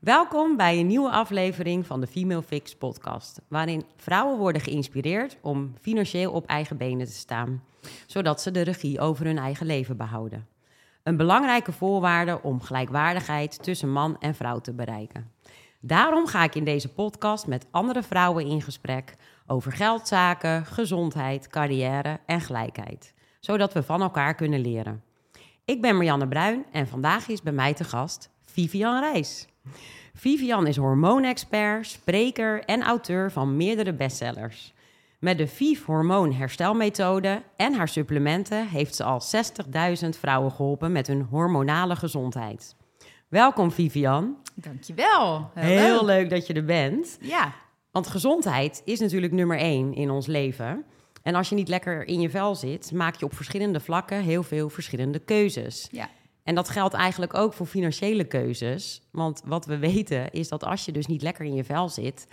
Welkom 0.00 0.56
bij 0.56 0.78
een 0.78 0.86
nieuwe 0.86 1.10
aflevering 1.10 1.86
van 1.86 2.00
de 2.00 2.06
Female 2.06 2.42
Fix 2.42 2.76
podcast, 2.76 3.40
waarin 3.48 3.84
vrouwen 3.96 4.38
worden 4.38 4.62
geïnspireerd 4.62 5.36
om 5.40 5.74
financieel 5.80 6.32
op 6.32 6.46
eigen 6.46 6.76
benen 6.76 7.06
te 7.06 7.12
staan, 7.12 7.62
zodat 8.06 8.40
ze 8.40 8.50
de 8.50 8.60
regie 8.60 9.00
over 9.00 9.24
hun 9.24 9.38
eigen 9.38 9.66
leven 9.66 9.96
behouden. 9.96 10.46
Een 11.02 11.16
belangrijke 11.16 11.72
voorwaarde 11.72 12.42
om 12.42 12.60
gelijkwaardigheid 12.60 13.62
tussen 13.62 13.92
man 13.92 14.16
en 14.20 14.34
vrouw 14.34 14.58
te 14.58 14.72
bereiken. 14.72 15.32
Daarom 15.80 16.26
ga 16.26 16.44
ik 16.44 16.54
in 16.54 16.64
deze 16.64 16.92
podcast 16.92 17.46
met 17.46 17.66
andere 17.70 18.02
vrouwen 18.02 18.46
in 18.46 18.62
gesprek 18.62 19.14
over 19.46 19.72
geldzaken, 19.72 20.66
gezondheid, 20.66 21.48
carrière 21.48 22.20
en 22.26 22.40
gelijkheid, 22.40 23.14
zodat 23.40 23.72
we 23.72 23.82
van 23.82 24.02
elkaar 24.02 24.34
kunnen 24.34 24.60
leren. 24.60 25.02
Ik 25.64 25.80
ben 25.80 25.96
Marianne 25.96 26.28
Bruin 26.28 26.64
en 26.72 26.88
vandaag 26.88 27.28
is 27.28 27.42
bij 27.42 27.52
mij 27.52 27.74
te 27.74 27.84
gast 27.84 28.30
Vivian 28.42 29.00
Reis. 29.00 29.49
Vivian 30.14 30.66
is 30.66 30.76
hormoonexpert, 30.76 31.86
spreker 31.86 32.64
en 32.64 32.82
auteur 32.82 33.32
van 33.32 33.56
meerdere 33.56 33.92
bestsellers. 33.92 34.74
Met 35.18 35.38
de 35.38 35.46
VIV 35.46 35.84
hormoonherstelmethode 35.84 37.42
en 37.56 37.74
haar 37.74 37.88
supplementen 37.88 38.68
heeft 38.68 38.94
ze 38.94 39.04
al 39.04 39.20
60.000 40.02 40.08
vrouwen 40.08 40.52
geholpen 40.52 40.92
met 40.92 41.06
hun 41.06 41.22
hormonale 41.22 41.96
gezondheid. 41.96 42.74
Welkom 43.28 43.70
Vivian. 43.70 44.36
Dankjewel. 44.54 45.50
Heel, 45.54 45.78
Heel 45.78 46.04
leuk 46.04 46.30
dat 46.30 46.46
je 46.46 46.54
er 46.54 46.64
bent. 46.64 47.18
Ja. 47.20 47.52
Want 47.90 48.06
gezondheid 48.06 48.82
is 48.84 49.00
natuurlijk 49.00 49.32
nummer 49.32 49.58
één 49.58 49.94
in 49.94 50.10
ons 50.10 50.26
leven. 50.26 50.84
En 51.22 51.34
als 51.34 51.48
je 51.48 51.54
niet 51.54 51.68
lekker 51.68 52.06
in 52.06 52.20
je 52.20 52.30
vel 52.30 52.54
zit, 52.54 52.92
maak 52.92 53.16
je 53.16 53.24
op 53.24 53.34
verschillende 53.34 53.80
vlakken 53.80 54.22
heel 54.22 54.42
veel 54.42 54.68
verschillende 54.68 55.18
keuzes. 55.18 55.88
Ja. 55.90 56.08
En 56.44 56.54
dat 56.54 56.68
geldt 56.68 56.94
eigenlijk 56.94 57.34
ook 57.34 57.52
voor 57.52 57.66
financiële 57.66 58.24
keuzes. 58.24 59.02
Want 59.12 59.42
wat 59.44 59.66
we 59.66 59.78
weten 59.78 60.30
is 60.30 60.48
dat 60.48 60.64
als 60.64 60.84
je 60.84 60.92
dus 60.92 61.06
niet 61.06 61.22
lekker 61.22 61.44
in 61.44 61.54
je 61.54 61.64
vel 61.64 61.88
zit, 61.88 62.26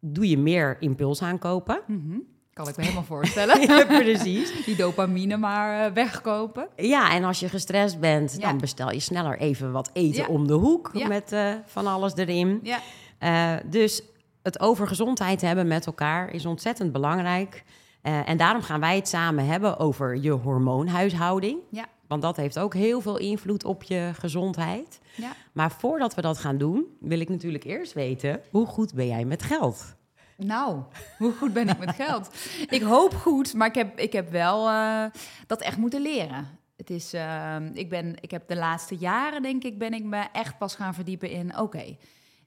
doe 0.00 0.28
je 0.28 0.38
meer 0.38 0.76
impuls 0.80 1.22
aankopen. 1.22 1.80
Mm 1.86 2.22
Kan 2.52 2.68
ik 2.68 2.76
me 2.76 2.82
helemaal 2.84 3.04
voorstellen. 3.04 3.60
ja, 3.60 3.84
precies. 3.84 4.64
Die 4.64 4.76
dopamine 4.76 5.36
maar 5.36 5.86
uh, 5.88 5.92
wegkopen. 5.94 6.68
Ja, 6.76 7.10
en 7.12 7.24
als 7.24 7.40
je 7.40 7.48
gestrest 7.48 8.00
bent, 8.00 8.34
Ja. 8.38 8.48
dan 8.48 8.58
bestel 8.58 8.92
je 8.92 9.00
sneller 9.00 9.38
even 9.38 9.72
wat 9.72 9.90
eten 9.92 10.22
Ja. 10.22 10.28
om 10.28 10.46
de 10.46 10.52
hoek 10.54 11.06
met 11.08 11.32
eh, 11.32 11.52
van 11.66 11.86
alles 11.86 12.16
erin. 12.16 12.60
Ja. 12.62 12.78
Eh, 13.18 13.54
dus 13.70 14.02
het 14.42 14.60
over 14.60 14.86
gezondheid 14.86 15.40
hebben 15.40 15.66
met 15.66 15.86
elkaar 15.86 16.30
is 16.30 16.46
ontzettend 16.46 16.92
belangrijk. 16.92 17.64
Eh, 18.02 18.28
en 18.28 18.36
daarom 18.36 18.62
gaan 18.62 18.80
wij 18.80 18.96
het 18.96 19.08
samen 19.08 19.46
hebben 19.46 19.78
over 19.78 20.16
je 20.16 20.30
hormoonhuishouding. 20.30 21.58
Ja. 21.70 21.86
Want 22.08 22.22
dat 22.22 22.36
heeft 22.36 22.58
ook 22.58 22.74
heel 22.74 23.00
veel 23.00 23.18
invloed 23.18 23.64
op 23.64 23.82
je 23.82 24.10
gezondheid. 24.14 25.00
Ja. 25.14 25.32
Maar 25.52 25.70
voordat 25.70 26.14
we 26.14 26.20
dat 26.20 26.38
gaan 26.38 26.58
doen, 26.58 26.84
wil 27.00 27.20
ik 27.20 27.28
natuurlijk 27.28 27.64
eerst 27.64 27.92
weten... 27.92 28.40
hoe 28.50 28.66
goed 28.66 28.94
ben 28.94 29.06
jij 29.06 29.24
met 29.24 29.42
geld? 29.42 29.96
Nou, 30.36 30.82
hoe 31.18 31.32
goed 31.32 31.52
ben 31.52 31.68
ik 31.68 31.78
met 31.78 31.94
geld? 31.94 32.30
Ik 32.76 32.82
hoop 32.82 33.14
goed, 33.14 33.54
maar 33.54 33.68
ik 33.68 33.74
heb, 33.74 33.98
ik 33.98 34.12
heb 34.12 34.30
wel 34.30 34.68
eh, 34.68 35.04
dat 35.46 35.60
echt 35.60 35.76
moeten 35.76 36.02
leren. 36.02 36.58
Het 36.76 36.90
is, 36.90 37.12
eh, 37.12 37.56
ik, 37.72 37.88
ben, 37.88 38.16
ik 38.20 38.30
heb 38.30 38.48
de 38.48 38.56
laatste 38.56 38.96
jaren, 38.96 39.42
denk 39.42 39.64
ik, 39.64 39.78
ben 39.78 39.92
ik 39.92 40.04
me 40.04 40.24
echt 40.32 40.58
pas 40.58 40.74
gaan 40.74 40.94
verdiepen 40.94 41.30
in... 41.30 41.58
oké, 41.58 41.96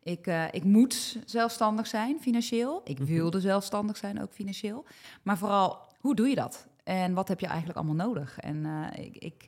ik, 0.03 0.27
eh, 0.27 0.43
ik 0.51 0.63
moet 0.63 1.17
zelfstandig 1.25 1.87
zijn 1.87 2.17
financieel. 2.21 2.81
Ik 2.83 2.97
wilde 2.97 3.39
zelfstandig 3.39 3.97
zijn, 3.97 4.21
ook 4.21 4.33
financieel. 4.33 4.85
Maar 5.21 5.37
vooral, 5.37 5.79
hoe 5.99 6.15
doe 6.15 6.27
je 6.27 6.35
dat? 6.35 6.67
En 6.99 7.13
wat 7.13 7.27
heb 7.27 7.39
je 7.39 7.47
eigenlijk 7.47 7.77
allemaal 7.77 8.07
nodig? 8.07 8.39
En 8.39 8.65
eh, 8.65 9.05
ik, 9.05 9.15
ik, 9.17 9.47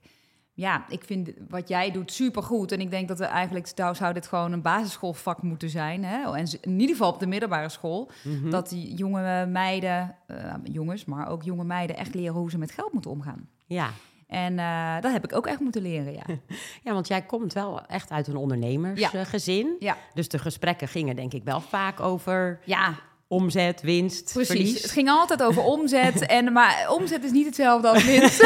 ja, 0.53 0.85
ik 0.89 1.03
vind 1.03 1.31
wat 1.49 1.67
jij 1.67 1.91
doet 1.91 2.11
supergoed. 2.11 2.71
En 2.71 2.79
ik 2.79 2.89
denk 2.91 3.07
dat 3.07 3.17
we 3.19 3.25
eigenlijk, 3.25 3.67
zou 3.93 4.13
dit 4.13 4.27
gewoon 4.27 4.51
een 4.51 4.61
basisschoolvak 4.61 5.41
moeten 5.41 5.69
zijn. 5.69 6.03
Hè? 6.03 6.35
En 6.35 6.47
z- 6.47 6.53
in 6.61 6.79
ieder 6.79 6.95
geval 6.95 7.11
op 7.13 7.19
de 7.19 7.27
middelbare 7.27 7.69
school. 7.69 8.11
Mhm. 8.23 8.49
Dat 8.49 8.69
die 8.69 8.93
jonge 8.95 9.45
meiden, 9.45 10.15
eh, 10.27 10.53
jongens, 10.63 11.05
maar 11.05 11.27
ook 11.27 11.43
jonge 11.43 11.63
meiden 11.63 11.97
echt 11.97 12.13
leren 12.13 12.33
hoe 12.35 12.49
ze 12.51 12.57
met 12.57 12.71
geld 12.71 12.93
moeten 12.93 13.11
omgaan. 13.11 13.49
Ja. 13.65 13.89
En 14.27 14.59
eh, 14.59 15.01
dat 15.01 15.11
heb 15.11 15.23
ik 15.23 15.35
ook 15.35 15.47
echt 15.47 15.59
moeten 15.59 15.81
leren, 15.81 16.13
ja. 16.13 16.23
ja, 16.83 16.93
want 16.93 17.07
jij 17.07 17.21
komt 17.21 17.53
wel 17.53 17.85
echt 17.85 18.11
uit 18.11 18.27
een 18.27 18.35
ondernemersgezin. 18.35 19.75
Ja, 19.79 19.97
Dus 20.13 20.27
de 20.27 20.39
gesprekken 20.39 20.87
gingen 20.87 21.15
denk 21.15 21.33
ik 21.33 21.43
wel 21.43 21.61
vaak 21.61 21.99
over 21.99 22.59
ja 22.65 22.93
omzet, 23.33 23.81
winst, 23.81 24.33
precies. 24.33 24.47
verlies. 24.47 24.81
Het 24.81 24.91
ging 24.91 25.09
altijd 25.09 25.43
over 25.43 25.63
omzet. 25.63 26.25
en, 26.37 26.51
maar 26.51 26.85
omzet 26.89 27.23
is 27.23 27.31
niet 27.31 27.45
hetzelfde 27.45 27.87
als 27.87 28.05
winst. 28.05 28.41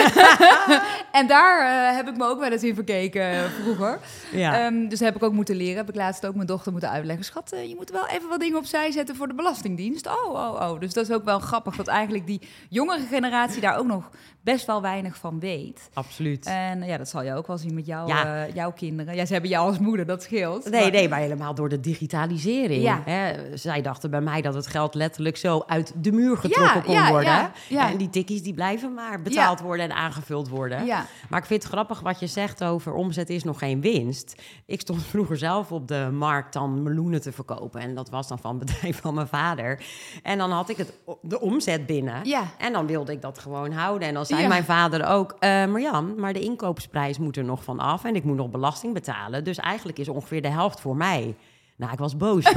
en 1.20 1.28
daar 1.28 1.60
eh, 1.90 1.96
heb 1.96 2.08
ik 2.08 2.18
me 2.18 2.26
ook 2.26 2.40
wel 2.40 2.52
eens 2.52 2.64
in 2.64 2.76
verkeken 2.76 3.32
eh, 3.32 3.44
vroeger. 3.62 4.00
Ja. 4.32 4.66
Ehm, 4.66 4.88
dus 4.88 5.00
heb 5.00 5.16
ik 5.16 5.24
ook 5.24 5.34
moeten 5.34 5.56
leren. 5.56 5.78
Heb 5.78 5.90
ik 5.90 5.96
laatst 5.96 6.26
ook 6.26 6.36
mijn 6.36 6.48
dochter 6.48 6.72
moeten 6.72 6.90
uitleggen. 6.90 7.26
Schat, 7.26 7.52
eh, 7.52 7.70
je 7.70 7.76
moet 7.76 7.90
wel 7.92 8.08
even 8.08 8.30
wat 8.30 8.40
dingen 8.40 8.58
opzij 8.58 8.92
zetten 8.92 9.16
voor 9.16 9.28
de 9.28 9.34
Belastingdienst. 9.34 10.08
Oh, 10.08 10.34
oh, 10.34 10.70
oh. 10.70 10.80
Dus 10.80 10.94
dat 10.94 11.10
is 11.10 11.16
ook 11.16 11.26
wel 11.26 11.40
grappig 11.40 11.76
dat 11.76 11.88
eigenlijk 11.88 12.28
die 12.28 12.42
jongere 12.70 13.06
generatie 13.10 13.62
daar 13.62 13.78
ook 13.78 13.88
nog 13.88 14.10
best 14.42 14.66
wel 14.66 14.82
weinig 14.82 15.18
van 15.18 15.40
weet. 15.40 15.90
Absoluut. 15.94 16.46
En 16.46 16.84
ja, 16.84 16.98
dat 16.98 17.10
zal 17.10 17.24
je 17.24 17.34
ook 17.34 17.48
wel 17.48 17.58
zien 17.58 17.74
met 17.74 17.86
jou, 17.86 18.08
Ja. 18.08 18.48
jouw 18.54 18.72
kinderen. 18.72 19.16
Ja, 19.16 19.26
ze 19.26 19.32
hebben 19.34 19.50
jou 19.52 19.68
als 19.68 19.80
moeder, 19.80 20.06
dat 20.06 20.24
scheelt. 20.24 20.70
Nee, 20.70 20.82
Maar- 20.82 20.92
nee, 20.92 21.10
maar 21.10 21.20
helemaal 21.20 21.54
door 21.56 21.70
de 21.70 21.80
digitalisering. 21.80 22.84
Ja. 22.84 23.02
Hè? 23.06 23.58
Zij 23.58 23.82
dachten 23.82 24.10
bij 24.10 24.22
mij 24.22 24.42
dat 24.42 24.54
het 24.54 24.68
geld 24.78 24.94
letterlijk 24.94 25.38
zo 25.38 25.64
uit 25.68 25.94
de 25.96 26.12
muur 26.12 26.38
getrokken 26.38 26.76
Ja, 26.76 26.82
kon 26.82 26.94
ja, 26.94 27.10
worden. 27.10 27.52
ja. 27.70 27.90
En 27.92 27.98
die 27.98 28.10
tikkies 28.10 28.42
die 28.44 28.54
blijven 28.54 28.94
maar 28.94 29.22
betaald 29.22 29.60
worden 29.60 29.86
en 29.90 29.96
aangevuld 29.96 30.50
worden. 30.50 30.86
Ja, 30.86 31.06
Maar 31.30 31.40
ik 31.40 31.46
vind 31.46 31.64
het 31.64 31.72
grappig 31.72 32.00
wat 32.00 32.20
je 32.20 32.28
zegt 32.28 32.64
over 32.64 32.94
omzet 32.94 33.30
is 33.30 33.44
nog 33.44 33.60
geen 33.60 33.82
winst. 33.82 34.42
Ik 34.66 34.82
stond 34.82 35.04
vroeger 35.14 35.38
zelf 35.38 35.72
op 35.72 35.88
de 35.88 36.10
markt 36.12 36.54
dan 36.54 36.84
meloenen 36.84 37.22
te 37.22 37.32
verkopen. 37.32 37.82
En 37.82 37.96
dat 37.96 38.10
was 38.10 38.28
dan 38.28 38.40
van 38.40 38.56
het 38.60 38.66
bedrijf 38.66 39.02
van 39.02 39.14
mijn 39.14 39.28
vader. 39.28 39.86
En 40.24 40.38
dan 40.38 40.52
had 40.52 40.70
ik 40.70 40.78
het, 40.78 40.94
de 41.22 41.40
omzet 41.42 41.86
binnen. 41.86 42.20
ja. 42.26 42.44
En 42.58 42.74
dan 42.74 42.86
wilde 42.88 43.12
ik 43.12 43.22
dat 43.22 43.40
gewoon 43.40 43.72
houden. 43.72 44.08
En 44.08 44.14
dan 44.14 44.26
zei 44.26 44.48
mijn 44.48 44.64
vader 44.64 45.06
ook... 45.08 45.36
eh 45.40 45.66
Marjan, 45.66 46.14
maar 46.20 46.34
de 46.34 46.40
inkoopprijs 46.40 47.18
moet 47.18 47.38
er 47.38 47.44
nog 47.44 47.64
van 47.64 47.80
af... 47.80 48.04
en 48.04 48.16
ik 48.16 48.24
moet 48.24 48.36
nog 48.38 48.50
belasting 48.50 48.94
betalen. 48.94 49.44
Dus 49.44 49.58
eigenlijk 49.58 50.00
is 50.00 50.08
ongeveer 50.10 50.42
de 50.42 50.48
helft 50.50 50.80
voor 50.80 50.96
mij. 50.96 51.36
Nou, 51.78 51.92
ik 51.92 52.00
was 52.00 52.18
boos, 52.18 52.44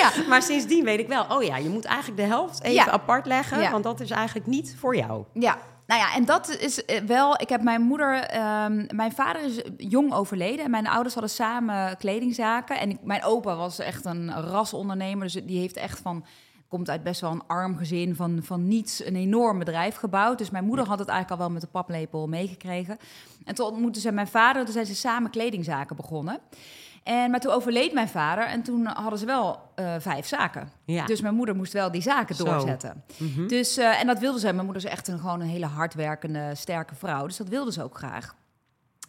ja. 0.00 0.10
maar 0.28 0.42
sindsdien 0.42 0.84
weet 0.84 0.98
ik 0.98 1.08
wel... 1.08 1.24
oh 1.28 1.42
ja, 1.42 1.56
je 1.56 1.68
moet 1.68 1.84
eigenlijk 1.84 2.20
de 2.20 2.26
helft 2.26 2.62
even 2.62 2.74
Ja. 2.74 2.90
apart 2.90 3.26
leggen... 3.26 3.60
Ja. 3.60 3.70
want 3.70 3.84
dat 3.84 4.00
is 4.00 4.10
eigenlijk 4.10 4.46
niet 4.46 4.76
voor 4.78 4.96
jou. 4.96 5.24
Ja, 5.32 5.58
nou 5.86 6.00
ja, 6.00 6.14
en 6.14 6.24
dat 6.24 6.48
is 6.58 6.84
eh, 6.84 7.00
wel. 7.00 7.40
Ik 7.40 7.48
heb 7.48 7.62
mijn 7.62 7.82
moeder. 7.82 8.14
ehm, 8.20 8.86
mijn 8.94 9.12
vader 9.12 9.42
is 9.44 9.60
jong 9.76 10.12
overleden. 10.12 10.64
En 10.64 10.70
mijn 10.70 10.86
ouders 10.88 11.14
hadden 11.14 11.32
samen 11.32 11.96
kledingzaken. 11.96 12.78
En 12.80 12.90
ik, 12.90 12.98
mijn 13.02 13.24
opa 13.24 13.56
was 13.56 13.78
echt 13.78 14.04
een 14.04 14.32
rasondernemer. 14.32 15.22
Dus 15.24 15.32
die 15.44 15.58
heeft 15.58 15.76
echt 15.76 15.98
van. 15.98 16.24
Komt 16.68 16.90
uit 16.90 17.02
best 17.02 17.20
wel 17.20 17.30
een 17.30 17.46
arm 17.46 17.76
gezin, 17.76 18.14
van, 18.16 18.40
van 18.42 18.68
niets 18.68 19.04
een 19.04 19.16
enorm 19.16 19.58
bedrijf 19.58 19.96
gebouwd. 19.96 20.38
Dus 20.38 20.50
mijn 20.50 20.64
moeder 20.64 20.86
had 20.86 20.98
het 20.98 21.08
eigenlijk 21.08 21.40
al 21.40 21.46
wel 21.46 21.54
met 21.54 21.62
de 21.62 21.68
paplepel 21.72 22.26
meegekregen. 22.26 22.98
En 23.44 23.54
toen 23.54 23.66
ontmoetten 23.66 24.02
ze 24.02 24.12
mijn 24.12 24.28
vader, 24.28 24.64
toen 24.64 24.72
zijn 24.72 24.86
ze 24.86 24.94
samen 24.94 25.30
kledingzaken 25.30 25.96
begonnen. 25.96 26.38
En, 27.08 27.30
maar 27.30 27.40
toen 27.40 27.52
overleed 27.52 27.92
mijn 27.92 28.08
vader 28.08 28.44
en 28.44 28.62
toen 28.62 28.86
hadden 28.86 29.18
ze 29.18 29.26
wel 29.26 29.60
eh, 29.74 29.94
vijf 29.98 30.26
zaken. 30.26 30.72
Ja. 30.84 31.06
Dus 31.06 31.20
mijn 31.20 31.34
moeder 31.34 31.56
moest 31.56 31.72
wel 31.72 31.90
die 31.90 32.02
zaken 32.02 32.34
Zo. 32.34 32.44
doorzetten. 32.44 33.04
Mhm. 33.16 33.46
Dus, 33.46 33.76
eh, 33.76 34.00
en 34.00 34.06
dat 34.06 34.18
wilde 34.18 34.38
ze. 34.38 34.52
Mijn 34.52 34.64
moeder 34.64 34.84
is 34.84 34.90
echt 34.90 35.08
een, 35.08 35.18
gewoon 35.18 35.40
een 35.40 35.48
hele 35.48 35.66
hardwerkende, 35.66 36.54
sterke 36.54 36.94
vrouw. 36.94 37.26
Dus 37.26 37.36
dat 37.36 37.48
wilde 37.48 37.72
ze 37.72 37.82
ook 37.82 37.96
graag. 37.96 38.34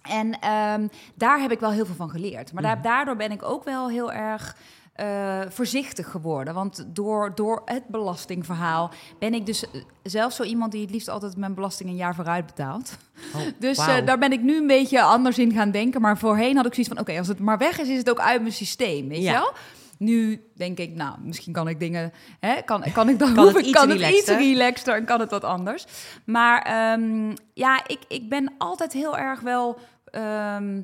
En 0.02 0.40
ehm, 0.40 0.88
daar 1.16 1.40
heb 1.40 1.52
ik 1.52 1.60
wel 1.60 1.72
heel 1.72 1.86
veel 1.86 1.96
van 1.96 2.10
geleerd. 2.10 2.54
Maar 2.54 2.64
daar, 2.64 2.82
daardoor 2.82 3.16
ben 3.16 3.32
ik 3.32 3.44
ook 3.44 3.64
wel 3.64 3.90
heel 3.90 4.12
erg 4.12 4.56
eh, 5.00 5.40
voorzichtig 5.50 6.12
geworden. 6.12 6.54
Want 6.54 6.86
door, 6.88 7.32
door 7.36 7.62
het 7.66 7.88
belastingverhaal 7.88 8.92
ben 9.20 9.34
ik 9.34 9.46
dus 9.46 9.72
eh, 9.72 9.82
zelf 10.04 10.34
zo 10.34 10.44
iemand 10.44 10.72
die 10.72 10.82
het 10.82 10.92
liefst 10.92 11.08
altijd 11.10 11.38
mijn 11.38 11.54
belasting 11.54 11.90
een 11.90 11.96
jaar 11.96 12.16
vooruit 12.16 12.46
betaalt. 12.46 12.98
Oh, 13.36 13.42
Dus 13.60 13.78
eh, 13.78 14.06
daar 14.06 14.18
ben 14.18 14.32
ik 14.32 14.42
nu 14.42 14.58
een 14.58 14.68
beetje 14.68 15.02
anders 15.02 15.38
in 15.38 15.52
gaan 15.54 15.72
denken. 15.72 16.02
Maar 16.02 16.18
voorheen 16.18 16.56
had 16.56 16.66
ik 16.66 16.74
zoiets 16.74 16.94
van: 16.94 17.02
oké, 17.02 17.18
als 17.18 17.28
het 17.28 17.40
maar 17.40 17.58
weg 17.58 17.80
is, 17.80 17.88
is 17.88 17.98
het 17.98 18.10
ook 18.10 18.20
uit 18.20 18.42
mijn 18.42 18.54
systeem. 18.54 19.08
Weet 19.08 19.22
Ja. 19.22 19.32
je 19.32 19.38
wel? 19.38 19.54
Nu 19.98 20.44
denk 20.56 20.78
ik, 20.78 20.96
nou, 20.96 21.16
misschien 21.24 21.54
kan 21.54 21.68
ik 21.68 21.80
dingen, 21.80 22.12
hè, 22.40 22.62
kan, 22.62 22.84
kan 22.94 23.10
ik 23.10 23.20
dan 23.20 23.34
Kan 23.36 23.48
het 23.48 23.58
iets 23.58 23.72
kan 23.72 23.90
het 23.90 23.98
iets 24.00 24.08
relaxter? 24.08 24.38
relaxter 24.38 24.96
en 24.96 25.06
kan 25.06 25.20
het 25.20 25.32
wat 25.32 25.44
anders. 25.44 25.86
Maar 26.26 26.62
ehm, 26.62 27.36
ja, 27.54 27.82
ik, 27.88 28.00
ik 28.08 28.30
ben 28.30 28.54
altijd 28.58 28.94
heel 28.94 29.18
erg 29.18 29.40
wel 29.40 29.80
ehm, 30.06 30.82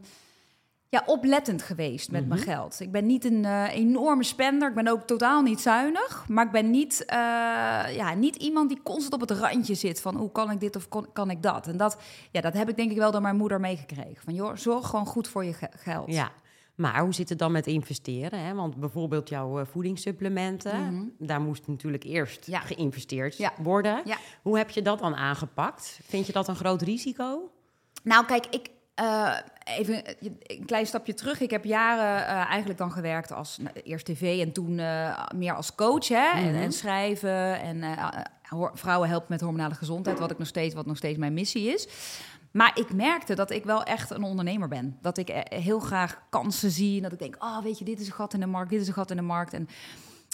ja, 0.89 1.03
oplettend 1.05 1.61
geweest 1.61 2.11
met 2.11 2.27
mijn 2.27 2.39
Mhm. 2.39 2.49
geld. 2.49 2.79
Ik 2.79 2.91
ben 2.91 3.05
niet 3.05 3.25
een 3.25 3.45
eh, 3.45 3.73
enorme 3.75 4.23
spender. 4.23 4.69
Ik 4.69 4.75
ben 4.75 4.87
ook 4.87 5.01
totaal 5.01 5.41
niet 5.41 5.61
zuinig. 5.61 6.25
Maar 6.27 6.45
ik 6.45 6.51
ben 6.51 6.71
niet, 6.71 7.05
eh, 7.05 7.15
ja, 7.95 8.13
niet 8.13 8.35
iemand 8.35 8.69
die 8.69 8.79
constant 8.83 9.13
op 9.13 9.29
het 9.29 9.39
randje 9.39 9.75
zit 9.75 10.01
van 10.01 10.15
hoe 10.15 10.31
kan 10.31 10.51
ik 10.51 10.59
dit 10.59 10.75
of 10.75 10.87
kon- 10.89 11.07
kan 11.13 11.29
ik 11.29 11.41
dat. 11.41 11.67
En 11.67 11.77
dat, 11.77 11.97
ja, 12.31 12.41
dat 12.41 12.53
heb 12.53 12.69
ik 12.69 12.75
denk 12.75 12.91
ik 12.91 12.97
wel 12.97 13.11
door 13.11 13.21
mijn 13.21 13.35
moeder 13.35 13.59
meegekregen. 13.59 14.23
Van 14.23 14.33
joh, 14.33 14.55
zorg 14.55 14.87
gewoon 14.87 15.05
goed 15.05 15.27
voor 15.27 15.45
je 15.45 15.53
ge- 15.53 15.69
geld. 15.77 16.11
Ja, 16.13 16.31
maar 16.75 16.99
hoe 17.01 17.13
zit 17.13 17.29
het 17.29 17.39
dan 17.39 17.51
met 17.51 17.67
investeren? 17.67 18.39
Hè? 18.39 18.53
Want 18.53 18.75
bijvoorbeeld 18.75 19.29
jouw 19.29 19.59
eh, 19.59 19.65
voedingssupplementen, 19.65 20.81
Mhm. 20.93 21.03
daar 21.17 21.41
moest 21.41 21.67
natuurlijk 21.67 22.03
eerst 22.03 22.45
Ja. 22.47 22.59
geïnvesteerd 22.59 23.37
Ja. 23.37 23.51
worden. 23.61 24.01
Ja. 24.05 24.17
Hoe 24.41 24.57
heb 24.57 24.69
je 24.69 24.81
dat 24.81 24.99
dan 24.99 25.15
aangepakt? 25.15 25.99
Vind 26.03 26.25
je 26.27 26.33
dat 26.33 26.47
een 26.47 26.55
groot 26.55 26.81
risico? 26.81 27.49
Nou, 28.03 28.25
kijk, 28.25 28.45
ik, 28.49 28.69
eh, 28.95 29.33
even 29.63 30.01
een 30.44 30.65
klein 30.65 30.86
stapje 30.86 31.13
terug. 31.13 31.39
Ik 31.39 31.51
heb 31.51 31.63
jaren 31.65 32.27
eh, 32.27 32.33
eigenlijk 32.50 32.77
dan 32.80 32.92
gewerkt 32.92 33.31
als 33.31 33.57
nou, 33.57 33.75
eerst 33.83 34.06
tv 34.06 34.42
en 34.42 34.51
toen 34.51 34.80
eh, 34.80 35.27
meer 35.36 35.53
als 35.56 35.75
coach 35.75 36.07
hè? 36.07 36.30
en, 36.31 36.51
Mhm. 36.51 36.62
en 36.62 36.71
schrijven 36.71 37.59
en 37.62 37.83
eh, 37.83 38.07
vrouwen 38.74 39.09
helpen 39.09 39.27
met 39.30 39.42
hormonale 39.42 39.74
gezondheid, 39.75 40.19
wat 40.19 40.31
ik 40.31 40.38
nog 40.38 40.47
steeds, 40.47 40.74
wat 40.75 40.86
nog 40.86 40.97
steeds 40.97 41.18
mijn 41.18 41.33
missie 41.33 41.74
is. 41.74 41.88
Maar 42.51 42.71
ik 42.80 42.94
merkte 42.94 43.36
dat 43.36 43.51
ik 43.51 43.63
wel 43.63 43.83
echt 43.83 44.09
een 44.09 44.24
ondernemer 44.24 44.68
ben. 44.68 44.97
Dat 45.01 45.18
ik 45.18 45.30
eh, 45.30 45.59
heel 45.59 45.80
graag 45.80 46.21
kansen 46.30 46.71
zie 46.71 46.95
en 46.97 47.01
dat 47.03 47.12
ik 47.12 47.19
denk, 47.19 47.36
oh 47.44 47.59
weet 47.63 47.80
je, 47.80 47.86
dit 47.86 48.00
is 48.00 48.07
een 48.07 48.13
gat 48.13 48.33
in 48.33 48.39
de 48.39 48.45
markt, 48.45 48.69
dit 48.69 48.81
is 48.81 48.88
een 48.88 48.94
gat 48.94 49.09
in 49.12 49.18
de 49.18 49.24
markt 49.24 49.53
en 49.53 49.69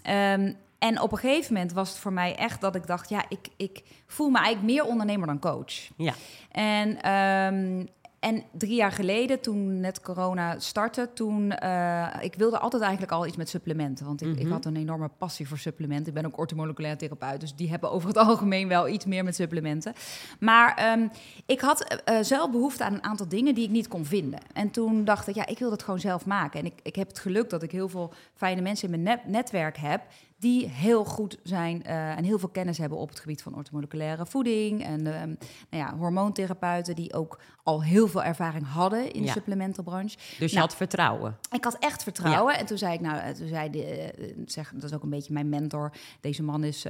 Ehm, 0.01 0.53
en 0.79 1.01
op 1.01 1.11
een 1.11 1.17
gegeven 1.17 1.53
moment 1.53 1.73
was 1.73 1.89
het 1.89 1.97
voor 1.97 2.13
mij 2.13 2.35
echt 2.35 2.61
dat 2.61 2.75
ik 2.75 2.87
dacht, 2.87 3.09
ja, 3.09 3.25
ik, 3.29 3.47
ik 3.57 3.83
voel 4.07 4.29
me 4.29 4.37
eigenlijk 4.39 4.73
meer 4.73 4.85
ondernemer 4.85 5.27
dan 5.27 5.39
coach. 5.39 5.73
Ja. 5.97 6.13
En, 6.51 7.01
ehm, 7.01 7.85
en 8.21 8.43
drie 8.51 8.75
jaar 8.75 8.91
geleden, 8.91 9.39
toen 9.41 9.79
net 9.79 10.01
corona 10.01 10.59
startte, 10.59 11.09
toen... 11.13 11.51
eh, 11.51 12.07
ik 12.19 12.35
wilde 12.35 12.59
altijd 12.59 12.81
eigenlijk 12.81 13.11
al 13.11 13.25
iets 13.27 13.35
met 13.37 13.49
supplementen. 13.49 14.05
Want 14.05 14.21
ik, 14.21 14.27
ik 14.35 14.43
Mhm. 14.43 14.51
had 14.51 14.65
een 14.65 14.75
enorme 14.75 15.09
passie 15.17 15.47
voor 15.47 15.57
supplementen. 15.57 16.07
Ik 16.07 16.13
ben 16.13 16.25
ook 16.25 16.37
orthomoleculair 16.37 16.97
therapeut, 16.97 17.39
dus 17.39 17.55
die 17.55 17.69
hebben 17.69 17.91
over 17.91 18.07
het 18.07 18.17
algemeen 18.27 18.67
wel 18.67 18.87
iets 18.87 19.05
meer 19.05 19.23
met 19.23 19.35
supplementen. 19.35 19.93
Maar 20.39 20.75
ehm, 20.75 21.07
ik 21.45 21.61
had 21.61 21.83
eh, 21.83 22.17
eh, 22.17 22.23
zelf 22.25 22.51
behoefte 22.51 22.83
aan 22.83 22.93
een 22.93 23.03
aantal 23.03 23.27
dingen 23.27 23.55
die 23.55 23.63
ik 23.63 23.69
niet 23.69 23.87
kon 23.87 24.05
vinden. 24.05 24.39
En 24.53 24.71
toen 24.71 25.03
dacht 25.05 25.27
ik, 25.27 25.35
ja, 25.35 25.45
ik 25.47 25.59
wil 25.59 25.69
dat 25.69 25.83
gewoon 25.83 25.99
zelf 25.99 26.25
maken. 26.25 26.59
En 26.59 26.65
ik, 26.65 26.73
ik 26.83 26.95
heb 26.95 27.07
het 27.07 27.19
geluk 27.19 27.49
dat 27.49 27.63
ik 27.63 27.71
heel 27.71 27.89
veel 27.89 28.13
fijne 28.33 28.61
mensen 28.61 28.93
in 28.93 29.01
mijn 29.03 29.17
net- 29.17 29.31
netwerk 29.31 29.77
heb 29.77 30.01
die 30.41 30.67
heel 30.67 31.05
goed 31.05 31.37
zijn 31.43 31.83
eh, 31.83 32.17
en 32.17 32.23
heel 32.23 32.39
veel 32.39 32.49
kennis 32.49 32.77
hebben 32.77 32.97
op 32.97 33.09
het 33.09 33.19
gebied 33.19 33.41
van 33.41 33.55
orthomoleculaire 33.55 34.25
voeding 34.25 34.83
en 34.83 35.07
ehm, 35.07 35.27
nou 35.69 35.83
ja, 35.83 35.95
hormoontherapeuten 35.97 36.95
die 36.95 37.13
ook 37.13 37.39
al 37.63 37.83
heel 37.83 38.07
veel 38.07 38.23
ervaring 38.23 38.67
hadden 38.67 39.11
in 39.11 39.21
de 39.21 39.29
supplementenbranche. 39.31 40.17
Dus 40.17 40.51
je 40.51 40.57
Nou. 40.57 40.67
had 40.67 40.75
vertrouwen. 40.75 41.37
Ik 41.51 41.63
had 41.63 41.77
echt 41.79 42.03
vertrouwen. 42.03 42.57
En 42.57 42.65
toen 42.65 42.77
zei 42.77 42.93
ik, 42.93 42.99
nou, 42.99 43.17
eh, 43.17 43.29
toen 43.33 43.47
zei 43.47 43.69
de, 43.69 43.83
eh, 43.83 44.27
zeg, 44.45 44.71
dat 44.73 44.83
is 44.83 44.93
ook 44.93 45.03
een 45.03 45.09
beetje 45.09 45.33
mijn 45.33 45.49
mentor. 45.49 45.91
Deze 46.21 46.43
man 46.43 46.63
is 46.63 46.85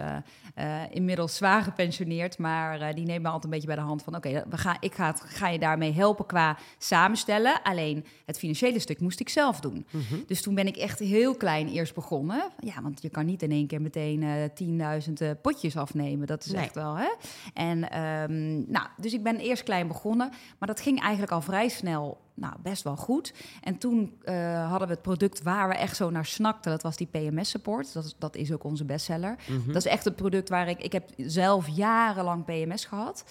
inmiddels 0.89 1.35
zwaar 1.35 1.61
gepensioneerd, 1.63 2.37
maar 2.37 2.95
die 2.95 3.05
neemt 3.05 3.21
me 3.21 3.25
altijd 3.27 3.43
een 3.43 3.49
beetje 3.49 3.67
bij 3.67 3.75
de 3.75 3.81
hand 3.81 4.03
van, 4.03 4.15
oké, 4.15 4.43
we 4.49 4.57
gaan, 4.57 4.77
ik 4.79 4.93
ga, 4.93 5.05
het- 5.07 5.21
ga 5.25 5.47
je 5.47 5.59
daarmee 5.59 5.93
helpen 5.93 6.25
qua 6.25 6.57
samenstellen. 6.77 7.61
Alleen 7.63 8.05
het 8.25 8.37
financiële 8.37 8.79
stuk 8.79 8.99
moest 8.99 9.19
ik 9.19 9.29
zelf 9.29 9.59
doen. 9.59 9.85
Mhm. 9.89 10.15
Dus 10.27 10.41
toen 10.41 10.55
ben 10.55 10.67
ik 10.67 10.75
echt 10.77 10.99
heel 10.99 11.35
klein 11.35 11.67
eerst 11.67 11.93
begonnen. 11.93 12.49
Ja, 12.59 12.81
want 12.81 13.01
je 13.01 13.09
kan 13.09 13.25
niet 13.25 13.40
in 13.41 13.51
één 13.51 13.67
keer 13.67 13.81
meteen 13.81 14.23
eh 14.23 14.99
10.000 15.07 15.13
eh, 15.13 15.29
potjes 15.41 15.77
afnemen. 15.77 16.27
Dat 16.27 16.45
is 16.45 16.51
Nee. 16.51 16.63
echt 16.63 16.75
wel, 16.75 16.95
hè? 16.97 17.09
En 17.53 17.89
ehm, 17.91 18.71
nou, 18.71 18.87
dus 18.97 19.13
ik 19.13 19.23
ben 19.23 19.37
eerst 19.37 19.63
klein 19.63 19.87
begonnen. 19.87 20.29
Maar 20.59 20.67
dat 20.67 20.79
ging 20.79 20.99
eigenlijk 21.01 21.31
al 21.31 21.41
vrij 21.41 21.67
snel, 21.69 22.17
nou, 22.33 22.53
best 22.63 22.83
wel 22.83 22.95
goed. 22.95 23.33
En 23.61 23.77
toen 23.77 24.13
eh, 24.23 24.69
hadden 24.69 24.87
we 24.87 24.93
het 24.93 25.03
product 25.03 25.43
waar 25.43 25.67
we 25.67 25.73
echt 25.75 25.95
zo 25.95 26.09
naar 26.09 26.25
snakten. 26.25 26.71
Dat 26.71 26.81
was 26.81 26.95
die 26.97 27.07
PMS-support. 27.07 27.93
Dat, 27.93 28.05
is- 28.05 28.15
dat 28.19 28.35
is 28.35 28.51
ook 28.51 28.63
onze 28.63 28.85
bestseller. 28.85 29.35
Mhm. 29.49 29.67
Dat 29.67 29.75
is 29.75 29.91
echt 29.91 30.03
het 30.05 30.15
product 30.15 30.49
waar 30.49 30.69
ik... 30.69 30.79
Ik 30.81 30.91
heb 30.91 31.09
zelf 31.17 31.67
jarenlang 31.67 32.45
PMS 32.45 32.85
gehad. 32.85 33.23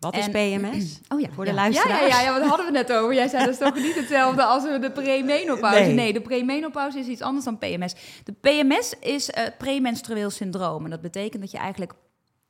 Wat 0.00 0.16
is 0.16 0.28
PMS? 0.28 0.98
Oh 1.12 1.20
ja, 1.20 1.28
Voor 1.32 1.44
de 1.44 1.50
ja. 1.50 1.56
luisteraars? 1.56 2.00
Ja, 2.00 2.06
ja, 2.06 2.20
ja, 2.20 2.32
ja, 2.32 2.40
wat 2.40 2.48
hadden 2.48 2.66
we 2.66 2.72
net 2.72 2.92
over? 2.92 3.14
Jij 3.14 3.28
zei 3.28 3.44
dat 3.44 3.52
is 3.52 3.58
toch 3.58 3.74
niet 3.74 3.94
hetzelfde 3.94 4.44
als 4.44 4.62
we 4.64 4.78
de 4.78 4.90
premenopauze? 4.90 5.80
Nee. 5.80 5.94
Nee. 5.94 6.12
de 6.12 6.20
premenopauze 6.20 6.98
is 6.98 7.06
iets 7.06 7.20
anders 7.20 7.44
dan 7.44 7.58
PMS. 7.58 7.94
De 8.24 8.32
PMS 8.32 8.94
is 9.00 9.30
eh 9.30 9.46
premenstrueel 9.58 10.30
syndroom. 10.30 10.84
En 10.84 10.90
dat 10.90 11.00
betekent 11.00 11.42
dat 11.42 11.50
je 11.50 11.58
eigenlijk 11.58 11.92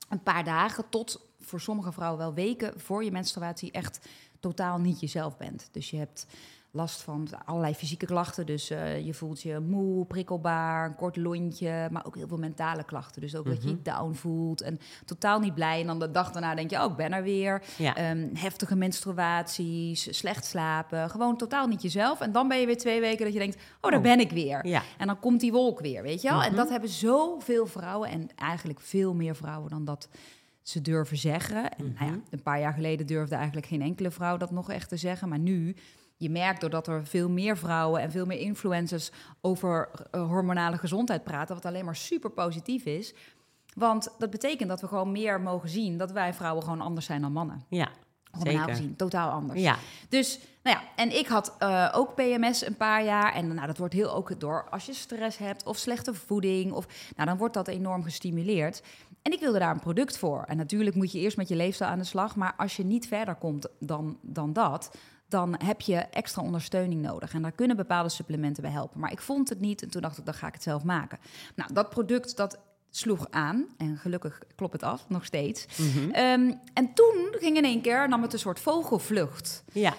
een 0.08 0.22
paar 0.22 0.44
dagen 0.44 0.84
tot 0.88 1.20
voor 1.40 1.60
sommige 1.60 1.92
vrouwen 1.92 2.18
wel 2.18 2.34
weken 2.34 2.72
voor 2.76 3.04
je 3.04 3.10
menstruatie 3.10 3.70
echt 3.70 4.00
totaal 4.40 4.78
niet 4.78 5.00
jezelf 5.00 5.36
bent. 5.36 5.68
Dus 5.72 5.90
je 5.90 5.96
hebt 5.96 6.26
last 6.72 7.02
van 7.02 7.28
allerlei 7.44 7.74
fysieke 7.74 8.06
klachten. 8.06 8.46
Dus 8.46 8.70
eh, 8.70 9.04
je 9.06 9.14
voelt 9.14 9.42
je 9.42 9.58
moe, 9.58 10.04
prikkelbaar, 10.06 10.86
een 10.86 10.94
kort 10.94 11.16
lontje, 11.16 11.88
maar 11.90 12.06
ook 12.06 12.16
heel 12.16 12.28
veel 12.28 12.38
mentale 12.38 12.84
klachten. 12.84 13.20
Dus 13.20 13.36
ook 13.36 13.44
dat 13.46 13.62
je 13.62 13.68
je 13.68 13.82
down 13.82 14.12
voelt 14.12 14.60
en 14.60 14.78
totaal 15.04 15.40
niet 15.40 15.54
blij. 15.54 15.80
En 15.80 15.86
dan 15.86 15.98
de 15.98 16.10
dag 16.10 16.30
daarna 16.30 16.54
denk 16.54 16.70
je, 16.70 16.84
oh, 16.84 16.90
ik 16.90 16.96
ben 16.96 17.12
er 17.12 17.22
weer. 17.22 17.62
Ja. 17.78 17.96
Ehm, 17.96 18.28
heftige 18.34 18.76
menstruaties, 18.76 20.18
slecht 20.18 20.44
slapen, 20.44 21.10
gewoon 21.10 21.36
totaal 21.36 21.66
niet 21.66 21.82
jezelf. 21.82 22.20
En 22.20 22.32
dan 22.32 22.48
ben 22.48 22.58
je 22.60 22.66
weer 22.66 22.78
twee 22.78 23.00
weken 23.00 23.24
dat 23.24 23.32
je 23.32 23.38
denkt, 23.38 23.56
oh, 23.80 23.90
daar 23.90 23.98
Oh. 23.98 24.02
ben 24.04 24.20
ik 24.20 24.30
weer. 24.30 24.66
Ja. 24.66 24.82
En 24.98 25.06
dan 25.06 25.18
komt 25.18 25.40
die 25.40 25.52
wolk 25.52 25.80
weer, 25.80 26.02
weet 26.02 26.22
je 26.22 26.28
wel? 26.28 26.42
En 26.42 26.46
Mhm. 26.48 26.56
dat 26.56 26.68
hebben 26.68 26.88
zoveel 26.88 27.66
vrouwen 27.66 28.08
en 28.10 28.28
eigenlijk 28.36 28.80
veel 28.80 29.14
meer 29.14 29.36
vrouwen 29.36 29.70
dan 29.70 29.84
dat 29.84 30.08
ze 30.62 30.80
durven 30.80 31.16
zeggen. 31.16 31.70
En 31.76 31.84
nou 31.98 32.04
ja, 32.10 32.16
Mhm. 32.16 32.20
een 32.30 32.42
paar 32.42 32.60
jaar 32.60 32.72
geleden 32.72 33.06
durfde 33.06 33.34
eigenlijk 33.34 33.66
geen 33.66 33.82
enkele 33.82 34.10
vrouw 34.10 34.36
dat 34.36 34.50
nog 34.50 34.70
echt 34.70 34.88
te 34.88 34.96
zeggen. 34.96 35.28
Maar 35.28 35.38
nu, 35.38 35.76
je 36.20 36.30
merkt 36.30 36.60
doordat 36.60 36.86
er 36.86 37.06
veel 37.06 37.28
meer 37.28 37.56
vrouwen 37.58 38.00
en 38.00 38.10
veel 38.10 38.26
meer 38.26 38.38
influencers 38.38 39.10
over 39.40 39.88
eh, 40.10 40.26
hormonale 40.26 40.78
gezondheid 40.78 41.24
praten, 41.24 41.54
wat 41.54 41.64
alleen 41.64 41.84
maar 41.84 41.96
super 41.96 42.30
positief 42.30 42.84
is. 42.84 43.14
Want 43.74 44.14
dat 44.18 44.30
betekent 44.30 44.68
dat 44.68 44.80
we 44.80 44.86
gewoon 44.86 45.12
meer 45.12 45.40
mogen 45.40 45.68
zien 45.68 45.98
dat 45.98 46.12
wij 46.12 46.34
vrouwen 46.34 46.62
gewoon 46.62 46.80
anders 46.80 47.06
zijn 47.06 47.20
dan 47.20 47.32
mannen. 47.32 47.64
Ja, 47.68 47.88
Hormonaal 48.30 48.58
zeker. 48.58 48.74
gezien, 48.74 48.96
totaal 48.96 49.30
anders. 49.30 49.60
Ja, 49.60 49.76
Dus, 50.08 50.38
nou 50.62 50.76
ja, 50.76 50.82
en 50.96 51.18
ik 51.18 51.26
had 51.26 51.54
eh, 51.58 51.88
ook 51.94 52.14
PMS 52.14 52.66
een 52.66 52.76
paar 52.76 53.04
jaar. 53.04 53.34
En 53.34 53.54
nou, 53.54 53.66
dat 53.66 53.78
wordt 53.78 53.94
heel 53.94 54.14
ook 54.14 54.40
door 54.40 54.68
als 54.70 54.86
je 54.86 54.92
stress 54.92 55.38
hebt 55.38 55.64
of 55.64 55.76
slechte 55.76 56.14
voeding. 56.14 56.72
Of, 56.72 56.86
nou, 57.16 57.28
dan 57.28 57.38
wordt 57.38 57.54
dat 57.54 57.68
enorm 57.68 58.02
gestimuleerd. 58.02 58.82
En 59.22 59.32
ik 59.32 59.40
wilde 59.40 59.58
daar 59.58 59.70
een 59.70 59.80
product 59.80 60.18
voor. 60.18 60.44
En 60.46 60.56
natuurlijk 60.56 60.96
moet 60.96 61.12
je 61.12 61.18
eerst 61.18 61.36
met 61.36 61.48
je 61.48 61.56
leefstijl 61.56 61.90
aan 61.90 61.98
de 61.98 62.04
slag. 62.04 62.36
Maar 62.36 62.54
als 62.56 62.76
je 62.76 62.84
niet 62.84 63.08
verder 63.08 63.34
komt 63.34 63.68
dan, 63.78 64.18
dan 64.22 64.52
dat, 64.52 64.96
dan 65.30 65.54
heb 65.64 65.80
je 65.80 65.96
extra 65.96 66.42
ondersteuning 66.42 67.02
nodig. 67.02 67.34
En 67.34 67.42
daar 67.42 67.52
kunnen 67.52 67.76
bepaalde 67.76 68.08
supplementen 68.08 68.62
bij 68.62 68.72
helpen. 68.72 69.00
Maar 69.00 69.12
ik 69.12 69.20
vond 69.20 69.48
het 69.48 69.60
niet 69.60 69.82
en 69.82 69.90
toen 69.90 70.02
dacht 70.02 70.18
ik, 70.18 70.24
dan 70.24 70.34
ga 70.34 70.46
ik 70.46 70.52
het 70.54 70.62
zelf 70.62 70.82
maken. 70.84 71.18
Nou, 71.54 71.72
dat 71.72 71.90
product, 71.90 72.36
dat 72.36 72.58
sloeg 72.90 73.26
aan. 73.30 73.66
En 73.78 73.96
gelukkig 73.96 74.40
klopt 74.56 74.72
het 74.72 74.82
af, 74.82 75.04
nog 75.08 75.24
steeds. 75.24 75.66
Mhm. 75.76 76.10
Ehm, 76.10 76.52
en 76.74 76.92
toen 76.94 77.28
ging 77.38 77.56
in 77.56 77.64
één 77.64 77.80
keer, 77.80 78.08
nam 78.08 78.22
het 78.22 78.32
een 78.32 78.38
soort 78.38 78.60
vogelvlucht. 78.60 79.64
ja. 79.72 79.94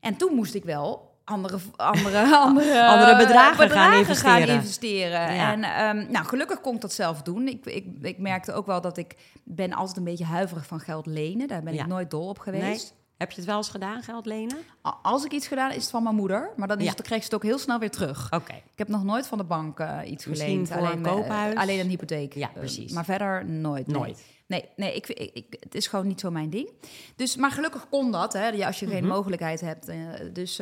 En 0.00 0.16
toen 0.16 0.34
moest 0.34 0.54
ik 0.54 0.64
wel 0.64 1.08
andere, 1.24 1.58
andere, 1.76 2.36
andere, 2.46 2.86
Andere 2.86 3.16
bedragen 3.16 3.70
gaan 3.70 3.90
gaan 3.90 3.98
investeren. 3.98 4.48
investeren. 4.54 5.34
Ja. 5.34 5.52
En 5.52 5.62
ehm, 5.64 6.10
nou, 6.12 6.24
gelukkig 6.26 6.60
kon 6.60 6.74
ik 6.74 6.80
dat 6.80 6.92
zelf 6.92 7.22
doen. 7.22 7.48
Ik, 7.48 7.66
ik, 7.66 7.86
ik 8.02 8.18
merkte 8.18 8.52
ook 8.52 8.66
wel 8.66 8.80
dat 8.80 8.96
ik 8.96 9.16
ben 9.44 9.72
altijd 9.72 9.96
een 9.96 10.04
beetje 10.04 10.24
huiverig 10.24 10.66
van 10.66 10.80
geld 10.80 11.06
lenen. 11.06 11.48
Daar 11.48 11.62
ben 11.62 11.74
Ja. 11.74 11.82
ik 11.82 11.86
nooit 11.88 12.10
dol 12.10 12.28
op 12.28 12.38
geweest. 12.38 12.62
Nee. 12.92 12.99
Heb 13.20 13.30
je 13.30 13.36
het 13.36 13.44
wel 13.46 13.56
eens 13.56 13.68
gedaan, 13.68 14.02
geld 14.02 14.26
lenen? 14.26 14.56
Als 15.02 15.24
ik 15.24 15.32
iets 15.32 15.46
gedaan, 15.46 15.70
is 15.70 15.82
het 15.82 15.90
van 15.90 16.02
mijn 16.02 16.14
moeder. 16.14 16.50
Maar 16.56 16.68
dan, 16.68 16.76
is 16.76 16.82
Ja. 16.82 16.88
het, 16.88 16.96
dan 16.98 17.06
krijg 17.06 17.20
je 17.20 17.26
het 17.26 17.34
ook 17.36 17.42
heel 17.42 17.58
snel 17.58 17.78
weer 17.78 17.90
terug. 17.90 18.32
Oké. 18.32 18.52
Ik 18.54 18.78
heb 18.78 18.88
nog 18.88 19.04
nooit 19.04 19.26
van 19.26 19.38
de 19.38 19.44
bank 19.44 19.78
eh, 19.80 19.98
iets 20.04 20.26
Misschien 20.26 20.48
geleend. 20.50 20.68
voor 20.68 20.76
alleen, 20.76 20.98
een 20.98 21.04
eh, 21.04 21.12
koophuis? 21.12 21.54
alleen 21.54 21.78
een 21.80 21.88
hypotheek. 21.88 22.34
Ja, 22.34 22.48
Eh, 22.48 22.54
precies. 22.54 22.92
maar 22.92 23.04
verder 23.04 23.46
nooit. 23.46 23.86
nee. 23.86 23.96
Nooit. 23.96 24.24
Nee, 24.46 24.64
nee 24.76 24.94
ik, 24.94 25.06
ik, 25.08 25.30
ik- 25.34 25.56
het 25.60 25.74
is 25.74 25.86
gewoon 25.86 26.06
niet 26.06 26.20
zo 26.20 26.30
mijn 26.30 26.50
ding. 26.50 26.70
Dus, 27.16 27.36
maar 27.36 27.50
gelukkig 27.50 27.88
kon 27.88 28.10
dat, 28.12 28.32
hè, 28.32 28.66
als 28.66 28.78
je 28.78 28.86
geen 28.86 29.04
Mhm. 29.04 29.12
mogelijkheid 29.12 29.60
hebt. 29.60 29.90
dus, 30.32 30.56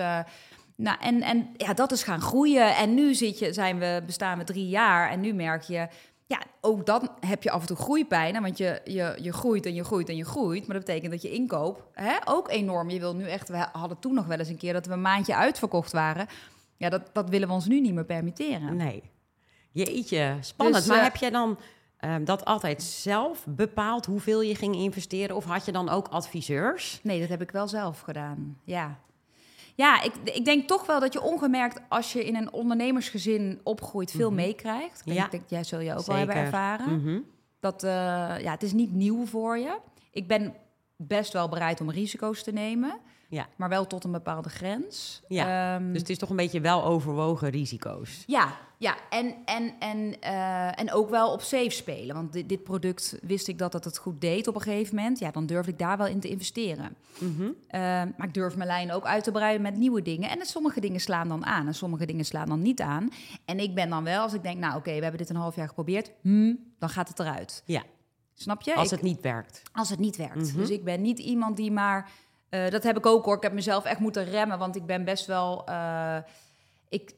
nou, 0.76 0.96
en, 1.00 1.22
en 1.22 1.48
ja, 1.56 1.74
dat 1.74 1.92
is 1.92 2.02
gaan 2.02 2.20
groeien. 2.20 2.76
En 2.76 2.94
nu 2.94 3.14
zit 3.14 3.38
je, 3.38 3.52
zijn 3.52 3.78
we, 3.78 4.02
bestaan 4.06 4.38
we 4.38 4.44
drie 4.44 4.68
jaar. 4.68 5.10
En 5.10 5.20
nu 5.20 5.32
merk 5.32 5.62
je, 5.62 5.88
ja, 6.28 6.42
ook 6.60 6.86
dan 6.86 7.08
heb 7.20 7.42
je 7.42 7.50
af 7.50 7.60
en 7.60 7.66
toe 7.66 7.76
groeipijnen. 7.76 8.42
Want 8.42 8.58
je, 8.58 8.80
je, 8.84 9.16
je 9.20 9.32
groeit 9.32 9.66
en 9.66 9.74
je 9.74 9.84
groeit 9.84 10.08
en 10.08 10.16
je 10.16 10.24
groeit. 10.24 10.66
Maar 10.66 10.76
dat 10.76 10.84
betekent 10.84 11.12
dat 11.12 11.22
je 11.22 11.30
inkoop 11.30 11.88
hè, 11.92 12.16
ook 12.24 12.50
enorm. 12.50 12.90
Je 12.90 12.98
wil 12.98 13.14
nu 13.14 13.24
echt, 13.24 13.48
we 13.48 13.66
hadden 13.72 13.98
toen 13.98 14.14
nog 14.14 14.26
wel 14.26 14.38
eens 14.38 14.48
een 14.48 14.56
keer 14.56 14.72
dat 14.72 14.86
we 14.86 14.92
een 14.92 15.00
maandje 15.00 15.36
uitverkocht 15.36 15.92
waren. 15.92 16.26
Ja, 16.76 16.88
dat, 16.88 17.10
dat 17.12 17.28
willen 17.28 17.48
we 17.48 17.54
ons 17.54 17.66
nu 17.66 17.80
niet 17.80 17.94
meer 17.94 18.04
permitteren. 18.04 18.76
Nee. 18.76 19.02
Jeetje, 19.72 20.36
spannend. 20.40 20.78
Dus, 20.78 20.86
maar 20.86 20.96
eh, 20.96 21.04
heb 21.04 21.16
je 21.16 21.30
dan 21.30 21.58
ehm, 21.96 22.24
dat 22.24 22.44
altijd 22.44 22.82
zelf 22.82 23.44
bepaald 23.46 24.06
hoeveel 24.06 24.40
je 24.40 24.54
ging 24.54 24.74
investeren? 24.76 25.36
Of 25.36 25.44
had 25.44 25.64
je 25.64 25.72
dan 25.72 25.88
ook 25.88 26.08
adviseurs? 26.08 27.00
Nee, 27.02 27.20
dat 27.20 27.28
heb 27.28 27.42
ik 27.42 27.50
wel 27.50 27.68
zelf 27.68 28.00
gedaan. 28.00 28.58
Ja. 28.64 28.98
Ja, 29.78 30.02
ik, 30.02 30.12
ik 30.24 30.44
denk 30.44 30.68
toch 30.68 30.86
wel 30.86 31.00
dat 31.00 31.12
je 31.12 31.22
ongemerkt 31.22 31.80
als 31.88 32.12
je 32.12 32.24
in 32.24 32.36
een 32.36 32.52
ondernemersgezin 32.52 33.60
opgroeit 33.62 34.10
veel 34.10 34.26
Mhm. 34.30 34.36
meekrijgt. 34.36 35.02
Ik 35.04 35.12
Ja. 35.12 35.28
denk, 35.28 35.42
jij 35.48 35.64
zul 35.64 35.80
je 35.80 35.94
ook 35.94 36.06
wel 36.06 36.16
hebben 36.16 36.34
Zeker. 36.34 36.52
ervaren. 36.52 37.00
Mhm. 37.02 37.20
Dat, 37.60 37.82
eh, 37.82 37.90
ja, 38.40 38.50
het 38.50 38.62
is 38.62 38.72
niet 38.72 38.92
nieuw 38.92 39.26
voor 39.26 39.58
je. 39.58 39.78
Ik 40.10 40.28
ben 40.28 40.54
best 40.96 41.32
wel 41.32 41.48
bereid 41.48 41.80
om 41.80 41.90
risico's 41.90 42.42
te 42.42 42.52
nemen. 42.52 42.98
Ja. 43.30 43.46
Maar 43.56 43.68
wel 43.68 43.86
tot 43.86 44.04
een 44.04 44.12
bepaalde 44.12 44.48
grens. 44.48 45.22
Ja, 45.28 45.74
Ehm, 45.76 45.92
Dus 45.92 46.00
het 46.00 46.10
is 46.10 46.18
toch 46.18 46.30
een 46.30 46.36
beetje 46.36 46.60
wel 46.60 46.84
overwogen 46.84 47.48
risico's. 47.50 48.24
ja, 48.26 48.56
ja. 48.78 48.96
En, 49.10 49.34
en, 49.44 49.74
en, 49.78 50.20
eh, 50.20 50.80
en 50.80 50.92
ook 50.92 51.10
wel 51.10 51.32
op 51.32 51.40
safe 51.40 51.70
spelen. 51.70 52.14
Want 52.14 52.32
dit, 52.32 52.48
dit 52.48 52.62
product 52.64 53.18
wist 53.22 53.48
ik 53.48 53.58
dat 53.58 53.72
het 53.72 53.84
het 53.84 53.98
goed 53.98 54.20
deed 54.20 54.46
op 54.48 54.54
een 54.54 54.60
gegeven 54.60 54.94
moment. 54.96 55.18
Ja, 55.18 55.30
dan 55.30 55.46
durf 55.46 55.66
ik 55.66 55.78
daar 55.78 55.96
wel 55.96 56.06
in 56.06 56.20
te 56.20 56.28
investeren. 56.28 56.96
Mhm. 57.18 57.42
Eh, 57.68 57.80
maar 58.16 58.26
ik 58.26 58.34
durf 58.34 58.56
mijn 58.56 58.68
lijn 58.68 58.92
ook 58.92 59.04
uit 59.04 59.24
te 59.24 59.30
breiden 59.32 59.62
met 59.62 59.76
nieuwe 59.76 60.02
dingen. 60.02 60.30
En 60.30 60.46
sommige 60.46 60.80
dingen 60.80 61.00
slaan 61.00 61.28
dan 61.28 61.46
aan 61.46 61.66
en 61.66 61.74
sommige 61.74 62.06
dingen 62.06 62.24
slaan 62.24 62.48
dan 62.48 62.62
niet 62.62 62.80
aan. 62.80 63.08
En 63.44 63.58
ik 63.58 63.74
ben 63.74 63.88
dan 63.90 64.04
wel, 64.04 64.22
als 64.22 64.34
ik 64.34 64.42
denk, 64.42 64.58
nou 64.58 64.76
oké, 64.76 64.94
we 64.94 65.02
hebben 65.02 65.18
dit 65.20 65.30
een 65.30 65.36
half 65.36 65.56
jaar 65.56 65.68
geprobeerd, 65.68 66.10
hmm, 66.20 66.58
dan 66.78 66.88
gaat 66.88 67.08
het 67.08 67.18
eruit. 67.18 67.62
Ja, 67.64 67.82
Snap 68.34 68.62
je? 68.62 68.74
als 68.74 68.84
Ik- 68.84 68.90
het 68.90 69.02
niet 69.02 69.20
werkt. 69.20 69.62
als 69.72 69.90
het 69.90 69.98
niet 69.98 70.16
werkt. 70.16 70.36
Mhm. 70.52 70.56
Dus 70.56 70.70
ik 70.70 70.84
ben 70.84 71.02
niet 71.02 71.18
iemand 71.18 71.56
die 71.56 71.70
maar 71.72 72.10
Eh, 72.48 72.68
dat 72.70 72.82
heb 72.82 72.96
ik 72.96 73.06
ook 73.06 73.24
hoor. 73.24 73.36
Ik 73.36 73.42
heb 73.42 73.52
mezelf 73.52 73.84
echt 73.84 73.98
moeten 74.00 74.24
remmen, 74.24 74.58
want 74.58 74.76
ik 74.76 74.86
ben 74.86 75.04
best 75.04 75.26
wel. 75.26 75.66
eh, 75.66 76.16
ik, 76.88 77.12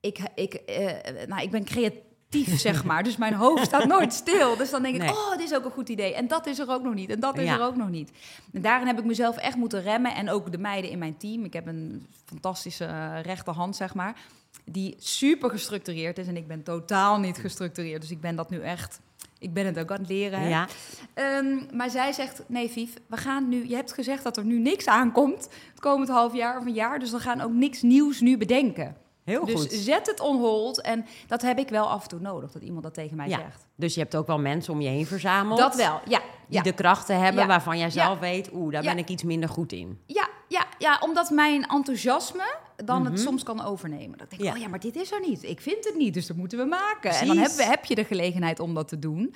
ik, 0.00 0.18
ik, 0.34 0.54
eh, 0.54 1.26
nou, 1.26 1.42
ik 1.42 1.50
ben 1.50 1.64
creatief, 1.64 2.58
zeg 2.68 2.84
maar. 2.84 3.02
Dus 3.02 3.16
mijn 3.16 3.34
hoofd 3.34 3.64
staat 3.64 3.84
nooit 3.86 4.12
stil. 4.12 4.56
Dus 4.56 4.70
dan 4.70 4.82
denk 4.82 4.94
ik, 4.94 5.00
Nee. 5.00 5.10
oh, 5.10 5.30
dit 5.30 5.40
is 5.50 5.54
ook 5.54 5.64
een 5.64 5.70
goed 5.70 5.88
idee. 5.88 6.14
En 6.14 6.28
dat 6.28 6.46
is 6.46 6.58
er 6.58 6.68
ook 6.70 6.82
nog 6.82 6.94
niet. 6.94 7.10
En 7.10 7.20
dat 7.20 7.38
is 7.38 7.44
Ja. 7.44 7.54
er 7.54 7.62
ook 7.64 7.76
nog 7.76 7.88
niet. 7.88 8.10
En 8.52 8.60
daarin 8.62 8.86
heb 8.86 8.98
ik 8.98 9.04
mezelf 9.04 9.36
echt 9.36 9.56
moeten 9.56 9.82
remmen. 9.82 10.14
En 10.14 10.30
ook 10.30 10.52
de 10.52 10.58
meiden 10.58 10.90
in 10.90 10.98
mijn 10.98 11.16
team. 11.16 11.44
Ik 11.44 11.52
heb 11.52 11.66
een 11.66 12.06
fantastische 12.24 13.20
rechterhand, 13.20 13.76
zeg 13.76 13.94
maar. 13.94 14.16
Die 14.64 14.94
super 14.98 15.50
gestructureerd 15.50 16.18
is. 16.18 16.26
En 16.26 16.36
ik 16.36 16.46
ben 16.46 16.62
totaal 16.62 17.18
niet 17.18 17.38
gestructureerd. 17.38 18.00
Dus 18.00 18.10
ik 18.10 18.20
ben 18.20 18.36
dat 18.36 18.50
nu 18.50 18.60
echt... 18.60 19.00
Ik 19.38 19.52
ben 19.54 19.66
het 19.66 19.78
ook 19.78 19.90
aan 19.90 19.98
het 20.00 20.08
leren. 20.08 20.48
Ja, 20.48 20.66
Ehm, 21.14 21.76
maar 21.76 21.90
zij 21.90 22.12
zegt, 22.12 22.42
nee 22.46 22.68
Vief, 22.70 22.94
we 23.06 23.16
gaan 23.16 23.48
nu... 23.48 23.68
Je 23.68 23.74
hebt 23.74 23.92
gezegd 23.92 24.22
dat 24.22 24.36
er 24.36 24.44
nu 24.44 24.58
niks 24.58 24.86
aankomt 24.86 25.48
het 25.70 25.80
komend 25.80 26.08
half 26.08 26.34
jaar 26.34 26.58
of 26.58 26.66
een 26.66 26.72
jaar. 26.74 26.98
Dus 26.98 27.10
we 27.10 27.18
gaan 27.18 27.40
ook 27.40 27.52
niks 27.52 27.82
nieuws 27.82 28.20
nu 28.20 28.36
bedenken. 28.38 28.96
heel 29.24 29.44
dus 29.44 29.60
goed. 29.60 29.72
zet 29.72 30.06
het 30.06 30.20
on 30.20 30.36
hold. 30.40 30.80
En 30.80 31.06
dat 31.26 31.42
heb 31.42 31.58
ik 31.58 31.68
wel 31.68 31.88
af 31.88 32.02
en 32.02 32.08
toe 32.08 32.20
nodig, 32.20 32.52
dat 32.52 32.62
iemand 32.62 32.82
dat 32.82 32.94
tegen 32.94 33.16
mij 33.16 33.28
Ja. 33.28 33.38
zegt. 33.38 33.66
Dus 33.76 33.94
je 33.94 34.00
hebt 34.00 34.16
ook 34.16 34.26
wel 34.26 34.38
mensen 34.38 34.72
om 34.72 34.80
je 34.80 34.88
heen 34.88 35.06
verzameld. 35.06 35.58
Dat 35.58 35.74
wel, 35.74 36.00
ja. 36.04 36.18
Die 36.48 36.56
Ja, 36.56 36.62
de 36.62 36.72
krachten 36.72 37.20
hebben 37.20 37.46
waarvan 37.46 37.78
jij 37.78 37.90
zelf 37.90 38.18
weet, 38.18 38.50
oeh, 38.52 38.72
daar 38.72 38.82
ben 38.82 38.98
ik 38.98 39.08
iets 39.08 39.22
minder 39.22 39.48
goed 39.48 39.72
in. 39.72 39.98
ja, 40.06 40.28
ja, 40.48 40.66
ja, 40.78 40.98
omdat 41.00 41.30
mijn 41.30 41.66
enthousiasme 41.66 42.54
dan 42.76 43.02
Mhm. 43.02 43.10
het 43.10 43.20
soms 43.20 43.42
kan 43.42 43.64
overnemen. 43.64 44.18
Dat 44.18 44.32
ik 44.32 44.38
denk, 44.38 44.42
Ja. 44.50 44.52
oh 44.56 44.58
ja, 44.62 44.68
maar 44.68 44.80
dit 44.80 44.96
is 44.96 45.12
er 45.12 45.20
niet. 45.20 45.42
Ik 45.42 45.60
vind 45.60 45.84
het 45.84 45.94
niet, 45.96 46.14
dus 46.14 46.26
dat 46.26 46.36
moeten 46.36 46.58
we 46.58 46.64
maken. 46.64 47.10
En 47.10 47.26
dan 47.26 47.36
heb, 47.36 47.50
heb 47.56 47.84
je 47.84 47.94
de 47.94 48.04
gelegenheid 48.04 48.60
om 48.60 48.74
dat 48.74 48.88
te 48.88 48.98
doen. 48.98 49.34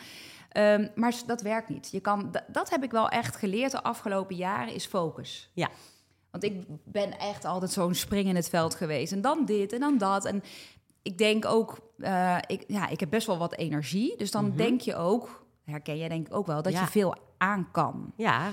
Ehm, 0.49 0.89
maar 0.95 1.15
dat 1.27 1.41
werkt 1.43 1.69
niet. 1.69 1.89
Je 1.91 2.01
kan, 2.01 2.31
dat 2.49 2.71
heb 2.71 2.83
ik 2.83 2.91
wel 2.91 3.09
echt 3.09 3.37
geleerd 3.37 3.71
de 3.71 3.83
afgelopen 3.83 4.37
jaren, 4.37 4.75
is 4.75 4.87
focus. 4.87 5.51
Ja. 5.55 5.69
Want 6.31 6.45
ik 6.45 6.65
ben 6.85 7.19
echt 7.19 7.45
altijd 7.45 7.71
zo'n 7.73 7.95
spring 7.95 8.29
in 8.29 8.37
het 8.37 8.49
veld 8.49 8.75
geweest. 8.75 9.13
En 9.13 9.21
dan 9.21 9.45
dit 9.45 9.73
en 9.73 9.81
dan 9.81 9.99
dat. 9.99 10.25
En 10.25 10.43
ik 11.03 11.19
denk 11.19 11.45
ook, 11.45 11.79
eh, 11.99 12.37
ik, 12.47 12.65
ja, 12.67 12.89
ik 12.89 13.01
heb 13.01 13.11
best 13.11 13.27
wel 13.27 13.39
wat 13.39 13.55
energie. 13.57 14.17
Dus 14.17 14.31
dan 14.31 14.47
Mhm. 14.47 14.57
denk 14.57 14.81
je 14.81 14.97
ook, 14.97 15.45
herken 15.65 15.97
jij 15.99 16.09
denk 16.09 16.27
ik 16.27 16.35
ook 16.35 16.47
wel, 16.47 16.63
dat 16.63 16.73
Ja. 16.73 16.81
je 16.81 16.87
veel 16.87 17.15
aan 17.39 17.69
kan. 17.73 18.13
Ja, 18.17 18.53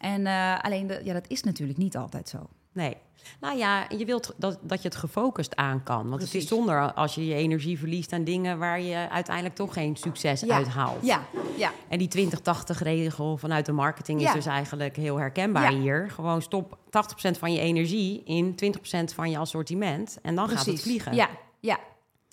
En 0.00 0.26
eh, 0.26 0.58
alleen, 0.62 0.86
de, 0.86 1.00
ja, 1.04 1.12
dat 1.12 1.24
is 1.28 1.42
natuurlijk 1.42 1.78
niet 1.78 1.96
altijd 1.96 2.28
zo. 2.28 2.38
nee. 2.72 2.96
Nou 3.40 3.56
ja, 3.58 3.86
je 3.96 4.04
wilt 4.04 4.34
dat, 4.36 4.58
dat 4.62 4.82
je 4.82 4.88
het 4.88 4.96
gefocust 4.96 5.56
aan 5.56 5.82
kan. 5.82 5.96
Want 6.08 6.12
het 6.12 6.22
is 6.22 6.30
Precies. 6.30 6.48
zonde 6.48 6.94
als 6.94 7.14
je 7.14 7.26
je 7.26 7.34
energie 7.34 7.78
verliest 7.78 8.12
aan 8.12 8.24
dingen 8.24 8.58
waar 8.58 8.80
je 8.80 9.08
uiteindelijk 9.10 9.54
toch 9.54 9.72
geen 9.72 9.96
succes 9.96 10.40
Ja. 10.40 10.54
uit 10.56 10.68
haalt. 10.68 11.06
Ja, 11.06 11.22
ja, 11.56 11.72
En 11.88 11.98
die 11.98 12.08
20-80-regel 12.08 13.36
vanuit 13.36 13.66
de 13.66 13.72
marketing 13.72 14.22
is 14.22 14.32
dus 14.32 14.46
eigenlijk 14.46 14.96
heel 14.96 15.16
herkenbaar 15.16 15.72
Ja. 15.72 15.78
hier. 15.78 16.10
Gewoon 16.10 16.42
stop 16.42 16.78
80% 16.90 17.38
van 17.38 17.52
je 17.52 17.60
energie 17.60 18.22
in 18.24 18.54
20% 18.54 19.14
van 19.14 19.30
je 19.30 19.38
assortiment. 19.38 20.18
En 20.22 20.34
dan 20.34 20.48
gaat 20.48 20.66
het 20.66 20.82
vliegen. 20.82 21.14
Ja, 21.14 21.28
ja, 21.60 21.78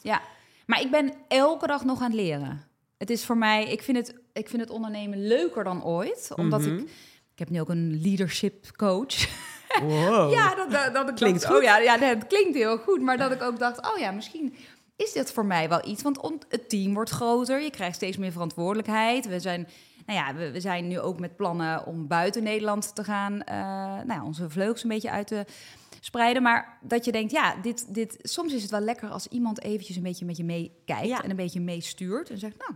ja. 0.01 0.21
Maar 0.65 0.81
ik 0.81 0.91
ben 0.91 1.13
elke 1.27 1.67
dag 1.67 1.83
nog 1.83 1.99
aan 2.01 2.11
het 2.11 2.19
leren. 2.19 2.61
Het 2.97 3.09
is 3.09 3.25
voor 3.25 3.37
mij, 3.37 3.67
ik 3.71 3.81
vind 3.83 3.97
het, 3.97 4.15
ik 4.33 4.49
vind 4.49 4.61
het 4.61 4.71
ondernemen 4.71 5.27
leuker 5.27 5.63
dan 5.63 5.83
ooit. 5.83 6.31
Omdat 6.35 6.61
Mhm. 6.61 6.77
ik, 6.77 6.89
ik 7.33 7.39
heb 7.39 7.49
nu 7.49 7.59
ook 7.61 7.69
een 7.69 8.01
leadership 8.01 8.71
coach. 8.75 9.15
Wow. 9.81 10.31
Ja, 10.31 10.55
dat, 10.55 10.71
dat, 10.71 10.93
dat 10.93 11.13
Klinkt 11.13 11.41
dacht, 11.41 11.53
goed. 11.53 11.61
oh 11.61 11.63
ja, 11.63 11.77
ja, 11.77 11.99
het 11.99 12.27
klinkt 12.27 12.55
heel 12.55 12.77
goed. 12.77 13.01
Maar 13.01 13.17
dat 13.17 13.31
ik 13.31 13.41
ook 13.41 13.59
dacht, 13.59 13.91
oh 13.93 13.97
ja, 13.99 14.11
misschien 14.11 14.55
is 14.95 15.11
dit 15.11 15.31
voor 15.31 15.45
mij 15.45 15.69
wel 15.69 15.87
iets. 15.87 16.01
Want 16.03 16.19
het 16.49 16.69
team 16.69 16.93
wordt 16.93 17.09
groter, 17.09 17.61
je 17.61 17.69
krijgt 17.69 17.95
steeds 17.95 18.17
meer 18.17 18.31
verantwoordelijkheid. 18.31 19.27
We 19.27 19.39
zijn, 19.39 19.67
nou 20.05 20.19
ja, 20.19 20.35
we, 20.35 20.51
we 20.51 20.59
zijn 20.59 20.87
nu 20.87 20.99
ook 20.99 21.19
met 21.19 21.35
plannen 21.35 21.85
om 21.85 22.07
buiten 22.07 22.43
Nederland 22.43 22.95
te 22.95 23.03
gaan. 23.03 23.41
eh, 23.41 23.55
nou 24.05 24.13
ja, 24.13 24.23
onze 24.23 24.49
vleugels 24.49 24.83
een 24.83 24.89
beetje 24.89 25.11
uit 25.11 25.27
te 25.27 25.45
spreiden. 25.99 26.41
Maar 26.43 26.77
dat 26.81 27.05
je 27.05 27.11
denkt, 27.11 27.31
ja, 27.31 27.55
dit, 27.61 27.93
dit, 27.93 28.17
soms 28.21 28.53
is 28.53 28.61
het 28.61 28.71
wel 28.71 28.79
lekker 28.79 29.09
als 29.09 29.27
iemand 29.27 29.61
eventjes 29.61 29.95
een 29.95 30.03
beetje 30.03 30.25
met 30.25 30.37
je 30.37 30.43
meekijkt. 30.43 31.07
Ja. 31.07 31.23
En 31.23 31.29
een 31.29 31.35
beetje 31.35 31.61
meestuurt. 31.61 32.29
En 32.29 32.37
zegt, 32.37 32.55
nou, 32.57 32.73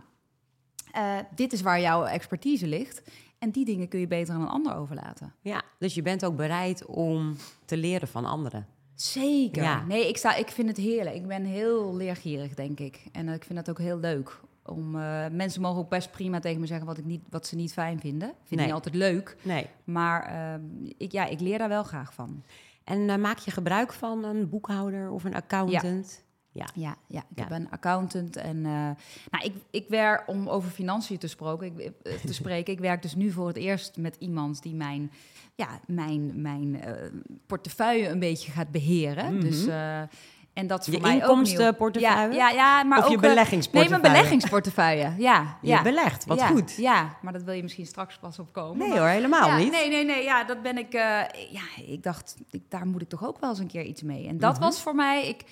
eh, 0.92 1.24
dit 1.34 1.52
is 1.52 1.60
waar 1.60 1.80
jouw 1.80 2.04
expertise 2.04 2.66
ligt. 2.66 3.02
En 3.38 3.50
die 3.50 3.64
dingen 3.64 3.88
kun 3.88 4.00
je 4.00 4.06
beter 4.06 4.34
aan 4.34 4.40
een 4.40 4.48
ander 4.48 4.76
overlaten. 4.76 5.34
Ja, 5.40 5.62
dus 5.78 5.94
je 5.94 6.02
bent 6.02 6.24
ook 6.24 6.36
bereid 6.36 6.86
om 6.86 7.36
te 7.64 7.76
leren 7.76 8.08
van 8.08 8.24
anderen. 8.24 8.66
Zeker. 8.94 9.62
Ja. 9.62 9.84
Nee, 9.84 10.08
ik, 10.08 10.16
sta, 10.16 10.34
ik 10.34 10.48
vind 10.48 10.68
het 10.68 10.76
heerlijk. 10.76 11.16
Ik 11.16 11.26
ben 11.26 11.44
heel 11.44 11.96
leergierig, 11.96 12.54
denk 12.54 12.80
ik. 12.80 13.04
En 13.12 13.28
eh, 13.28 13.34
ik 13.34 13.44
vind 13.44 13.58
dat 13.58 13.70
ook 13.70 13.78
heel 13.78 13.98
leuk. 13.98 14.40
Om, 14.64 14.96
eh, 15.00 15.26
mensen 15.32 15.60
mogen 15.60 15.78
ook 15.78 15.88
best 15.88 16.10
prima 16.10 16.40
tegen 16.40 16.60
me 16.60 16.66
zeggen 16.66 16.86
wat, 16.86 16.98
ik 16.98 17.04
niet, 17.04 17.22
wat 17.30 17.46
ze 17.46 17.56
niet 17.56 17.72
fijn 17.72 18.00
vinden. 18.00 18.32
Vind 18.44 18.60
ik 18.60 18.66
niet 18.66 18.74
altijd 18.74 18.94
leuk. 18.94 19.36
Nee. 19.42 19.66
Maar 19.84 20.22
ehm, 20.22 20.62
ik, 20.96 21.12
ja, 21.12 21.26
ik 21.26 21.40
leer 21.40 21.58
daar 21.58 21.68
wel 21.68 21.82
graag 21.82 22.14
van. 22.14 22.42
En 22.84 23.10
eh, 23.10 23.16
maak 23.16 23.38
je 23.38 23.50
gebruik 23.50 23.92
van 23.92 24.24
een 24.24 24.48
boekhouder 24.48 25.10
of 25.10 25.24
een 25.24 25.34
accountant? 25.34 26.22
Ja. 26.22 26.26
Ja, 26.52 26.66
ja 26.74 26.90
ik 26.90 26.96
Ja. 27.06 27.22
heb 27.34 27.50
een 27.50 27.70
accountant. 27.70 28.36
En 28.36 28.56
uh, 28.56 28.62
nou, 29.30 29.44
ik, 29.44 29.52
ik 29.70 29.84
werk, 29.88 30.22
om 30.28 30.48
over 30.48 30.70
financiën 30.70 31.18
te, 31.18 31.28
spreken, 31.28 31.66
ik, 31.66 31.92
eh, 32.02 32.12
te 32.24 32.34
spreken, 32.42 32.72
ik 32.72 32.80
werk 32.80 33.02
dus 33.02 33.14
nu 33.14 33.30
voor 33.30 33.46
het 33.46 33.56
eerst 33.56 33.96
met 33.96 34.16
iemand 34.18 34.62
die 34.62 34.74
mijn, 34.74 35.10
ja, 35.54 35.68
mijn, 35.86 36.42
mijn 36.42 36.74
uh, 36.74 36.92
portefeuille 37.46 38.08
een 38.08 38.18
beetje 38.18 38.52
gaat 38.52 38.70
beheren. 38.70 39.24
Mm 39.24 39.30
-hmm. 39.40 39.40
Dus... 39.40 39.66
Uh, 39.66 40.00
en 40.52 40.66
dat 40.66 40.80
is 40.80 40.84
voor 40.86 40.94
je 40.94 41.00
mij 41.00 41.14
inkomstenportefeuille? 41.14 42.34
Ja, 42.34 42.48
ja, 42.48 42.54
ja, 42.54 42.82
maar 42.82 42.98
of 42.98 43.04
ook, 43.04 43.10
je 43.10 43.18
beleggingsportefeuille? 43.18 43.90
Nee, 43.90 44.00
mijn 44.00 44.14
beleggingsportefeuille. 44.14 45.12
Ja, 45.28 45.58
je 45.62 45.68
ja. 45.68 45.82
belegt, 45.82 46.24
wat 46.24 46.38
ja, 46.38 46.46
goed. 46.46 46.76
Ja, 46.76 47.16
maar 47.22 47.32
dat 47.32 47.42
wil 47.42 47.54
je 47.54 47.62
misschien 47.62 47.86
straks 47.86 48.18
pas 48.18 48.38
opkomen. 48.38 48.78
Nee 48.78 48.88
maar, 48.88 48.98
hoor, 48.98 49.08
helemaal 49.08 49.46
ja, 49.46 49.56
niet. 49.56 49.70
Nee, 49.70 49.88
nee, 49.88 50.04
nee. 50.04 50.22
Ja, 50.24 50.44
dat 50.44 50.62
ben 50.62 50.78
ik. 50.78 50.94
Uh, 50.94 51.00
ja, 51.50 51.62
ik 51.86 52.02
dacht, 52.02 52.36
ik, 52.50 52.62
daar 52.68 52.86
moet 52.86 53.02
ik 53.02 53.08
toch 53.08 53.26
ook 53.26 53.40
wel 53.40 53.50
eens 53.50 53.58
een 53.58 53.66
keer 53.66 53.84
iets 53.84 54.02
mee. 54.02 54.28
En 54.28 54.38
dat 54.38 54.52
Mhm. 54.52 54.62
was 54.62 54.80
voor 54.80 54.94
mij 54.94 55.28
ik, 55.28 55.44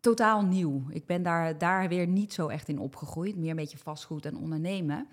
totaal 0.00 0.42
nieuw. 0.42 0.82
Ik 0.88 1.06
ben 1.06 1.22
daar, 1.22 1.58
daar 1.58 1.88
weer 1.88 2.06
niet 2.06 2.32
zo 2.32 2.48
echt 2.48 2.68
in 2.68 2.78
opgegroeid. 2.78 3.36
Meer 3.36 3.50
een 3.50 3.56
beetje 3.56 3.78
vastgoed 3.78 4.26
en 4.26 4.36
ondernemen. 4.36 5.06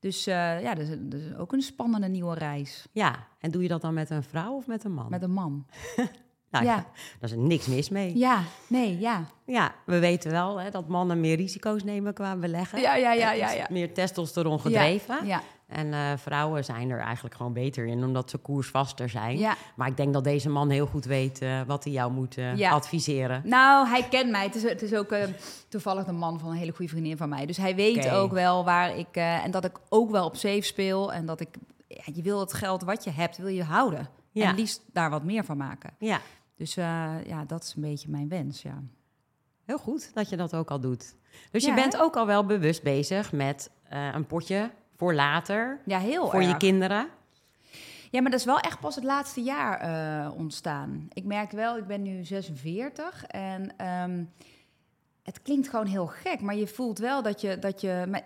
Dus 0.00 0.28
uh, 0.28 0.62
ja, 0.62 0.74
dat 0.74 0.88
is, 0.88 0.96
dat 1.00 1.20
is 1.20 1.34
ook 1.34 1.52
een 1.52 1.62
spannende 1.62 2.08
nieuwe 2.08 2.34
reis. 2.34 2.86
Ja, 2.92 3.26
en 3.38 3.50
doe 3.50 3.62
je 3.62 3.68
dat 3.68 3.80
dan 3.80 3.94
met 3.94 4.10
een 4.10 4.22
vrouw 4.22 4.56
of 4.56 4.66
met 4.66 4.84
een 4.84 4.92
man? 4.92 5.10
Met 5.10 5.22
een 5.22 5.32
man. 5.32 5.66
nou, 6.52 6.64
ja. 6.64 6.74
ja. 6.74 6.86
Daar 7.20 7.30
is 7.30 7.36
niks 7.36 7.66
mis 7.66 7.88
mee. 7.88 8.18
Ja, 8.18 8.42
nee, 8.66 8.98
ja. 8.98 9.24
Ja, 9.44 9.74
we 9.86 9.98
weten 9.98 10.30
wel 10.30 10.60
hè, 10.60 10.70
dat 10.70 10.88
mannen 10.88 11.20
meer 11.20 11.36
risico's 11.36 11.84
nemen 11.84 12.14
qua 12.14 12.36
beleggen. 12.36 12.80
Ja, 12.80 12.94
ja, 12.94 13.12
ja, 13.12 13.32
ja. 13.32 13.50
ja. 13.50 13.66
Meer 13.70 13.94
testosteron 13.94 14.60
gedreven. 14.60 15.26
Ja. 15.26 15.42
En 15.66 15.86
uh, 15.86 16.12
vrouwen 16.16 16.64
zijn 16.64 16.90
er 16.90 17.00
eigenlijk 17.00 17.34
gewoon 17.34 17.52
beter 17.52 17.86
in, 17.86 18.04
omdat 18.04 18.30
ze 18.30 18.38
koersvaster 18.38 19.08
zijn. 19.08 19.38
Ja. 19.38 19.56
Maar 19.76 19.88
ik 19.88 19.96
denk 19.96 20.12
dat 20.12 20.24
deze 20.24 20.48
man 20.48 20.70
heel 20.70 20.86
goed 20.86 21.04
weet 21.04 21.42
uh, 21.42 21.60
wat 21.66 21.84
hij 21.84 21.92
jou 21.92 22.12
moet 22.12 22.36
uh, 22.36 22.56
ja. 22.56 22.70
adviseren. 22.70 23.42
Nou, 23.44 23.88
hij 23.88 24.02
kent 24.02 24.30
mij. 24.30 24.44
Het 24.44 24.54
is, 24.54 24.62
het 24.62 24.82
is 24.82 24.94
ook 24.94 25.14
toevallig 25.68 26.04
de 26.04 26.12
man 26.12 26.40
van 26.40 26.50
een 26.50 26.56
hele 26.56 26.72
goede 26.72 26.90
vriendin 26.90 27.16
van 27.16 27.28
mij. 27.28 27.46
Dus 27.46 27.56
hij 27.56 27.74
weet 27.74 27.96
Okay. 27.96 28.18
ook 28.18 28.32
wel 28.32 28.64
waar 28.64 28.96
ik... 28.96 29.16
en 29.16 29.50
dat 29.50 29.64
ik 29.64 29.78
ook 29.88 30.10
wel 30.10 30.24
op 30.24 30.36
safe 30.36 30.62
speel. 30.62 31.12
En 31.12 31.26
dat 31.26 31.40
ik... 31.40 31.48
Ja, 31.88 32.02
je 32.14 32.22
wil 32.22 32.40
het 32.40 32.52
geld 32.52 32.82
wat 32.82 33.04
je 33.04 33.10
hebt, 33.10 33.36
wil 33.36 33.48
je 33.48 33.64
houden. 33.64 34.08
Ja. 34.30 34.48
En 34.48 34.54
liefst 34.54 34.80
daar 34.92 35.10
wat 35.10 35.24
meer 35.24 35.44
van 35.44 35.56
maken. 35.56 35.90
Ja. 35.98 36.20
Dus 36.56 36.76
uh, 36.76 37.24
ja, 37.26 37.44
dat 37.44 37.62
is 37.62 37.74
een 37.74 37.82
beetje 37.82 38.10
mijn 38.10 38.28
wens, 38.28 38.62
ja. 38.62 38.82
Heel 39.64 39.78
goed 39.78 40.14
dat 40.14 40.28
je 40.28 40.36
dat 40.36 40.54
ook 40.54 40.70
al 40.70 40.80
doet. 40.80 41.16
Dus 41.50 41.64
Ja, 41.64 41.68
je 41.68 41.74
bent 41.74 41.92
hè? 41.92 42.00
ook 42.00 42.16
al 42.16 42.26
wel 42.26 42.46
bewust 42.46 42.82
bezig 42.82 43.32
met 43.32 43.70
uh, 43.92 44.08
een 44.14 44.26
potje 44.26 44.70
voor 44.96 45.14
later. 45.14 45.80
Ja, 45.86 45.98
heel 45.98 46.30
Voor 46.30 46.40
erg. 46.40 46.50
je 46.50 46.56
kinderen. 46.56 47.08
Ja, 48.10 48.20
maar 48.20 48.30
dat 48.30 48.40
is 48.40 48.46
wel 48.46 48.58
echt 48.58 48.80
pas 48.80 48.94
het 48.94 49.04
laatste 49.04 49.42
jaar 49.42 49.84
uh, 50.24 50.30
ontstaan. 50.36 51.08
Ik 51.12 51.24
merk 51.24 51.50
wel, 51.50 51.76
ik 51.76 51.86
ben 51.86 52.02
nu 52.02 52.24
46 52.24 53.24
en 53.26 53.86
um, 54.10 54.30
het 55.22 55.42
klinkt 55.42 55.68
gewoon 55.68 55.86
heel 55.86 56.06
gek, 56.06 56.40
maar 56.40 56.56
je 56.56 56.66
voelt 56.66 56.98
wel 56.98 57.22
dat 57.22 57.40
je... 57.40 57.58
Dat 57.58 57.80
je 57.80 58.22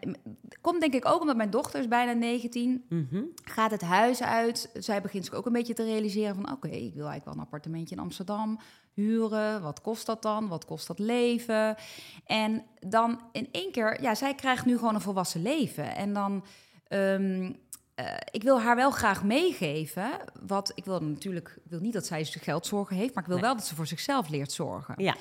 komt 0.60 0.80
denk 0.80 0.94
ik 0.94 1.06
ook 1.06 1.20
omdat 1.20 1.36
mijn 1.36 1.50
dochter 1.50 1.80
is 1.80 1.88
bijna 1.88 2.12
19, 2.12 2.84
mm 2.88 3.06
-hmm. 3.10 3.32
gaat 3.44 3.70
het 3.70 3.80
huis 3.80 4.22
uit. 4.22 4.70
Zij 4.74 5.00
begint 5.00 5.24
zich 5.24 5.34
ook 5.34 5.46
een 5.46 5.52
beetje 5.52 5.74
te 5.74 5.84
realiseren 5.84 6.34
van... 6.34 6.44
oké, 6.44 6.52
okay, 6.52 6.70
ik 6.70 6.94
wil 6.94 7.06
eigenlijk 7.06 7.24
wel 7.24 7.34
een 7.34 7.40
appartementje 7.40 7.94
in 7.94 8.00
Amsterdam 8.00 8.60
huren. 8.94 9.62
Wat 9.62 9.80
kost 9.80 10.06
dat 10.06 10.22
dan? 10.22 10.48
Wat 10.48 10.64
kost 10.64 10.86
dat 10.86 10.98
leven? 10.98 11.76
En 12.24 12.64
dan 12.80 13.20
in 13.32 13.48
één 13.52 13.72
keer... 13.72 14.02
Ja, 14.02 14.14
zij 14.14 14.34
krijgt 14.34 14.64
nu 14.64 14.78
gewoon 14.78 14.94
een 14.94 15.00
volwassen 15.00 15.42
leven. 15.42 15.96
En 15.96 16.12
dan... 16.12 16.44
Um, 16.88 17.56
uh, 18.00 18.06
ik 18.30 18.42
wil 18.42 18.60
haar 18.60 18.76
wel 18.76 18.90
graag 18.90 19.24
meegeven. 19.24 20.10
Wat 20.46 20.72
ik 20.74 20.84
wil 20.84 21.00
natuurlijk, 21.02 21.48
ik 21.64 21.70
wil 21.70 21.80
niet 21.80 21.92
dat 21.92 22.06
zij 22.06 22.24
geldzorgen 22.24 22.96
heeft, 22.96 23.14
maar 23.14 23.22
ik 23.22 23.28
wil 23.28 23.38
Nee. 23.38 23.44
wel 23.46 23.56
dat 23.56 23.66
ze 23.66 23.74
voor 23.74 23.86
zichzelf 23.86 24.28
leert 24.28 24.52
zorgen. 24.52 24.94
Ja. 24.96 25.14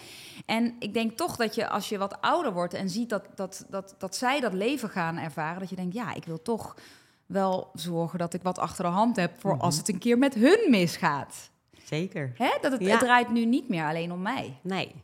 En 0.46 0.76
ik 0.80 0.94
denk 0.94 1.18
toch 1.18 1.36
dat 1.36 1.56
je, 1.56 1.68
als 1.70 1.90
je 1.90 1.98
wat 1.98 2.22
ouder 2.22 2.54
wordt 2.54 2.74
en 2.74 2.90
ziet 2.90 3.10
dat, 3.10 3.24
dat, 3.36 3.66
dat, 3.70 3.96
dat 3.98 4.16
zij 4.16 4.40
dat 4.40 4.54
leven 4.54 4.90
gaan 4.90 5.18
ervaren, 5.18 5.60
dat 5.60 5.70
je 5.70 5.76
denkt, 5.76 5.94
ja, 5.94 6.14
ik 6.14 6.26
wil 6.26 6.42
toch 6.42 6.76
wel 7.26 7.70
zorgen 7.74 8.20
dat 8.20 8.34
ik 8.34 8.42
wat 8.42 8.60
achter 8.60 8.84
de 8.86 8.92
hand 8.92 9.16
heb 9.16 9.40
voor 9.40 9.54
Mhm. 9.56 9.62
als 9.64 9.78
het 9.78 9.90
een 9.90 10.00
keer 10.00 10.18
met 10.18 10.34
hun 10.34 10.68
misgaat. 10.70 11.50
Zeker. 11.84 12.32
Hè? 12.38 12.50
Dat 12.62 12.72
het, 12.72 12.82
Ja. 12.82 12.90
het 12.92 13.00
draait 13.00 13.30
nu 13.30 13.46
niet 13.46 13.70
meer 13.70 13.86
alleen 13.86 14.12
om 14.12 14.22
mij. 14.22 14.60
Nee. 14.62 15.04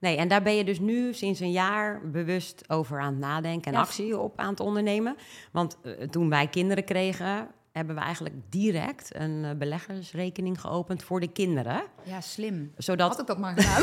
Nee, 0.00 0.16
en 0.16 0.28
daar 0.28 0.42
ben 0.42 0.54
je 0.54 0.64
dus 0.64 0.78
nu 0.78 1.14
sinds 1.14 1.40
een 1.40 1.50
jaar 1.50 2.10
bewust 2.10 2.64
over 2.68 3.00
aan 3.00 3.12
het 3.12 3.18
nadenken 3.18 3.72
en 3.72 3.78
actie 3.78 4.18
op 4.18 4.38
aan 4.38 4.50
het 4.50 4.60
ondernemen. 4.60 5.16
Want 5.52 5.78
eh, 5.82 6.08
toen 6.08 6.28
wij 6.28 6.46
kinderen 6.46 6.84
kregen, 6.84 7.48
hebben 7.78 7.94
we 7.94 8.00
eigenlijk 8.00 8.34
direct 8.48 9.14
een 9.14 9.44
uh, 9.44 9.50
beleggersrekening 9.52 10.60
geopend 10.60 11.02
voor 11.02 11.20
de 11.20 11.28
kinderen. 11.28 11.82
Ja, 12.02 12.20
slim. 12.20 12.72
Zodat... 12.76 13.08
Had 13.08 13.20
ik 13.20 13.26
dat 13.26 13.38
maar 13.38 13.54
gedaan. 13.56 13.82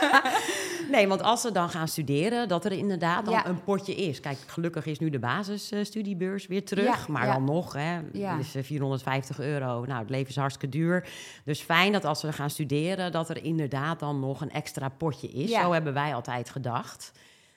nee, 0.94 1.08
want 1.08 1.22
als 1.22 1.40
ze 1.40 1.52
dan 1.52 1.70
gaan 1.70 1.88
studeren, 1.88 2.48
dat 2.48 2.64
er 2.64 2.72
inderdaad 2.72 3.24
dan 3.24 3.40
een 3.44 3.62
potje 3.64 3.94
is. 3.94 4.20
Kijk, 4.20 4.38
gelukkig 4.46 4.86
is 4.86 4.98
nu 4.98 5.10
de 5.10 5.18
basisstudiebeurs 5.18 6.46
weer 6.46 6.64
terug. 6.64 7.08
maar 7.08 7.26
dan 7.26 7.44
nog, 7.44 7.72
hè, 7.72 8.00
is 8.38 8.54
450 8.60 9.40
euro. 9.40 9.84
Nou, 9.84 10.00
het 10.00 10.10
leven 10.10 10.28
is 10.28 10.36
hartstikke 10.36 10.76
duur. 10.76 11.08
Dus 11.44 11.60
fijn 11.60 11.92
dat 11.92 12.04
als 12.04 12.20
ze 12.20 12.32
gaan 12.32 12.50
studeren, 12.50 13.12
dat 13.12 13.30
er 13.30 13.44
inderdaad 13.44 14.00
dan 14.00 14.20
nog 14.20 14.40
een 14.40 14.50
extra 14.50 14.88
potje 14.88 15.28
is. 15.28 15.50
Zo 15.50 15.72
hebben 15.72 15.94
wij 15.94 16.14
altijd 16.14 16.50
gedacht. 16.50 17.12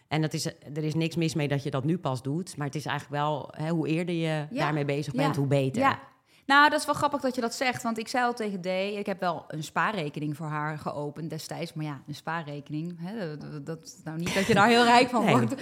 En 0.07 0.21
dat 0.21 0.33
is, 0.33 0.45
er 0.45 0.83
is 0.83 0.93
niks 0.93 1.15
mis 1.15 1.33
mee 1.33 1.47
dat 1.47 1.63
je 1.63 1.71
dat 1.71 1.83
nu 1.83 1.97
pas 1.97 2.21
doet. 2.21 2.57
Maar 2.57 2.67
het 2.67 2.75
is 2.75 2.85
eigenlijk 2.85 3.21
wel, 3.21 3.53
hè, 3.57 3.69
hoe 3.69 3.87
eerder 3.87 4.15
je 4.15 4.47
daarmee 4.49 4.85
bezig 4.85 5.13
bent, 5.13 5.35
hoe 5.35 5.47
beter. 5.47 5.81
Ja. 5.81 5.99
Nou, 6.45 6.69
dat 6.69 6.79
is 6.79 6.85
wel 6.85 6.95
grappig 6.95 7.21
dat 7.21 7.35
je 7.35 7.41
dat 7.41 7.53
zegt. 7.53 7.83
Want 7.83 7.97
ik 7.97 8.07
zei 8.07 8.25
al 8.25 8.33
tegen 8.33 8.61
D, 8.61 8.65
ik 8.97 9.05
heb 9.05 9.19
wel 9.19 9.45
een 9.47 9.63
spaarrekening 9.63 10.37
voor 10.37 10.47
haar 10.47 10.77
geopend 10.77 11.29
destijds. 11.29 11.73
Maar 11.73 11.85
ja, 11.85 12.01
een 12.07 12.15
spaarrekening, 12.15 12.97
hè, 13.01 13.37
dat, 13.37 13.65
dat, 13.65 14.01
nou 14.03 14.17
niet 14.17 14.33
dat 14.33 14.45
je 14.45 14.53
daar 14.53 14.67
heel 14.67 14.83
rijk 14.83 15.09
van 15.09 15.27
wordt. 15.27 15.55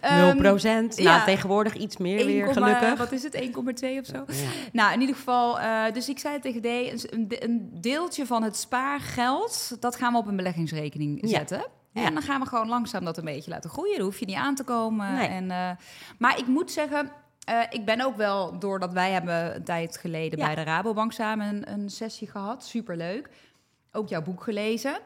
0 0.00 0.28
um, 0.28 0.36
procent, 0.36 0.98
nou 0.98 1.24
tegenwoordig 1.24 1.74
iets 1.74 1.96
meer 1.96 2.18
1, 2.18 2.26
weer, 2.26 2.52
gelukkig. 2.52 2.98
Wat 2.98 3.12
is 3.12 3.22
het, 3.22 3.34
1,2 3.34 3.50
of 3.50 4.06
zo? 4.06 4.24
Nou, 4.72 4.92
in 4.92 5.00
ieder 5.00 5.16
geval, 5.16 5.60
uh, 5.60 5.84
dus 5.92 6.08
ik 6.08 6.18
zei 6.18 6.38
tegen 6.38 6.60
D, 6.60 6.66
een, 7.12 7.26
een, 7.28 7.68
deeltje 7.80 8.26
van 8.26 8.42
het 8.42 8.56
spaargeld, 8.56 9.76
dat 9.80 9.96
gaan 9.96 10.12
we 10.12 10.18
op 10.18 10.26
een 10.26 10.36
beleggingsrekening 10.36 11.20
zetten. 11.22 11.66
En 12.04 12.14
dan 12.14 12.22
gaan 12.22 12.40
we 12.40 12.46
gewoon 12.46 12.68
langzaam 12.68 13.04
dat 13.04 13.18
een 13.18 13.24
beetje 13.24 13.50
laten 13.50 13.70
groeien. 13.70 13.96
Dan 13.96 14.06
hoef 14.06 14.18
je 14.18 14.26
niet 14.26 14.36
aan 14.36 14.54
te 14.54 14.64
komen. 14.64 15.28
En, 15.28 15.44
uh, 15.44 15.70
maar 16.18 16.38
ik 16.38 16.46
moet 16.46 16.70
zeggen, 16.70 17.10
uh, 17.50 17.60
ik 17.70 17.84
ben 17.84 18.00
ook 18.00 18.16
wel, 18.16 18.58
doordat 18.58 18.92
wij 18.92 19.10
hebben 19.10 19.54
een 19.54 19.64
tijd 19.64 19.96
geleden 19.96 20.38
bij 20.38 20.54
de 20.54 20.62
Rabobank 20.62 21.12
samen 21.12 21.46
een, 21.46 21.72
een 21.72 21.90
sessie 21.90 22.28
gehad. 22.28 22.64
Superleuk. 22.64 23.30
Ook 23.92 24.08
jouw 24.08 24.22
boek 24.22 24.42
gelezen. 24.42 24.98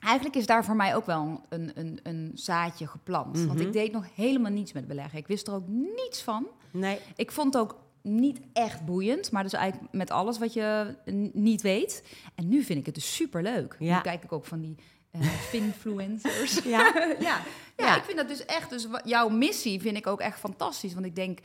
Eigenlijk 0.00 0.36
is 0.36 0.46
daar 0.46 0.64
voor 0.64 0.76
mij 0.76 0.94
ook 0.94 1.06
wel 1.06 1.40
een, 1.48 1.70
een, 1.74 2.00
een 2.02 2.30
zaadje 2.34 2.86
geplant. 2.86 3.44
Want 3.44 3.60
ik 3.60 3.66
mhm. 3.66 3.76
deed 3.76 3.92
nog 3.92 4.06
helemaal 4.14 4.50
niets 4.50 4.72
met 4.72 4.86
beleggen. 4.86 5.18
Ik 5.18 5.26
wist 5.26 5.46
er 5.46 5.54
ook 5.54 5.68
niets 5.68 6.22
van. 6.22 6.46
Nee. 6.70 6.98
Ik 7.16 7.30
vond 7.30 7.54
het 7.54 7.62
ook 7.62 7.76
niet 8.02 8.40
echt 8.52 8.84
boeiend, 8.84 9.30
maar 9.30 9.42
dus 9.42 9.52
eigenlijk 9.52 9.92
met 9.92 10.10
alles 10.10 10.38
wat 10.38 10.52
je 10.52 10.96
niet 11.32 11.62
weet. 11.62 12.04
En 12.34 12.48
nu 12.48 12.62
vind 12.62 12.78
ik 12.78 12.86
het 12.86 12.94
dus 12.94 13.14
super 13.14 13.42
leuk. 13.42 13.76
Ja. 13.78 13.96
Nu 13.96 14.02
kijk 14.02 14.24
ik 14.24 14.32
ook 14.32 14.44
van 14.44 14.60
die 14.60 14.76
uh, 15.12 15.26
finfluencers. 15.26 16.62
ja. 16.64 17.14
ja. 17.20 17.42
Ja, 17.76 17.96
ik 17.96 18.02
vind 18.02 18.16
dat 18.16 18.28
dus 18.28 18.44
echt. 18.44 18.70
Dus 18.70 18.86
jouw 19.04 19.28
missie 19.28 19.80
vind 19.80 19.96
ik 19.96 20.06
ook 20.06 20.20
echt 20.20 20.38
fantastisch. 20.38 20.94
Want 20.94 21.06
ik 21.06 21.16
denk, 21.16 21.38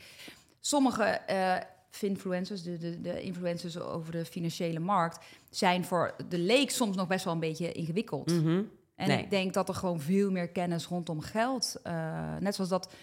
sommige 0.60 1.20
uh, 1.30 1.56
finfluencers, 1.90 2.62
de, 2.62 2.78
de, 2.78 3.00
de 3.00 3.22
influencers 3.22 3.78
over 3.78 4.12
de 4.12 4.24
financiële 4.24 4.78
markt, 4.78 5.24
zijn 5.50 5.84
voor 5.84 6.14
de 6.28 6.38
leek 6.38 6.70
soms 6.70 6.96
nog 6.96 7.06
best 7.06 7.24
wel 7.24 7.32
een 7.32 7.40
beetje 7.40 7.72
ingewikkeld. 7.72 8.30
Mhm. 8.30 8.62
En 8.98 9.18
ik 9.18 9.30
denk 9.30 9.54
dat 9.54 9.68
er 9.68 9.74
gewoon 9.74 10.00
veel 10.00 10.30
meer 10.30 10.48
kennis 10.48 10.86
rondom 10.86 11.20
geld, 11.20 11.80
uh, 11.86 11.92
net 12.40 12.54
zoals 12.54 12.70
dat 12.70 12.94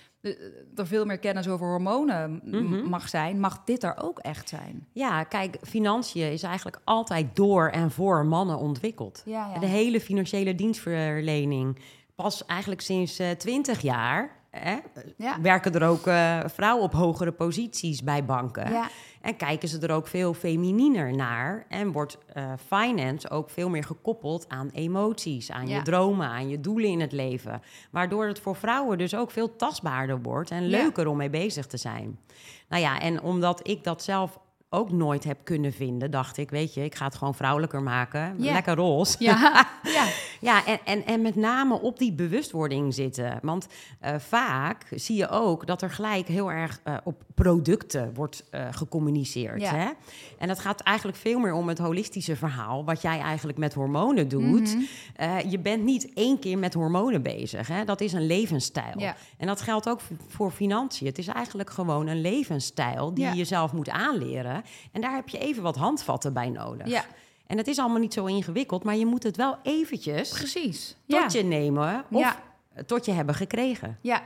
er 0.76 0.88
veel 0.88 1.06
meer 1.06 1.18
kennis 1.18 1.48
over 1.48 1.68
hormonen 1.68 2.42
mhm. 2.44 2.90
mag 2.90 3.10
zijn, 3.10 3.40
mag 3.40 3.64
dit 3.64 3.84
er 3.84 3.96
ook 4.02 4.20
echt 4.20 4.50
zijn. 4.50 4.88
Ja, 4.92 5.24
kijk, 5.24 5.58
financiën 5.62 6.32
is 6.32 6.44
eigenlijk 6.44 6.80
altijd 6.84 7.36
door 7.36 7.70
en 7.70 7.92
voor 7.92 8.26
mannen 8.26 8.58
ontwikkeld. 8.58 9.24
Ja, 9.26 9.50
ja. 9.54 9.60
De 9.60 9.66
hele 9.66 10.02
financiële 10.02 10.56
dienstverlening, 10.56 11.80
pas 12.16 12.46
eigenlijk 12.46 12.82
sinds 12.82 13.20
uh, 13.20 13.32
eh, 13.32 13.38
20 13.38 13.82
jaar, 13.82 14.36
hè, 14.50 14.78
werken 15.42 15.74
er 15.74 15.88
ook 15.88 16.08
uh, 16.08 16.40
vrouwen 16.46 16.84
op 16.84 16.94
hogere 16.94 17.32
posities 17.32 18.04
bij 18.04 18.26
banken. 18.26 18.72
En 19.26 19.36
kijken 19.36 19.68
ze 19.68 19.80
er 19.80 19.92
ook 19.92 20.08
veel 20.08 20.34
femininer 20.34 21.16
naar. 21.16 21.66
En 21.70 21.92
wordt 21.92 22.18
uh, 22.38 22.54
finance 22.68 23.30
ook 23.30 23.50
veel 23.50 23.70
meer 23.70 23.84
gekoppeld 23.84 24.50
aan 24.50 24.70
emoties, 24.74 25.52
aan 25.52 25.68
je 25.68 25.82
dromen, 25.82 26.28
aan 26.28 26.50
je 26.50 26.60
doelen 26.60 26.90
in 26.90 27.00
het 27.00 27.12
leven. 27.12 27.62
Waardoor 27.92 28.28
het 28.28 28.40
voor 28.40 28.56
vrouwen 28.56 28.98
dus 28.98 29.16
ook 29.16 29.32
veel 29.32 29.56
tastbaarder 29.56 30.22
wordt 30.22 30.52
en 30.52 30.68
leuker 30.68 31.08
om 31.08 31.18
mee 31.18 31.30
bezig 31.30 31.68
te 31.68 31.78
zijn. 31.78 32.20
Nou 32.70 32.82
ja, 32.82 33.00
en 33.00 33.22
omdat 33.22 33.68
ik 33.68 33.84
dat 33.84 34.04
zelf 34.04 34.40
ook 34.70 34.92
nooit 34.92 35.24
heb 35.24 35.38
kunnen 35.44 35.74
vinden, 35.74 36.12
dacht 36.12 36.38
ik, 36.38 36.50
weet 36.50 36.74
je, 36.74 36.84
ik 36.84 36.96
ga 36.96 37.06
het 37.06 37.16
gewoon 37.16 37.36
vrouwelijker 37.36 37.82
maken. 37.82 38.36
Lekker 38.38 38.76
roze. 38.76 39.16
Ja, 39.20 39.68
ja. 39.84 40.06
ja 40.42 40.66
en, 40.66 40.80
en, 40.86 41.06
en 41.06 41.22
met 41.22 41.36
name 41.36 41.82
op 41.82 42.00
die 42.00 42.14
bewustwording 42.14 42.94
zitten. 42.94 43.40
Want 43.42 43.68
uh, 44.06 44.16
vaak 44.18 44.88
zie 44.96 45.16
je 45.16 45.30
ook 45.30 45.68
dat 45.68 45.82
er 45.82 45.90
gelijk 45.90 46.28
heel 46.28 46.52
erg 46.52 46.80
uh, 46.88 46.98
op 47.04 47.24
producten 47.36 48.14
wordt 48.14 48.44
uh, 48.52 48.68
gecommuniceerd. 48.72 49.62
Ja. 49.62 49.76
Hè? 49.76 49.90
En 50.38 50.48
dat 50.48 50.60
gaat 50.60 50.80
eigenlijk 50.82 51.18
veel 51.18 51.40
meer 51.40 51.54
om 51.54 51.68
het 51.68 51.78
holistische 51.78 52.36
verhaal, 52.36 52.86
wat 52.86 53.02
jij 53.02 53.20
eigenlijk 53.20 53.58
met 53.58 53.74
hormonen 53.74 54.28
doet. 54.28 54.76
Mm 54.76 54.88
-hmm. 55.16 55.50
je 55.50 55.60
bent 55.60 55.84
niet 55.84 56.14
één 56.14 56.40
keer 56.40 56.58
met 56.58 56.74
hormonen 56.74 57.22
bezig. 57.22 57.68
Hè? 57.68 57.84
Dat 57.84 58.02
is 58.02 58.14
een 58.14 58.26
levensstijl. 58.26 59.00
Ja. 59.00 59.16
En 59.38 59.48
dat 59.48 59.62
geldt 59.62 59.90
ook 59.90 60.02
voor 60.28 60.52
financiën. 60.52 61.08
Het 61.08 61.18
is 61.18 61.28
eigenlijk 61.28 61.70
gewoon 61.70 62.08
een 62.08 62.22
levensstijl 62.22 63.14
die 63.14 63.26
je 63.26 63.36
jezelf 63.36 63.74
moet 63.74 63.90
aanleren. 63.90 64.55
En 64.92 65.02
daar 65.02 65.16
heb 65.16 65.30
je 65.30 65.38
even 65.38 65.64
wat 65.64 65.76
handvatten 65.76 66.34
bij 66.34 66.50
nodig. 66.50 66.88
Ja. 66.88 67.06
En 67.48 67.58
het 67.58 67.68
is 67.68 67.80
allemaal 67.80 68.00
niet 68.00 68.14
zo 68.14 68.26
ingewikkeld, 68.26 68.84
maar 68.84 68.96
je 68.96 69.06
moet 69.06 69.24
het 69.24 69.38
wel 69.38 69.58
eventjes 69.64 70.30
precies. 70.30 70.96
tot 71.08 71.32
je 71.32 71.44
nemen 71.44 72.06
of 72.12 72.38
tot 72.86 73.06
je 73.06 73.12
hebben 73.12 73.36
gekregen. 73.36 73.98
Ja. 74.02 74.22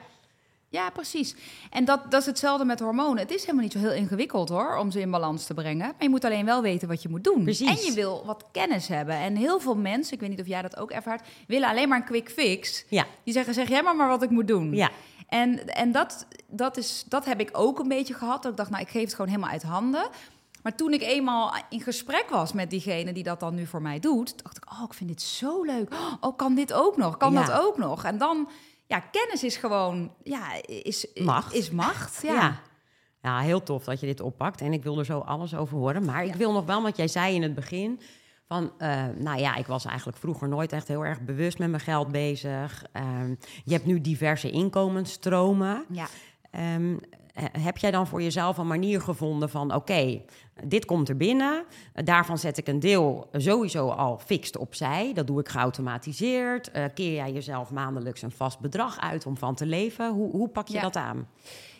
Ja, 0.71 0.89
precies. 0.89 1.35
En 1.69 1.85
dat, 1.85 2.11
dat 2.11 2.21
is 2.21 2.25
hetzelfde 2.25 2.65
met 2.65 2.79
hormonen. 2.79 3.17
Het 3.17 3.31
is 3.31 3.41
helemaal 3.41 3.63
niet 3.63 3.71
zo 3.71 3.79
heel 3.79 3.91
ingewikkeld 3.91 4.49
hoor, 4.49 4.77
om 4.77 4.91
ze 4.91 4.99
in 4.99 5.11
balans 5.11 5.45
te 5.45 5.53
brengen. 5.53 5.77
Maar 5.87 5.95
je 5.99 6.09
moet 6.09 6.25
alleen 6.25 6.45
wel 6.45 6.61
weten 6.61 6.87
wat 6.87 7.01
je 7.01 7.09
moet 7.09 7.23
doen. 7.23 7.43
Precies. 7.43 7.67
En 7.67 7.85
je 7.85 7.93
wil 7.93 8.23
wat 8.25 8.45
kennis 8.51 8.87
hebben. 8.87 9.15
En 9.15 9.35
heel 9.35 9.59
veel 9.59 9.75
mensen, 9.75 10.13
ik 10.13 10.19
weet 10.19 10.29
niet 10.29 10.41
of 10.41 10.47
jij 10.47 10.61
dat 10.61 10.77
ook 10.77 10.91
ervaart, 10.91 11.27
willen 11.47 11.69
alleen 11.69 11.89
maar 11.89 11.97
een 11.97 12.05
quick 12.05 12.29
fix. 12.29 12.85
Ja. 12.89 13.05
Die 13.23 13.33
zeggen, 13.33 13.53
zeg 13.53 13.69
jij 13.69 13.83
maar 13.83 13.95
maar 13.95 14.07
wat 14.07 14.23
ik 14.23 14.29
moet 14.29 14.47
doen. 14.47 14.75
Ja. 14.75 14.89
En, 15.29 15.67
en 15.67 15.91
dat, 15.91 16.27
dat, 16.47 16.77
is, 16.77 17.03
dat 17.07 17.25
heb 17.25 17.39
ik 17.39 17.49
ook 17.51 17.79
een 17.79 17.87
beetje 17.87 18.13
gehad. 18.13 18.43
Dat 18.43 18.51
ik 18.51 18.57
dacht, 18.57 18.69
nou, 18.69 18.81
ik 18.81 18.89
geef 18.89 19.03
het 19.03 19.13
gewoon 19.13 19.31
helemaal 19.31 19.49
uit 19.49 19.63
handen. 19.63 20.09
Maar 20.63 20.75
toen 20.75 20.93
ik 20.93 21.01
eenmaal 21.01 21.53
in 21.69 21.81
gesprek 21.81 22.25
was 22.29 22.53
met 22.53 22.69
diegene 22.69 23.13
die 23.13 23.23
dat 23.23 23.39
dan 23.39 23.55
nu 23.55 23.65
voor 23.65 23.81
mij 23.81 23.99
doet, 23.99 24.43
dacht 24.43 24.57
ik, 24.57 24.71
oh, 24.71 24.83
ik 24.85 24.93
vind 24.93 25.09
dit 25.09 25.21
zo 25.21 25.63
leuk. 25.63 25.93
Oh, 26.19 26.37
kan 26.37 26.55
dit 26.55 26.73
ook 26.73 26.97
nog? 26.97 27.17
Kan 27.17 27.33
dat 27.33 27.51
ook 27.51 27.77
nog? 27.77 28.03
En 28.03 28.17
dan, 28.17 28.49
ja, 28.87 28.99
kennis 28.99 29.43
is 29.43 29.57
gewoon, 29.57 30.13
ja, 30.23 30.63
is 30.65 31.07
macht. 31.15 31.53
Is 31.53 31.71
macht 31.71 32.21
ja. 32.21 32.33
ja. 32.33 32.59
ja. 33.21 33.39
heel 33.39 33.63
tof 33.63 33.83
dat 33.83 33.99
je 33.99 34.05
dit 34.05 34.21
oppakt. 34.21 34.61
En 34.61 34.73
ik 34.73 34.83
wil 34.83 34.99
er 34.99 35.05
zo 35.05 35.19
alles 35.19 35.55
over 35.55 35.77
horen. 35.77 36.05
Maar 36.05 36.25
ik 36.25 36.35
wil 36.35 36.51
nog 36.51 36.65
wel, 36.65 36.81
want 36.81 36.97
jij 36.97 37.07
zei 37.07 37.35
in 37.35 37.41
het 37.41 37.55
begin 37.55 37.99
van, 38.49 38.71
uh, 38.79 39.05
nou 39.17 39.39
ja, 39.39 39.55
ik 39.55 39.67
was 39.67 39.85
eigenlijk 39.85 40.17
vroeger 40.17 40.47
nooit 40.47 40.71
echt 40.71 40.87
heel 40.87 41.05
erg 41.05 41.21
bewust 41.21 41.59
met 41.59 41.69
mijn 41.69 41.81
geld 41.81 42.11
bezig. 42.11 42.85
Um, 42.93 43.37
je 43.65 43.73
hebt 43.73 43.85
nu 43.85 44.01
diverse 44.01 44.49
inkomensstromen. 44.49 45.85
Ja. 45.89 46.07
Um, 46.75 46.99
heb 47.51 47.77
jij 47.77 47.91
dan 47.91 48.07
voor 48.07 48.21
jezelf 48.21 48.57
een 48.57 48.67
manier 48.67 49.01
gevonden 49.01 49.49
van: 49.49 49.75
oké, 49.75 50.21
dit 50.63 50.85
komt 50.85 51.09
er 51.09 51.17
binnen. 51.17 51.65
Daarvan 51.93 52.37
zet 52.37 52.57
ik 52.57 52.67
een 52.67 52.79
deel 52.79 53.29
sowieso 53.31 53.89
al 53.89 54.17
fixed 54.17 54.57
opzij. 54.57 55.13
Dat 55.13 55.27
doe 55.27 55.39
ik 55.39 55.49
geautomatiseerd. 55.49 56.69
Uh, 56.75 56.85
keer 56.93 57.13
jij 57.13 57.31
jezelf 57.31 57.71
maandelijks 57.71 58.21
een 58.21 58.31
vast 58.31 58.59
bedrag 58.59 58.99
uit 58.99 59.25
om 59.25 59.37
van 59.37 59.55
te 59.55 59.65
leven? 59.65 60.13
Hoe, 60.13 60.31
hoe 60.31 60.49
pak 60.49 60.67
je 60.67 60.79
dat 60.79 60.95
aan? 60.95 61.27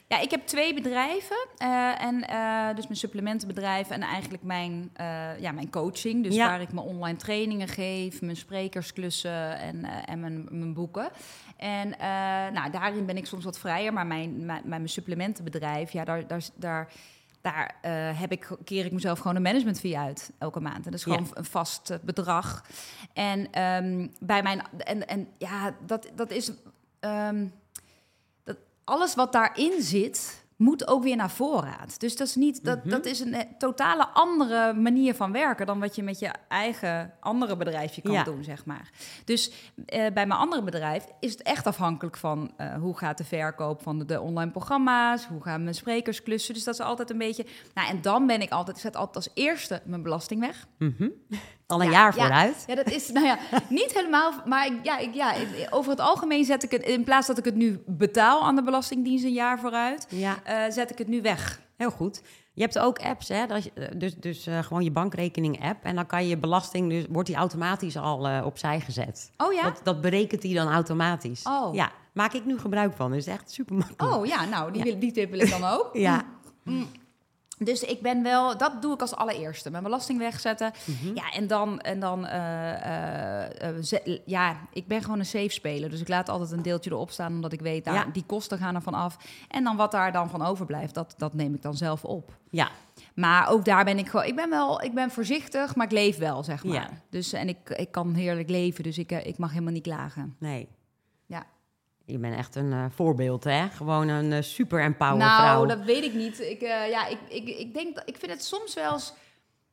Ja, 0.09 0.19
ik 0.19 0.31
heb 0.31 0.47
twee 0.47 0.73
bedrijven. 0.73 1.47
Uh, 1.61 2.03
en, 2.03 2.15
uh, 2.29 2.75
dus 2.75 2.83
mijn 2.83 2.99
supplementenbedrijf 2.99 3.89
en 3.89 4.01
eigenlijk 4.01 4.43
mijn, 4.43 4.91
uh, 4.99 5.39
ja, 5.39 5.51
mijn 5.51 5.69
coaching. 5.69 6.23
Dus 6.23 6.37
waar 6.37 6.61
ik 6.61 6.73
mijn 6.73 6.87
online 6.87 7.17
trainingen 7.17 7.67
geef, 7.67 8.21
mijn 8.21 8.35
sprekersklussen 8.35 9.59
en, 9.59 9.85
en 10.05 10.19
mijn, 10.19 10.47
mijn 10.49 10.73
boeken. 10.73 11.09
En 11.57 11.89
nou, 12.53 12.71
daarin 12.71 13.05
ben 13.05 13.17
ik 13.17 13.25
soms 13.25 13.43
wat 13.43 13.59
vrijer. 13.59 13.93
Maar 13.93 14.07
mijn, 14.07 14.45
mijn, 14.45 14.61
mijn 14.65 14.89
supplementenbedrijf, 14.89 15.91
ja, 15.91 16.03
daar, 16.03 16.27
daar, 16.27 16.41
daar 16.55 16.91
daar 17.41 17.75
heb 18.19 18.31
ik, 18.31 18.49
keer 18.63 18.85
ik 18.85 18.91
mezelf 18.91 19.19
gewoon 19.19 19.35
een 19.35 19.41
management 19.41 19.79
fee 19.79 19.97
uit 19.97 20.31
elke 20.37 20.59
maand. 20.59 20.85
En 20.85 20.91
dat 20.91 20.93
is 20.93 21.03
gewoon 21.03 21.27
een 21.33 21.45
vast 21.45 21.99
bedrag. 22.01 22.65
En 23.13 23.63
um, 23.63 24.11
bij 24.19 24.43
mijn 24.43 24.61
en, 24.77 25.07
en 25.07 25.27
ja, 25.37 25.75
dat, 25.85 26.11
dat 26.15 26.31
is 26.31 26.51
um, 26.99 27.53
alles 28.89 29.15
wat 29.15 29.31
daarin 29.31 29.81
zit, 29.81 30.43
moet 30.59 30.87
ook 30.87 31.03
weer 31.03 31.15
naar 31.15 31.29
voorraad. 31.29 31.99
Dus 31.99 32.15
dat 32.17 32.27
is, 32.27 32.35
niet, 32.35 32.63
dat, 32.63 32.79
mhm. 32.79 32.89
dat 32.89 33.05
is 33.05 33.19
een 33.19 33.33
eh, 33.33 33.41
totale 33.57 34.07
andere 34.07 34.73
manier 34.73 35.15
van 35.15 35.31
werken 35.31 35.65
dan 35.65 35.79
wat 35.79 35.95
je 35.95 36.03
met 36.03 36.19
je 36.19 36.31
eigen 36.47 37.13
andere 37.19 37.57
bedrijfje 37.57 38.01
kan 38.01 38.23
doen, 38.23 38.43
zeg 38.43 38.65
maar. 38.65 38.89
Dus 39.25 39.51
eh, 39.85 39.99
bij 39.99 40.25
mijn 40.25 40.39
andere 40.39 40.63
bedrijf 40.63 41.05
is 41.19 41.31
het 41.31 41.41
echt 41.41 41.67
afhankelijk 41.67 42.17
van 42.17 42.51
uh, 42.57 42.73
hoe 42.73 42.97
gaat 42.97 43.17
de 43.17 43.23
verkoop 43.23 43.81
van 43.81 43.99
de, 43.99 44.21
online 44.21 44.51
programma's, 44.51 45.25
hoe 45.25 45.41
gaan 45.41 45.63
mijn 45.63 45.75
sprekers 45.75 46.23
klussen. 46.23 46.53
Dus 46.53 46.63
dat 46.63 46.73
is 46.73 46.79
altijd 46.79 47.09
een 47.09 47.17
beetje. 47.17 47.45
Nou, 47.73 47.89
en 47.89 48.01
dan 48.01 48.27
ben 48.27 48.41
ik 48.41 48.51
altijd, 48.51 48.77
ik 48.77 48.83
zet 48.83 48.95
altijd 48.95 49.15
als 49.15 49.29
eerste 49.33 49.81
mijn 49.85 50.03
belasting 50.03 50.41
weg. 50.41 50.65
Mm 50.77 51.13
al 51.71 51.81
een 51.83 51.91
jaar 51.91 52.13
vooruit. 52.13 52.63
Ja, 52.67 52.75
dat 52.75 52.91
is, 52.91 53.11
nou 53.11 53.25
ja, 53.25 53.37
niet 53.69 53.93
helemaal. 53.93 54.33
Maar 54.45 54.65
ik, 54.65 54.73
ja, 54.83 54.97
ik, 54.97 55.13
ja, 55.13 55.33
over 55.69 55.91
het 55.91 55.99
algemeen 55.99 56.45
zet 56.45 56.63
ik 56.63 56.71
het, 56.71 56.81
in 56.81 57.03
plaats 57.03 57.27
dat 57.27 57.37
ik 57.37 57.45
het 57.45 57.55
nu 57.55 57.83
betaal 57.85 58.43
aan 58.43 58.55
de 58.55 58.63
Belastingdienst 58.63 59.23
een 59.23 59.33
jaar 59.33 59.59
vooruit, 59.59 60.07
ja. 60.09 60.35
uh, 60.47 60.71
zet 60.71 60.91
ik 60.91 60.97
het 60.97 61.07
nu 61.07 61.21
weg. 61.21 61.61
heel 61.77 61.91
goed. 61.91 62.21
Je 62.53 62.61
hebt 62.65 62.79
ook 62.79 62.99
apps, 62.99 63.27
hè? 63.27 63.45
Eh, 63.45 63.61
dus 63.95 64.15
dus 64.15 64.47
eh, 64.47 64.59
gewoon 64.63 64.83
je 64.83 64.91
bankrekening-app. 64.91 65.83
En 65.83 65.95
dan 65.95 66.05
kan 66.05 66.27
je 66.27 66.37
belasting, 66.37 66.89
dus 66.89 67.05
wordt 67.09 67.27
die 67.27 67.37
automatisch 67.37 67.97
al 67.97 68.27
eh, 68.27 68.45
opzij 68.45 68.79
gezet. 68.79 69.31
Oh 69.37 69.53
ja? 69.53 69.63
Dat, 69.63 69.81
dat 69.83 70.01
berekent 70.01 70.43
hij 70.43 70.53
dan 70.53 70.67
automatisch. 70.71 71.43
Oh. 71.43 71.73
Ja, 71.75 71.91
maak 72.13 72.33
ik 72.33 72.45
nu 72.45 72.57
gebruik 72.57 72.93
van. 72.95 73.09
Dat 73.09 73.19
is 73.19 73.27
echt 73.27 73.51
super 73.51 73.75
makkelijk. 73.75 74.15
Oh 74.15 74.25
ja, 74.25 74.45
nou, 74.45 74.71
die, 74.71 74.85
Ja. 74.85 74.95
die 74.95 75.11
tip 75.11 75.29
wil 75.29 75.39
ik 75.39 75.49
dan 75.49 75.63
ook. 75.63 75.89
Ja. 75.93 76.23
Dus 77.63 77.83
ik 77.83 78.01
ben 78.01 78.23
wel, 78.23 78.57
dat 78.57 78.81
doe 78.81 78.93
ik 78.93 79.01
als 79.01 79.15
allereerste. 79.15 79.71
Mijn 79.71 79.83
belasting 79.83 80.19
wegzetten. 80.19 80.71
Mhm. 80.85 81.15
Ja, 81.15 81.31
en 81.31 81.47
dan, 81.47 81.79
en 81.79 81.99
dan 81.99 82.25
eh, 82.25 83.43
eh, 83.45 83.93
eh, 84.05 84.19
ja, 84.25 84.55
ik 84.73 84.87
ben 84.87 85.01
gewoon 85.01 85.19
een 85.19 85.25
safe 85.25 85.49
speler. 85.49 85.89
Dus 85.89 86.01
ik 86.01 86.07
laat 86.07 86.29
altijd 86.29 86.51
een 86.51 86.61
deeltje 86.61 86.91
erop 86.91 87.11
staan, 87.11 87.33
omdat 87.33 87.53
ik 87.53 87.61
weet, 87.61 87.85
Ja. 87.85 88.05
die 88.13 88.23
kosten 88.25 88.57
gaan 88.57 88.75
ervan 88.75 88.93
af. 88.93 89.17
En 89.47 89.63
dan 89.63 89.75
wat 89.75 89.91
daar 89.91 90.11
dan 90.11 90.29
van 90.29 90.41
overblijft, 90.41 90.93
dat, 90.93 91.13
dat 91.17 91.33
neem 91.33 91.53
ik 91.53 91.61
dan 91.61 91.75
zelf 91.75 92.05
op. 92.05 92.37
Ja, 92.49 92.69
Maar 93.13 93.49
ook 93.49 93.65
daar 93.65 93.85
ben 93.85 93.97
ik 93.97 94.09
gewoon, 94.09 94.25
ik 94.25 94.35
ben 94.35 94.49
wel, 94.49 94.81
ik 94.83 94.93
ben 94.93 95.11
voorzichtig, 95.11 95.75
maar 95.75 95.85
ik 95.85 95.91
leef 95.91 96.17
wel, 96.17 96.43
zeg 96.43 96.63
maar. 96.63 96.73
Ja. 96.73 96.89
Dus 97.09 97.33
en 97.33 97.47
ik, 97.49 97.69
ik 97.69 97.91
kan 97.91 98.13
heerlijk 98.13 98.49
leven, 98.49 98.83
dus 98.83 98.97
ik, 98.97 99.11
ik 99.11 99.37
mag 99.37 99.51
helemaal 99.51 99.73
niet 99.73 99.83
klagen. 99.83 100.35
nee. 100.39 100.67
Je 102.11 102.17
bent 102.17 102.35
echt 102.35 102.55
een 102.55 102.73
eh, 102.73 102.85
voorbeeld, 102.89 103.43
hè? 103.43 103.67
Gewoon 103.69 104.07
een 104.07 104.31
eh, 104.33 104.41
super 104.41 104.81
empower 104.81 105.17
nou, 105.17 105.41
vrouw. 105.41 105.65
dat 105.65 105.85
weet 105.85 106.03
ik 106.03 106.13
niet. 106.13 106.39
Ik, 106.39 106.61
eh, 106.61 106.89
ja, 106.89 107.07
ik, 107.07 107.17
ik, 107.29 107.47
ik 107.47 107.73
denk 107.73 107.95
dat 107.95 108.03
ik 108.09 108.17
vind 108.17 108.31
het 108.31 108.43
soms 108.43 108.73
wel 108.73 108.93
eens, 108.93 109.13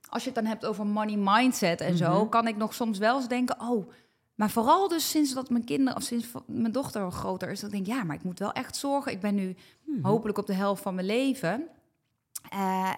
als 0.09 0.23
je 0.23 0.29
het 0.31 0.39
dan 0.39 0.47
hebt 0.49 0.67
over 0.67 0.87
money 0.87 1.17
mindset 1.19 1.81
en 1.81 1.97
zo, 1.97 2.19
Mhm. 2.21 2.29
kan 2.29 2.47
ik 2.47 2.57
nog 2.57 2.75
soms 2.75 2.99
wel 2.99 3.17
eens 3.17 3.29
denken, 3.29 3.61
oh, 3.61 3.91
maar 4.35 4.51
vooral 4.51 4.89
dus 4.89 5.11
sinds 5.11 5.35
dat 5.35 5.51
mijn 5.51 5.65
kinderen 5.65 5.97
of 5.97 6.03
sinds 6.03 6.27
mijn 6.47 6.73
dochter 6.73 7.11
groter 7.13 7.51
is, 7.51 7.61
dat 7.61 7.73
ik 7.73 7.85
denk 7.85 7.99
ja, 7.99 8.05
maar 8.05 8.17
ik 8.17 8.25
moet 8.25 8.39
wel 8.39 8.53
echt 8.53 8.77
zorgen. 8.77 9.13
Ik 9.13 9.21
ben 9.21 9.35
nu 9.35 9.57
Mhm. 9.85 10.07
hopelijk 10.07 10.39
op 10.39 10.47
de 10.47 10.55
helft 10.55 10.83
van 10.83 10.95
mijn 10.95 11.07
leven. 11.07 11.67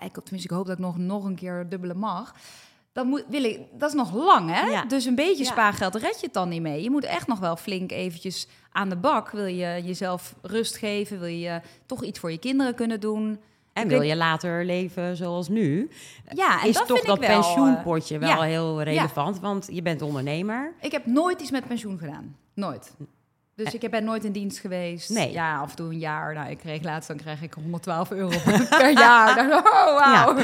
Ik, 0.04 0.12
tenminste, 0.12 0.48
ik 0.48 0.50
hoop 0.50 0.66
dat 0.66 0.78
ik 0.78 0.84
nog, 0.84 0.96
nog 0.98 1.24
een 1.24 1.34
keer 1.34 1.68
dubbele 1.68 1.94
mag. 1.94 2.34
Dat, 2.98 3.06
moet, 3.06 3.24
wil 3.28 3.44
ik, 3.44 3.60
dat 3.72 3.88
is 3.88 3.94
nog 3.94 4.14
lang, 4.14 4.50
hè? 4.50 4.60
Ja. 4.66 4.84
Dus 4.84 5.04
een 5.04 5.14
beetje 5.14 5.44
Ja. 5.44 5.50
spaargeld 5.50 5.94
red 5.94 6.20
je 6.20 6.24
het 6.26 6.34
dan 6.34 6.48
niet 6.48 6.62
mee. 6.62 6.82
Je 6.82 6.90
moet 6.90 7.04
echt 7.04 7.26
nog 7.26 7.38
wel 7.38 7.56
flink 7.56 7.90
eventjes 7.92 8.46
aan 8.72 8.88
de 8.88 8.96
bak. 8.96 9.30
Wil 9.30 9.46
je 9.46 9.80
jezelf 9.84 10.34
rust 10.42 10.76
geven? 10.76 11.18
Wil 11.18 11.28
je 11.28 11.60
toch 11.86 12.04
iets 12.04 12.18
voor 12.18 12.30
je 12.30 12.38
kinderen 12.38 12.74
kunnen 12.74 13.00
doen? 13.00 13.40
En 13.72 13.88
wil 13.88 14.02
je 14.02 14.16
later 14.16 14.64
leven 14.64 15.16
zoals 15.16 15.48
nu? 15.48 15.90
Ja, 16.34 16.62
en 16.62 16.68
is 16.68 16.74
dat 16.74 16.86
toch 16.86 17.00
dat 17.04 17.18
wel, 17.18 17.28
pensioenpotje 17.28 18.18
wel 18.18 18.28
ja. 18.28 18.40
heel 18.42 18.82
relevant? 18.82 19.40
Want 19.40 19.68
je 19.72 19.82
bent 19.82 20.02
ondernemer. 20.02 20.72
eh, 20.78 20.86
ik 20.86 20.92
heb 20.92 21.06
nooit 21.06 21.40
iets 21.40 21.50
met 21.50 21.66
pensioen 21.66 21.98
gedaan. 21.98 22.36
Nooit. 22.54 22.94
Dus 23.64 23.74
ik 23.74 23.90
ben 23.90 24.04
nooit 24.04 24.24
in 24.24 24.32
dienst 24.32 24.58
geweest. 24.58 25.10
Eh. 25.10 25.16
Nee. 25.16 25.32
Ja, 25.32 25.58
af 25.58 25.70
en 25.70 25.76
toe 25.76 25.90
een 25.90 25.98
jaar. 25.98 26.34
Nou, 26.34 26.50
ik 26.50 26.58
kreeg 26.58 26.82
laatst, 26.82 27.08
dan 27.08 27.16
krijg 27.16 27.42
ik 27.42 27.52
112 27.52 28.10
euro 28.10 28.38
per 28.78 28.92
jaar. 28.92 29.34
Dan, 29.48 29.52
oh, 29.52 29.98
wauw. 29.98 30.36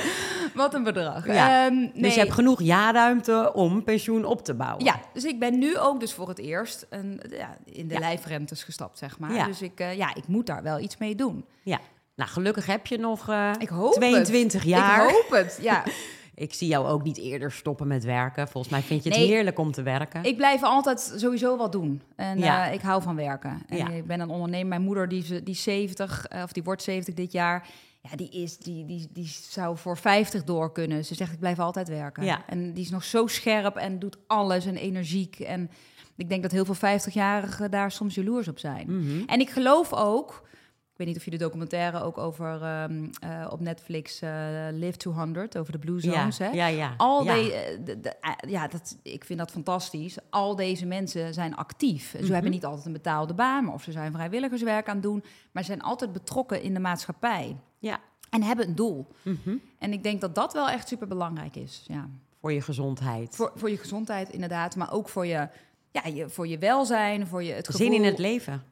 Wat 0.55 0.75
een 0.75 0.83
bedrag. 0.83 1.27
Ja. 1.27 1.65
Ehm, 1.65 1.75
nee. 1.75 1.93
Dus 1.95 2.15
je 2.15 2.21
hebt 2.21 2.33
genoeg 2.33 2.63
jaarruimte 2.63 3.53
om 3.53 3.85
pensioen 3.85 4.25
op 4.25 4.45
te 4.45 4.55
bouwen. 4.55 4.85
Ja, 4.85 5.01
dus 5.13 5.25
ik 5.25 5.39
ben 5.39 5.59
nu 5.59 5.79
ook 5.79 6.01
dus 6.01 6.13
voor 6.13 6.29
het 6.29 6.39
eerst 6.39 6.87
een, 6.91 7.21
ja, 7.31 7.57
in 7.65 7.89
de 7.89 7.99
lijfrentes 7.99 8.63
gestapt, 8.63 8.99
zeg 8.99 9.19
maar. 9.19 9.47
Dus 9.47 9.63
ik, 9.63 9.81
eh, 9.81 9.97
ja, 9.97 10.15
ik 10.15 10.27
moet 10.27 10.47
daar 10.47 10.63
wel 10.63 10.79
iets 10.79 10.97
mee 10.97 11.15
doen. 11.15 11.45
Ja. 11.63 11.81
Nou, 12.17 12.31
gelukkig 12.31 12.67
heb 12.67 12.87
je 12.87 12.99
nog 12.99 13.29
eh, 13.29 13.51
Ik 13.59 13.69
hoop 13.69 13.93
22 13.93 14.61
het. 14.61 14.71
jaar. 14.71 15.09
Ik 15.09 15.15
hoop 15.15 15.31
het, 15.31 15.59
ja. 15.61 15.83
Ik 16.35 16.55
zie 16.55 16.69
jou 16.69 16.87
ook 16.87 17.03
niet 17.03 17.19
eerder 17.19 17.53
stoppen 17.53 17.87
met 17.87 18.05
werken. 18.05 18.49
Volgens 18.49 18.73
mij 18.73 18.83
vind 18.83 19.03
je 19.05 19.09
het 19.11 19.19
Nee. 19.19 19.29
heerlijk 19.29 19.59
om 19.59 19.73
te 19.73 19.83
werken. 19.83 20.25
Ik 20.25 20.37
blijf 20.37 20.63
altijd 20.63 21.13
sowieso 21.17 21.57
wat 21.57 21.73
doen. 21.73 22.03
En 22.17 22.39
Ja. 22.39 22.67
eh, 22.69 22.75
ik 22.75 22.81
hou 22.81 23.03
van 23.03 23.17
werken. 23.17 23.63
En 23.69 23.77
Ja. 23.77 23.89
ik 23.89 24.07
ben 24.07 24.21
een 24.21 24.29
ondernemer. 24.29 24.69
Mijn 24.69 24.83
moeder, 24.83 25.09
die, 25.09 25.23
is- 25.23 25.29
die 25.29 25.43
is 25.55 25.63
70, 25.63 26.27
eh, 26.27 26.43
of 26.43 26.53
die 26.53 26.63
wordt 26.63 26.83
70 26.83 27.15
dit 27.15 27.33
jaar. 27.33 27.67
Ja, 28.11 28.17
die, 28.17 28.31
is, 28.31 28.59
die, 28.59 28.85
die, 28.87 29.09
die 29.13 29.27
zou 29.49 29.77
voor 29.77 29.97
50 29.97 30.45
door 30.45 30.73
kunnen. 30.73 31.05
Ze 31.05 31.15
zegt, 31.15 31.33
ik 31.33 31.39
blijf 31.39 31.59
altijd 31.59 31.89
werken. 31.89 32.25
Ja. 32.25 32.43
En 32.47 32.73
die 32.73 32.85
is 32.85 32.91
nog 32.91 33.05
zo 33.05 33.27
scherp 33.27 33.77
en 33.77 33.99
doet 33.99 34.17
alles 34.27 34.67
en 34.67 34.77
energiek. 34.77 35.39
En 35.41 35.71
ik 36.17 36.29
denk 36.29 36.43
dat 36.43 36.51
heel 36.53 36.65
veel 36.65 36.75
50-jarigen 36.75 37.71
daar 37.71 37.91
soms 37.91 38.15
jaloers 38.15 38.49
op 38.49 38.59
zijn. 38.59 38.87
Mhm. 38.99 39.23
En 39.27 39.41
ik 39.41 39.51
geloof 39.51 39.93
ook, 39.93 40.49
ik 40.95 41.01
weet 41.01 41.09
niet 41.09 41.17
of 41.17 41.25
je 41.25 41.31
de 41.31 41.37
documentaire 41.45 42.03
ook 42.03 42.19
over 42.19 42.63
ehm, 42.63 43.07
eh, 43.21 43.47
op 43.51 43.61
Netflix 43.61 44.21
eh, 44.21 44.31
Live 44.71 44.97
200 44.97 45.59
over 45.59 45.73
de 45.73 45.79
Blue 45.79 46.03
ja. 46.03 46.13
Zones, 46.13 46.39
hè? 46.39 46.49
ja, 46.49 46.67
ja. 46.67 46.95
Al 46.97 47.25
ja. 47.25 47.35
die, 47.35 47.51
de, 47.85 48.01
de- 48.01 48.17
eh, 48.21 48.51
ja, 48.51 48.69
dat, 48.69 48.97
ik 49.03 49.25
vind 49.25 49.39
dat 49.39 49.51
fantastisch. 49.51 50.17
Al 50.31 50.57
deze 50.57 50.87
mensen 50.87 51.35
zijn 51.35 51.57
actief. 51.57 52.11
Ze 52.11 52.23
Mhm. 52.23 52.33
hebben 52.33 52.51
niet 52.51 52.65
altijd 52.65 52.87
een 52.87 52.93
betaalde 52.93 53.35
baan, 53.35 53.65
maar 53.65 53.75
of 53.75 53.83
ze 53.83 53.93
zijn 53.93 54.13
vrijwilligerswerk 54.13 54.89
aan 54.89 54.95
het 54.95 55.03
doen, 55.03 55.25
maar 55.53 55.63
ze 55.63 55.69
zijn 55.69 55.83
altijd 55.83 56.13
betrokken 56.13 56.63
in 56.63 56.75
de 56.75 56.81
maatschappij 56.81 57.57
Ja. 57.79 58.01
en 58.31 58.43
hebben 58.43 58.69
een 58.69 58.75
doel. 58.75 59.07
Mhm. 59.23 59.57
En 59.79 59.93
ik 59.93 60.03
denk 60.03 60.21
dat 60.21 60.35
dat 60.35 60.53
wel 60.53 60.69
echt 60.69 60.89
super 60.89 61.09
belangrijk 61.09 61.57
is. 61.57 61.85
Ja. 61.87 62.09
Voor 62.41 62.53
je 62.53 62.61
gezondheid. 62.61 63.37
Voor, 63.37 63.53
voor 63.55 63.71
je 63.71 63.77
gezondheid 63.79 64.29
inderdaad, 64.31 64.77
maar 64.77 64.93
ook 64.93 65.09
voor 65.09 65.27
je, 65.27 65.49
ja, 65.91 66.07
je, 66.15 66.29
voor 66.29 66.49
je 66.49 66.59
welzijn, 66.59 67.27
voor 67.27 67.43
je 67.43 67.53
het 67.53 67.67
gevoel. 67.67 67.87
Zin 67.87 67.97
in 67.97 68.05
het 68.05 68.19
leven. 68.19 68.63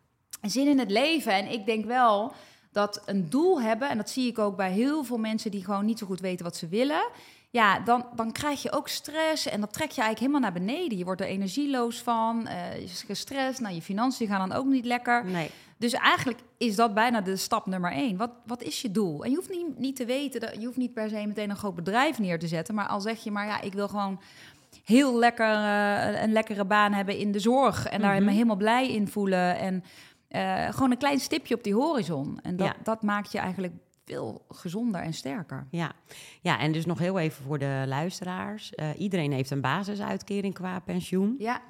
Zin 0.50 0.66
in 0.68 0.78
het 0.78 0.90
leven. 0.90 1.32
En 1.32 1.50
ik 1.52 1.66
denk 1.66 1.84
wel 1.84 2.32
dat 2.72 3.02
een 3.06 3.30
doel 3.30 3.60
hebben, 3.62 3.88
en 3.88 3.96
dat 3.96 4.10
zie 4.10 4.28
ik 4.28 4.38
ook 4.38 4.56
bij 4.56 4.70
heel 4.72 5.04
veel 5.04 5.18
mensen 5.18 5.50
die 5.50 5.64
gewoon 5.64 5.84
niet 5.84 5.98
zo 5.98 6.06
goed 6.06 6.20
weten 6.20 6.44
wat 6.44 6.56
ze 6.56 6.68
willen. 6.68 7.08
Ja, 7.50 7.80
dan, 7.80 8.06
dan 8.16 8.32
krijg 8.32 8.62
je 8.62 8.72
ook 8.72 8.88
stress 8.88 9.46
en 9.46 9.60
dat 9.60 9.72
trek 9.72 9.90
je 9.90 10.00
eigenlijk 10.02 10.18
helemaal 10.32 10.40
naar 10.40 10.66
beneden. 10.66 10.98
Je 10.98 11.04
wordt 11.04 11.20
er 11.20 11.26
energieloos 11.26 11.98
van, 12.02 12.46
eh, 12.46 12.76
je 12.76 12.82
is 12.82 13.02
gestrest, 13.06 13.60
nou, 13.60 13.74
je 13.74 13.82
financiën 13.82 14.26
gaan 14.28 14.48
dan 14.48 14.58
ook 14.58 14.66
niet 14.66 14.84
lekker. 14.84 15.24
Nee. 15.24 15.50
Dus 15.76 15.92
eigenlijk 15.92 16.40
is 16.58 16.76
dat 16.76 16.94
bijna 16.94 17.20
de 17.20 17.36
stap 17.36 17.66
nummer 17.66 17.92
één. 17.92 18.16
Wat, 18.16 18.30
wat 18.46 18.62
is 18.62 18.80
je 18.82 18.90
doel? 18.90 19.24
En 19.24 19.30
je 19.30 19.36
hoeft 19.36 19.50
niet, 19.50 19.78
niet 19.78 19.96
te 19.96 20.04
weten, 20.04 20.40
dat, 20.40 20.54
je 20.58 20.64
hoeft 20.66 20.76
niet 20.76 20.94
per 20.94 21.08
se 21.08 21.26
meteen 21.26 21.50
een 21.50 21.56
groot 21.56 21.74
bedrijf 21.74 22.18
neer 22.18 22.38
te 22.38 22.46
zetten. 22.48 22.74
Maar 22.74 22.86
al 22.86 23.00
zeg 23.00 23.24
je 23.24 23.30
maar, 23.30 23.46
ja, 23.46 23.60
ik 23.60 23.72
wil 23.72 23.88
gewoon 23.88 24.20
heel 24.84 25.18
lekker 25.18 25.54
eh, 25.54 26.22
een 26.22 26.32
lekkere 26.32 26.64
baan 26.64 26.92
hebben 26.92 27.16
in 27.18 27.32
de 27.32 27.38
zorg. 27.38 27.86
En 27.88 28.00
daar 28.00 28.14
Mhm. 28.14 28.24
me 28.24 28.30
helemaal 28.32 28.56
blij 28.56 28.88
in 28.92 29.08
voelen. 29.08 29.58
En 29.58 29.84
eh, 30.32 30.68
gewoon 30.72 30.90
een 30.90 30.98
klein 30.98 31.20
stipje 31.20 31.54
op 31.54 31.62
die 31.64 31.74
horizon. 31.74 32.38
En 32.42 32.56
dat, 32.56 32.66
Ja. 32.66 32.74
dat 32.82 33.02
maakt 33.02 33.32
je 33.32 33.38
eigenlijk 33.38 33.74
veel 34.04 34.44
gezonder 34.48 35.00
en 35.00 35.12
sterker. 35.14 35.66
Ja. 35.70 35.92
ja, 36.40 36.58
en 36.58 36.72
dus 36.72 36.86
nog 36.86 36.98
heel 36.98 37.18
even 37.18 37.44
voor 37.44 37.58
de 37.58 37.84
luisteraars. 37.86 38.74
Eh, 38.74 38.88
iedereen 38.98 39.32
heeft 39.32 39.50
een 39.50 39.60
basisuitkering 39.60 40.54
qua 40.54 40.78
pensioen. 40.78 41.34
Ja, 41.38 41.60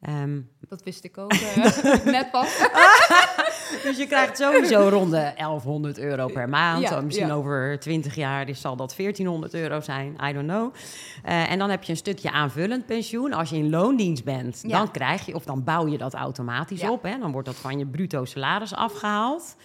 Ehm, 0.00 0.40
dat 0.68 0.82
wist 0.82 1.04
ik 1.04 1.18
ook 1.18 1.32
eh, 1.32 2.04
net 2.04 2.30
pas. 2.30 2.58
dus 3.82 3.96
je 3.96 4.06
krijgt 4.06 4.36
sowieso 4.36 4.88
rond 4.88 5.10
de 5.10 5.32
1100 5.36 5.98
euro 5.98 6.26
per 6.26 6.48
maand. 6.48 6.82
Ja, 6.82 7.00
Misschien 7.00 7.26
ja. 7.26 7.32
over 7.34 7.78
20 7.80 8.14
jaar 8.14 8.46
dus 8.46 8.60
zal 8.60 8.76
dat 8.76 8.94
1400 8.96 9.54
euro 9.54 9.80
zijn. 9.80 10.16
I 10.28 10.32
don't 10.32 10.48
know. 10.48 10.74
Eh, 11.22 11.50
en 11.50 11.58
dan 11.58 11.70
heb 11.70 11.82
je 11.82 11.90
een 11.90 11.96
stukje 11.98 12.30
aanvullend 12.30 12.86
pensioen. 12.86 13.32
Als 13.32 13.50
je 13.50 13.56
in 13.56 13.70
loondienst 13.70 14.24
bent, 14.24 14.60
Ja. 14.66 14.78
dan 14.78 14.90
krijg 14.90 15.26
je, 15.26 15.34
of 15.34 15.44
dan 15.44 15.64
bouw 15.64 15.86
je 15.86 15.98
dat 15.98 16.14
automatisch 16.14 16.88
op. 16.88 17.02
Hè? 17.02 17.18
Dan 17.18 17.32
wordt 17.32 17.46
dat 17.46 17.56
van 17.56 17.78
je 17.78 17.86
bruto 17.86 18.24
salaris 18.24 18.74
afgehaald. 18.74 19.56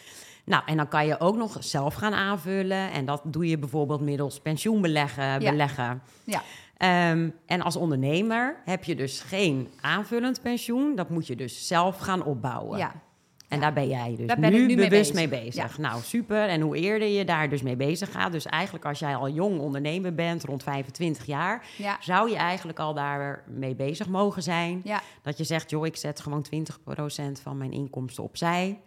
Nou, 0.45 0.63
en 0.65 0.77
dan 0.77 0.87
kan 0.87 1.05
je 1.07 1.19
ook 1.19 1.35
nog 1.35 1.57
zelf 1.59 1.93
gaan 1.93 2.13
aanvullen. 2.13 2.91
En 2.91 3.05
dat 3.05 3.21
doe 3.23 3.47
je 3.49 3.57
bijvoorbeeld 3.57 4.01
middels 4.01 4.39
pensioenbeleggen. 4.39 5.39
Beleggen. 5.39 6.01
Ja. 6.23 6.41
Ehm, 6.77 7.29
en 7.45 7.61
als 7.61 7.75
ondernemer 7.75 8.55
heb 8.65 8.83
je 8.83 8.95
dus 8.95 9.21
geen 9.21 9.69
aanvullend 9.81 10.41
pensioen. 10.41 10.95
Dat 10.95 11.09
moet 11.09 11.27
je 11.27 11.35
dus 11.35 11.67
zelf 11.67 11.97
gaan 11.97 12.23
opbouwen. 12.23 12.77
Ja, 12.77 12.91
En 13.47 13.59
daar 13.59 13.73
ben 13.73 13.87
jij 13.87 14.15
dus 14.17 14.35
ben 14.39 14.51
nu, 14.51 14.65
mee 14.65 14.75
bewust 14.75 14.91
bezig. 14.91 15.13
mee 15.29 15.43
bezig. 15.43 15.77
Nou, 15.77 16.01
super. 16.01 16.47
En 16.49 16.61
hoe 16.61 16.77
eerder 16.77 17.07
je 17.07 17.25
daar 17.25 17.49
dus 17.49 17.61
mee 17.61 17.75
bezig 17.75 18.11
gaat... 18.11 18.31
dus 18.31 18.45
eigenlijk 18.45 18.85
als 18.85 18.99
jij 18.99 19.15
al 19.15 19.29
jong 19.29 19.59
ondernemer 19.59 20.15
bent, 20.15 20.43
rond 20.43 20.63
25 20.63 21.25
jaar... 21.25 21.65
ja, 21.77 21.97
zou 21.99 22.29
je 22.29 22.35
eigenlijk 22.35 22.79
al 22.79 22.93
daar 22.93 23.43
mee 23.47 23.75
bezig 23.75 24.07
mogen 24.07 24.43
zijn. 24.43 24.83
Dat 25.21 25.37
je 25.37 25.43
zegt, 25.43 25.69
joh, 25.69 25.85
ik 25.85 25.95
zet 25.95 26.19
gewoon 26.19 26.45
20% 26.55 26.61
van 27.41 27.57
mijn 27.57 27.71
inkomsten 27.71 28.23
opzij... 28.23 28.81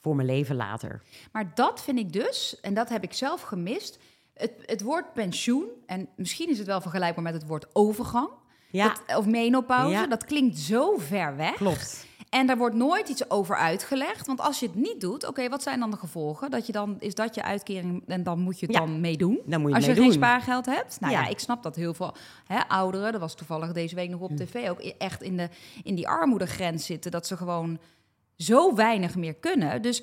voor 0.00 0.16
mijn 0.16 0.28
leven 0.28 0.56
later. 0.56 1.02
Maar 1.32 1.52
dat 1.54 1.82
vind 1.82 1.98
ik 1.98 2.12
dus, 2.12 2.60
en 2.60 2.74
dat 2.74 2.88
heb 2.88 3.02
ik 3.02 3.12
zelf 3.12 3.42
gemist. 3.42 3.98
Het, 4.34 4.52
het 4.66 4.82
woord 4.82 5.12
pensioen, 5.12 5.68
en 5.86 6.08
misschien 6.16 6.50
is 6.50 6.58
het 6.58 6.66
wel 6.66 6.80
vergelijkbaar 6.80 7.24
met 7.24 7.34
het 7.34 7.46
woord 7.46 7.66
overgang. 7.72 8.28
Dat, 8.70 9.02
of 9.16 9.26
menopauze, 9.26 10.06
dat 10.08 10.24
klinkt 10.24 10.58
zo 10.58 10.96
ver 10.96 11.36
weg. 11.36 11.54
klopt. 11.54 12.06
En 12.36 12.46
daar 12.46 12.56
wordt 12.58 12.74
nooit 12.76 13.08
iets 13.08 13.30
over 13.30 13.56
uitgelegd. 13.56 14.26
Want 14.26 14.40
als 14.40 14.60
je 14.60 14.66
het 14.66 14.74
niet 14.74 15.00
doet, 15.00 15.26
oké, 15.26 15.48
wat 15.48 15.62
zijn 15.62 15.80
dan 15.80 15.90
de 15.90 15.96
gevolgen? 15.96 16.50
Dat 16.50 16.66
je 16.66 16.72
dan, 16.72 16.96
is 16.98 17.14
dat 17.14 17.34
je 17.34 17.42
uitkering 17.42 18.02
en 18.06 18.22
dan 18.22 18.38
moet 18.40 18.60
je 18.60 18.66
het 18.66 18.74
Ja. 18.74 18.80
dan 18.80 19.00
meedoen? 19.00 19.40
Dan 19.46 19.60
moet 19.60 19.70
je 19.70 19.76
Als 19.76 19.84
je 19.86 19.94
geen 19.94 20.12
spaargeld 20.12 20.66
hebt. 20.66 21.00
Nou 21.00 21.12
ja. 21.12 21.20
Ja. 21.22 21.28
ik 21.28 21.38
snap 21.38 21.62
dat 21.62 21.76
heel 21.76 21.94
veel 21.94 22.14
hè, 22.46 22.60
ouderen, 22.68 23.12
dat 23.12 23.20
was 23.20 23.34
toevallig 23.34 23.72
deze 23.72 23.94
week 23.94 24.10
nog 24.10 24.20
op 24.20 24.30
Hm. 24.30 24.36
tv, 24.36 24.68
ook 24.68 24.78
echt 24.80 25.22
in, 25.22 25.36
de, 25.36 25.48
in 25.84 25.94
die 25.94 26.08
armoedegrens 26.08 26.86
zitten. 26.86 27.10
Dat 27.10 27.26
ze 27.26 27.36
gewoon 27.36 27.78
zo 28.36 28.74
weinig 28.74 29.16
meer 29.16 29.34
kunnen. 29.34 29.82
Dus 29.82 30.02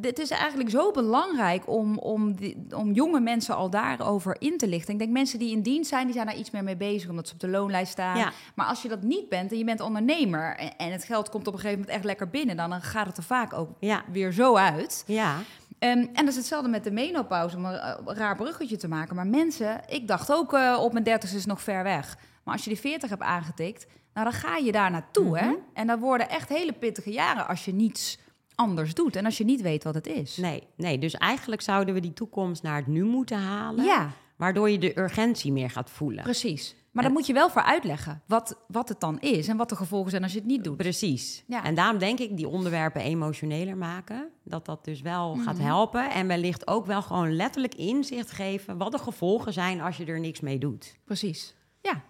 het 0.00 0.18
is 0.18 0.30
eigenlijk 0.30 0.70
zo 0.70 0.90
belangrijk 0.90 1.68
om, 1.68 1.98
om, 1.98 2.34
die, 2.36 2.56
om 2.76 2.92
jonge 2.92 3.20
mensen 3.20 3.56
al 3.56 3.70
daarover 3.70 4.36
in 4.38 4.58
te 4.58 4.68
lichten. 4.68 4.92
Ik 4.92 4.98
denk 4.98 5.10
mensen 5.12 5.38
die 5.38 5.50
in 5.52 5.62
dienst 5.62 5.88
zijn, 5.88 6.04
die 6.04 6.14
zijn 6.14 6.26
daar 6.26 6.36
iets 6.36 6.50
meer 6.50 6.64
mee 6.64 6.76
bezig, 6.76 7.10
omdat 7.10 7.28
ze 7.28 7.34
op 7.34 7.40
de 7.40 7.48
loonlijst 7.48 7.92
staan. 7.92 8.18
Ja. 8.18 8.32
Maar 8.54 8.66
als 8.66 8.82
je 8.82 8.88
dat 8.88 9.02
niet 9.02 9.28
bent 9.28 9.52
en 9.52 9.58
je 9.58 9.64
bent 9.64 9.80
ondernemer 9.80 10.56
en, 10.56 10.76
en 10.76 10.92
het 10.92 11.04
geld 11.04 11.28
komt 11.30 11.46
op 11.46 11.52
een 11.52 11.58
gegeven 11.58 11.78
moment 11.80 11.96
echt 11.96 12.06
lekker 12.06 12.28
binnen, 12.30 12.56
dan, 12.56 12.70
dan 12.70 12.82
gaat 12.82 13.06
het 13.06 13.16
er 13.16 13.22
vaak 13.22 13.52
ook 13.52 13.68
Ja, 13.80 14.02
weer 14.12 14.32
zo 14.32 14.56
uit. 14.56 15.04
ja. 15.06 15.36
Ehm, 15.78 15.98
en 15.98 16.14
dat 16.14 16.28
is 16.28 16.36
hetzelfde 16.36 16.68
met 16.68 16.84
de 16.84 16.90
menopauze, 16.90 17.56
om 17.56 17.64
een 17.64 17.74
eh, 17.78 17.96
raar 18.04 18.36
bruggetje 18.36 18.76
te 18.76 18.88
maken. 18.88 19.16
Maar 19.16 19.26
mensen, 19.26 19.80
ik 19.88 20.08
dacht 20.08 20.32
ook 20.32 20.52
eh, 20.52 20.78
op 20.80 20.92
mijn 20.92 21.04
dertigste 21.04 21.36
is 21.38 21.46
nog 21.46 21.60
ver 21.62 21.82
weg. 21.82 22.16
Maar 22.44 22.54
als 22.54 22.64
je 22.64 22.70
de 22.70 22.76
40 22.76 23.10
hebt 23.10 23.22
aangetikt, 23.22 23.86
nou 24.14 24.30
dan 24.30 24.38
ga 24.40 24.56
je 24.56 24.72
daar 24.72 24.90
naartoe. 24.90 25.38
hè? 25.38 25.46
Mhm. 25.46 25.54
En 25.74 25.86
dat 25.86 25.98
worden 25.98 26.28
echt 26.28 26.48
hele 26.48 26.72
pittige 26.72 27.10
jaren 27.12 27.46
als 27.48 27.64
je 27.64 27.72
niets 27.74 28.18
anders 28.60 28.94
doet. 28.94 29.16
En 29.16 29.24
als 29.24 29.38
je 29.38 29.44
niet 29.44 29.60
weet 29.60 29.84
wat 29.84 29.94
het 29.94 30.06
is. 30.06 30.36
Nee, 30.36 30.62
nee, 30.76 30.98
dus 30.98 31.14
eigenlijk 31.14 31.60
zouden 31.62 31.94
we 31.94 32.00
die 32.00 32.12
toekomst 32.12 32.62
naar 32.62 32.76
het 32.76 32.86
nu 32.86 33.04
moeten 33.04 33.38
halen. 33.38 33.84
Ja, 33.84 34.10
Waardoor 34.36 34.70
je 34.70 34.78
de 34.78 34.98
urgentie 34.98 35.52
meer 35.52 35.70
gaat 35.70 35.90
voelen. 35.90 36.22
precies. 36.22 36.74
Maar 36.90 37.02
dan 37.04 37.12
moet 37.12 37.26
je 37.26 37.32
wel 37.32 37.50
voor 37.50 37.62
uitleggen 37.62 38.22
wat, 38.26 38.58
wat 38.68 38.88
het 38.88 39.00
dan 39.00 39.20
is 39.20 39.48
en 39.48 39.56
wat 39.56 39.68
de 39.68 39.76
gevolgen 39.76 40.10
zijn 40.10 40.22
als 40.22 40.32
je 40.32 40.38
het 40.38 40.46
niet 40.46 40.64
doet. 40.64 40.76
Precies. 40.76 41.44
Ja. 41.46 41.64
En 41.64 41.74
daarom 41.74 41.98
denk 41.98 42.18
ik 42.18 42.36
die 42.36 42.48
onderwerpen 42.48 43.00
emotioneler 43.02 43.76
maken. 43.76 44.28
Dat 44.44 44.66
dat 44.66 44.84
dus 44.84 45.00
wel 45.00 45.34
gaat 45.36 45.56
Mhm. 45.56 45.64
helpen. 45.66 46.10
En 46.10 46.26
wellicht 46.26 46.66
ook 46.66 46.86
wel 46.86 47.02
gewoon 47.02 47.36
letterlijk 47.36 47.74
inzicht 47.74 48.30
geven 48.30 48.76
wat 48.78 48.92
de 48.92 48.98
gevolgen 48.98 49.52
zijn 49.52 49.80
als 49.80 49.96
je 49.96 50.04
er 50.04 50.20
niks 50.20 50.40
mee 50.40 50.58
doet. 50.58 50.96
Precies. 51.04 51.54
Ja, 51.80 52.02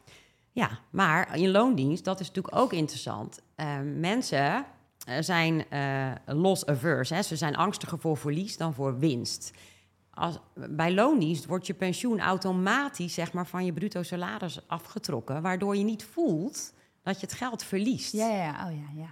Ja, 0.53 0.71
maar 0.91 1.37
in 1.39 1.51
loondienst, 1.51 2.05
dat 2.05 2.21
is 2.21 2.27
natuurlijk 2.27 2.57
ook 2.57 2.73
interessant. 2.73 3.41
Eh, 3.55 3.67
mensen 3.97 4.65
zijn 5.21 5.65
eh 5.69 6.13
loss 6.27 6.67
averse. 6.67 7.15
Hè? 7.15 7.23
Ze 7.23 7.37
zijn 7.37 7.57
angstiger 7.57 7.99
voor 7.99 8.17
verlies 8.17 8.57
dan 8.57 8.75
voor 8.75 8.99
winst. 8.99 9.51
Als, 10.11 10.39
bij 10.55 10.95
loondienst 10.95 11.47
wordt 11.47 11.67
je 11.67 11.75
pensioen 11.75 12.21
automatisch 12.21 13.15
zeg 13.15 13.33
maar, 13.33 13.47
van 13.47 13.65
je 13.65 13.73
bruto 13.73 14.03
salaris 14.03 14.69
afgetrokken, 14.69 15.43
waardoor 15.43 15.77
je 15.77 15.85
niet 15.85 16.05
voelt 16.05 16.73
dat 17.03 17.21
je 17.21 17.27
het 17.27 17.35
geld 17.35 17.63
verliest. 17.63 18.13
ja, 18.13 18.29
ja. 18.29 18.37
ja. 18.37 18.69
Oh 18.69 18.75
ja, 18.75 19.03
ja. 19.03 19.11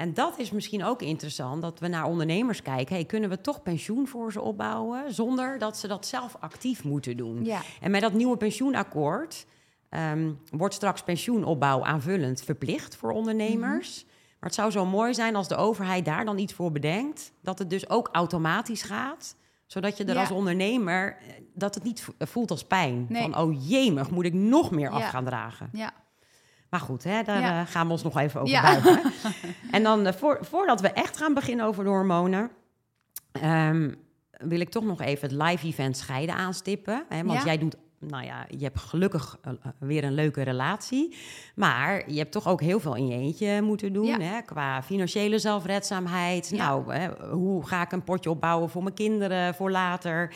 En 0.00 0.14
dat 0.14 0.38
is 0.38 0.50
misschien 0.50 0.84
ook 0.84 1.02
interessant, 1.02 1.62
dat 1.62 1.78
we 1.78 1.88
naar 1.88 2.04
ondernemers 2.04 2.62
kijken. 2.62 2.94
Hey, 2.94 3.04
kunnen 3.04 3.30
we 3.30 3.40
toch 3.40 3.62
pensioen 3.62 4.08
voor 4.08 4.32
ze 4.32 4.40
opbouwen 4.40 5.14
zonder 5.14 5.58
dat 5.58 5.78
ze 5.78 5.88
dat 5.88 6.06
zelf 6.06 6.36
actief 6.40 6.84
moeten 6.84 7.16
doen? 7.16 7.44
Ja, 7.44 7.60
En 7.80 7.90
met 7.90 8.00
dat 8.00 8.12
nieuwe 8.12 8.36
pensioenakkoord 8.36 9.46
ehm, 9.88 10.32
wordt 10.50 10.74
straks 10.74 11.02
pensioenopbouw 11.02 11.84
aanvullend 11.84 12.42
verplicht 12.42 12.96
voor 12.96 13.10
ondernemers. 13.12 14.06
Maar 14.40 14.48
het 14.50 14.54
zou 14.54 14.70
zo 14.70 14.86
mooi 14.86 15.14
zijn 15.14 15.36
als 15.36 15.48
de 15.48 15.56
overheid 15.56 16.04
daar 16.04 16.24
dan 16.24 16.38
iets 16.38 16.52
voor 16.52 16.72
bedenkt, 16.72 17.32
dat 17.42 17.58
het 17.58 17.70
dus 17.70 17.88
ook 17.90 18.08
automatisch 18.12 18.82
gaat 18.82 19.36
zodat 19.66 19.96
je 19.96 20.04
er 20.04 20.14
Ja. 20.14 20.20
als 20.20 20.30
ondernemer, 20.30 21.16
eh, 21.16 21.26
dat 21.54 21.74
het 21.74 21.84
niet 21.84 22.02
vo- 22.02 22.12
voelt 22.18 22.50
als 22.50 22.64
pijn. 22.64 23.06
Nee. 23.08 23.22
Van, 23.22 23.36
oh 23.38 23.68
jemig, 23.68 24.10
moet 24.10 24.24
ik 24.24 24.32
nog 24.32 24.70
meer 24.70 24.90
af 24.90 25.08
gaan 25.08 25.24
dragen. 25.24 25.68
ja. 25.72 25.90
Maar 26.70 26.80
goed, 26.80 27.04
hè, 27.04 27.22
daar 27.22 27.40
Ja. 27.40 27.60
eh, 27.60 27.66
gaan 27.66 27.86
we 27.86 27.92
ons 27.92 28.02
nog 28.02 28.18
even 28.18 28.40
over 28.40 28.52
Ja. 28.54 28.62
buigen. 28.62 29.12
en 29.70 29.82
dan, 29.82 30.06
eh, 30.06 30.12
voor, 30.12 30.38
voordat 30.40 30.80
we 30.80 30.88
echt 30.88 31.16
gaan 31.16 31.34
beginnen 31.34 31.66
over 31.66 31.84
de 31.84 31.90
hormonen... 31.90 32.50
ehm, 33.32 33.94
wil 34.30 34.60
ik 34.60 34.70
toch 34.70 34.84
nog 34.84 35.00
even 35.00 35.28
het 35.28 35.42
live 35.42 35.66
event 35.66 35.96
scheiden 35.96 36.34
aanstippen. 36.34 37.04
Hè, 37.08 37.24
want 37.24 37.42
jij 37.42 37.58
doet, 37.58 37.76
nou 38.00 38.24
ja, 38.24 38.46
je 38.48 38.64
hebt 38.64 38.78
gelukkig 38.78 39.38
eh, 39.42 39.52
eh, 39.52 39.72
weer 39.78 40.04
een 40.04 40.14
leuke 40.14 40.42
relatie. 40.42 41.16
Maar 41.54 42.10
je 42.10 42.18
hebt 42.18 42.32
toch 42.32 42.48
ook 42.48 42.60
heel 42.60 42.80
veel 42.80 42.94
in 42.94 43.06
je 43.06 43.14
eentje 43.14 43.62
moeten 43.62 43.92
doen. 43.92 44.06
Ja. 44.06 44.20
Hè, 44.20 44.42
qua 44.42 44.82
financiële 44.82 45.38
zelfredzaamheid. 45.38 46.48
Ja. 46.50 46.56
Nou, 46.56 46.94
hè, 46.94 47.28
hoe 47.30 47.66
ga 47.66 47.82
ik 47.82 47.92
een 47.92 48.04
potje 48.04 48.30
opbouwen 48.30 48.70
voor 48.70 48.82
mijn 48.82 48.94
kinderen, 48.94 49.54
voor 49.54 49.70
later? 49.70 50.34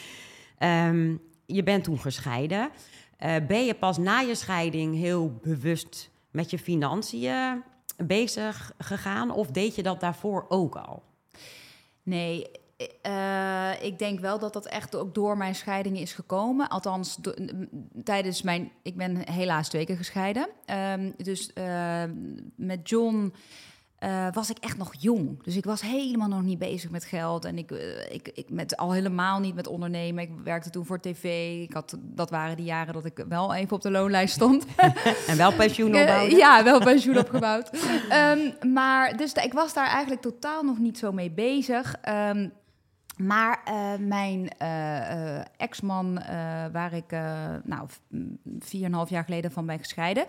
Ehm, 0.59 1.17
je 1.47 1.63
bent 1.63 1.85
toen 1.85 1.99
gescheiden. 1.99 2.71
Eh, 3.17 3.35
ben 3.47 3.65
je 3.65 3.75
pas 3.75 3.99
na 3.99 4.21
je 4.21 4.35
scheiding 4.35 4.97
heel 4.97 5.39
bewust 5.43 6.11
met 6.31 6.51
je 6.51 6.59
financiën 6.59 7.63
bezig 7.97 8.73
gegaan? 8.79 9.31
Of 9.31 9.51
deed 9.51 9.75
je 9.75 9.83
dat 9.83 10.01
daarvoor 10.01 10.47
ook 10.49 10.77
al? 10.77 11.03
Nee, 12.03 12.47
eh, 13.03 13.83
ik 13.83 13.99
denk 13.99 14.21
wel 14.21 14.39
dat 14.39 14.53
dat 14.53 14.67
echt 14.67 14.97
ook 14.97 15.15
door 15.15 15.37
mijn 15.37 15.55
scheiding 15.55 15.99
is 15.99 16.13
gekomen. 16.13 16.69
Althans, 16.69 17.17
do- 17.17 17.35
tijdens 18.05 18.43
mijn... 18.43 18.71
Ik 18.83 18.97
ben 18.97 19.31
helaas 19.31 19.69
twee 19.69 19.85
keer 19.85 19.97
gescheiden. 19.97 20.49
Ehm, 20.65 21.11
dus 21.17 21.53
eh, 21.53 22.03
met 22.57 22.89
John 22.89 23.33
eh, 23.99 24.27
was 24.33 24.51
ik 24.51 24.59
echt 24.59 24.77
nog 24.77 24.95
jong. 24.99 25.43
Dus 25.43 25.57
ik 25.57 25.65
was 25.65 25.81
helemaal 25.81 26.29
nog 26.29 26.43
niet 26.43 26.59
bezig 26.59 26.91
met 26.91 27.05
geld. 27.05 27.45
En 27.45 27.59
ik, 27.59 27.71
ik, 28.11 28.31
ik 28.35 28.51
met, 28.51 28.77
al 28.77 28.93
helemaal 28.93 29.41
niet 29.41 29.55
met 29.55 29.67
ondernemen. 29.67 30.23
Ik 30.23 30.31
werkte 30.45 30.71
toen 30.71 30.87
voor 30.87 31.01
tv. 31.01 31.25
Ik 31.63 31.73
had, 31.73 31.97
dat 32.01 32.31
waren 32.31 32.57
die 32.57 32.65
jaren 32.65 32.93
dat 32.95 33.05
ik 33.05 33.25
wel 33.29 33.55
even 33.55 33.77
op 33.77 33.83
de 33.83 33.91
loonlijst 33.91 34.35
stond. 34.35 34.65
En 35.27 35.37
wel 35.37 35.53
pensioen 35.53 35.97
opbouwen? 35.97 36.37
ja, 36.37 36.65
wel 36.65 36.81
pensioen 36.81 37.19
opgebouwd. 37.19 37.71
Ehm, 38.09 38.73
maar 38.73 39.17
dus 39.17 39.33
ik 39.33 39.53
was 39.53 39.75
daar 39.75 39.89
eigenlijk 39.89 40.21
totaal 40.23 40.63
nog 40.63 40.79
niet 40.79 40.99
zo 40.99 41.13
mee 41.13 41.31
bezig. 41.31 41.97
Ehm, 42.03 42.49
maar 43.17 43.61
eh, 43.65 43.93
mijn 43.99 44.49
eh, 44.59 45.37
eh, 45.39 45.45
ex-man, 45.57 46.15
waar 46.73 46.93
ik 46.93 47.11
nou, 47.65 47.87
v- 47.89 47.97
mm, 48.09 48.39
vier 48.59 48.81
en 48.81 48.87
een 48.87 48.93
half 48.95 49.11
jaar 49.11 49.25
geleden 49.25 49.53
van 49.53 49.67
ben 49.67 49.79
gescheiden, 49.79 50.25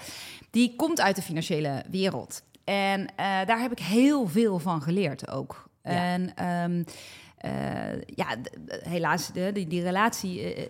die 0.52 0.76
komt 0.76 1.02
uit 1.02 1.16
de 1.16 1.22
financiële 1.22 1.84
wereld. 1.90 2.44
En 2.64 3.08
daar 3.46 3.60
heb 3.60 3.72
ik 3.72 3.80
heel 3.80 4.28
veel 4.28 4.60
van 4.60 4.82
geleerd 4.82 5.30
ook. 5.32 5.70
Ja. 5.84 5.92
En 5.92 6.36
ehm, 6.36 6.84
eh, 7.38 8.02
ja, 8.06 8.28
helaas, 8.84 9.32
de, 9.32 9.52
die, 9.54 9.68
die 9.68 9.82
relatie 9.82 10.68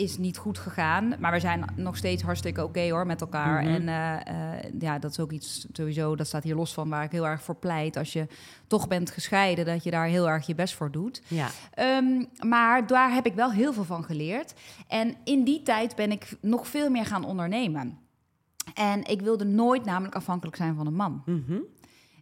is 0.00 0.18
niet 0.18 0.36
goed 0.36 0.58
gegaan. 0.58 1.14
Maar 1.18 1.32
we 1.32 1.40
zijn 1.40 1.64
nog 1.76 1.96
steeds 1.96 2.22
hartstikke 2.22 2.64
oké 2.64 2.90
hoor 2.90 3.06
met 3.06 3.20
elkaar. 3.20 3.62
Mhm. 3.62 3.74
En 3.74 3.88
eh, 3.88 4.56
eh, 4.56 4.72
ja, 4.78 4.98
dat 4.98 5.10
is 5.10 5.20
ook 5.20 5.32
iets 5.32 5.66
sowieso, 5.72 6.16
dat 6.16 6.26
staat 6.26 6.42
hier 6.42 6.54
los 6.54 6.74
van 6.74 6.88
waar 6.88 7.04
ik 7.04 7.10
heel 7.12 7.26
erg 7.26 7.42
voor 7.42 7.54
pleit. 7.56 7.96
Als 7.96 8.12
je 8.12 8.26
toch 8.66 8.88
bent 8.88 9.10
gescheiden, 9.10 9.64
dat 9.64 9.84
je 9.84 9.90
daar 9.90 10.06
heel 10.06 10.28
erg 10.28 10.46
je 10.46 10.54
best 10.54 10.74
voor 10.74 10.90
doet. 10.90 11.22
Ja, 11.28 11.48
Ehm, 11.74 12.24
maar 12.48 12.86
daar 12.86 13.12
heb 13.12 13.26
ik 13.26 13.34
wel 13.34 13.52
heel 13.52 13.72
veel 13.72 13.84
van 13.84 14.04
geleerd. 14.04 14.54
En 14.88 15.14
in 15.24 15.44
die 15.44 15.62
tijd 15.62 15.96
ben 15.96 16.10
ik 16.12 16.36
nog 16.40 16.66
veel 16.66 16.90
meer 16.90 17.06
gaan 17.06 17.24
ondernemen. 17.24 17.98
En 18.74 19.04
ik 19.04 19.20
wilde 19.20 19.44
nooit 19.44 19.84
namelijk 19.84 20.14
afhankelijk 20.14 20.56
zijn 20.56 20.74
van 20.74 20.86
een 20.86 20.94
man. 20.94 21.22
Mhm. 21.26 21.58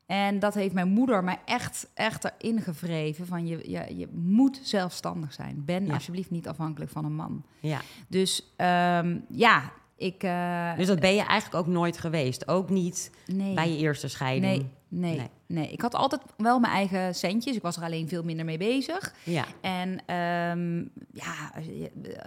En 0.08 0.38
dat 0.38 0.54
heeft 0.54 0.74
mijn 0.74 0.88
moeder 0.88 1.24
mij 1.24 1.38
echt, 1.44 1.88
echt 1.94 2.32
erin 2.38 2.60
gevreven. 2.60 3.26
Van 3.26 3.46
je, 3.46 3.70
je, 3.70 3.96
je 3.96 4.08
moet 4.12 4.60
zelfstandig 4.62 5.32
zijn. 5.32 5.62
Ben 5.64 5.86
Ja. 5.86 5.92
alsjeblieft 5.94 6.30
niet 6.30 6.48
afhankelijk 6.48 6.90
van 6.90 7.04
een 7.04 7.14
man. 7.14 7.44
ja. 7.60 7.80
Dus 8.08 8.52
ehm, 8.56 9.18
ja, 9.28 9.72
ik... 9.96 10.22
eh, 10.22 10.76
Dus 10.76 10.86
dat 10.86 11.00
ben 11.00 11.14
je 11.14 11.22
eigenlijk 11.24 11.66
ook 11.66 11.72
nooit 11.74 11.98
geweest? 11.98 12.48
Ook 12.48 12.70
niet 12.70 13.10
nee. 13.26 13.54
bij 13.54 13.70
je 13.70 13.76
eerste 13.78 14.08
scheiding? 14.08 14.52
Nee, 14.52 14.66
nee, 14.88 15.16
Nee. 15.16 15.28
nee, 15.46 15.72
Ik 15.72 15.80
had 15.80 15.94
altijd 15.94 16.22
wel 16.36 16.58
mijn 16.58 16.72
eigen 16.72 17.14
centjes. 17.14 17.56
Ik 17.56 17.62
was 17.62 17.76
er 17.76 17.82
alleen 17.82 18.08
veel 18.08 18.22
minder 18.22 18.44
mee 18.44 18.58
bezig. 18.58 19.14
Ja, 19.24 19.44
En 19.60 19.98
ehm, 20.06 20.78
ja, 21.12 21.52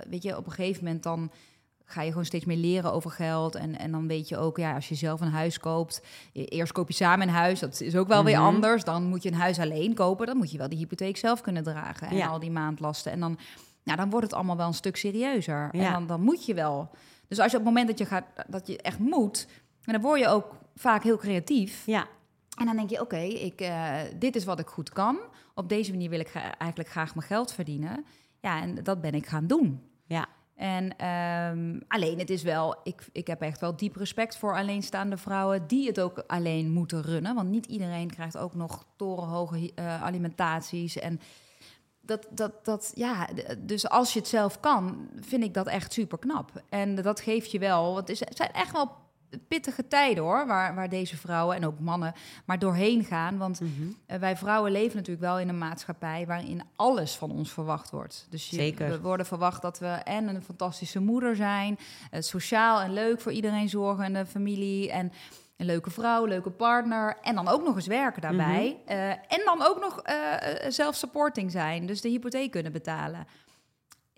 weet 0.09 0.23
je, 0.23 0.37
op 0.37 0.45
een 0.45 0.51
gegeven 0.51 0.83
moment 0.83 1.03
dan 1.03 1.31
ga 1.91 2.01
je 2.01 2.09
gewoon 2.09 2.25
steeds 2.25 2.45
meer 2.45 2.57
leren 2.57 2.93
over 2.93 3.11
geld. 3.11 3.55
En, 3.55 3.79
en 3.79 3.91
dan 3.91 4.07
weet 4.07 4.27
je 4.29 4.37
ook, 4.37 4.57
ja, 4.57 4.73
als 4.75 4.89
je 4.89 4.95
zelf 4.95 5.21
een 5.21 5.31
huis 5.31 5.59
koopt, 5.59 6.01
e- 6.33 6.43
eerst 6.43 6.71
koop 6.71 6.87
je 6.87 6.93
samen 6.93 7.27
een 7.27 7.33
huis, 7.33 7.59
dat 7.59 7.81
is 7.81 7.95
ook 7.95 8.07
wel 8.07 8.23
weer 8.23 8.37
Mhm. 8.37 8.45
anders. 8.45 8.83
Dan 8.83 9.03
moet 9.03 9.23
je 9.23 9.29
een 9.31 9.35
huis 9.39 9.59
alleen 9.59 9.93
kopen, 9.93 10.25
dan 10.25 10.37
moet 10.37 10.51
je 10.51 10.57
wel 10.57 10.69
die 10.69 10.77
hypotheek 10.77 11.17
zelf 11.17 11.41
kunnen 11.41 11.63
dragen 11.63 12.07
en 12.07 12.15
Ja. 12.15 12.27
al 12.27 12.39
die 12.39 12.51
maandlasten. 12.51 13.11
En 13.11 13.19
dan, 13.19 13.37
ja, 13.83 13.95
dan 13.95 14.09
wordt 14.09 14.25
het 14.25 14.35
allemaal 14.35 14.57
wel 14.57 14.67
een 14.67 14.73
stuk 14.73 14.95
serieuzer. 14.97 15.69
En 15.71 15.79
Ja. 15.79 15.91
dan, 15.91 16.07
dan 16.07 16.21
moet 16.21 16.45
je 16.45 16.53
wel. 16.53 16.89
Dus 17.27 17.39
als 17.39 17.51
je 17.51 17.57
op 17.57 17.63
het 17.65 17.73
moment 17.73 17.87
dat 17.89 17.97
je 17.97 18.05
gaat, 18.05 18.25
dat 18.47 18.67
je 18.67 18.81
echt 18.81 18.99
moet, 18.99 19.47
en 19.83 19.93
dan 19.93 20.01
word 20.01 20.19
je 20.19 20.27
ook 20.27 20.55
vaak 20.75 21.03
heel 21.03 21.17
creatief. 21.17 21.83
ja, 21.85 22.05
En 22.59 22.65
dan 22.65 22.75
denk 22.75 22.89
je, 22.89 23.01
oké, 23.01 23.17
ik, 23.19 23.61
eh, 23.61 23.93
dit 24.15 24.35
is 24.35 24.45
wat 24.45 24.59
ik 24.59 24.67
goed 24.67 24.89
kan. 24.89 25.17
Op 25.55 25.69
deze 25.69 25.91
manier 25.91 26.09
wil 26.09 26.19
ik 26.19 26.31
eigenlijk 26.57 26.89
graag 26.89 27.15
mijn 27.15 27.27
geld 27.27 27.51
verdienen. 27.53 28.05
Ja, 28.41 28.61
en 28.61 28.83
dat 28.83 29.01
ben 29.01 29.13
ik 29.13 29.25
gaan 29.27 29.47
doen. 29.47 29.81
ja. 30.05 30.25
En 30.61 30.97
ehm, 30.97 31.79
alleen, 31.87 32.19
het 32.19 32.29
is 32.29 32.43
wel, 32.43 32.75
ik, 32.83 33.05
ik 33.11 33.27
heb 33.27 33.41
echt 33.41 33.59
wel 33.59 33.75
diep 33.75 33.95
respect 33.95 34.37
voor 34.37 34.55
alleenstaande 34.55 35.17
vrouwen 35.17 35.67
die 35.67 35.87
het 35.87 35.99
ook 35.99 36.23
alleen 36.27 36.71
moeten 36.71 37.01
runnen. 37.01 37.35
Want 37.35 37.49
niet 37.49 37.65
iedereen 37.65 38.09
krijgt 38.09 38.37
ook 38.37 38.55
nog 38.55 38.85
torenhoge 38.95 39.71
eh, 39.75 40.03
alimentaties. 40.03 40.99
En 40.99 41.19
dat, 42.01 42.27
dat, 42.31 42.65
dat, 42.65 42.91
ja, 42.95 43.27
dus 43.57 43.89
als 43.89 44.13
je 44.13 44.19
het 44.19 44.27
zelf 44.27 44.59
kan, 44.59 45.09
vind 45.19 45.43
ik 45.43 45.53
dat 45.53 45.67
echt 45.67 45.93
super 45.93 46.17
knap. 46.17 46.51
En 46.69 46.95
dat 46.95 47.19
geeft 47.19 47.51
je 47.51 47.59
wel, 47.59 47.93
want 47.93 48.07
het 48.07 48.35
zijn 48.35 48.51
echt 48.51 48.71
wel 48.71 48.91
pittige 49.47 49.87
tijden 49.87 50.23
hoor, 50.23 50.47
waar, 50.47 50.75
waar 50.75 50.89
deze 50.89 51.17
vrouwen 51.17 51.55
en 51.55 51.65
ook 51.65 51.79
mannen 51.79 52.13
maar 52.45 52.59
doorheen 52.59 53.03
gaan. 53.03 53.37
Want 53.37 53.59
Mhm. 53.59 53.69
eh, 54.05 54.19
wij 54.19 54.37
vrouwen 54.37 54.71
leven 54.71 54.95
natuurlijk 54.95 55.25
wel 55.25 55.39
in 55.39 55.49
een 55.49 55.57
maatschappij 55.57 56.25
waarin 56.27 56.61
alles 56.75 57.15
van 57.15 57.31
ons 57.31 57.51
verwacht 57.51 57.89
wordt. 57.91 58.27
Dus 58.29 58.49
je, 58.49 58.55
Zeker. 58.55 58.89
we 58.89 59.01
worden 59.01 59.25
verwacht 59.25 59.61
dat 59.61 59.79
we 59.79 59.87
en 59.87 60.27
een 60.27 60.43
fantastische 60.43 60.99
moeder 60.99 61.35
zijn, 61.35 61.77
eh, 62.11 62.21
sociaal 62.21 62.81
en 62.81 62.93
leuk 62.93 63.21
voor 63.21 63.31
iedereen 63.31 63.69
zorgen 63.69 64.03
en 64.03 64.13
de 64.13 64.25
familie 64.25 64.91
en 64.91 65.11
een 65.57 65.65
leuke 65.67 65.89
vrouw, 65.89 66.25
leuke 66.25 66.49
partner 66.49 67.17
en 67.21 67.35
dan 67.35 67.47
ook 67.47 67.63
nog 67.63 67.75
eens 67.75 67.87
werken 67.87 68.21
daarbij. 68.21 68.79
Mhm. 68.85 68.91
Eh, 68.97 69.09
en 69.09 69.41
dan 69.45 69.61
ook 69.63 69.79
nog 69.79 69.99
eh, 70.01 70.15
zelf-supporting 70.69 71.51
zijn, 71.51 71.85
dus 71.85 72.01
de 72.01 72.09
hypotheek 72.09 72.51
kunnen 72.51 72.71
betalen. 72.71 73.27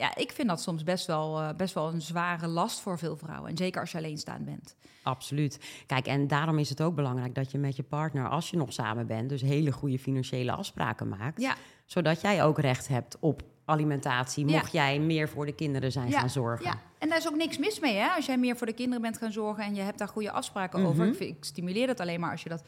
Ja, 0.04 0.16
ik 0.16 0.32
vind 0.32 0.48
dat 0.48 0.62
soms 0.62 0.84
best 0.84 1.06
wel, 1.08 1.40
eh, 1.42 1.50
best 1.58 1.74
wel 1.74 1.94
een 1.94 2.02
zware 2.02 2.48
last 2.48 2.80
voor 2.80 2.98
veel 2.98 3.18
vrouwen. 3.18 3.50
En 3.50 3.58
zeker 3.58 3.82
als 3.82 3.92
je 3.92 3.98
alleenstaand 3.98 4.46
bent. 4.46 4.76
Absoluut. 5.04 5.60
Kijk, 5.86 6.06
en 6.08 6.28
daarom 6.28 6.60
is 6.60 6.70
het 6.70 6.82
ook 6.82 6.96
belangrijk 6.96 7.36
dat 7.36 7.52
je 7.52 7.58
met 7.58 7.76
je 7.76 7.84
partner, 7.84 8.30
als 8.30 8.50
je 8.50 8.58
nog 8.58 8.74
samen 8.74 9.08
bent, 9.08 9.30
dus 9.30 9.42
hele 9.42 9.72
goede 9.72 10.00
financiële 10.00 10.52
afspraken 10.52 11.08
maakt. 11.08 11.42
Ja. 11.42 11.56
Zodat 11.86 12.22
jij 12.22 12.44
ook 12.44 12.60
recht 12.60 12.88
hebt 12.88 13.18
op 13.20 13.42
alimentatie, 13.66 14.46
mocht 14.46 14.72
jij 14.72 15.00
meer 15.00 15.30
voor 15.30 15.46
de 15.46 15.56
kinderen 15.56 15.92
zijn 15.92 16.12
gaan 16.12 16.30
zorgen. 16.30 16.66
Ja, 16.66 16.80
en 17.00 17.10
daar 17.10 17.18
is 17.18 17.28
ook 17.28 17.36
niks 17.36 17.58
mis 17.58 17.80
mee, 17.80 17.96
hè? 17.96 18.08
Als 18.08 18.26
jij 18.26 18.38
meer 18.38 18.58
voor 18.58 18.68
de 18.68 18.74
kinderen 18.74 19.02
bent 19.02 19.18
gaan 19.18 19.32
zorgen 19.32 19.64
en 19.64 19.76
je 19.76 19.82
hebt 19.82 19.98
daar 19.98 20.08
goede 20.08 20.32
afspraken 20.32 20.86
over. 20.86 21.02
Mhm. 21.04 21.12
Ik, 21.12 21.16
vind- 21.18 21.38
ik 21.38 21.44
stimuleer 21.44 21.88
dat 21.88 22.00
alleen 22.00 22.20
maar 22.20 22.32
als 22.32 22.44
je 22.44 22.50
dat... 22.50 22.64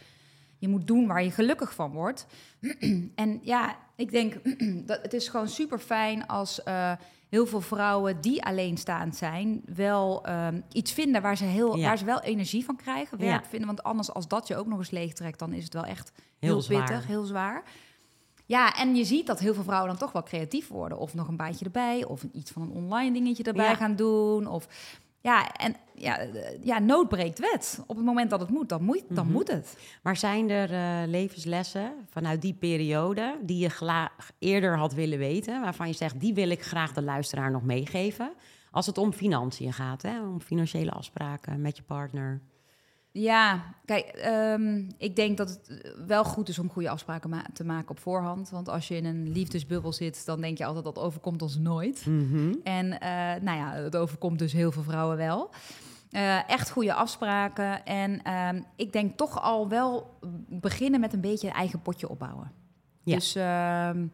Je 0.58 0.68
moet 0.68 0.88
doen 0.88 1.08
waar 1.08 1.24
je 1.24 1.32
gelukkig 1.32 1.74
van 1.74 1.92
wordt. 1.92 2.26
en 3.16 3.40
ja, 3.44 3.78
ik 3.96 4.12
denk 4.12 4.36
dat 4.90 5.02
het 5.02 5.14
is 5.14 5.28
gewoon 5.28 5.48
super 5.48 5.80
fijn 5.80 6.28
als 6.28 6.64
eh, 6.64 6.92
heel 7.30 7.46
veel 7.46 7.62
vrouwen 7.62 8.22
die 8.22 8.44
alleenstaand 8.44 9.16
zijn, 9.16 9.62
wel 9.66 10.26
ehm, 10.26 10.62
iets 10.72 10.92
vinden 10.92 11.22
waar 11.22 11.38
ze, 11.38 11.44
heel, 11.44 11.76
Ja. 11.78 11.88
waar 11.88 11.98
ze 11.98 12.06
wel 12.06 12.22
energie 12.22 12.66
van 12.66 12.76
krijgen, 12.76 13.18
werk 13.18 13.44
Ja. 13.44 13.50
vinden. 13.50 13.68
Want 13.68 13.84
anders, 13.84 14.12
als 14.14 14.28
dat 14.28 14.48
je 14.48 14.56
ook 14.56 14.68
nog 14.68 14.78
eens 14.78 14.90
leegtrekt, 14.92 15.40
dan 15.40 15.54
is 15.54 15.64
het 15.64 15.74
wel 15.74 15.86
echt 15.86 16.12
Heel 16.16 16.50
heel, 16.52 16.62
zwaar. 16.62 16.86
pittig, 16.86 17.08
heel 17.08 17.24
zwaar. 17.24 17.64
Ja, 18.46 18.74
en 18.76 18.96
je 18.96 19.04
ziet 19.06 19.28
dat 19.28 19.40
heel 19.40 19.54
veel 19.54 19.64
vrouwen 19.64 19.90
dan 19.90 19.98
toch 20.00 20.12
wel 20.12 20.24
creatief 20.24 20.68
worden. 20.68 20.98
Of 20.98 21.14
nog 21.14 21.28
een 21.28 21.38
baantje 21.38 21.66
erbij, 21.66 22.06
of 22.06 22.24
iets 22.34 22.52
van 22.52 22.62
een 22.62 22.72
online 22.72 23.12
dingetje 23.14 23.44
erbij 23.44 23.70
Ja. 23.70 23.76
gaan 23.76 23.96
doen. 23.96 24.48
Of 24.48 24.68
ja, 25.26 25.52
en 25.52 25.76
ja, 25.96 26.18
eh, 26.20 26.64
ja, 26.64 26.80
nood 26.80 27.08
breekt 27.08 27.40
wet. 27.40 27.80
Op 27.88 27.96
het 27.96 28.06
moment 28.06 28.30
dat 28.30 28.40
het 28.40 28.50
moet, 28.50 28.70
dan 28.70 28.84
moet, 28.84 29.04
dan 29.10 29.26
Mhm. 29.26 29.34
moet 29.34 29.48
het. 29.48 29.78
Maar 30.04 30.18
zijn 30.18 30.50
er 30.50 30.72
eh, 30.74 31.08
levenslessen 31.10 31.94
vanuit 32.10 32.42
die 32.42 32.54
periode 32.54 33.38
die 33.42 33.58
je 33.58 33.70
graag 33.70 34.32
eerder 34.40 34.78
had 34.78 34.94
willen 34.94 35.18
weten, 35.18 35.62
waarvan 35.62 35.88
je 35.88 35.94
zegt, 35.94 36.20
die 36.20 36.34
wil 36.34 36.50
ik 36.50 36.62
graag 36.64 36.94
de 36.94 37.02
luisteraar 37.02 37.52
nog 37.52 37.64
meegeven? 37.64 38.34
Als 38.72 38.86
het 38.86 38.98
om 38.98 39.14
financiën 39.14 39.74
gaat, 39.74 40.02
hè? 40.02 40.22
om 40.22 40.42
financiële 40.42 40.92
afspraken 40.92 41.62
met 41.62 41.78
je 41.78 41.84
partner. 41.84 42.42
Ja, 43.18 43.64
kijk, 43.86 44.06
ehm, 44.06 44.84
ik 44.98 45.16
denk 45.16 45.38
dat 45.38 45.50
het 45.50 45.68
eh, 45.84 45.92
wel 46.08 46.24
goed 46.24 46.50
is 46.50 46.60
om 46.60 46.70
goede 46.70 46.90
afspraken 46.90 47.30
ma- 47.30 47.46
te 47.54 47.64
maken 47.66 47.90
op 47.90 48.00
voorhand. 48.00 48.50
Want 48.50 48.70
als 48.70 48.88
je 48.88 48.96
in 48.96 49.06
een 49.06 49.32
liefdesbubbel 49.32 49.94
zit, 49.94 50.26
dan 50.26 50.42
denk 50.42 50.58
je 50.58 50.66
altijd 50.66 50.84
dat 50.86 51.00
overkomt 51.00 51.42
ons 51.42 51.58
nooit. 51.58 52.06
Mhm. 52.06 52.54
En 52.64 53.00
eh, 53.00 53.10
nou 53.42 53.58
ja, 53.58 53.72
het 53.74 53.96
overkomt 53.96 54.40
dus 54.40 54.54
heel 54.54 54.72
veel 54.72 54.84
vrouwen 54.84 55.18
wel. 55.18 55.50
Eh, 56.12 56.50
echt 56.50 56.70
goede 56.70 56.94
afspraken. 56.94 57.86
En 57.86 58.22
ehm, 58.24 58.62
ik 58.76 58.94
denk 58.94 59.18
toch 59.18 59.42
al 59.42 59.70
wel 59.70 60.18
beginnen 60.50 61.00
met 61.00 61.14
een 61.14 61.22
beetje 61.22 61.48
een 61.48 61.54
eigen 61.54 61.82
potje 61.82 62.10
opbouwen. 62.10 62.52
Ja. 63.04 63.16
Dus 63.16 63.36
ehm, 63.36 64.08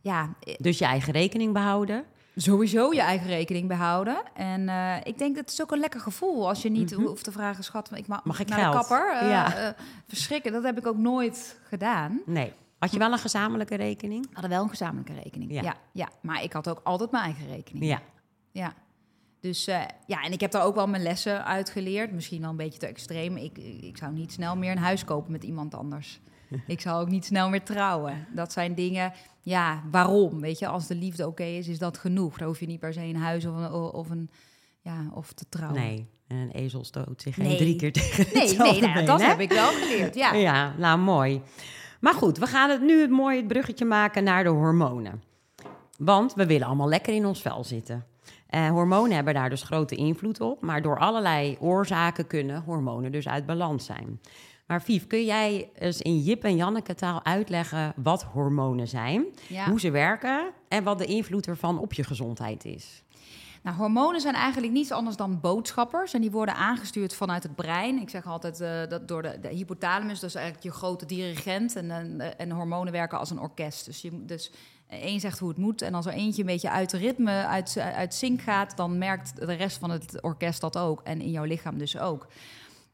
ja, 0.00 0.34
Dus 0.58 0.78
je 0.78 0.84
eigen 0.84 1.12
rekening 1.12 1.52
behouden. 1.52 2.04
Sowieso 2.42 2.92
je 2.92 3.00
eigen 3.00 3.26
rekening 3.26 3.68
behouden. 3.68 4.22
En 4.34 4.68
eh, 4.68 4.96
ik 5.04 5.18
denk 5.18 5.34
dat 5.34 5.44
het 5.44 5.52
is 5.52 5.62
ook 5.62 5.72
een 5.72 5.78
lekker 5.78 6.00
gevoel 6.00 6.48
als 6.48 6.62
je 6.62 6.70
niet 6.70 6.90
Mhm. 6.96 7.02
hoeft 7.06 7.24
te 7.24 7.32
vragen, 7.32 7.64
schat, 7.64 7.90
ik 7.94 8.06
mag, 8.06 8.24
Mag 8.24 8.40
ik 8.40 8.48
naar 8.48 8.58
geld? 8.58 8.72
de 8.72 8.78
kapper? 8.78 9.12
Eh, 9.20 9.28
Ja. 9.30 9.56
eh, 9.56 9.68
verschrikken, 10.08 10.52
dat 10.52 10.62
heb 10.62 10.78
ik 10.78 10.86
ook 10.86 10.96
nooit 10.96 11.58
gedaan. 11.68 12.20
Nee. 12.26 12.52
Had 12.78 12.92
je 12.92 12.98
wel 12.98 13.12
een 13.12 13.18
gezamenlijke 13.18 13.74
rekening? 13.76 14.22
We 14.26 14.28
hadden 14.32 14.50
wel 14.50 14.62
een 14.62 14.68
gezamenlijke 14.68 15.12
rekening. 15.22 15.52
Ja. 15.52 15.62
Ja. 15.62 15.74
Ja, 15.92 16.08
maar 16.22 16.42
ik 16.42 16.52
had 16.52 16.68
ook 16.68 16.80
altijd 16.84 17.10
mijn 17.10 17.24
eigen 17.24 17.46
rekening. 17.48 17.84
Ja. 17.84 18.00
Ja. 18.52 18.72
Dus 19.40 19.64
ja, 20.06 20.22
en 20.22 20.32
ik 20.32 20.40
heb 20.40 20.50
daar 20.50 20.64
ook 20.64 20.74
wel 20.74 20.86
mijn 20.88 21.02
lessen 21.02 21.44
uit 21.44 21.70
geleerd. 21.70 22.12
Misschien 22.12 22.40
wel 22.40 22.50
een 22.50 22.56
beetje 22.56 22.78
te 22.78 22.86
extreem. 22.86 23.36
Ik, 23.36 23.58
ik 23.58 23.96
zou 23.96 24.12
niet 24.12 24.32
snel 24.32 24.56
meer 24.56 24.70
een 24.70 24.78
huis 24.78 25.04
kopen 25.04 25.32
met 25.32 25.42
iemand 25.42 25.74
anders. 25.74 26.20
ik 26.66 26.80
zou 26.80 27.00
ook 27.00 27.08
niet 27.08 27.24
snel 27.24 27.48
meer 27.48 27.62
trouwen. 27.62 28.26
Dat 28.34 28.52
zijn 28.52 28.74
dingen, 28.74 29.12
ja, 29.40 29.82
waarom? 29.90 30.40
Weet 30.40 30.58
je, 30.58 30.66
als 30.66 30.86
de 30.86 30.94
liefde 30.94 31.26
oké 31.26 31.44
is, 31.44 31.68
is 31.68 31.78
dat 31.78 31.98
genoeg. 31.98 32.38
Dan 32.38 32.46
hoef 32.46 32.60
je 32.60 32.66
niet 32.66 32.80
per 32.80 32.92
se 32.92 33.00
een 33.00 33.16
huis 33.16 33.46
of 33.46 33.56
een, 33.56 33.72
of 33.72 34.10
een 34.10 34.30
ja, 34.80 35.10
of 35.14 35.32
te 35.32 35.44
trouwen. 35.48 35.80
Nee. 35.80 36.06
En 36.26 36.36
een 36.36 36.50
ezel 36.50 36.84
stoot 36.84 37.22
zich 37.22 37.36
Nee. 37.36 37.56
drie 37.56 37.76
keer 37.76 37.92
tegen 37.92 38.26
nee, 38.34 38.56
nee 38.56 38.80
nou, 38.80 38.92
been, 38.92 39.04
dat 39.04 39.20
hè? 39.20 39.26
heb 39.26 39.40
ik 39.40 39.52
wel 39.52 39.68
geleerd. 39.68 40.14
Ja. 40.14 40.34
Ja, 40.34 40.74
nou 40.78 40.98
mooi. 40.98 41.42
Maar 42.00 42.14
goed, 42.14 42.38
we 42.38 42.46
gaan 42.46 42.70
het 42.70 42.82
nu 42.82 43.00
het 43.00 43.10
mooie 43.10 43.46
bruggetje 43.46 43.84
maken 43.84 44.24
naar 44.24 44.44
de 44.44 44.50
hormonen. 44.50 45.22
Want 45.98 46.34
we 46.34 46.46
willen 46.46 46.66
allemaal 46.66 46.88
lekker 46.88 47.14
in 47.14 47.26
ons 47.26 47.40
vel 47.40 47.64
zitten. 47.64 48.06
Eh, 48.46 48.68
hormonen 48.68 49.14
hebben 49.14 49.34
daar 49.34 49.50
dus 49.50 49.62
grote 49.62 49.94
invloed 49.94 50.40
op. 50.40 50.62
Maar 50.62 50.82
door 50.82 50.98
allerlei 50.98 51.56
oorzaken 51.60 52.26
kunnen 52.26 52.62
hormonen 52.62 53.12
dus 53.12 53.28
uit 53.28 53.46
balans 53.46 53.84
zijn. 53.84 54.20
Maar 54.68 54.82
Vief, 54.82 55.06
kun 55.06 55.24
jij 55.24 55.70
eens 55.74 56.00
in 56.02 56.18
Jip 56.18 56.44
en 56.44 56.56
Janneke 56.56 56.94
taal 56.94 57.24
uitleggen 57.24 57.92
wat 57.96 58.22
hormonen 58.22 58.88
zijn, 58.88 59.24
Ja. 59.48 59.68
hoe 59.68 59.80
ze 59.80 59.90
werken 59.90 60.50
en 60.68 60.84
wat 60.84 60.98
de 60.98 61.04
invloed 61.04 61.46
ervan 61.46 61.78
op 61.78 61.92
je 61.92 62.04
gezondheid 62.04 62.64
is? 62.64 63.02
Nou, 63.62 63.76
hormonen 63.76 64.20
zijn 64.20 64.34
eigenlijk 64.34 64.72
niets 64.72 64.90
anders 64.90 65.16
dan 65.16 65.40
boodschappers. 65.40 66.14
En 66.14 66.20
die 66.20 66.30
worden 66.30 66.54
aangestuurd 66.54 67.14
vanuit 67.14 67.42
het 67.42 67.54
brein. 67.54 68.00
Ik 68.00 68.10
zeg 68.10 68.26
altijd 68.26 68.60
eh, 68.60 68.70
dat 68.88 69.08
door 69.08 69.22
de, 69.22 69.38
de 69.40 69.48
hypothalamus, 69.48 70.20
dat 70.20 70.28
is 70.28 70.34
eigenlijk 70.34 70.64
je 70.64 70.72
grote 70.72 71.06
dirigent. 71.06 71.76
En, 71.76 71.90
en, 71.90 72.38
en 72.38 72.50
hormonen 72.50 72.92
werken 72.92 73.18
als 73.18 73.30
een 73.30 73.40
orkest. 73.40 73.84
Dus, 73.84 74.00
je, 74.00 74.24
dus 74.24 74.50
één 74.88 75.20
zegt 75.20 75.38
hoe 75.38 75.48
het 75.48 75.58
moet. 75.58 75.82
En 75.82 75.94
als 75.94 76.06
er 76.06 76.12
eentje 76.12 76.40
een 76.40 76.46
beetje 76.48 76.70
uit 76.70 76.90
de 76.90 76.96
ritme, 76.96 77.46
uit, 77.46 77.78
uit 77.78 78.14
sync 78.14 78.40
gaat, 78.40 78.76
dan 78.76 78.98
merkt 78.98 79.36
de 79.36 79.52
rest 79.52 79.78
van 79.78 79.90
het 79.90 80.22
orkest 80.22 80.60
dat 80.60 80.78
ook. 80.78 81.00
En 81.04 81.20
in 81.20 81.30
jouw 81.30 81.44
lichaam 81.44 81.78
dus 81.78 81.98
ook. 81.98 82.26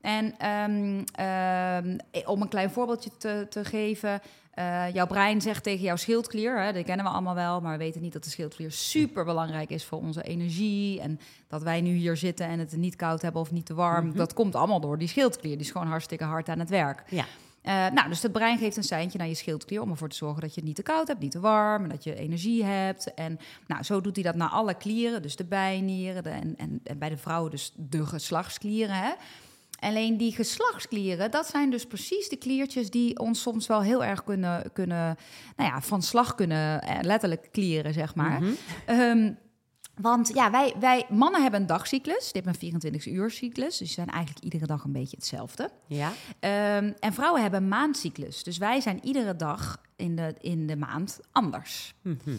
En 0.04 0.34
ehm, 0.38 1.02
ehm, 1.14 1.98
om 2.26 2.42
een 2.42 2.48
klein 2.48 2.70
voorbeeldje 2.70 3.10
te, 3.18 3.46
te 3.50 3.64
geven. 3.64 4.20
eh, 4.54 4.94
jouw 4.94 5.06
brein 5.06 5.40
zegt 5.40 5.62
tegen 5.62 5.84
jouw 5.84 5.96
schildklier, 5.96 6.62
hè, 6.62 6.72
dat 6.72 6.84
kennen 6.84 7.04
we 7.06 7.12
allemaal 7.12 7.34
wel, 7.34 7.60
maar 7.60 7.72
we 7.78 7.84
weten 7.84 8.00
niet 8.00 8.12
dat 8.12 8.24
de 8.24 8.30
schildklier 8.30 8.72
super 8.72 9.24
belangrijk 9.24 9.70
is 9.70 9.84
voor 9.84 9.98
onze 9.98 10.22
energie. 10.22 11.00
En 11.00 11.20
dat 11.48 11.62
wij 11.62 11.80
nu 11.80 11.90
hier 11.94 12.16
zitten 12.16 12.46
en 12.46 12.58
het 12.58 12.76
niet 12.76 12.96
koud 12.96 13.22
hebben 13.22 13.40
of 13.40 13.50
niet 13.50 13.66
te 13.66 13.74
warm, 13.74 14.06
Mhm. 14.06 14.16
dat 14.16 14.32
komt 14.34 14.54
allemaal 14.54 14.80
door 14.80 14.98
die 14.98 15.08
schildklier. 15.08 15.52
Die 15.56 15.66
is 15.66 15.70
gewoon 15.72 15.86
hartstikke 15.86 16.24
hard 16.24 16.48
aan 16.48 16.58
het 16.58 16.68
werk. 16.68 17.02
Ja. 17.08 17.24
Eh, 17.62 17.90
nou, 17.94 18.08
dus 18.08 18.22
het 18.22 18.32
brein 18.32 18.58
geeft 18.58 18.76
een 18.76 18.82
seintje 18.82 19.18
naar 19.18 19.28
je 19.28 19.34
schildklier 19.34 19.80
om 19.80 19.90
ervoor 19.90 20.08
te 20.08 20.16
zorgen 20.16 20.40
dat 20.40 20.50
je 20.54 20.56
het 20.60 20.64
niet 20.66 20.76
te 20.76 20.82
koud 20.82 21.08
hebt, 21.08 21.20
niet 21.20 21.30
te 21.30 21.40
warm, 21.40 21.82
en 21.82 21.88
dat 21.88 22.04
je 22.04 22.14
energie 22.14 22.64
hebt. 22.64 23.14
En 23.14 23.38
nou, 23.66 23.82
zo 23.82 24.00
doet 24.00 24.14
hij 24.14 24.24
dat 24.24 24.34
naar 24.34 24.48
alle 24.50 24.74
klieren, 24.74 25.22
dus 25.22 25.36
de 25.36 25.44
bijnieren 25.44 26.22
de, 26.22 26.30
en, 26.30 26.54
en, 26.56 26.80
en 26.84 26.98
bij 26.98 27.08
de 27.08 27.16
vrouwen 27.16 27.50
dus 27.50 27.72
de 27.76 28.06
geslachtsklieren. 28.06 28.94
Hè. 28.96 29.10
Alleen 29.84 30.16
die 30.16 30.32
geslachtsklieren, 30.32 31.30
dat 31.30 31.46
zijn 31.46 31.70
dus 31.70 31.86
precies 31.86 32.28
de 32.28 32.36
kliertjes 32.36 32.90
die 32.90 33.18
ons 33.18 33.40
soms 33.40 33.66
wel 33.66 33.82
heel 33.82 34.04
erg 34.04 34.24
kunnen, 34.24 34.72
kunnen 34.72 35.16
nou 35.56 35.70
ja, 35.70 35.80
van 35.80 36.02
slag 36.02 36.34
kunnen, 36.34 36.82
eh, 36.82 36.98
letterlijk 37.00 37.48
klieren, 37.52 37.92
zeg 37.92 38.14
maar. 38.14 38.42
Mhm. 38.42 38.52
Ehm, 38.86 39.32
want 40.00 40.28
ja, 40.34 40.50
wij, 40.50 40.74
wij 40.80 41.06
mannen 41.10 41.42
hebben 41.42 41.60
een 41.60 41.66
dagcyclus, 41.66 42.18
die 42.32 42.32
hebben 42.42 42.52
een 42.52 42.58
24 42.58 43.06
uur 43.06 43.30
cyclus, 43.30 43.68
dus 43.68 43.78
die 43.78 43.88
zijn 43.88 44.08
eigenlijk 44.10 44.44
iedere 44.44 44.66
dag 44.66 44.84
een 44.84 44.92
beetje 44.92 45.16
hetzelfde. 45.16 45.70
Ja, 45.86 46.12
Ehm, 46.40 46.92
en 47.00 47.12
vrouwen 47.12 47.42
hebben 47.42 47.62
een 47.62 47.68
maandcyclus. 47.68 48.42
Dus 48.42 48.58
wij 48.58 48.80
zijn 48.80 49.04
iedere 49.04 49.36
dag 49.36 49.82
in 49.96 50.16
de, 50.16 50.34
in 50.40 50.66
de 50.66 50.76
maand 50.76 51.20
anders. 51.32 51.94
Mhm. 52.02 52.36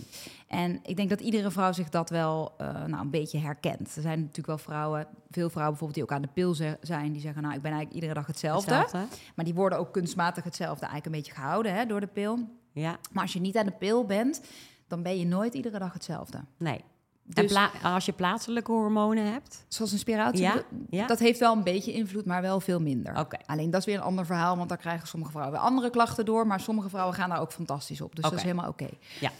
En 0.48 0.80
ik 0.84 0.96
denk 0.96 1.10
dat 1.10 1.20
iedere 1.22 1.52
vrouw 1.52 1.72
zich 1.72 1.90
dat 1.90 2.10
wel 2.10 2.54
eh, 2.58 2.68
nou, 2.86 3.02
een 3.04 3.10
beetje 3.10 3.38
herkent. 3.40 3.96
Er 3.96 4.02
zijn 4.02 4.20
natuurlijk 4.20 4.48
wel 4.48 4.58
vrouwen, 4.58 5.08
veel 5.30 5.50
vrouwen 5.50 5.78
bijvoorbeeld 5.78 5.94
die 5.94 6.04
ook 6.04 6.12
aan 6.12 6.22
de 6.22 6.34
pil 6.34 6.54
ze- 6.54 6.78
zijn, 6.82 7.12
die 7.12 7.22
zeggen, 7.22 7.42
nou, 7.42 7.56
ik 7.56 7.62
ben 7.62 7.72
eigenlijk 7.72 8.02
iedere 8.02 8.20
dag 8.20 8.28
hetzelfde. 8.28 8.74
Hetzelfde. 8.74 9.16
Maar 9.36 9.46
die 9.46 9.54
worden 9.54 9.80
ook 9.80 9.94
kunstmatig 9.94 10.44
hetzelfde 10.44 10.86
eigenlijk 10.86 11.06
een 11.06 11.22
beetje 11.22 11.34
gehouden 11.42 11.74
hè, 11.74 11.86
door 11.86 12.00
de 12.00 12.08
pil. 12.08 12.40
Ja, 12.72 12.98
Maar 13.12 13.24
als 13.24 13.34
je 13.34 13.40
niet 13.40 13.58
aan 13.58 13.66
de 13.66 13.72
pil 13.72 14.06
bent, 14.06 14.42
dan 14.88 15.04
ben 15.04 15.20
je 15.20 15.26
nooit 15.26 15.54
iedere 15.54 15.80
dag 15.80 15.94
hetzelfde. 15.94 16.40
nee. 16.58 16.82
Dus, 17.28 17.58
als 17.84 18.06
je 18.06 18.12
plaatselijke 18.14 18.72
hormonen 18.72 19.32
hebt? 19.32 19.66
zoals 19.68 19.92
een 19.92 19.98
spiraaltje, 20.00 20.44
Ja, 20.44 20.54
dat- 20.54 20.64
ja. 20.90 21.08
dat 21.08 21.20
heeft 21.20 21.40
wel 21.40 21.54
een 21.54 21.64
beetje 21.64 21.94
invloed, 21.94 22.26
maar 22.26 22.42
wel 22.42 22.60
veel 22.60 22.80
minder. 22.82 23.28
Alleen 23.46 23.70
dat 23.70 23.80
is 23.80 23.86
weer 23.86 23.96
een 23.96 24.02
ander 24.02 24.26
verhaal, 24.26 24.58
want 24.58 24.70
daar 24.70 24.78
krijgen 24.78 25.08
sommige 25.08 25.32
vrouwen 25.32 25.56
weer 25.56 25.66
andere 25.66 25.90
klachten 25.90 26.26
door. 26.26 26.48
Maar 26.48 26.60
sommige 26.60 26.90
vrouwen 26.90 27.16
gaan 27.16 27.30
daar 27.30 27.40
ook 27.42 27.52
fantastisch 27.52 28.02
op. 28.02 28.16
Dus 28.16 28.24
dat 28.24 28.34
is 28.34 28.42
helemaal 28.42 28.70
oké. 28.70 28.88
Ja. 29.20 29.32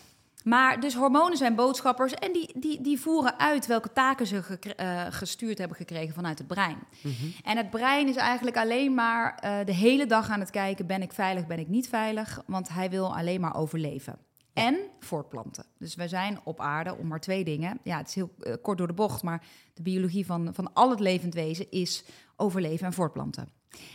Maar 0.44 0.80
dus 0.80 0.96
hormonen 0.96 1.38
zijn 1.38 1.56
boodschappers 1.56 2.14
en 2.14 2.32
die, 2.34 2.60
die, 2.60 2.82
die 2.82 3.00
voeren 3.00 3.40
uit 3.40 3.66
welke 3.66 3.94
taken 3.94 4.28
ze 4.28 4.42
eh, 4.76 5.02
gestuurd 5.10 5.58
hebben 5.58 5.78
gekregen 5.78 6.14
vanuit 6.14 6.38
het 6.38 6.48
brein. 6.48 6.78
Mhm. 7.02 7.14
En 7.44 7.58
het 7.58 7.70
brein 7.70 8.08
is 8.08 8.16
eigenlijk 8.16 8.58
alleen 8.58 8.94
maar 8.94 9.36
eh, 9.40 9.66
de 9.66 9.74
hele 9.74 10.06
dag 10.06 10.30
aan 10.30 10.40
het 10.40 10.50
kijken: 10.50 10.88
ben 10.88 11.02
ik 11.02 11.14
veilig, 11.14 11.48
ben 11.48 11.60
ik 11.60 11.68
niet 11.68 11.90
veilig? 11.90 12.42
Want 12.46 12.70
hij 12.70 12.90
wil 12.90 13.16
alleen 13.18 13.42
maar 13.42 13.56
overleven. 13.56 14.18
En 14.56 14.78
voortplanten. 15.00 15.66
Dus 15.78 15.96
wij 15.96 16.08
zijn 16.08 16.40
op 16.44 16.60
aarde 16.60 16.96
om 16.96 17.08
maar 17.08 17.20
twee 17.20 17.44
dingen. 17.44 17.80
Ja, 17.84 17.98
het 17.98 18.08
is 18.08 18.16
heel 18.16 18.30
eh, 18.40 18.54
kort 18.62 18.78
door 18.78 18.88
de 18.88 18.94
bocht, 18.94 19.24
maar 19.24 19.44
de 19.74 19.82
biologie 19.82 20.26
van, 20.26 20.50
van 20.54 20.74
al 20.74 20.90
het 20.90 21.00
levend 21.00 21.34
wezen 21.34 21.72
is 21.72 22.04
overleven 22.36 22.86
en 22.86 22.94
voortplanten. 22.94 23.50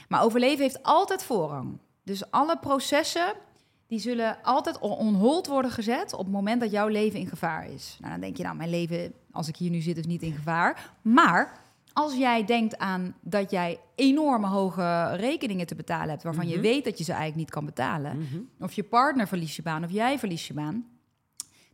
Maar 0.08 0.22
overleven 0.22 0.62
heeft 0.62 0.82
altijd 0.82 1.22
voorrang. 1.22 1.78
Dus 2.02 2.30
alle 2.30 2.58
processen 2.58 3.34
die 3.86 3.98
zullen 3.98 4.42
altijd 4.42 4.78
on 4.78 4.96
on 4.96 5.14
hold 5.14 5.46
worden 5.46 5.70
gezet 5.70 6.12
op 6.12 6.24
het 6.24 6.34
moment 6.34 6.60
dat 6.60 6.70
jouw 6.70 6.88
leven 6.88 7.18
in 7.18 7.26
gevaar 7.26 7.70
is. 7.70 7.96
Nou, 8.00 8.12
dan 8.12 8.20
denk 8.20 8.36
je, 8.36 8.42
nou, 8.42 8.56
mijn 8.56 8.70
leven, 8.70 9.12
als 9.30 9.48
ik 9.48 9.56
hier 9.56 9.70
nu 9.70 9.80
zit, 9.80 9.96
is 9.96 10.06
niet 10.06 10.22
in 10.22 10.32
gevaar. 10.32 10.92
Maar 11.02 11.60
als 11.92 12.14
jij 12.14 12.44
denkt 12.44 12.78
aan 12.78 13.14
dat 13.20 13.50
jij 13.50 13.78
enorme 13.94 14.46
hoge 14.46 15.14
rekeningen 15.16 15.66
te 15.66 15.74
betalen 15.74 16.08
hebt, 16.08 16.22
waarvan 16.22 16.48
je 16.48 16.52
Mhm. 16.54 16.62
weet 16.62 16.84
dat 16.84 16.98
je 16.98 17.04
ze 17.04 17.10
eigenlijk 17.12 17.40
niet 17.40 17.50
kan 17.50 17.64
betalen, 17.64 18.18
Mhm. 18.18 18.64
of 18.64 18.72
je 18.72 18.84
partner 18.84 19.28
verliest 19.28 19.56
je 19.56 19.62
baan 19.62 19.84
of 19.84 19.90
jij 19.90 20.18
verliest 20.18 20.46
je 20.46 20.54
baan, 20.54 20.86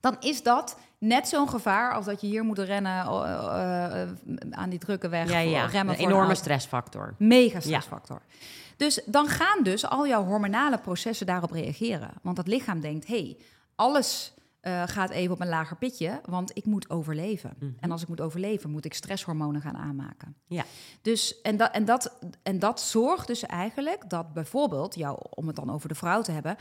dan 0.00 0.16
is 0.20 0.42
dat 0.42 0.78
net 0.98 1.28
zo'n 1.28 1.48
gevaar 1.48 1.94
als 1.94 2.04
dat 2.04 2.20
je 2.20 2.26
hier 2.26 2.44
moet 2.44 2.58
rennen 2.58 3.06
uh, 3.06 3.12
uh, 3.12 4.50
aan 4.50 4.70
die 4.70 4.78
drukke 4.78 5.08
weg. 5.08 5.30
Ja, 5.30 5.38
ja. 5.38 5.66
remmen 5.66 5.94
een 5.94 6.00
enorme 6.06 6.34
stressfactor. 6.34 7.14
Mega 7.18 7.60
stressfactor. 7.60 8.22
Dus 8.76 9.00
dan 9.06 9.28
gaan 9.28 9.62
dus 9.62 9.86
al 9.86 10.06
jouw 10.06 10.24
hormonale 10.24 10.78
processen 10.78 11.26
daarop 11.26 11.50
reageren. 11.50 12.10
Want 12.22 12.36
het 12.36 12.46
lichaam 12.46 12.80
denkt, 12.80 13.06
hey, 13.06 13.36
alles 13.74 14.34
uh, 14.66 14.82
gaat 14.86 15.10
even 15.10 15.34
op 15.34 15.40
een 15.40 15.48
lager 15.48 15.76
pitje, 15.76 16.20
want 16.24 16.56
ik 16.56 16.64
moet 16.64 16.90
overleven. 16.90 17.54
Mhm. 17.58 17.70
En 17.80 17.90
als 17.90 18.02
ik 18.02 18.08
moet 18.08 18.20
overleven, 18.20 18.70
moet 18.70 18.84
ik 18.84 18.94
stresshormonen 18.94 19.60
gaan 19.60 19.76
aanmaken. 19.76 20.36
Ja. 20.46 20.64
Dus, 21.02 21.40
en, 21.40 21.56
dat, 21.56 21.70
en, 21.72 21.84
dat, 21.84 22.18
en 22.42 22.58
dat 22.58 22.80
zorgt 22.80 23.26
dus 23.26 23.42
eigenlijk 23.42 24.10
dat 24.10 24.32
bijvoorbeeld, 24.32 24.94
jou, 24.94 25.18
om 25.30 25.46
het 25.46 25.56
dan 25.56 25.70
over 25.70 25.88
de 25.88 25.94
vrouw 25.94 26.22
te 26.22 26.32
hebben, 26.32 26.56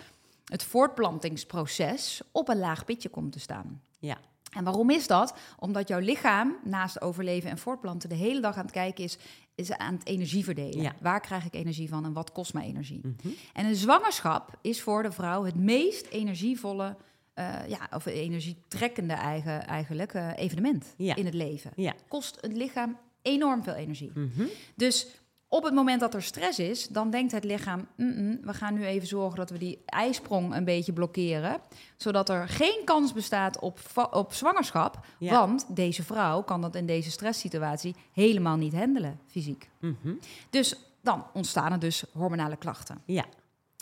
het 0.46 0.64
voortplantingsproces 0.64 2.22
op 2.32 2.50
een 2.50 2.60
laag 2.60 2.86
pitje 2.86 3.10
komt 3.10 3.32
te 3.32 3.40
staan. 3.40 3.82
Ja. 4.00 4.18
En 4.56 4.64
waarom 4.64 4.90
is 4.90 5.08
dat? 5.08 5.38
Omdat 5.60 5.88
jouw 5.88 6.00
lichaam 6.00 6.56
naast 6.64 7.02
overleven 7.02 7.50
en 7.50 7.58
voortplanten 7.58 8.10
de 8.10 8.16
hele 8.16 8.42
dag 8.42 8.56
aan 8.56 8.66
het 8.66 8.72
kijken 8.72 9.04
is, 9.04 9.18
is 9.56 9.72
aan 9.72 9.94
het 9.94 10.08
energie 10.08 10.44
verdelen. 10.44 10.82
Ja. 10.82 10.96
Waar 11.02 11.22
krijg 11.22 11.46
ik 11.46 11.54
energie 11.54 11.90
van 11.90 12.06
en 12.06 12.14
wat 12.14 12.32
kost 12.32 12.54
mij 12.54 12.66
energie? 12.66 13.02
Mhm. 13.04 13.34
En 13.54 13.66
een 13.66 13.76
zwangerschap 13.76 14.58
is 14.62 14.82
voor 14.82 15.04
de 15.04 15.12
vrouw 15.12 15.44
het 15.44 15.56
meest 15.56 16.06
energievolle, 16.06 16.86
eh, 16.86 16.94
ja, 17.68 17.80
of 17.92 18.06
energietrekkende 18.06 19.14
eigen, 19.14 19.68
eigenlijk 19.68 20.14
eh, 20.14 20.30
evenement 20.36 20.94
Ja. 20.98 21.16
in 21.16 21.26
het 21.26 21.34
leven. 21.34 21.72
Ja. 21.76 21.94
Kost 22.08 22.38
het 22.42 22.54
lichaam 22.58 22.98
enorm 23.22 23.64
veel 23.64 23.74
energie. 23.74 24.12
Mhm. 24.16 24.46
Dus 24.76 25.08
op 25.48 25.64
het 25.64 25.74
moment 25.74 26.00
dat 26.00 26.14
er 26.14 26.24
stress 26.24 26.60
is, 26.60 26.88
dan 26.88 27.10
denkt 27.10 27.32
het 27.32 27.44
lichaam: 27.44 27.88
"Mm-mm, 27.98 28.40
we 28.42 28.54
gaan 28.54 28.74
nu 28.74 28.86
even 28.86 29.08
zorgen 29.08 29.38
dat 29.38 29.50
we 29.50 29.58
die 29.58 29.82
ijsprong 29.86 30.56
een 30.56 30.66
beetje 30.66 30.94
blokkeren, 30.94 31.60
zodat 31.98 32.30
er 32.30 32.48
geen 32.50 32.82
kans 32.86 33.14
bestaat 33.14 33.60
op, 33.60 33.80
op 34.12 34.34
zwangerschap. 34.34 35.06
Ja. 35.20 35.32
Want 35.40 35.66
deze 35.76 36.04
vrouw 36.04 36.42
kan 36.44 36.62
dat 36.62 36.76
in 36.76 36.86
deze 36.86 37.12
stresssituatie 37.12 37.96
helemaal 38.14 38.56
niet 38.58 38.74
handelen, 38.74 39.20
fysiek. 39.28 39.70
Mhm. 39.80 40.14
Dus 40.50 40.76
dan 41.02 41.26
ontstaan 41.34 41.72
er 41.72 41.80
dus 41.80 42.04
hormonale 42.14 42.56
klachten. 42.58 43.02
Ja. 43.06 43.26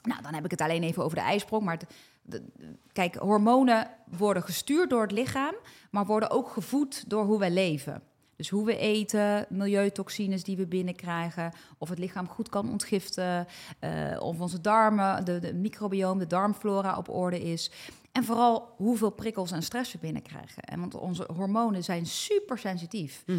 Nou, 0.03 0.21
dan 0.21 0.33
heb 0.33 0.45
ik 0.45 0.51
het 0.51 0.61
alleen 0.61 0.83
even 0.83 1.03
over 1.03 1.17
de 1.17 1.23
ijsprong. 1.23 1.63
Maar 1.63 1.73
het- 1.77 1.93
kijk, 2.91 3.15
hormonen 3.15 3.87
worden 4.17 4.43
gestuurd 4.43 4.89
door 4.89 5.01
het 5.01 5.11
lichaam, 5.11 5.55
maar 5.91 6.05
worden 6.05 6.29
ook 6.29 6.49
gevoed 6.49 7.09
door 7.09 7.25
hoe 7.25 7.39
wij 7.39 7.51
leven. 7.51 8.01
Dus 8.35 8.49
hoe 8.49 8.65
we 8.65 8.77
eten, 8.77 9.45
milieutoxines 9.49 10.43
die 10.43 10.57
we 10.57 10.67
binnenkrijgen, 10.67 11.53
of 11.77 11.89
het 11.89 11.99
lichaam 11.99 12.27
goed 12.27 12.49
kan 12.49 12.69
ontgiften, 12.71 13.47
eh, 13.79 13.91
of 14.19 14.39
onze 14.39 14.61
darmen, 14.61 15.25
de, 15.25 15.39
de 15.39 15.53
de 16.17 16.27
darmflora 16.27 16.97
op 16.97 17.09
orde 17.09 17.41
is. 17.43 17.71
En 18.11 18.23
vooral 18.23 18.73
hoeveel 18.77 19.09
prikkels 19.09 19.51
en 19.51 19.63
stress 19.63 19.91
we 19.93 19.97
binnenkrijgen. 19.97 20.63
En 20.63 20.79
want 20.79 20.95
onze 20.95 21.29
hormonen 21.35 21.83
zijn 21.83 22.05
super 22.05 22.57
sensitief. 22.57 23.23
Da- 23.25 23.33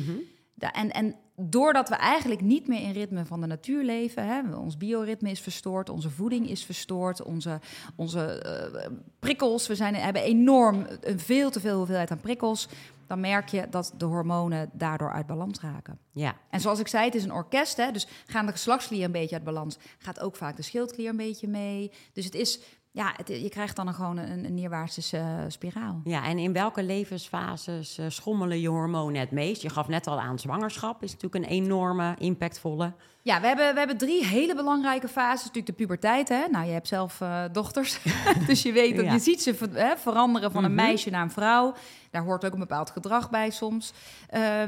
en, 0.59 0.90
en 0.90 1.14
doordat 1.36 1.88
we 1.88 1.94
eigenlijk 1.94 2.40
niet 2.40 2.68
meer 2.68 2.80
in 2.80 2.92
ritme 2.92 3.24
van 3.24 3.40
de 3.40 3.46
natuur 3.46 3.84
leven, 3.84 4.26
hè, 4.26 4.57
ons 4.57 4.76
bioritme 4.76 5.30
is 5.30 5.40
verstoord, 5.40 5.88
onze 5.88 6.11
voeding 6.11 6.50
is 6.50 6.64
verstoord, 6.64 7.22
onze, 7.22 7.61
onze 7.96 8.24
eh, 8.24 8.90
prikkels, 9.18 9.66
we 9.66 9.74
zijn, 9.74 9.94
hebben 9.94 10.22
enorm 10.22 10.86
een 11.00 11.20
veel 11.20 11.50
te 11.50 11.61
veel 11.61 11.76
hoeveelheid 11.76 12.11
aan 12.11 12.20
prikkels, 12.20 12.68
dan 13.07 13.20
merk 13.20 13.48
je 13.48 13.66
dat 13.70 13.92
de 13.96 14.05
hormonen 14.05 14.70
daardoor 14.72 15.12
uit 15.12 15.26
balans 15.26 15.61
raken. 15.61 15.98
Ja. 16.12 16.36
En 16.50 16.61
zoals 16.61 16.80
ik 16.80 16.88
zei, 16.88 17.05
het 17.05 17.14
is 17.14 17.24
een 17.24 17.32
orkest, 17.32 17.76
hè, 17.76 17.90
dus 17.90 18.07
gaan 18.26 18.46
de 18.46 18.52
geslachtsklier 18.52 19.05
een 19.05 19.12
beetje 19.12 19.34
uit 19.34 19.44
balans, 19.44 19.78
gaat 19.98 20.20
ook 20.20 20.36
vaak 20.36 20.57
de 20.57 20.62
schildklier 20.62 21.09
een 21.09 21.16
beetje 21.16 21.48
mee. 21.48 21.92
Dus 22.12 22.24
het 22.24 22.34
is, 22.34 22.61
ja, 22.95 23.12
het, 23.16 23.28
je 23.28 23.49
krijgt 23.49 23.76
dan 23.76 23.86
een, 23.86 23.95
gewoon 23.95 24.16
een, 24.16 24.45
een 24.45 24.55
neerwaartse 24.55 25.16
eh, 25.18 25.26
spiraal. 25.49 26.01
Ja, 26.05 26.24
en 26.24 26.38
in 26.38 26.53
welke 26.53 26.82
levensfases 26.82 27.99
eh, 27.99 28.07
schommelen 28.09 28.61
je 28.61 28.68
hormonen 28.68 29.20
het 29.20 29.30
meest? 29.30 29.62
Je 29.62 29.68
gaf 29.70 29.88
net 29.88 30.07
al 30.07 30.20
aan 30.20 30.38
zwangerschap, 30.38 31.03
is 31.03 31.12
natuurlijk 31.12 31.45
een 31.45 31.51
enorme, 31.51 32.14
impactvolle. 32.18 32.92
Ja, 33.22 33.40
we 33.40 33.47
hebben, 33.47 33.72
we 33.72 33.78
hebben 33.78 33.97
drie 33.97 34.24
hele 34.26 34.55
belangrijke 34.55 35.09
fases. 35.09 35.40
Natuurlijk 35.47 35.66
de 35.66 35.72
puberteit. 35.72 36.28
Hè? 36.28 36.45
Nou, 36.51 36.66
je 36.66 36.72
hebt 36.72 36.88
zelf 36.88 37.20
eh, 37.20 37.45
dochters. 37.53 37.99
dus 38.47 38.62
je 38.62 38.72
weet 38.72 38.97
dat 38.97 39.05
Ja. 39.05 39.12
je 39.12 39.18
ziet 39.18 39.42
ze 39.42 39.57
hè, 39.72 39.97
veranderen 39.97 40.53
van 40.53 40.64
een 40.64 40.74
Mhm. 40.74 40.84
meisje 40.84 41.11
naar 41.11 41.22
een 41.22 41.30
vrouw. 41.30 41.74
Daar 42.11 42.22
hoort 42.22 42.45
ook 42.45 42.53
een 42.53 42.59
bepaald 42.59 42.90
gedrag 42.90 43.30
bij 43.30 43.51
soms. 43.51 43.92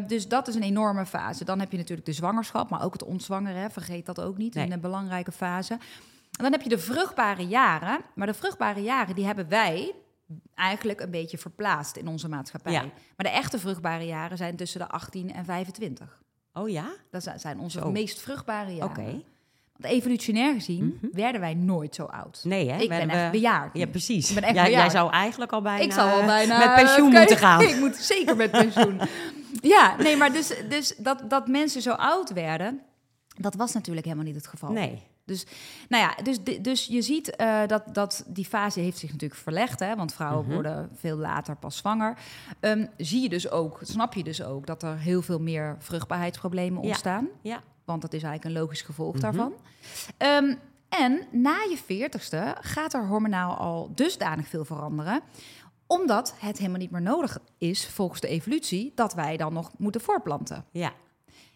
Dus 0.06 0.28
dat 0.28 0.48
is 0.48 0.54
een 0.54 0.62
enorme 0.62 1.06
fase. 1.06 1.44
Dan 1.44 1.60
heb 1.60 1.70
je 1.70 1.76
natuurlijk 1.76 2.06
de 2.06 2.12
zwangerschap, 2.12 2.70
maar 2.70 2.84
ook 2.84 2.92
het 2.92 3.04
ontzwangeren. 3.04 3.60
Hè? 3.60 3.70
Vergeet 3.70 4.06
dat 4.06 4.20
ook 4.20 4.36
niet. 4.38 4.54
Nee. 4.54 4.70
Een 4.70 4.80
belangrijke 4.80 5.32
fase. 5.32 5.78
En 6.36 6.42
dan 6.42 6.52
heb 6.52 6.62
je 6.62 6.68
de 6.68 6.78
vruchtbare 6.78 7.46
jaren. 7.46 7.98
Maar 8.14 8.26
de 8.26 8.34
vruchtbare 8.34 8.82
jaren, 8.82 9.14
die 9.14 9.26
hebben 9.26 9.48
wij 9.48 9.94
eigenlijk 10.54 11.00
een 11.00 11.10
beetje 11.10 11.38
verplaatst 11.38 11.96
in 11.96 12.08
onze 12.08 12.28
maatschappij. 12.28 12.72
Ja. 12.72 12.80
Maar 12.82 12.92
de 13.16 13.28
echte 13.28 13.58
vruchtbare 13.58 14.06
jaren 14.06 14.36
zijn 14.36 14.56
tussen 14.56 14.80
de 14.80 14.88
18 14.88 15.32
en 15.34 15.44
25. 15.44 16.20
Oh 16.52 16.68
ja? 16.68 16.88
Dat 17.10 17.22
zi- 17.22 17.30
zijn 17.38 17.58
onze 17.60 17.78
Zo. 17.78 17.90
meest 17.90 18.20
vruchtbare 18.20 18.70
jaren. 18.74 18.90
Oké. 18.90 19.22
Want 19.76 19.94
evolutionair 19.94 20.54
gezien 20.54 20.98
Mhm. 21.02 21.16
werden 21.16 21.40
wij 21.40 21.54
nooit 21.54 21.94
zo 21.94 22.04
oud. 22.04 22.40
Nee, 22.44 22.68
hè? 22.70 22.72
ik 22.80 22.88
ben 22.88 22.98
Werden 22.98 23.16
echt 23.16 23.24
we- 23.24 23.30
bejaard. 23.30 23.76
Ja, 23.76 23.86
precies. 23.86 24.28
Ik 24.28 24.34
ben 24.34 24.44
echt 24.44 24.54
Ja, 24.54 24.68
jij 24.68 24.90
zou 24.90 25.10
eigenlijk 25.10 25.52
al 25.52 25.62
bijna, 25.62 25.84
ik 25.84 25.92
zal 25.92 26.08
al 26.08 26.24
bijna 26.26 26.58
met 26.58 26.74
pensioen 26.74 27.12
moeten 27.12 27.36
gaan. 27.36 27.60
Ik 27.68 27.78
moet 27.78 27.96
zeker 27.96 28.36
met 28.36 28.50
pensioen. 28.50 29.00
ja, 29.60 29.96
nee, 29.96 30.16
maar 30.16 30.32
dus, 30.32 30.52
dus 30.68 30.94
dat, 30.98 31.22
dat 31.30 31.48
mensen 31.48 31.82
zo 31.82 31.92
oud 31.92 32.32
werden, 32.32 32.80
dat 33.38 33.54
was 33.54 33.72
natuurlijk 33.72 34.04
helemaal 34.06 34.26
niet 34.26 34.34
het 34.36 34.46
geval. 34.46 34.70
Nee. 34.72 35.02
Nou 35.88 36.02
ja, 36.02 36.22
dus, 36.22 36.38
dus 36.60 36.86
je 36.86 37.02
ziet 37.02 37.36
eh, 37.36 37.60
dat, 37.66 37.82
dat 37.94 38.24
die 38.26 38.44
fase 38.44 38.80
heeft 38.80 38.98
zich 38.98 39.12
natuurlijk 39.12 39.40
verlegd, 39.40 39.80
hè, 39.80 39.96
want 39.96 40.14
vrouwen 40.14 40.44
Mhm. 40.44 40.54
worden 40.54 40.90
veel 40.94 41.16
later 41.16 41.56
pas 41.56 41.76
zwanger. 41.76 42.18
Ehm, 42.60 42.86
zie 42.96 43.22
je 43.22 43.28
dus 43.28 43.50
ook, 43.50 43.78
snap 43.82 44.14
je 44.14 44.24
dus 44.24 44.42
ook, 44.42 44.66
dat 44.66 44.82
er 44.82 44.98
heel 44.98 45.22
veel 45.22 45.40
meer 45.40 45.76
vruchtbaarheidsproblemen 45.78 46.82
Ja. 46.82 46.88
ontstaan. 46.88 47.28
Ja. 47.42 47.60
Want 47.84 48.02
dat 48.02 48.12
is 48.12 48.22
eigenlijk 48.22 48.54
een 48.54 48.62
logisch 48.62 48.82
gevolg 48.82 49.12
Mhm. 49.12 49.22
daarvan. 49.22 49.52
Ehm, 50.16 50.54
en 50.88 51.26
na 51.30 51.56
je 51.70 51.78
veertigste 51.84 52.56
gaat 52.60 52.94
er 52.94 53.06
hormonaal 53.06 53.56
al 53.56 53.90
dusdanig 53.94 54.48
veel 54.48 54.64
veranderen 54.64 55.20
omdat 55.88 56.34
het 56.38 56.58
helemaal 56.58 56.78
niet 56.80 56.90
meer 56.90 57.02
nodig 57.02 57.38
is, 57.58 57.86
volgens 57.88 58.20
de 58.20 58.28
evolutie, 58.28 58.92
dat 58.94 59.14
wij 59.14 59.36
dan 59.36 59.52
nog 59.52 59.70
moeten 59.78 60.00
voortplanten. 60.00 60.64
Ja. 60.70 60.92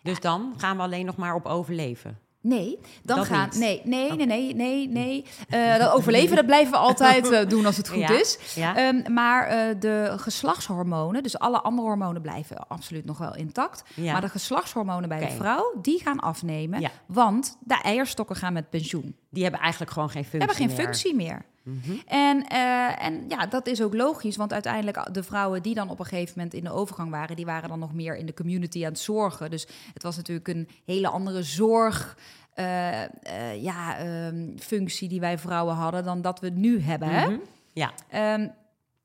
Dus 0.02 0.20
dan 0.20 0.54
gaan 0.56 0.76
we 0.76 0.82
alleen 0.82 1.06
nog 1.06 1.16
maar 1.16 1.34
op 1.34 1.46
overleven. 1.46 2.18
Nee, 2.42 2.78
dan 3.02 3.16
Dat 3.16 3.26
gaan. 3.26 3.48
niet. 3.52 3.58
Nee, 3.58 3.80
nee, 3.84 4.12
nee, 4.12 4.26
nee, 4.26 4.54
nee, 4.54 4.88
nee. 4.88 5.24
Eh, 5.48 5.78
dat 5.78 5.92
overleven, 5.92 6.36
dat 6.36 6.46
blijven 6.46 6.72
we 6.72 6.78
altijd 6.88 7.30
eh, 7.30 7.48
doen 7.48 7.66
als 7.66 7.76
het 7.76 7.88
goed 7.88 7.98
Ja. 7.98 8.18
is. 8.18 8.38
Ja. 8.54 8.76
Ehm, 8.76 9.12
maar 9.12 9.46
eh, 9.46 9.74
de 9.78 10.14
geslachtshormonen, 10.16 11.22
dus 11.22 11.38
alle 11.38 11.60
andere 11.60 11.88
hormonen 11.88 12.22
blijven 12.22 12.68
absoluut 12.68 13.04
nog 13.04 13.18
wel 13.18 13.34
intact. 13.36 13.82
ja. 13.94 14.12
Maar 14.12 14.20
de 14.20 14.28
geslachtshormonen 14.28 15.08
bij 15.08 15.18
de 15.20 15.30
vrouw, 15.30 15.74
die 15.82 16.00
gaan 16.02 16.18
afnemen. 16.20 16.90
Want 17.06 17.56
de 17.60 17.74
eierstokken 17.82 18.36
gaan 18.36 18.52
met 18.52 18.70
pensioen. 18.70 19.16
Die 19.30 19.42
hebben 19.42 19.60
eigenlijk 19.60 19.92
gewoon 19.92 20.10
geen 20.10 20.22
Die 20.22 20.30
functie 20.30 20.48
hebben 20.48 20.66
geen 20.68 20.76
meer. 20.76 20.86
functie 20.94 21.14
meer. 21.14 21.44
Mhm. 21.70 21.96
En, 22.06 22.46
eh, 22.46 23.04
en 23.04 23.24
ja, 23.28 23.46
dat 23.46 23.66
is 23.66 23.82
ook 23.82 23.94
logisch, 23.94 24.36
want 24.36 24.52
uiteindelijk 24.52 25.14
de 25.14 25.22
vrouwen 25.22 25.62
die 25.62 25.74
dan 25.74 25.90
op 25.90 25.98
een 25.98 26.04
gegeven 26.04 26.32
moment 26.36 26.54
in 26.54 26.64
de 26.64 26.70
overgang 26.72 27.10
waren, 27.10 27.36
die 27.36 27.44
waren 27.44 27.68
dan 27.68 27.78
nog 27.78 27.94
meer 27.94 28.16
in 28.16 28.26
de 28.26 28.34
community 28.34 28.84
aan 28.84 28.90
het 28.92 29.00
zorgen. 29.00 29.50
Dus 29.50 29.66
het 29.92 30.02
was 30.02 30.16
natuurlijk 30.16 30.48
een 30.48 30.68
hele 30.84 31.08
andere 31.08 31.42
zorg. 31.42 32.16
eh, 32.54 33.02
eh, 33.02 33.62
ja, 33.62 33.98
ehm, 33.98 34.56
functie 34.58 35.08
die 35.08 35.20
wij 35.20 35.38
vrouwen 35.38 35.74
hadden 35.74 36.04
dan 36.04 36.22
dat 36.22 36.40
we 36.40 36.48
nu 36.48 36.80
hebben. 36.80 37.08
Hè? 37.08 37.26
Mhm. 37.28 37.38
Ja. 37.72 37.92
Ehm, 38.08 38.48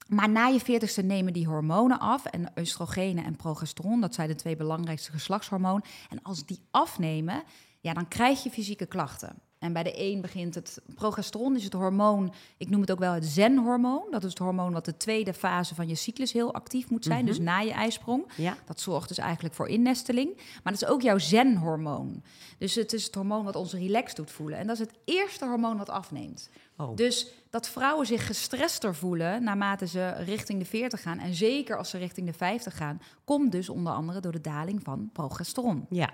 maar 0.08 0.30
na 0.30 0.46
je 0.48 0.60
veertigste 0.60 1.02
nemen 1.02 1.34
die 1.34 1.48
hormonen 1.48 2.00
af. 2.00 2.26
En 2.26 2.52
oestrogenen 2.60 3.26
en 3.26 3.36
progesteron, 3.36 4.02
dat 4.02 4.14
zijn 4.14 4.28
de 4.28 4.36
twee 4.36 4.56
belangrijkste 4.56 5.12
geslachtshormonen. 5.12 5.84
En 6.10 6.20
als 6.24 6.46
die 6.46 6.60
afnemen, 6.72 7.44
ja, 7.80 7.94
dan 7.94 8.08
krijg 8.08 8.44
je 8.44 8.50
fysieke 8.50 8.86
klachten. 8.86 9.36
En 9.66 9.74
bij 9.74 9.84
de 9.84 10.02
een 10.02 10.22
begint 10.22 10.56
het... 10.56 10.82
Progesteron 10.96 11.56
is 11.56 11.64
het 11.64 11.74
hormoon, 11.74 12.34
ik 12.58 12.70
noem 12.70 12.82
het 12.82 12.92
ook 12.92 13.00
wel 13.00 13.14
het 13.14 13.26
zen-hormoon. 13.26 14.08
Dat 14.12 14.24
is 14.24 14.30
het 14.30 14.40
hormoon 14.40 14.74
wat 14.74 14.86
de 14.86 14.98
tweede 14.98 15.34
fase 15.34 15.76
van 15.76 15.88
je 15.88 15.96
cyclus 15.96 16.32
heel 16.34 16.54
actief 16.54 16.90
moet 16.90 17.04
zijn. 17.04 17.18
Mhm. 17.18 17.28
Dus 17.28 17.40
na 17.40 17.60
je 17.60 17.72
ijsprong. 17.72 18.26
Ja. 18.38 18.58
Dat 18.66 18.80
zorgt 18.80 19.08
dus 19.08 19.18
eigenlijk 19.18 19.56
voor 19.56 19.68
innesteling. 19.68 20.36
Maar 20.36 20.74
dat 20.74 20.82
is 20.82 20.88
ook 20.88 21.02
jouw 21.02 21.18
zen-hormoon. 21.18 22.24
Dus 22.58 22.76
het 22.76 22.94
is 22.94 23.06
het 23.06 23.16
hormoon 23.16 23.44
wat 23.44 23.56
ons 23.56 23.74
relaxed 23.74 24.16
doet 24.16 24.32
voelen. 24.32 24.58
En 24.58 24.68
dat 24.68 24.80
is 24.80 24.86
het 24.88 24.98
eerste 25.06 25.46
hormoon 25.46 25.78
wat 25.78 25.90
afneemt. 25.90 26.50
Oh. 26.78 26.96
Dus 26.96 27.28
dat 27.50 27.68
vrouwen 27.68 28.06
zich 28.06 28.26
gestrester 28.26 28.96
voelen 28.96 29.44
naarmate 29.44 29.88
ze 29.88 30.10
richting 30.10 30.60
de 30.60 30.66
40 30.66 31.02
gaan. 31.02 31.20
En 31.20 31.34
zeker 31.34 31.78
als 31.78 31.90
ze 31.90 31.98
richting 31.98 32.28
de 32.28 32.34
50 32.34 32.78
gaan, 32.78 33.02
komt 33.24 33.52
dus 33.52 33.70
onder 33.70 33.94
andere 33.94 34.20
door 34.20 34.32
de 34.32 34.42
daling 34.42 34.84
van 34.84 35.10
progesteron. 35.14 35.86
Ja. 35.90 36.10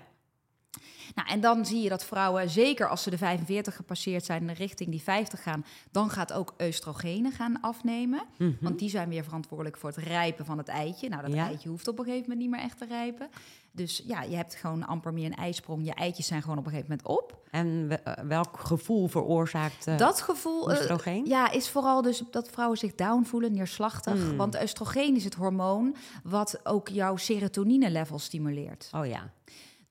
Nou, 1.14 1.28
en 1.28 1.40
dan 1.40 1.66
zie 1.66 1.82
je 1.82 1.88
dat 1.88 2.04
vrouwen, 2.04 2.50
zeker 2.50 2.88
als 2.88 3.02
ze 3.02 3.10
de 3.10 3.18
45 3.18 3.76
gepasseerd 3.76 4.24
zijn 4.24 4.48
en 4.48 4.54
richting 4.54 4.90
die 4.90 5.02
50 5.02 5.42
gaan, 5.42 5.64
dan 5.90 6.10
gaat 6.10 6.32
ook 6.32 6.54
oestrogenen 6.62 7.32
gaan 7.32 7.60
afnemen. 7.60 8.22
Mhm. 8.38 8.52
Want 8.60 8.78
die 8.78 8.90
zijn 8.90 9.08
weer 9.08 9.24
verantwoordelijk 9.24 9.76
voor 9.76 9.88
het 9.88 9.98
rijpen 9.98 10.44
van 10.44 10.58
het 10.58 10.68
eitje. 10.68 11.08
Nou, 11.08 11.22
dat 11.22 11.32
Ja. 11.32 11.46
eitje 11.46 11.68
hoeft 11.68 11.88
op 11.88 11.98
een 11.98 12.04
gegeven 12.04 12.22
moment 12.28 12.40
niet 12.40 12.50
meer 12.50 12.60
echt 12.60 12.78
te 12.78 12.84
rijpen. 12.86 13.28
Dus 13.72 14.02
ja, 14.06 14.22
je 14.22 14.36
hebt 14.36 14.54
gewoon 14.54 14.86
amper 14.86 15.12
meer 15.12 15.26
een 15.26 15.34
ijsprong. 15.34 15.84
Je 15.84 15.94
eitjes 15.94 16.26
zijn 16.26 16.42
gewoon 16.42 16.58
op 16.58 16.64
een 16.64 16.70
gegeven 16.70 16.90
moment 16.90 17.08
op. 17.08 17.40
En 17.50 17.88
eh, 18.04 18.24
welk 18.24 18.58
gevoel 18.58 19.08
veroorzaakt 19.08 19.86
eh, 19.86 19.98
dat 19.98 20.20
gevoel 20.20 20.70
eh, 20.70 20.78
oestrogeen? 20.78 21.24
ja, 21.26 21.50
is 21.50 21.68
vooral 21.68 22.02
dus 22.02 22.22
dat 22.30 22.48
vrouwen 22.50 22.78
zich 22.78 22.94
down 22.94 23.24
voelen, 23.24 23.52
neerslachtig. 23.52 24.14
Mm. 24.14 24.36
Want 24.36 24.62
oestrogeen 24.62 25.16
is 25.16 25.24
het 25.24 25.34
hormoon 25.34 25.96
wat 26.24 26.60
ook 26.62 26.88
jouw 26.88 27.16
serotonine-level 27.16 28.18
stimuleert. 28.18 28.90
Oh 28.94 29.06
ja. 29.06 29.32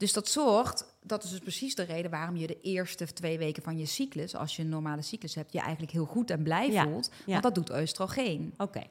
Dus 0.02 0.14
dat 0.14 0.28
zorgt, 0.28 0.86
dat 1.04 1.24
is 1.24 1.30
dus 1.30 1.40
precies 1.40 1.76
de 1.76 1.84
reden 1.84 2.12
waarom 2.12 2.36
je 2.36 2.48
de 2.48 2.62
eerste 2.62 3.14
twee 3.14 3.38
weken 3.38 3.64
van 3.64 3.78
je 3.78 3.86
cyclus, 3.86 4.36
als 4.36 4.56
je 4.56 4.62
een 4.62 4.70
normale 4.70 5.02
cyclus 5.02 5.36
hebt, 5.36 5.54
je 5.54 5.60
eigenlijk 5.60 5.92
heel 5.92 6.06
goed 6.06 6.30
en 6.32 6.44
blij 6.44 6.72
Ja, 6.72 6.84
voelt. 6.84 7.10
ja. 7.26 7.32
Want 7.32 7.44
dat 7.44 7.56
doet 7.56 7.80
oestrogeen. 7.82 8.54
Oké. 8.58 8.84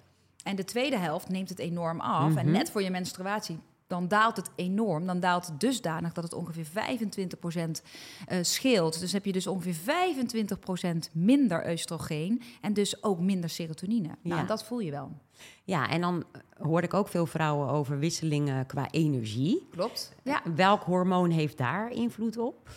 En 0.45 0.57
de 0.57 0.65
tweede 0.65 0.99
helft 0.99 1.29
neemt 1.29 1.49
het 1.49 1.59
enorm 1.59 2.01
af. 2.01 2.37
En 2.37 2.45
Mhm. 2.45 2.51
net 2.51 2.71
voor 2.71 2.83
je 2.83 2.91
menstruatie, 2.91 3.59
dan 3.91 4.09
daalt 4.09 4.37
het 4.37 4.51
enorm. 4.57 5.07
Dan 5.07 5.21
daalt 5.21 5.47
het 5.47 5.61
dusdanig 5.61 6.13
dat 6.13 6.25
het 6.25 6.33
ongeveer 6.33 6.67
25% 6.67 7.83
eh 8.27 8.39
scheelt. 8.43 9.01
Dus 9.01 9.13
heb 9.13 9.25
je 9.25 9.33
dus 9.33 9.47
ongeveer 9.47 9.75
25% 9.75 11.13
minder 11.13 11.71
oestrogeen 11.71 12.43
en 12.61 12.73
dus 12.73 13.03
ook 13.03 13.21
minder 13.21 13.51
serotonine. 13.51 14.09
Nou, 14.09 14.19
Ja. 14.23 14.39
en 14.39 14.47
dat 14.47 14.65
voel 14.65 14.81
je 14.81 14.91
wel. 14.91 15.11
Ja, 15.65 15.89
en 15.89 16.01
dan 16.01 16.25
hoor 16.59 16.83
ik 16.83 16.95
ook 16.95 17.09
veel 17.09 17.27
vrouwen 17.27 17.69
over 17.69 17.99
wisselingen 17.99 18.67
qua 18.67 18.91
energie. 18.91 19.67
Klopt. 19.71 20.13
Ja. 20.23 20.43
Welk 20.55 20.83
hormoon 20.83 21.31
heeft 21.31 21.59
daar 21.59 21.91
invloed 21.93 22.37
op? 22.39 22.69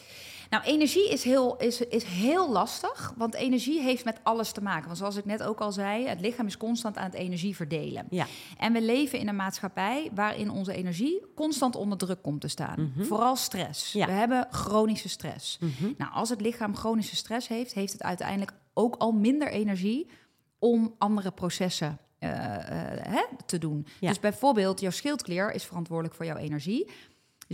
Nou, 0.54 0.66
energie 0.66 1.10
is 1.10 1.24
heel, 1.24 1.58
is, 1.58 1.82
is 1.82 2.04
heel 2.04 2.51
lastig, 2.51 3.14
want 3.18 3.34
energie 3.34 3.82
heeft 3.82 4.06
met 4.06 4.20
alles 4.24 4.51
te 4.51 4.62
maken. 4.62 4.86
Want 4.86 4.97
zoals 4.97 5.16
ik 5.16 5.26
net 5.26 5.43
ook 5.43 5.60
al 5.60 5.72
zei, 5.72 6.08
het 6.08 6.20
lichaam 6.20 6.45
is 6.45 6.58
constant 6.58 6.97
aan 6.97 7.06
het 7.06 7.14
energie 7.14 7.56
verdelen. 7.56 8.06
Ja. 8.10 8.26
En 8.58 8.74
we 8.74 8.82
leven 8.82 9.20
in 9.20 9.28
een 9.28 9.36
maatschappij 9.36 10.10
waarin 10.16 10.49
onze 10.49 10.74
energie 10.74 11.22
constant 11.36 11.76
onder 11.76 11.97
druk 11.97 12.22
komt 12.22 12.41
te 12.41 12.47
staan. 12.47 12.91
Mhm. 12.93 13.06
Vooral 13.06 13.36
stress. 13.36 13.93
Ja. 13.93 14.06
We 14.06 14.12
hebben 14.12 14.47
chronische 14.51 15.10
stress. 15.10 15.58
Mhm. 15.60 15.93
Nou, 15.97 16.12
als 16.14 16.30
het 16.30 16.41
lichaam 16.41 16.76
chronische 16.76 17.16
stress 17.16 17.47
heeft, 17.47 17.74
heeft 17.74 17.93
het 17.93 18.04
uiteindelijk 18.04 18.51
ook 18.74 18.95
al 18.95 19.12
minder 19.12 19.47
energie 19.47 20.08
om 20.60 20.95
andere 20.97 21.32
processen 21.32 21.97
eh, 22.20 22.56
eh, 22.56 23.06
hè, 23.06 23.24
te 23.45 23.58
doen. 23.58 23.86
Ja. 23.99 24.08
Dus 24.08 24.20
bijvoorbeeld, 24.20 24.80
jouw 24.80 24.91
schildklier 24.91 25.54
is 25.54 25.64
verantwoordelijk 25.64 26.16
voor 26.16 26.26
jouw 26.26 26.38
energie. 26.38 26.89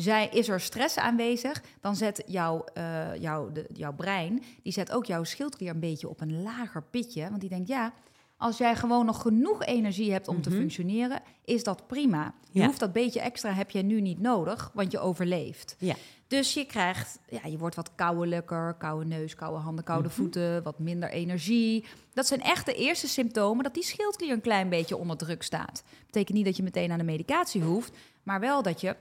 Zij, 0.02 0.28
is 0.32 0.50
er 0.50 0.60
stress 0.62 0.98
aanwezig, 0.98 1.64
dan 1.82 1.96
zet 1.96 2.24
jouw, 2.26 2.64
eh, 2.74 3.16
jouw, 3.16 3.52
de, 3.52 3.66
jouw 3.74 3.94
brein, 3.94 4.44
die 4.64 4.74
zet 4.74 4.92
ook 4.92 5.06
jouw 5.06 5.24
schildklier 5.24 5.70
een 5.70 5.80
beetje 5.80 6.10
op 6.10 6.22
een 6.22 6.42
lager 6.42 6.84
pitje. 6.84 7.30
Want 7.30 7.40
die 7.42 7.50
denkt, 7.50 7.68
ja, 7.68 7.94
als 8.38 8.58
jij 8.58 8.76
gewoon 8.76 9.06
nog 9.06 9.22
genoeg 9.22 9.66
energie 9.66 10.12
hebt 10.12 10.28
om 10.28 10.42
te 10.42 10.50
Mhm. 10.50 10.58
functioneren, 10.58 11.22
is 11.46 11.64
dat 11.64 11.88
prima. 11.88 12.34
Je 12.52 12.60
Ja. 12.60 12.66
hoeft 12.66 12.80
dat 12.80 12.94
beetje 12.94 13.20
extra, 13.20 13.52
heb 13.54 13.70
je 13.72 13.82
nu 13.82 14.02
niet 14.02 14.20
nodig, 14.22 14.72
want 14.74 14.92
je 14.92 15.00
overleeft. 15.00 15.76
Ja. 15.80 15.96
Dus 16.28 16.54
je 16.54 16.66
krijgt, 16.66 17.20
ja, 17.30 17.40
je 17.50 17.58
wordt 17.58 17.76
wat 17.76 17.92
kouwelijker, 17.96 18.74
koude 18.78 19.06
neus, 19.06 19.36
koude 19.36 19.60
handen, 19.60 19.84
koude 19.84 20.08
Mhm. 20.08 20.16
voeten, 20.18 20.64
wat 20.64 20.80
minder 20.80 21.10
energie. 21.10 21.86
Dat 22.14 22.28
zijn 22.28 22.42
echt 22.42 22.66
de 22.66 22.74
eerste 22.74 23.08
symptomen 23.08 23.64
dat 23.64 23.74
die 23.74 23.84
schildklier 23.84 24.32
een 24.32 24.42
klein 24.42 24.70
beetje 24.70 24.98
onder 24.98 25.18
druk 25.18 25.44
staat. 25.44 25.84
Betekent 26.06 26.38
niet 26.38 26.46
dat 26.46 26.58
je 26.58 26.64
meteen 26.64 26.92
aan 26.92 26.98
de 26.98 27.04
medicatie 27.04 27.62
hoeft, 27.62 27.92
maar 28.24 28.40
wel 28.40 28.62
dat 28.64 28.82
je 28.82 28.96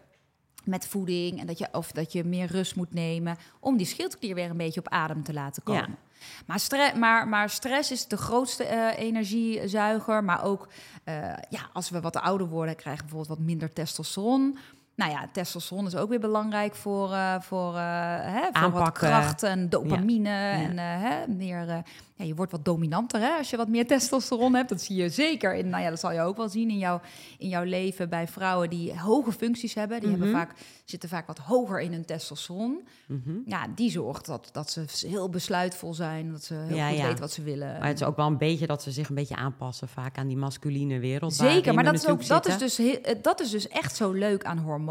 met 0.64 0.86
voeding 0.86 1.40
en 1.40 1.46
dat 1.46 1.58
je, 1.58 1.68
of 1.72 1.92
dat 1.92 2.12
je 2.12 2.24
meer 2.24 2.46
rust 2.46 2.76
moet 2.76 2.92
nemen 2.94 3.36
om 3.60 3.76
die 3.76 3.86
schildklier 3.86 4.34
weer 4.34 4.50
een 4.50 4.56
beetje 4.56 4.80
op 4.80 4.88
adem 4.88 5.22
te 5.22 5.32
laten 5.32 5.62
Ja. 5.72 5.80
komen. 5.80 5.98
Maar, 6.46 6.60
stre 6.60 6.92
maar, 6.96 7.28
maar 7.28 7.50
stress 7.50 7.90
is 7.90 8.06
de 8.06 8.16
grootste 8.16 8.64
eh, 8.64 8.98
energiezuiger. 9.04 10.24
Maar 10.24 10.44
ook 10.44 10.68
eh, 11.04 11.14
ja, 11.50 11.60
als 11.72 11.90
we 11.90 12.00
wat 12.00 12.16
ouder 12.16 12.48
worden, 12.48 12.76
krijgen 12.76 13.04
we 13.04 13.08
bijvoorbeeld 13.10 13.38
wat 13.38 13.46
minder 13.48 13.72
testosteron. 13.72 14.58
Nou 14.98 15.10
ja, 15.10 15.28
testosteron 15.32 15.86
is 15.86 15.96
ook 15.96 16.08
weer 16.08 16.20
belangrijk 16.20 16.74
voor, 16.74 17.12
eh, 17.12 17.40
voor, 17.40 17.74
eh, 17.76 17.82
hè, 18.20 18.48
voor 18.52 18.70
wat 18.70 18.92
kracht 18.92 19.42
en 19.42 19.68
dopamine. 19.68 20.28
En 20.28 20.78
eh, 20.78 20.84
hè, 21.02 21.26
meer, 21.28 21.66
ja, 22.14 22.24
je 22.24 22.34
wordt 22.34 22.52
wat 22.52 22.64
dominanter 22.64 23.20
hè, 23.20 23.30
als 23.38 23.50
je 23.50 23.56
wat 23.56 23.68
meer 23.68 23.86
testosteron 23.86 24.54
hebt. 24.54 24.68
Dat 24.68 24.80
zie 24.80 24.96
je 24.96 25.08
zeker 25.08 25.54
in, 25.54 25.68
nou 25.68 25.82
ja, 25.82 25.90
dat 25.90 26.00
zal 26.00 26.12
je 26.12 26.20
ook 26.20 26.36
wel 26.36 26.48
zien 26.48 26.70
in, 26.70 26.78
jouw 26.78 27.00
in 27.38 27.48
jouw 27.48 27.62
leven 27.64 28.08
bij 28.08 28.28
vrouwen 28.28 28.70
die 28.70 28.98
hoge 29.00 29.32
functies 29.32 29.74
hebben. 29.74 30.00
Die 30.00 30.08
hebben 30.10 30.28
Mhm. 30.28 30.36
vaak, 30.36 30.50
zitten 30.84 31.08
vaak 31.08 31.26
wat 31.26 31.38
hoger 31.38 31.80
in 31.80 31.92
hun 31.92 32.04
testosteron. 32.04 32.88
Mhm. 33.06 33.30
Ja, 33.46 33.66
die 33.74 33.90
zorgt 33.90 34.26
dat, 34.26 34.48
dat 34.52 34.70
ze 34.70 34.84
heel 35.06 35.28
besluitvol 35.28 35.94
zijn, 35.94 36.30
dat 36.32 36.44
ze 36.44 36.54
heel 36.54 36.76
Ja, 36.76 36.88
goed 36.88 36.96
ja. 36.98 37.04
weten 37.04 37.20
wat 37.20 37.32
ze 37.32 37.42
willen. 37.42 37.78
Maar 37.78 37.88
het 37.88 38.00
is 38.00 38.06
ook 38.06 38.16
wel 38.16 38.26
een 38.26 38.38
beetje 38.38 38.66
dat 38.66 38.82
ze 38.82 38.90
zich 38.90 39.08
een 39.08 39.14
beetje 39.14 39.36
aanpassen 39.36 39.88
vaak 39.88 40.18
aan 40.18 40.26
die 40.26 40.36
masculine 40.36 40.98
wereld. 40.98 41.34
Zeker, 41.34 41.74
maar 41.74 41.84
dat 41.84 41.94
is, 41.94 42.08
ook, 42.08 42.26
dat, 42.26 42.46
is 42.46 42.58
dus, 42.58 42.80
dat 43.22 43.40
is 43.40 43.50
dus 43.50 43.68
echt 43.68 43.96
zo 43.96 44.12
leuk 44.12 44.44
aan 44.44 44.58
hormonen. 44.58 44.86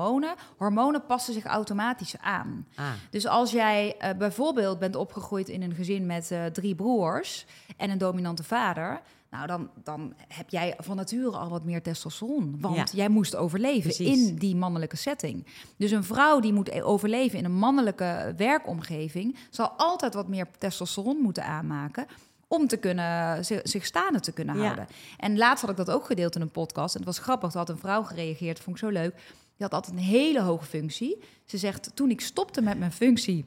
Hormonen 0.57 1.05
passen 1.05 1.33
zich 1.33 1.43
automatisch 1.45 2.17
aan. 2.21 2.67
Ah, 2.75 2.85
Dus 3.09 3.27
als 3.27 3.51
jij 3.51 3.95
eh, 3.97 4.17
bijvoorbeeld 4.17 4.79
bent 4.79 4.95
opgegroeid 4.95 5.49
in 5.49 5.61
een 5.61 5.73
gezin 5.73 6.05
met 6.05 6.31
eh, 6.31 6.45
drie 6.45 6.75
broers 6.75 7.45
en 7.77 7.89
een 7.89 7.97
dominante 7.97 8.43
vader, 8.43 9.01
nou 9.29 9.47
dan, 9.47 9.69
dan 9.83 10.13
heb 10.27 10.49
jij 10.49 10.75
van 10.79 10.95
nature 10.95 11.37
al 11.37 11.49
wat 11.49 11.63
meer 11.63 11.81
testosteron. 11.81 12.57
Want 12.59 12.75
Ja. 12.75 12.85
jij 12.91 13.09
moest 13.09 13.35
overleven 13.35 13.81
Precies. 13.95 14.29
in 14.29 14.35
die 14.35 14.55
mannelijke 14.55 14.97
setting. 14.97 15.45
Dus 15.77 15.91
een 15.91 16.03
vrouw 16.03 16.39
die 16.39 16.53
moet 16.53 16.69
e- 16.69 16.81
overleven 16.81 17.37
in 17.39 17.45
een 17.45 17.55
mannelijke 17.55 18.33
werkomgeving, 18.37 19.35
zal 19.49 19.69
altijd 19.69 20.13
wat 20.13 20.27
meer 20.27 20.47
testosteron 20.57 21.17
moeten 21.21 21.43
aanmaken. 21.45 22.05
Om 22.49 22.67
te 22.67 22.77
kunnen, 22.77 23.45
zi- 23.45 23.59
zich 23.63 23.85
staande 23.85 24.19
te 24.19 24.31
kunnen 24.31 24.55
Ja. 24.57 24.63
houden. 24.63 24.87
En 25.17 25.37
laatst 25.37 25.61
had 25.61 25.71
ik 25.71 25.77
dat 25.85 25.91
ook 25.91 26.05
gedeeld 26.05 26.35
in 26.35 26.41
een 26.41 26.51
podcast. 26.51 26.93
En 26.95 26.99
het 27.01 27.09
was 27.09 27.19
grappig, 27.19 27.51
er 27.51 27.57
had 27.57 27.69
een 27.69 27.77
vrouw 27.77 28.03
gereageerd, 28.03 28.59
vond 28.59 28.75
ik 28.75 28.81
zo 28.83 28.89
leuk. 28.89 29.15
Die 29.57 29.67
had 29.67 29.73
altijd 29.73 29.95
een 29.95 30.03
hele 30.03 30.41
hoge 30.41 30.65
functie. 30.65 31.23
Ze 31.45 31.57
zegt, 31.57 31.91
toen 31.93 32.09
ik 32.09 32.21
stopte 32.21 32.61
met 32.61 32.79
mijn 32.79 32.91
functie, 32.91 33.45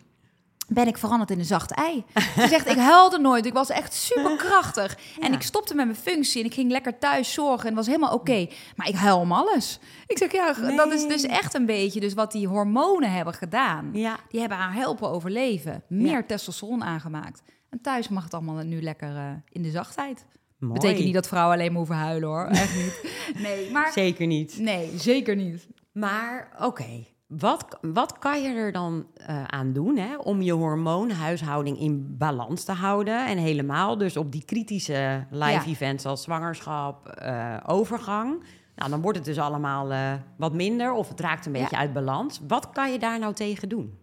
ben 0.68 0.86
ik 0.86 0.98
veranderd 0.98 1.30
in 1.30 1.38
een 1.38 1.44
zacht 1.44 1.70
ei. 1.70 2.04
Ze 2.14 2.46
zegt, 2.48 2.68
ik 2.68 2.76
huilde 2.76 3.18
nooit. 3.18 3.46
Ik 3.46 3.52
was 3.52 3.70
echt 3.70 3.92
superkrachtig. 3.94 4.98
En 5.20 5.30
Ja. 5.30 5.36
ik 5.36 5.42
stopte 5.42 5.74
met 5.74 5.84
mijn 5.86 5.98
functie 5.98 6.40
en 6.40 6.46
ik 6.46 6.54
ging 6.54 6.70
lekker 6.70 6.98
thuis 6.98 7.32
zorgen 7.32 7.68
en 7.68 7.74
was 7.74 7.86
helemaal 7.86 8.14
oké. 8.14 8.46
Maar 8.76 8.88
ik 8.88 8.94
huil 8.94 9.18
om 9.18 9.32
alles. 9.32 9.78
Ik 10.06 10.18
zeg, 10.18 10.32
ja, 10.32 10.52
dat 10.76 10.92
is 10.92 11.06
dus 11.06 11.22
echt 11.22 11.54
een 11.54 11.66
beetje 11.66 12.00
dus 12.00 12.14
wat 12.14 12.32
die 12.32 12.46
hormonen 12.48 13.12
hebben 13.12 13.34
gedaan. 13.34 13.90
ja. 13.92 14.16
Die 14.28 14.40
hebben 14.40 14.58
haar 14.58 14.74
helpen 14.74 15.08
overleven. 15.10 15.82
Meer 15.88 16.10
Ja. 16.10 16.22
testosteron 16.26 16.84
aangemaakt. 16.84 17.42
En 17.70 17.80
thuis 17.80 18.08
mag 18.08 18.24
het 18.24 18.34
allemaal 18.34 18.64
nu 18.64 18.82
lekker 18.82 19.16
eh, 19.16 19.30
in 19.48 19.62
de 19.62 19.70
zachtheid. 19.70 20.24
Mooi. 20.58 20.72
Betekent 20.72 21.04
niet 21.04 21.14
dat 21.14 21.28
vrouwen 21.28 21.54
alleen 21.54 21.68
maar 21.68 21.76
hoeven 21.76 21.96
huilen 21.96 22.28
hoor. 22.28 22.44
Echt 22.46 22.74
niet. 22.76 23.00
Nee, 23.42 23.70
maar... 23.70 23.92
Zeker 23.92 24.26
niet. 24.26 24.58
Nee, 24.58 24.90
zeker 24.98 25.36
niet. 25.36 25.66
Maar 25.92 26.48
oké, 26.60 27.04
wat, 27.26 27.78
wat 27.80 28.18
kan 28.18 28.42
je 28.42 28.48
er 28.48 28.72
dan 28.72 29.06
eh, 29.14 29.44
aan 29.44 29.72
doen 29.72 29.96
hè, 29.96 30.16
om 30.16 30.42
je 30.42 30.52
hormoonhuishouding 30.52 31.78
in 31.80 32.16
balans 32.18 32.64
te 32.64 32.72
houden? 32.72 33.26
En 33.26 33.38
helemaal 33.38 33.98
dus 33.98 34.16
op 34.16 34.32
die 34.32 34.44
kritische 34.44 35.26
live 35.30 35.50
Ja. 35.50 35.64
events 35.64 36.06
als 36.06 36.22
zwangerschap, 36.22 37.06
eh, 37.08 37.56
overgang. 37.66 38.42
Nou, 38.76 38.90
dan 38.90 39.00
wordt 39.00 39.18
het 39.18 39.26
dus 39.26 39.38
allemaal 39.38 39.92
eh, 39.92 40.12
wat 40.36 40.52
minder 40.52 40.92
of 40.92 41.08
het 41.08 41.20
raakt 41.20 41.46
een 41.46 41.52
beetje 41.52 41.76
uit 41.76 41.92
balans. 41.92 42.40
Wat 42.48 42.70
kan 42.70 42.92
je 42.92 42.98
daar 42.98 43.18
nou 43.18 43.34
tegen 43.34 43.68
doen? 43.68 43.98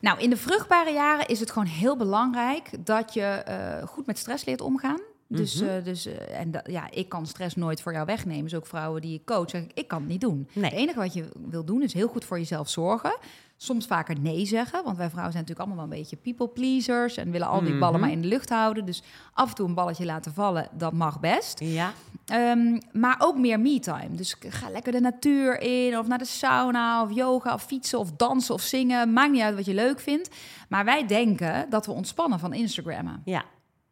Nou, 0.00 0.18
in 0.20 0.30
de 0.30 0.36
vruchtbare 0.36 0.92
jaren 0.92 1.26
is 1.26 1.40
het 1.40 1.50
gewoon 1.50 1.68
heel 1.68 1.96
belangrijk 1.96 2.70
dat 2.86 3.14
je 3.14 3.42
goed 3.86 4.06
met 4.06 4.18
stress 4.18 4.44
leert 4.44 4.60
omgaan. 4.60 5.00
Dus, 5.32 5.60
Mhm. 5.60 5.70
eh, 5.70 5.84
dus 5.84 6.06
eh, 6.06 6.40
en 6.40 6.50
ja, 6.64 6.90
ik 6.90 7.08
kan 7.08 7.26
stress 7.26 7.56
nooit 7.56 7.82
voor 7.82 7.92
jou 7.92 8.06
wegnemen. 8.06 8.42
Dus 8.44 8.54
ook 8.54 8.66
vrouwen 8.66 9.00
die 9.00 9.14
ik 9.14 9.24
coach, 9.26 9.50
zeg 9.50 9.62
ik, 9.62 9.70
ik 9.74 9.88
kan 9.88 10.00
het 10.00 10.08
niet 10.08 10.20
doen. 10.20 10.48
Nee. 10.52 10.64
Het 10.70 10.78
enige 10.78 10.98
wat 10.98 11.12
je 11.14 11.28
wil 11.48 11.64
doen 11.64 11.82
is 11.82 11.92
heel 11.92 12.08
goed 12.08 12.24
voor 12.24 12.38
jezelf 12.38 12.68
zorgen. 12.68 13.16
Soms 13.56 13.86
vaker 13.86 14.20
nee 14.20 14.46
zeggen, 14.46 14.84
want 14.84 14.96
wij 14.96 15.08
vrouwen 15.10 15.32
zijn 15.32 15.44
natuurlijk 15.44 15.58
allemaal 15.70 15.88
wel 15.88 15.96
een 15.96 16.00
beetje 16.02 16.16
people 16.16 16.48
pleasers 16.48 17.16
en 17.16 17.30
willen 17.30 17.46
al 17.46 17.60
die 17.62 17.78
ballen 17.78 17.92
Mhm. 17.92 18.00
maar 18.00 18.10
in 18.10 18.22
de 18.22 18.28
lucht 18.28 18.48
houden. 18.48 18.84
Dus 18.84 19.02
af 19.32 19.48
en 19.48 19.54
toe 19.54 19.68
een 19.68 19.74
balletje 19.74 20.04
laten 20.04 20.32
vallen, 20.32 20.68
dat 20.72 20.92
mag 20.92 21.20
best. 21.20 21.60
Ja, 21.60 21.92
Ehm, 22.26 22.78
maar 22.92 23.16
ook 23.18 23.36
meer 23.38 23.60
me-time. 23.60 24.14
Dus 24.14 24.36
ga 24.40 24.70
lekker 24.70 24.92
de 24.92 25.00
natuur 25.00 25.60
in, 25.60 25.98
of 25.98 26.06
naar 26.06 26.18
de 26.18 26.24
sauna, 26.24 27.02
of 27.02 27.12
yoga, 27.14 27.54
of 27.54 27.62
fietsen, 27.62 27.98
of 27.98 28.12
dansen, 28.12 28.54
of 28.54 28.60
zingen. 28.62 29.12
Maakt 29.12 29.32
niet 29.32 29.40
uit 29.42 29.54
wat 29.54 29.64
je 29.64 29.74
leuk 29.74 30.00
vindt. 30.00 30.28
Maar 30.68 30.84
wij 30.84 31.06
denken 31.06 31.66
dat 31.70 31.86
we 31.86 31.92
ontspannen 31.92 32.38
van 32.38 32.52
Instagrammen. 32.54 33.22
ja, 33.24 33.44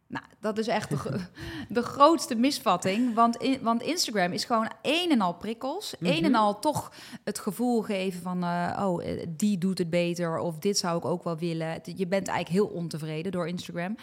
Nou, 0.09 0.25
dat 0.41 0.59
is 0.59 0.67
echt 0.67 0.89
de, 0.91 1.21
de 1.69 1.83
grootste 1.83 2.35
misvatting. 2.35 3.15
Want, 3.15 3.37
in- 3.37 3.63
want 3.63 3.83
Instagram 3.83 4.33
is 4.33 4.45
gewoon 4.45 4.71
een 4.83 5.11
en 5.11 5.21
al 5.21 5.35
prikkels. 5.35 5.95
Een 6.01 6.25
en 6.25 6.31
Mhm. 6.31 6.41
al 6.41 6.59
toch 6.59 6.93
het 7.25 7.39
gevoel 7.39 7.83
geven 7.83 8.23
van... 8.23 8.43
eh, 8.45 8.83
oh, 8.87 9.05
eh, 9.05 9.27
die 9.29 9.59
doet 9.59 9.79
het 9.79 9.91
beter. 9.91 10.39
Of 10.39 10.59
dit 10.59 10.79
zou 10.79 10.99
ik 10.99 11.05
ook 11.05 11.25
wel 11.25 11.39
willen. 11.39 11.81
Je 11.83 12.07
bent 12.07 12.29
eigenlijk 12.29 12.49
heel 12.49 12.77
ontevreden 12.81 13.33
door 13.33 13.49
Instagram. 13.49 13.97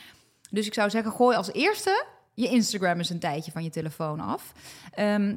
Dus 0.50 0.66
ik 0.66 0.74
zou 0.74 0.90
zeggen, 0.90 1.12
gooi 1.12 1.38
als 1.38 1.52
eerste 1.54 2.06
je 2.34 2.48
Instagram 2.48 2.98
eens 2.98 3.10
een 3.10 3.20
tijdje 3.20 3.52
van 3.52 3.64
je 3.64 3.70
telefoon 3.70 4.20
af. 4.20 4.52
Ehm, 4.94 5.36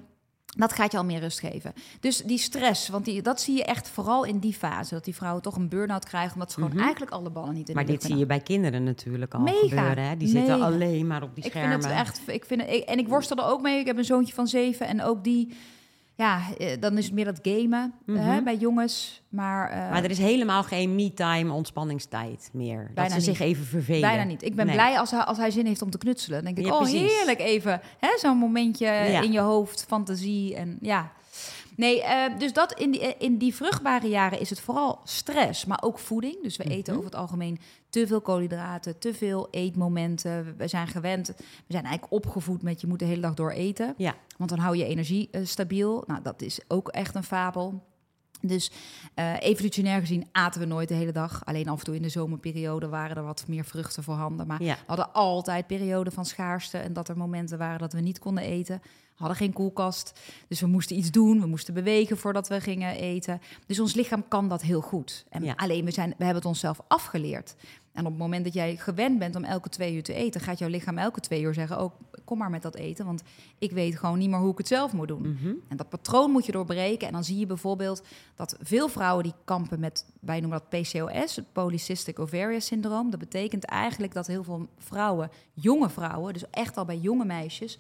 Dat 0.56 0.72
gaat 0.72 0.92
je 0.92 0.98
al 0.98 1.04
meer 1.04 1.20
rust 1.20 1.38
geven. 1.40 1.72
Dus 2.00 2.22
die 2.22 2.38
stress, 2.38 2.88
want 2.88 3.04
die, 3.04 3.22
dat 3.22 3.40
zie 3.40 3.56
je 3.56 3.64
echt 3.64 3.88
vooral 3.88 4.24
in 4.24 4.38
die 4.38 4.52
fase. 4.54 4.94
Dat 4.94 5.04
die 5.04 5.14
vrouwen 5.14 5.42
toch 5.42 5.56
een 5.56 5.68
burn-out 5.68 6.04
krijgen, 6.04 6.32
omdat 6.34 6.48
ze 6.48 6.54
gewoon 6.54 6.70
Mhm. 6.74 6.80
eigenlijk 6.82 7.12
alle 7.12 7.30
ballen 7.30 7.54
niet 7.54 7.68
in 7.68 7.74
Maar 7.74 7.86
de 7.86 7.92
dit 7.92 8.02
zie 8.02 8.16
je 8.16 8.26
bij 8.26 8.40
kinderen 8.40 8.84
natuurlijk 8.84 9.34
al 9.34 9.40
Mega, 9.40 9.58
gebeuren. 9.68 10.04
Hè? 10.08 10.16
Die 10.16 10.28
zitten 10.28 10.62
alleen 10.62 11.06
maar 11.06 11.22
op 11.22 11.34
die 11.34 11.44
Ik 11.44 11.50
schermen. 11.50 11.70
vind 11.82 11.84
het 11.84 11.92
echt, 12.06 12.20
ik 12.26 12.44
vind 12.44 12.60
het, 12.60 12.70
ik- 12.70 12.84
en 12.84 12.98
ik 12.98 13.08
worstel 13.08 13.36
er 13.36 13.44
ook 13.44 13.62
mee. 13.62 13.78
Ik 13.80 13.86
heb 13.86 13.98
een 13.98 14.04
zoontje 14.04 14.34
van 14.34 14.46
zeven 14.46 14.86
en 14.86 15.02
ook 15.02 15.24
die, 15.24 15.56
ja, 16.18 16.40
eh, 16.58 16.80
dan 16.80 16.98
is 16.98 17.04
het 17.04 17.14
meer 17.14 17.24
dat 17.24 17.38
gamen 17.42 17.94
Mhm. 18.06 18.18
hè, 18.18 18.42
bij 18.42 18.56
jongens. 18.56 19.22
Maar, 19.28 19.70
eh, 19.70 19.90
Maar 19.90 20.04
er 20.04 20.10
is 20.10 20.18
helemaal 20.18 20.62
geen 20.62 20.94
me-time, 20.94 21.52
ontspanningstijd 21.52 22.50
meer. 22.52 22.90
dat 22.94 23.12
ze 23.12 23.20
zich 23.20 23.40
even 23.40 23.64
vervelen. 23.64 24.00
bijna 24.00 24.22
niet. 24.24 24.42
Ik 24.42 24.54
ben 24.54 24.66
Nee. 24.66 24.74
blij 24.74 24.98
als 24.98 25.10
hij, 25.10 25.20
als 25.20 25.38
hij 25.38 25.50
zin 25.50 25.66
heeft 25.66 25.82
om 25.82 25.90
te 25.90 25.98
knutselen. 25.98 26.36
Dan 26.44 26.54
denk 26.54 26.66
ik, 26.66 26.72
Ja, 26.72 26.78
oh 26.78 26.82
precies. 26.82 27.12
heerlijk 27.16 27.40
even, 27.40 27.80
hè, 27.98 28.08
zo'n 28.18 28.36
momentje 28.36 28.86
Ja. 28.86 29.20
in 29.22 29.32
je 29.32 29.40
hoofd, 29.40 29.84
fantasie 29.88 30.54
en 30.56 30.78
ja. 30.80 31.10
Nee, 31.78 32.02
eh, 32.02 32.38
dus 32.38 32.52
dat 32.52 32.72
in 32.78 32.90
die, 32.90 33.00
in 33.18 33.36
die 33.36 33.54
vruchtbare 33.54 34.08
jaren 34.08 34.40
is 34.40 34.50
het 34.50 34.60
vooral 34.60 35.00
stress, 35.04 35.64
maar 35.64 35.82
ook 35.82 35.98
voeding. 35.98 36.42
Dus 36.42 36.56
we 36.56 36.64
eten 36.64 36.92
Mhm. 36.92 36.92
over 37.02 37.04
het 37.10 37.14
algemeen 37.20 37.58
te 37.90 38.06
veel 38.06 38.20
koolhydraten, 38.20 38.98
te 38.98 39.14
veel 39.14 39.48
eetmomenten. 39.50 40.54
We 40.56 40.68
zijn 40.68 40.86
gewend, 40.86 41.26
we 41.36 41.42
zijn 41.72 41.84
eigenlijk 41.84 42.12
opgevoed 42.12 42.62
met 42.62 42.80
je 42.80 42.86
moet 42.86 42.98
de 42.98 43.04
hele 43.04 43.20
dag 43.20 43.34
door 43.34 43.50
eten. 43.50 43.94
Ja. 43.96 44.14
Want 44.36 44.50
dan 44.50 44.58
hou 44.58 44.76
je 44.76 44.84
energie 44.84 45.28
eh, 45.30 45.40
stabiel. 45.44 46.04
Nou, 46.06 46.22
dat 46.22 46.42
is 46.42 46.60
ook 46.68 46.88
echt 46.88 47.14
een 47.14 47.22
fabel. 47.24 47.82
Dus 48.40 48.70
eh, 49.14 49.34
evolutionair 49.40 50.00
gezien 50.00 50.28
aten 50.32 50.60
we 50.60 50.66
nooit 50.66 50.88
de 50.88 50.94
hele 50.94 51.12
dag. 51.12 51.44
Alleen 51.44 51.68
af 51.68 51.78
en 51.78 51.84
toe 51.84 51.94
in 51.96 52.02
de 52.02 52.08
zomerperiode 52.08 52.88
waren 52.88 53.16
er 53.16 53.22
wat 53.24 53.44
meer 53.48 53.64
vruchten 53.64 54.02
voorhanden. 54.02 54.46
Maar 54.46 54.62
Ja. 54.62 54.74
we 54.74 54.80
hadden 54.86 55.12
altijd 55.12 55.66
perioden 55.66 56.12
van 56.12 56.24
schaarste. 56.24 56.78
En 56.78 56.92
dat 56.92 57.08
er 57.08 57.16
momenten 57.16 57.58
waren 57.58 57.78
dat 57.78 57.92
we 57.92 58.00
niet 58.00 58.18
konden 58.18 58.44
eten. 58.44 58.82
Hadden 59.18 59.36
geen 59.36 59.52
koelkast. 59.52 60.20
Dus 60.48 60.60
we 60.60 60.66
moesten 60.66 60.96
iets 60.96 61.10
doen. 61.10 61.40
We 61.40 61.46
moesten 61.46 61.74
bewegen 61.74 62.16
voordat 62.18 62.48
we 62.48 62.60
gingen 62.60 62.94
eten. 62.94 63.40
Dus 63.66 63.80
ons 63.80 63.94
lichaam 63.94 64.28
kan 64.28 64.48
dat 64.48 64.62
heel 64.62 64.80
goed. 64.80 65.24
En 65.28 65.44
Ja. 65.44 65.52
alleen 65.56 65.84
we, 65.84 65.90
zijn, 65.90 66.08
we 66.08 66.14
hebben 66.24 66.34
het 66.42 66.44
onszelf 66.44 66.80
afgeleerd. 66.88 67.54
En 67.92 68.04
op 68.04 68.10
het 68.10 68.20
moment 68.20 68.44
dat 68.44 68.54
jij 68.54 68.76
gewend 68.76 69.18
bent 69.18 69.36
om 69.36 69.44
elke 69.44 69.68
twee 69.68 69.94
uur 69.94 70.02
te 70.02 70.12
eten, 70.14 70.40
gaat 70.40 70.58
jouw 70.58 70.68
lichaam 70.68 70.98
elke 70.98 71.20
twee 71.20 71.42
uur 71.42 71.54
zeggen: 71.54 71.80
Oh, 71.82 71.92
kom 72.24 72.38
maar 72.38 72.50
met 72.50 72.62
dat 72.62 72.74
eten. 72.74 73.06
Want 73.06 73.22
ik 73.58 73.70
weet 73.72 73.96
gewoon 73.98 74.18
niet 74.18 74.30
meer 74.30 74.38
hoe 74.38 74.52
ik 74.52 74.58
het 74.58 74.66
zelf 74.68 74.92
moet 74.92 75.08
doen. 75.08 75.20
Mhm. 75.32 75.52
En 75.68 75.76
dat 75.76 75.88
patroon 75.88 76.30
moet 76.30 76.46
je 76.46 76.52
doorbreken. 76.52 77.06
En 77.06 77.12
dan 77.12 77.24
zie 77.24 77.38
je 77.38 77.46
bijvoorbeeld 77.46 78.02
dat 78.34 78.56
veel 78.60 78.88
vrouwen 78.88 79.24
die 79.24 79.34
kampen 79.44 79.80
met, 79.80 80.04
wij 80.20 80.40
noemen 80.40 80.60
dat 80.68 80.80
PCOS, 80.82 81.36
het 81.36 81.52
Polycystic 81.52 82.18
Ovarian 82.18 82.60
Syndroom. 82.60 83.10
Dat 83.10 83.20
betekent 83.20 83.64
eigenlijk 83.64 84.14
dat 84.14 84.26
heel 84.26 84.44
veel 84.44 84.66
vrouwen, 84.78 85.30
jonge 85.54 85.90
vrouwen, 85.90 86.32
dus 86.32 86.44
echt 86.50 86.76
al 86.76 86.84
bij 86.84 86.98
jonge 86.98 87.24
meisjes, 87.24 87.78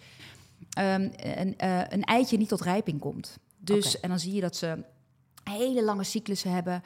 ehm, 0.70 1.08
een, 1.16 1.56
eh, 1.56 1.80
een 1.88 2.04
eitje 2.04 2.38
niet 2.38 2.48
tot 2.48 2.60
rijping 2.60 3.00
komt. 3.00 3.38
Dus, 3.58 4.00
en 4.00 4.08
dan 4.08 4.18
zie 4.18 4.34
je 4.34 4.40
dat 4.40 4.56
ze 4.56 4.84
hele 5.44 5.84
lange 5.84 6.04
cyclussen 6.04 6.52
hebben, 6.52 6.82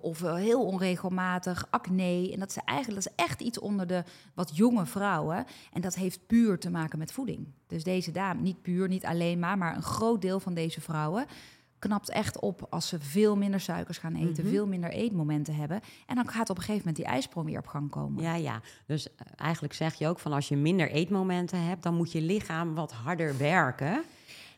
of 0.00 0.22
eh, 0.22 0.34
heel 0.34 0.64
onregelmatig, 0.64 1.66
acne. 1.70 2.30
En 2.32 2.38
dat, 2.38 2.52
ze 2.52 2.60
eigenlijk, 2.64 3.04
dat 3.04 3.12
is 3.16 3.24
echt 3.24 3.40
iets 3.40 3.58
onder 3.58 3.86
de 3.86 4.04
wat 4.34 4.56
jonge 4.56 4.86
vrouwen. 4.86 5.44
En 5.72 5.80
dat 5.80 5.94
heeft 5.94 6.26
puur 6.26 6.58
te 6.58 6.70
maken 6.70 6.98
met 6.98 7.12
voeding. 7.12 7.46
Dus 7.66 7.84
deze 7.84 8.10
dame, 8.10 8.40
niet 8.40 8.62
puur, 8.62 8.88
niet 8.88 9.04
alleen 9.04 9.38
maar, 9.38 9.58
maar 9.58 9.76
een 9.76 9.82
groot 9.82 10.20
deel 10.22 10.40
van 10.40 10.54
deze 10.54 10.80
vrouwen 10.80 11.26
knapt 11.88 12.10
echt 12.10 12.40
op 12.40 12.66
als 12.70 12.88
ze 12.88 13.00
veel 13.00 13.36
minder 13.36 13.60
suikers 13.60 13.98
gaan 13.98 14.14
eten, 14.14 14.44
Mhm. 14.44 14.52
veel 14.52 14.66
minder 14.66 14.90
eetmomenten 14.90 15.54
hebben. 15.54 15.80
En 16.06 16.14
dan 16.14 16.28
gaat 16.28 16.50
op 16.50 16.56
een 16.56 16.62
gegeven 16.62 16.86
moment 16.86 16.96
die 16.96 17.06
ijsprong 17.14 17.46
weer 17.46 17.58
op 17.58 17.66
gang 17.66 17.90
komen. 17.90 18.22
Ja, 18.22 18.34
ja. 18.34 18.60
Dus 18.86 19.06
eh, 19.08 19.14
eigenlijk 19.36 19.74
zeg 19.74 19.94
je 19.94 20.08
ook 20.08 20.18
van 20.18 20.32
als 20.32 20.48
je 20.48 20.56
minder 20.56 20.90
eetmomenten 20.90 21.62
hebt, 21.64 21.82
dan 21.82 21.94
moet 21.94 22.12
je 22.12 22.20
lichaam 22.20 22.74
wat 22.74 22.92
harder 22.92 23.36
werken. 23.38 24.02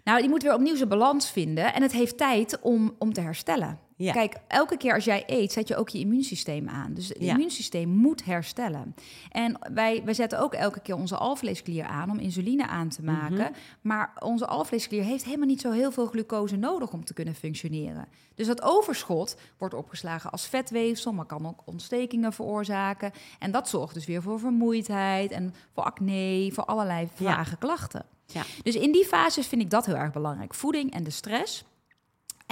Nou, 0.04 0.20
die 0.20 0.28
moet 0.28 0.42
weer 0.42 0.54
opnieuw 0.54 0.76
zijn 0.76 0.88
balans 0.88 1.30
vinden. 1.30 1.74
En 1.74 1.82
het 1.82 1.92
heeft 1.92 2.16
tijd 2.18 2.60
om, 2.60 2.94
om 2.98 3.12
te 3.12 3.20
herstellen. 3.20 3.78
Ja. 3.96 4.12
Kijk, 4.12 4.36
elke 4.48 4.76
keer 4.76 4.94
als 4.94 5.04
jij 5.04 5.22
eet, 5.26 5.52
zet 5.52 5.68
je 5.68 5.76
ook 5.76 5.88
je 5.88 5.98
immuunsysteem 5.98 6.68
aan. 6.68 6.94
Dus 6.94 7.08
het 7.08 7.16
Ja. 7.20 7.32
immuunsysteem 7.32 7.88
moet 7.88 8.24
herstellen. 8.24 8.94
En 9.30 9.58
wij, 9.72 10.02
wij 10.04 10.14
zetten 10.14 10.40
ook 10.40 10.54
elke 10.54 10.80
keer 10.80 10.94
onze 10.96 11.16
alvleesklier 11.16 11.84
aan 11.84 12.10
om 12.10 12.18
insuline 12.18 12.66
aan 12.66 12.88
te 12.88 13.02
maken. 13.02 13.36
Mhm. 13.36 13.52
Maar 13.80 14.12
onze 14.18 14.46
alvleesklier 14.46 15.02
heeft 15.02 15.24
helemaal 15.24 15.46
niet 15.46 15.60
zo 15.60 15.70
heel 15.70 15.92
veel 15.92 16.06
glucose 16.06 16.56
nodig 16.56 16.92
om 16.92 17.04
te 17.04 17.14
kunnen 17.14 17.34
functioneren. 17.34 18.06
Dus 18.34 18.46
dat 18.46 18.62
overschot 18.62 19.36
wordt 19.58 19.74
opgeslagen 19.74 20.30
als 20.30 20.46
vetweefsel, 20.46 21.12
maar 21.12 21.24
kan 21.26 21.46
ook 21.46 21.62
ontstekingen 21.64 22.32
veroorzaken. 22.32 23.12
En 23.38 23.50
dat 23.50 23.68
zorgt 23.68 23.94
dus 23.94 24.06
weer 24.06 24.22
voor 24.22 24.38
vermoeidheid 24.38 25.30
en 25.30 25.54
voor 25.74 25.82
acne, 25.84 26.50
voor 26.52 26.64
allerlei 26.64 27.08
Ja. 27.16 27.34
vage 27.34 27.56
klachten. 27.56 28.04
Ja. 28.26 28.42
Dus 28.62 28.74
in 28.74 28.92
die 28.92 29.04
fases 29.04 29.46
vind 29.46 29.62
ik 29.62 29.70
dat 29.70 29.86
heel 29.86 29.96
erg 29.96 30.12
belangrijk. 30.12 30.54
Voeding 30.54 30.92
en 30.92 31.04
de 31.04 31.10
stress. 31.10 31.64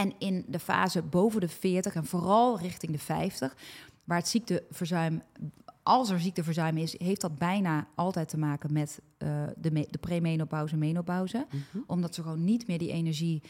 En 0.03 0.13
in 0.19 0.45
de 0.49 0.59
fase 0.59 1.03
boven 1.03 1.41
de 1.41 1.49
40 1.49 1.95
en 1.95 2.05
vooral 2.07 2.59
richting 2.59 2.93
de 2.93 2.99
50, 2.99 3.57
waar 4.05 4.19
het 4.19 4.29
ziekteverzuim, 4.29 5.23
als 5.83 6.11
er 6.11 6.21
ziekteverzuim 6.21 6.77
is, 6.77 6.99
heeft 6.99 7.21
dat 7.21 7.39
bijna 7.39 7.87
altijd 7.95 8.29
te 8.29 8.39
maken 8.39 8.73
met 8.73 9.01
eh, 9.19 9.29
de, 9.57 9.71
me- 9.71 9.87
de 9.91 9.99
premenopauze, 9.99 10.77
menopauze. 10.77 11.47
Mhm. 11.51 11.83
Omdat 11.87 12.15
ze 12.15 12.23
gewoon 12.23 12.45
niet 12.45 12.67
meer 12.67 12.79
die 12.79 12.93
energie 12.93 13.43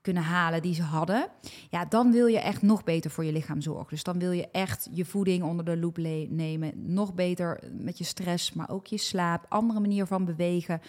kunnen 0.00 0.22
halen 0.22 0.62
die 0.62 0.74
ze 0.74 0.82
hadden. 0.82 1.28
Ja, 1.70 1.84
dan 1.84 2.12
wil 2.12 2.26
je 2.26 2.38
echt 2.38 2.62
nog 2.62 2.84
beter 2.84 3.10
voor 3.10 3.24
je 3.24 3.32
lichaam 3.32 3.60
zorgen. 3.60 3.88
Dus 3.90 4.02
dan 4.02 4.18
wil 4.18 4.32
je 4.32 4.48
echt 4.50 4.88
je 4.92 5.04
voeding 5.04 5.42
onder 5.42 5.64
de 5.64 5.76
loep 5.76 5.96
nemen. 6.28 6.72
Nog 6.92 7.14
beter 7.14 7.60
met 7.72 7.98
je 7.98 8.04
stress, 8.04 8.52
maar 8.52 8.70
ook 8.70 8.86
je 8.86 8.98
slaap. 8.98 9.46
Andere 9.48 9.80
manier 9.80 10.06
van 10.06 10.24
bewegen. 10.24 10.80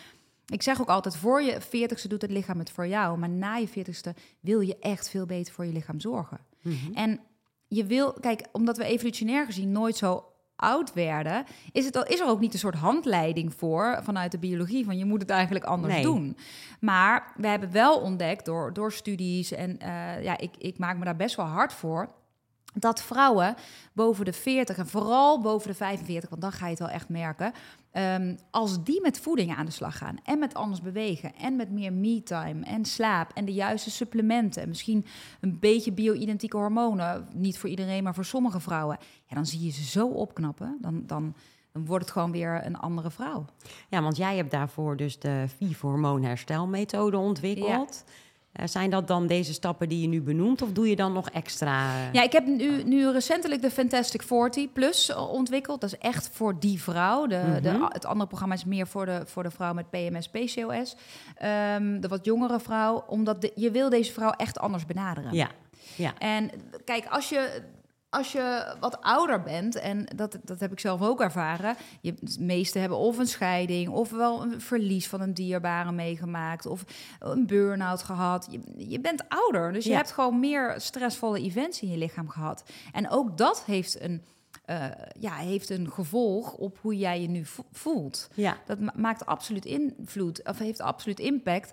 Ik 0.52 0.62
zeg 0.62 0.82
ook 0.82 0.88
altijd, 0.89 1.16
voor 1.18 1.41
je 1.41 1.58
40ste 1.62 2.08
doet 2.08 2.22
het 2.22 2.32
lichaam 2.32 2.60
het 2.60 2.72
voor 2.72 2.88
jou. 2.88 3.18
Maar 3.18 3.30
na 3.30 3.56
je 3.56 3.68
40ste 3.70 4.18
wil 4.39 4.60
je 4.60 4.78
echt 4.80 5.10
veel 5.10 5.26
beter 5.26 5.54
voor 5.54 5.66
je 5.66 5.72
lichaam 5.72 5.99
zorgen. 5.99 6.39
Mhm. 6.62 6.93
En 6.93 7.20
je 7.68 7.86
wil, 7.86 8.14
kijk, 8.14 8.47
omdat 8.52 8.78
we 8.78 8.84
evolutionair 8.84 9.45
gezien 9.45 9.72
nooit 9.72 9.95
zo 9.97 10.26
oud 10.56 10.93
werden, 10.93 11.45
is, 11.72 11.86
het, 11.86 11.95
al- 11.95 12.06
is 12.06 12.20
er 12.20 12.28
ook 12.28 12.39
niet 12.39 12.54
een 12.54 12.60
soort 12.60 12.76
handleiding 12.76 13.54
voor 13.54 13.99
vanuit 14.04 14.32
de 14.32 14.38
biologie 14.39 14.86
van 14.86 14.97
je 14.97 15.06
moet 15.06 15.22
het 15.22 15.30
eigenlijk 15.30 15.66
anders 15.66 15.93
Nee. 15.93 16.04
doen. 16.04 16.38
Maar 16.80 17.34
we 17.38 17.47
hebben 17.47 17.72
wel 17.72 17.99
ontdekt 17.99 18.45
door, 18.45 18.74
door 18.74 18.91
studies 18.93 19.52
en 19.52 19.80
eh, 19.80 20.24
ja, 20.24 20.38
ik, 20.38 20.52
ik 20.58 20.78
maak 20.78 20.97
me 20.97 21.06
daar 21.06 21.16
best 21.16 21.36
wel 21.36 21.45
hard 21.45 21.74
voor. 21.74 22.10
Dat 22.74 23.02
vrouwen 23.02 23.56
boven 23.93 24.26
de 24.26 24.34
40 24.34 24.78
en 24.78 24.88
vooral 24.88 25.41
boven 25.41 25.68
de 25.70 25.76
45, 25.76 26.30
want 26.30 26.41
dan 26.41 26.52
ga 26.52 26.64
je 26.66 26.70
het 26.72 26.80
wel 26.80 26.89
echt 26.89 27.10
merken. 27.10 27.54
Ehm, 27.92 28.36
als 28.52 28.84
die 28.84 29.02
met 29.02 29.20
voeding 29.20 29.56
aan 29.56 29.66
de 29.66 29.72
slag 29.72 29.98
gaan 29.98 30.18
en 30.24 30.39
met 30.39 30.54
anders 30.54 30.82
bewegen 30.82 31.36
en 31.36 31.56
met 31.56 31.72
meer 31.72 31.94
me-time 31.94 32.66
en 32.66 32.86
slaap 32.86 33.32
en 33.34 33.46
de 33.46 33.54
juiste 33.54 33.92
supplementen 33.92 34.62
en 34.62 34.68
misschien 34.68 35.06
een 35.42 35.60
beetje 35.60 35.92
bio-identieke 35.92 36.58
hormonen, 36.58 37.28
niet 37.34 37.58
voor 37.58 37.70
iedereen, 37.70 38.04
maar 38.04 38.14
voor 38.14 38.26
sommige 38.26 38.60
vrouwen, 38.60 38.98
ja, 39.26 39.36
dan 39.36 39.46
zie 39.46 39.64
je 39.64 39.72
ze 39.72 39.84
zo 39.84 40.08
opknappen. 40.08 40.78
Dan, 40.82 41.04
dan, 41.06 41.36
dan 41.72 41.86
wordt 41.86 42.04
het 42.04 42.14
gewoon 42.14 42.32
weer 42.32 42.66
een 42.66 42.78
andere 42.78 43.12
vrouw. 43.12 43.46
Ja, 43.89 44.02
want 44.02 44.18
jij 44.18 44.36
hebt 44.36 44.52
daarvoor 44.52 44.98
dus 44.98 45.20
de 45.20 45.46
VIV-hormoonherstelmethode 45.58 47.18
ontwikkeld. 47.18 48.04
Eh, 48.06 48.14
zijn 48.66 48.89
dat 48.89 49.08
dan 49.08 49.28
deze 49.28 49.54
stappen 49.54 49.89
die 49.89 50.02
je 50.02 50.08
nu 50.08 50.22
benoemt 50.22 50.62
of 50.62 50.72
doe 50.72 50.89
je 50.89 50.95
dan 50.95 51.14
nog 51.14 51.30
extra? 51.30 51.95
eh, 51.95 52.14
Ja, 52.14 52.22
ik 52.24 52.32
heb 52.32 52.45
nu, 52.45 52.84
nu 52.84 53.12
recentelijk 53.12 53.62
de 53.62 53.72
Fantastic 53.72 54.22
40 54.22 54.72
Plus 54.74 55.14
ontwikkeld. 55.16 55.82
Dat 55.82 55.93
is 55.93 55.97
echt 55.99 56.30
voor 56.34 56.60
die 56.60 56.82
vrouw. 56.82 57.28
De, 57.28 57.60
de, 57.62 57.70
Mhm. 57.72 57.84
het 57.88 58.06
andere 58.06 58.28
programma 58.28 58.56
is 58.56 58.66
meer 58.66 58.88
voor 58.88 59.06
de, 59.06 59.22
voor 59.26 59.43
de 59.43 59.52
vrouw 59.52 59.74
met 59.74 59.89
PMS, 59.89 60.28
PCOS. 60.30 60.95
Ehm, 61.36 61.99
de 61.99 62.08
wat 62.08 62.26
jongere 62.26 62.60
vrouw. 62.60 63.04
Omdat 63.08 63.41
de, 63.41 63.52
je 63.56 63.72
wil 63.72 63.89
deze 63.89 64.14
vrouw 64.14 64.32
echt 64.32 64.60
anders 64.60 64.86
benaderen. 64.86 65.34
Ja, 65.34 65.49
ja. 65.95 66.14
En 66.18 66.49
kijk, 66.86 67.06
als 67.10 67.30
je, 67.30 67.62
als 68.14 68.32
je 68.32 68.76
wat 68.80 69.01
ouder 69.01 69.41
bent, 69.41 69.76
en 69.76 70.05
dat, 70.16 70.38
dat 70.43 70.59
heb 70.59 70.72
ik 70.72 70.80
zelf 70.80 71.01
ook 71.01 71.22
ervaren. 71.22 71.76
Je, 72.01 72.14
de 72.20 72.36
meesten 72.43 72.80
hebben 72.80 72.97
of 72.97 73.18
een 73.18 73.28
scheiding, 73.28 73.89
of 73.89 74.09
wel 74.09 74.41
een 74.41 74.62
verlies 74.62 75.07
van 75.07 75.22
een 75.22 75.34
dierbare 75.34 75.91
meegemaakt, 75.91 76.66
of 76.66 76.84
een 77.20 77.47
burn-out 77.47 78.03
gehad. 78.03 78.47
Je, 78.51 78.89
je 78.89 78.99
bent 78.99 79.24
ouder, 79.30 79.74
dus 79.74 79.84
je 79.86 79.93
hebt 79.95 80.12
gewoon 80.12 80.39
meer 80.39 80.74
stressvolle 80.78 81.39
events 81.39 81.82
in 81.82 81.89
je 81.91 81.97
lichaam 81.97 82.30
gehad. 82.30 82.64
En 82.91 83.09
ook 83.09 83.38
dat 83.38 83.64
heeft 83.66 84.01
een, 84.01 84.22
eh, 84.66 84.86
ja, 85.20 85.34
heeft 85.36 85.70
een 85.70 85.91
gevolg 85.91 86.53
op 86.53 86.78
hoe 86.82 86.97
jij 86.97 87.22
je 87.22 87.28
nu 87.30 87.45
vo- 87.45 87.66
voelt. 87.72 88.30
ja. 88.34 88.57
Dat 88.66 88.80
ma- 88.80 88.93
maakt 88.95 89.26
absoluut 89.26 89.66
invloed, 89.66 90.47
of 90.47 90.57
heeft 90.57 90.82
absoluut 90.82 91.20
impact. 91.20 91.72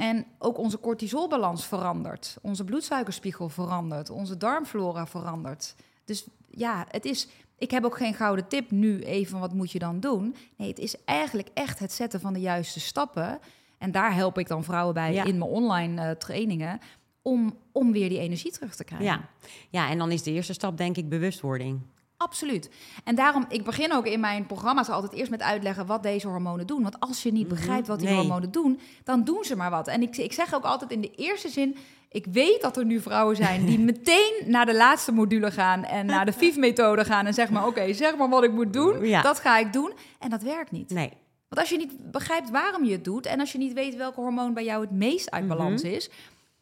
En 0.00 0.26
ook 0.38 0.58
onze 0.58 0.80
cortisolbalans 0.80 1.66
verandert. 1.66 2.36
Onze 2.42 2.64
bloedsuikerspiegel 2.64 3.48
verandert. 3.48 4.10
Onze 4.10 4.36
darmflora 4.36 5.06
verandert. 5.06 5.74
Dus 6.04 6.26
ja, 6.50 6.86
het 6.90 7.04
is. 7.04 7.28
Ik 7.58 7.70
heb 7.70 7.84
ook 7.84 7.96
geen 7.96 8.14
gouden 8.14 8.48
tip 8.48 8.70
nu 8.70 9.00
even, 9.00 9.38
wat 9.38 9.52
moet 9.54 9.70
je 9.70 9.78
dan 9.78 10.00
doen? 10.00 10.36
Nee, 10.56 10.68
het 10.68 10.78
is 10.78 11.04
eigenlijk 11.04 11.48
echt 11.54 11.78
het 11.78 11.92
zetten 11.92 12.20
van 12.20 12.32
de 12.32 12.40
juiste 12.40 12.80
stappen. 12.80 13.38
En 13.78 13.90
daar 13.92 14.14
help 14.14 14.38
ik 14.38 14.48
dan 14.48 14.64
vrouwen 14.64 14.94
bij 14.94 15.12
Ja. 15.12 15.24
in 15.24 15.38
mijn 15.38 15.50
online 15.50 16.02
eh, 16.02 16.10
trainingen. 16.16 16.80
Om, 17.22 17.56
om 17.72 17.92
weer 17.92 18.08
die 18.08 18.18
energie 18.18 18.50
terug 18.52 18.74
te 18.74 18.84
krijgen. 18.84 19.06
Ja. 19.06 19.28
ja, 19.70 19.90
en 19.90 19.98
dan 19.98 20.10
is 20.10 20.22
de 20.22 20.30
eerste 20.30 20.52
stap 20.52 20.76
denk 20.76 20.96
ik 20.96 21.08
bewustwording. 21.08 21.80
Absoluut. 22.24 22.70
En 23.04 23.14
daarom, 23.14 23.44
ik 23.48 23.64
begin 23.64 23.92
ook 23.92 24.06
in 24.06 24.20
mijn 24.20 24.46
programma's 24.46 24.88
altijd 24.88 25.12
eerst 25.12 25.30
met 25.30 25.42
uitleggen 25.42 25.86
wat 25.86 26.02
deze 26.02 26.28
hormonen 26.28 26.66
doen. 26.66 26.82
Want 26.82 27.00
als 27.00 27.22
je 27.22 27.32
niet 27.32 27.46
Mhm. 27.46 27.54
begrijpt 27.54 27.86
wat 27.86 27.98
die 27.98 28.08
Nee. 28.08 28.16
hormonen 28.16 28.50
doen, 28.50 28.80
dan 29.04 29.24
doen 29.24 29.44
ze 29.44 29.56
maar 29.56 29.70
wat. 29.70 29.88
En 29.88 30.02
ik, 30.02 30.16
ik 30.16 30.32
zeg 30.32 30.54
ook 30.54 30.64
altijd 30.64 30.90
in 30.90 31.00
de 31.00 31.10
eerste 31.16 31.48
zin, 31.48 31.76
ik 32.10 32.26
weet 32.30 32.60
dat 32.62 32.76
er 32.76 32.84
nu 32.84 33.00
vrouwen 33.00 33.36
zijn 33.36 33.64
die 33.66 33.78
meteen 33.90 34.32
naar 34.46 34.66
de 34.66 34.74
laatste 34.74 35.12
module 35.12 35.50
gaan 35.50 35.84
en 35.84 36.06
naar 36.06 36.26
de 36.26 36.32
FIF-methode 36.40 37.04
gaan 37.04 37.26
en 37.26 37.34
zeg 37.34 37.50
maar, 37.50 37.66
oké, 37.66 37.92
zeg 37.92 38.16
maar 38.16 38.28
wat 38.28 38.44
ik 38.44 38.52
moet 38.52 38.72
doen. 38.72 39.04
Ja. 39.06 39.22
Dat 39.22 39.38
ga 39.40 39.58
ik 39.58 39.72
doen. 39.72 39.92
En 40.18 40.30
dat 40.30 40.42
werkt 40.42 40.70
niet. 40.70 40.90
Nee. 40.90 41.10
Want 41.48 41.60
als 41.60 41.70
je 41.70 41.76
niet 41.76 42.10
begrijpt 42.10 42.50
waarom 42.50 42.84
je 42.84 42.92
het 42.92 43.04
doet 43.04 43.26
en 43.26 43.40
als 43.40 43.52
je 43.52 43.58
niet 43.58 43.72
weet 43.72 43.96
welke 43.96 44.20
hormoon 44.20 44.54
bij 44.54 44.64
jou 44.64 44.80
het 44.80 44.90
meest 44.90 45.30
uit 45.30 45.48
balans 45.48 45.82
Mhm. 45.82 45.92
is, 45.92 46.10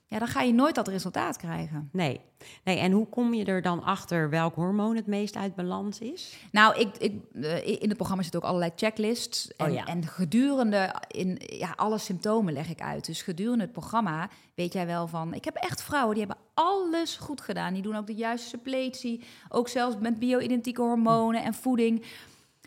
ja, 0.09 0.19
dan 0.19 0.29
ga 0.29 0.41
je 0.43 0.53
nooit 0.53 0.75
dat 0.75 0.89
resultaat 0.89 1.37
krijgen. 1.37 1.89
Nee. 1.93 2.21
nee. 2.65 2.79
En 2.79 2.93
hoe 2.93 3.07
kom 3.07 3.35
je 3.35 3.45
er 3.45 3.63
dan 3.63 3.83
achter 3.83 4.31
welk 4.31 4.55
hormoon 4.55 4.97
het 4.97 5.07
meest 5.07 5.37
uit 5.37 5.55
balans 5.55 5.99
is? 5.99 6.37
Nou, 6.53 6.79
ik, 6.79 6.97
ik, 6.97 7.23
eh, 7.43 7.67
in 7.67 7.89
het 7.89 7.97
programma 7.97 8.23
zitten 8.23 8.41
ook 8.41 8.47
allerlei 8.47 8.73
checklists. 8.77 9.57
En, 9.57 9.67
Oh 9.67 9.73
ja. 9.73 9.85
en 9.85 10.07
gedurende 10.07 10.95
in, 11.09 11.41
ja, 11.47 11.73
alle 11.77 11.99
symptomen 11.99 12.53
leg 12.53 12.69
ik 12.69 12.81
uit. 12.81 13.07
Dus 13.07 13.23
gedurende 13.23 13.63
het 13.63 13.73
programma 13.73 14.29
weet 14.55 14.73
jij 14.73 14.87
wel 14.87 15.07
van... 15.07 15.35
Ik 15.35 15.45
heb 15.45 15.55
echt 15.55 15.83
vrouwen 15.83 16.15
die 16.15 16.25
hebben 16.27 16.45
alles 16.55 17.17
goed 17.17 17.41
gedaan. 17.41 17.73
Die 17.73 17.83
doen 17.83 17.97
ook 17.97 18.07
de 18.07 18.15
juiste 18.15 18.49
suppletie. 18.49 19.25
Ook 19.49 19.69
zelfs 19.69 19.97
met 20.01 20.19
bio-identieke 20.19 20.83
hormonen 20.83 21.45
en 21.45 21.55
voeding. 21.55 22.05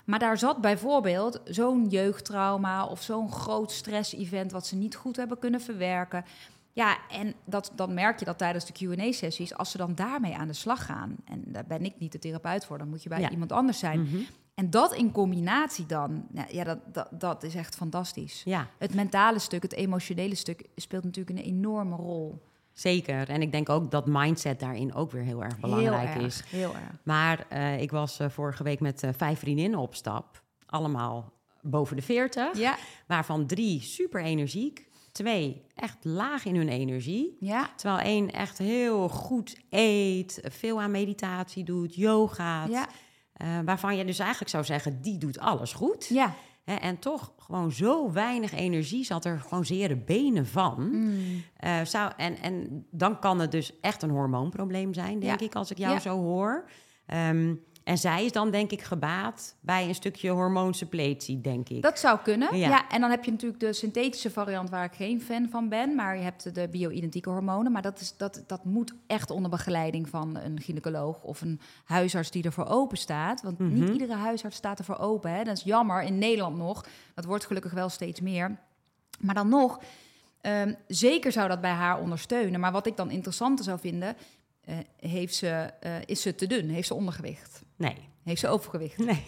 Maar 0.06 0.20
daar 0.20 0.38
zat 0.38 0.62
bijvoorbeeld 0.62 1.42
zo'n 1.46 1.88
jeugdtrauma... 1.88 2.86
of 2.86 3.02
zo'n 3.02 3.32
groot 3.32 3.72
stress-event 3.72 4.52
wat 4.52 4.68
ze 4.68 4.76
niet 4.76 4.96
goed 4.96 5.16
hebben 5.16 5.40
kunnen 5.40 5.62
verwerken... 5.62 6.26
Ja, 6.74 6.98
en 7.10 7.34
dat, 7.46 7.72
dan 7.76 7.94
merk 7.94 8.20
je 8.20 8.26
dat 8.26 8.38
tijdens 8.38 8.66
de 8.66 8.74
Q&A-sessies... 8.74 9.56
als 9.56 9.72
ze 9.72 9.78
dan 9.78 9.96
daarmee 9.96 10.36
aan 10.36 10.48
de 10.48 10.54
slag 10.54 10.86
gaan... 10.86 11.16
en 11.26 11.44
daar 11.48 11.66
ben 11.68 11.86
ik 11.86 11.94
niet 12.00 12.12
de 12.12 12.20
therapeut 12.20 12.66
voor... 12.66 12.78
dan 12.78 12.90
moet 12.90 13.04
je 13.04 13.10
bij 13.10 13.20
Ja. 13.20 13.30
iemand 13.30 13.52
anders 13.52 13.80
zijn... 13.80 14.02
Mhm. 14.02 14.18
En 14.54 14.70
dat 14.70 14.94
in 14.94 15.12
combinatie 15.12 15.86
dan, 15.86 16.26
ja, 16.34 16.46
ja 16.50 16.64
dat, 16.64 16.78
dat, 16.94 17.08
dat 17.12 17.44
is 17.44 17.56
echt 17.56 17.76
fantastisch. 17.76 18.42
Ja, 18.46 18.68
Het 18.78 18.94
mentale 18.94 19.40
stuk, 19.40 19.62
het 19.62 19.74
emotionele 19.74 20.36
stuk 20.36 20.66
speelt 20.76 21.04
natuurlijk 21.04 21.40
een 21.40 21.46
enorme 21.46 21.96
rol. 21.96 22.42
zeker. 22.74 23.30
En 23.30 23.42
ik 23.42 23.52
denk 23.52 23.70
ook 23.70 23.92
dat 23.92 24.06
mindset 24.08 24.60
daarin 24.60 24.94
ook 24.94 25.12
weer 25.12 25.22
heel 25.24 25.44
erg 25.44 25.60
belangrijk 25.60 26.10
heel 26.10 26.26
is. 26.26 26.38
erg, 26.40 26.52
Heel 26.52 26.74
erg. 26.76 26.98
Maar 27.04 27.46
eh, 27.50 27.82
ik 27.82 27.92
was 27.92 28.20
eh, 28.20 28.30
vorige 28.30 28.64
week 28.64 28.80
met 28.80 29.04
eh, 29.04 29.10
vijf 29.18 29.40
vriendinnen 29.40 29.80
op 29.80 29.96
stap. 29.96 30.42
Allemaal 30.66 31.32
boven 31.62 31.96
de 31.96 32.02
40. 32.02 32.58
Ja, 32.58 32.78
Waarvan 33.08 33.46
drie 33.46 33.82
super 33.82 34.24
energiek. 34.24 34.88
Twee 35.12 35.66
echt 35.76 35.98
laag 36.06 36.46
in 36.46 36.56
hun 36.56 36.70
energie. 36.70 37.38
ja, 37.40 37.70
Terwijl 37.76 38.00
één 38.02 38.32
echt 38.32 38.58
heel 38.58 39.10
goed 39.10 39.58
eet, 39.70 40.42
veel 40.44 40.82
aan 40.82 40.92
meditatie 40.92 41.64
doet, 41.64 41.96
yoga. 41.96 42.66
ja, 42.70 42.88
waarvan 43.66 43.98
je 43.98 44.06
dus 44.06 44.20
eigenlijk 44.20 44.50
zou 44.52 44.64
zeggen, 44.64 45.02
die 45.02 45.18
doet 45.18 45.40
alles 45.40 45.74
goed. 45.74 46.06
ja. 46.08 46.34
Hè, 46.64 46.76
en 46.76 47.00
toch 47.00 47.34
gewoon 47.38 47.72
zo 47.72 48.12
weinig 48.12 48.54
energie 48.54 49.04
zat 49.04 49.26
er 49.26 49.40
gewoon 49.40 49.66
zere 49.66 49.96
benen 49.98 50.46
van. 50.48 50.90
Mm. 50.92 51.44
Eh, 51.58 51.82
zou, 51.84 52.12
en, 52.18 52.38
en 52.42 52.86
dan 52.92 53.20
kan 53.20 53.40
het 53.40 53.52
dus 53.52 53.80
echt 53.80 54.02
een 54.02 54.10
hormoonprobleem 54.10 54.94
zijn, 54.94 55.20
denk 55.20 55.40
Ja. 55.40 55.46
ik, 55.46 55.56
als 55.56 55.72
ik 55.72 55.78
jou 55.78 55.94
Ja. 55.94 56.00
zo 56.00 56.18
hoor. 56.18 56.70
Ehm, 57.06 57.56
en 57.84 57.98
zij 57.98 58.26
is 58.26 58.32
dan 58.32 58.52
denk 58.52 58.72
ik 58.72 58.82
gebaat 58.82 59.56
bij 59.60 59.88
een 59.88 59.96
stukje 59.96 60.30
hormoonsuppletie, 60.30 61.42
denk 61.42 61.70
ik. 61.70 61.82
Dat 61.82 62.00
zou 62.00 62.20
kunnen. 62.24 62.58
Ja. 62.58 62.70
Ja. 62.70 62.90
en 62.90 63.02
dan 63.02 63.10
heb 63.10 63.24
je 63.24 63.32
natuurlijk 63.32 63.60
de 63.60 63.74
synthetische 63.74 64.32
variant 64.32 64.70
waar 64.70 64.84
ik 64.86 64.94
geen 64.94 65.22
fan 65.22 65.48
van 65.50 65.70
ben. 65.70 65.96
Maar 65.96 66.16
je 66.18 66.24
hebt 66.24 66.56
de 66.56 66.68
bio-identieke 66.68 67.30
hormonen. 67.30 67.72
Maar 67.72 67.82
dat, 67.82 68.00
is, 68.00 68.18
dat, 68.18 68.44
dat 68.48 68.64
moet 68.66 68.94
echt 69.08 69.30
onder 69.30 69.50
begeleiding 69.52 70.10
van 70.10 70.36
een 70.38 70.62
gynaecoloog 70.62 71.22
of 71.24 71.42
een 71.42 71.60
huisarts 71.86 72.32
die 72.32 72.44
ervoor 72.44 72.66
open 72.68 72.98
staat. 72.98 73.42
Want 73.42 73.60
niet 73.60 73.84
Mhm. 73.84 73.92
iedere 73.92 74.14
huisarts 74.16 74.56
staat 74.58 74.80
ervoor 74.80 74.98
open. 74.98 75.32
Hè. 75.32 75.44
Dat 75.44 75.58
is 75.58 75.64
jammer 75.64 76.02
in 76.04 76.18
Nederland 76.18 76.58
nog. 76.58 76.86
Dat 77.16 77.26
wordt 77.26 77.46
gelukkig 77.46 77.72
wel 77.74 77.90
steeds 77.90 78.22
meer. 78.22 78.58
Maar 79.20 79.36
dan 79.36 79.50
nog, 79.50 79.80
ehm, 80.42 80.74
zeker 80.88 81.32
zou 81.32 81.48
dat 81.48 81.62
bij 81.62 81.72
haar 81.72 82.00
ondersteunen. 82.00 82.60
Maar 82.60 82.72
wat 82.72 82.86
ik 82.88 82.98
dan 82.98 83.12
interessanter 83.12 83.66
zou 83.66 83.80
vinden, 83.80 84.16
eh, 84.66 84.76
heeft 85.00 85.36
ze, 85.36 85.48
eh, 85.80 85.92
is 86.06 86.22
ze 86.22 86.36
te 86.36 86.48
dun? 86.48 86.70
Heeft 86.70 86.88
ze 86.88 86.94
ondergewicht? 86.94 87.62
Nee, 87.76 87.98
Heeft 88.24 88.40
ze 88.40 88.48
overgewicht? 88.48 88.98
nee. 88.98 89.24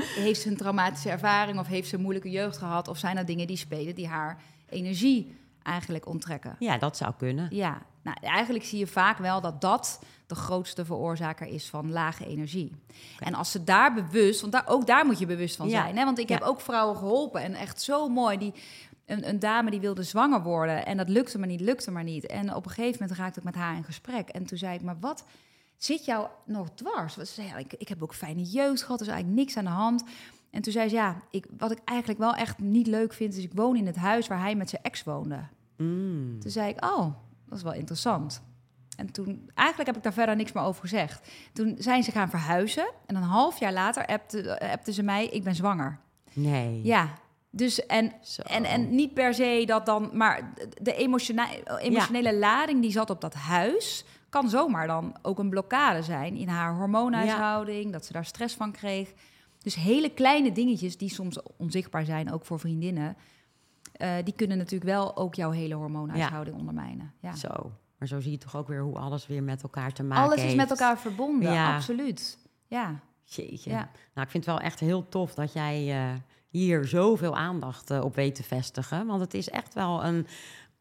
Heeft 0.00 0.40
ze 0.40 0.48
een 0.48 0.56
traumatische 0.56 1.10
ervaring 1.10 1.58
of 1.58 1.66
heeft 1.66 1.88
ze 1.88 1.94
een 1.94 2.00
moeilijke 2.02 2.30
jeugd 2.30 2.56
gehad? 2.56 2.88
Of 2.88 2.98
zijn 2.98 3.16
er 3.16 3.26
dingen 3.26 3.46
die 3.46 3.56
spelen 3.56 3.94
die 3.94 4.06
haar 4.08 4.42
energie 4.68 5.34
eigenlijk 5.62 6.06
onttrekken? 6.06 6.56
Ja, 6.58 6.78
dat 6.78 6.96
zou 6.96 7.12
kunnen. 7.18 7.48
Ja, 7.54 7.82
nou, 8.02 8.16
eigenlijk 8.20 8.64
zie 8.64 8.78
je 8.78 8.86
vaak 8.86 9.18
wel 9.18 9.40
dat 9.40 9.60
dat 9.60 10.00
de 10.26 10.34
grootste 10.34 10.84
veroorzaker 10.84 11.46
is 11.46 11.68
van 11.68 11.92
lage 11.92 12.26
energie. 12.26 12.72
En 13.18 13.34
als 13.34 13.50
ze 13.50 13.64
daar 13.64 13.94
bewust, 13.94 14.40
want 14.40 14.52
daar, 14.52 14.64
ook 14.66 14.86
daar 14.86 15.06
moet 15.06 15.18
je 15.18 15.26
bewust 15.26 15.56
van 15.56 15.68
Ja. 15.68 15.82
zijn. 15.82 15.96
Hè? 15.96 16.04
Want 16.04 16.18
ik 16.18 16.28
heb 16.28 16.42
ook 16.42 16.60
vrouwen 16.60 16.96
geholpen 16.96 17.42
en 17.42 17.54
echt 17.54 17.82
zo 17.82 18.08
mooi. 18.08 18.38
Die, 18.38 18.52
een, 19.10 19.28
een 19.28 19.38
dame 19.38 19.70
die 19.70 19.80
wilde 19.80 20.02
zwanger 20.02 20.42
worden 20.42 20.86
en 20.86 20.96
dat 20.96 21.08
lukte 21.08 21.38
maar 21.38 21.48
niet, 21.48 21.60
lukte 21.60 21.90
maar 21.90 22.04
niet. 22.04 22.26
En 22.26 22.54
op 22.54 22.64
een 22.64 22.70
gegeven 22.70 22.98
moment 23.00 23.18
raakte 23.18 23.38
ik 23.38 23.44
met 23.44 23.54
haar 23.54 23.76
in 23.76 23.84
gesprek. 23.84 24.28
En 24.28 24.46
toen 24.46 24.58
zei 24.58 24.74
ik, 24.74 24.82
maar 24.82 24.98
wat 25.00 25.24
zit 25.76 26.04
jou 26.04 26.28
nog 26.44 26.70
dwars? 26.74 27.14
Ze 27.14 27.24
zei, 27.24 27.46
ja, 27.46 27.56
ik, 27.56 27.72
ik 27.72 27.88
heb 27.88 28.02
ook 28.02 28.14
fijne 28.14 28.42
jeugd 28.42 28.82
gehad, 28.82 29.00
er 29.00 29.06
is 29.06 29.12
eigenlijk 29.12 29.42
niks 29.42 29.56
aan 29.56 29.64
de 29.64 29.70
hand. 29.70 30.04
En 30.50 30.62
toen 30.62 30.72
zei 30.72 30.88
ze, 30.88 30.94
ja, 30.94 31.22
ik, 31.30 31.46
wat 31.58 31.70
ik 31.70 31.78
eigenlijk 31.84 32.18
wel 32.18 32.34
echt 32.34 32.58
niet 32.58 32.86
leuk 32.86 33.12
vind... 33.12 33.36
is 33.36 33.44
ik 33.44 33.52
woon 33.54 33.76
in 33.76 33.86
het 33.86 33.96
huis 33.96 34.26
waar 34.26 34.40
hij 34.40 34.54
met 34.54 34.70
zijn 34.70 34.82
ex 34.82 35.02
woonde. 35.02 35.40
Mm. 35.76 36.40
Toen 36.40 36.50
zei 36.50 36.68
ik, 36.68 36.84
oh, 36.84 37.14
dat 37.48 37.58
is 37.58 37.64
wel 37.64 37.72
interessant. 37.72 38.42
En 38.96 39.12
toen, 39.12 39.50
eigenlijk 39.54 39.88
heb 39.88 39.96
ik 39.96 40.02
daar 40.02 40.12
verder 40.12 40.36
niks 40.36 40.52
meer 40.52 40.62
over 40.62 40.80
gezegd. 40.80 41.28
Toen 41.52 41.74
zijn 41.78 42.02
ze 42.02 42.10
gaan 42.10 42.30
verhuizen. 42.30 42.90
En 43.06 43.16
een 43.16 43.22
half 43.22 43.58
jaar 43.58 43.72
later 43.72 44.06
appte, 44.06 44.60
appte 44.70 44.92
ze 44.92 45.02
mij, 45.02 45.26
ik 45.26 45.44
ben 45.44 45.54
zwanger. 45.54 45.98
Nee. 46.32 46.80
Ja, 46.82 47.08
dus 47.50 47.86
en, 47.86 48.12
Zo. 48.22 48.42
en, 48.42 48.64
en 48.64 48.94
niet 48.94 49.14
per 49.14 49.34
se 49.34 49.62
dat 49.66 49.86
dan... 49.86 50.10
Maar 50.12 50.52
de 50.82 50.94
emotione- 50.94 51.78
emotionele 51.78 52.36
lading 52.36 52.80
die 52.82 52.90
zat 52.90 53.10
op 53.10 53.20
dat 53.20 53.34
huis... 53.34 54.04
kan 54.28 54.48
zomaar 54.48 54.86
dan 54.86 55.16
ook 55.22 55.38
een 55.38 55.50
blokkade 55.50 56.02
zijn 56.02 56.36
in 56.36 56.48
haar 56.48 56.74
hormoonhuishouding. 56.74 57.92
Dat 57.92 58.04
ze 58.06 58.12
daar 58.12 58.24
stress 58.24 58.54
van 58.54 58.72
kreeg. 58.72 59.12
Dus 59.58 59.74
hele 59.74 60.10
kleine 60.10 60.52
dingetjes 60.52 60.96
die 60.96 61.08
soms 61.10 61.38
onzichtbaar 61.56 62.04
zijn, 62.04 62.32
ook 62.32 62.44
voor 62.44 62.58
vriendinnen... 62.60 63.16
eh, 63.92 64.14
die 64.24 64.34
kunnen 64.34 64.56
natuurlijk 64.58 64.90
wel 64.90 65.16
ook 65.16 65.34
jouw 65.34 65.50
hele 65.50 65.74
hormoonhuishouding 65.74 66.56
ondermijnen. 66.56 67.12
Ja. 67.20 67.34
Zo. 67.36 67.72
Maar 67.98 68.08
zo 68.08 68.20
zie 68.20 68.30
je 68.30 68.38
toch 68.38 68.56
ook 68.56 68.68
weer 68.68 68.82
hoe 68.82 68.98
alles 68.98 69.26
weer 69.26 69.42
met 69.42 69.62
elkaar 69.62 69.92
te 69.92 70.02
maken 70.02 70.24
Alles 70.24 70.36
heeft. 70.40 70.50
is 70.50 70.56
met 70.56 70.70
elkaar 70.70 70.98
verbonden, 70.98 71.52
Ja. 71.52 71.74
absoluut. 71.74 72.38
Ja, 72.66 73.00
Jeetje. 73.24 73.70
Ja. 73.70 73.90
Nou, 74.14 74.26
ik 74.26 74.30
vind 74.32 74.44
het 74.46 74.54
wel 74.54 74.60
echt 74.60 74.80
heel 74.80 75.08
tof 75.08 75.34
dat 75.34 75.52
jij 75.52 75.90
eh, 75.90 76.14
hier 76.50 76.84
zoveel 76.86 77.36
aandacht 77.36 77.90
eh, 77.90 78.04
op 78.04 78.14
weet 78.14 78.34
te 78.34 78.42
vestigen. 78.42 79.06
Want 79.06 79.20
het 79.20 79.34
is 79.34 79.50
echt 79.50 79.74
wel 79.74 80.04
een 80.04 80.26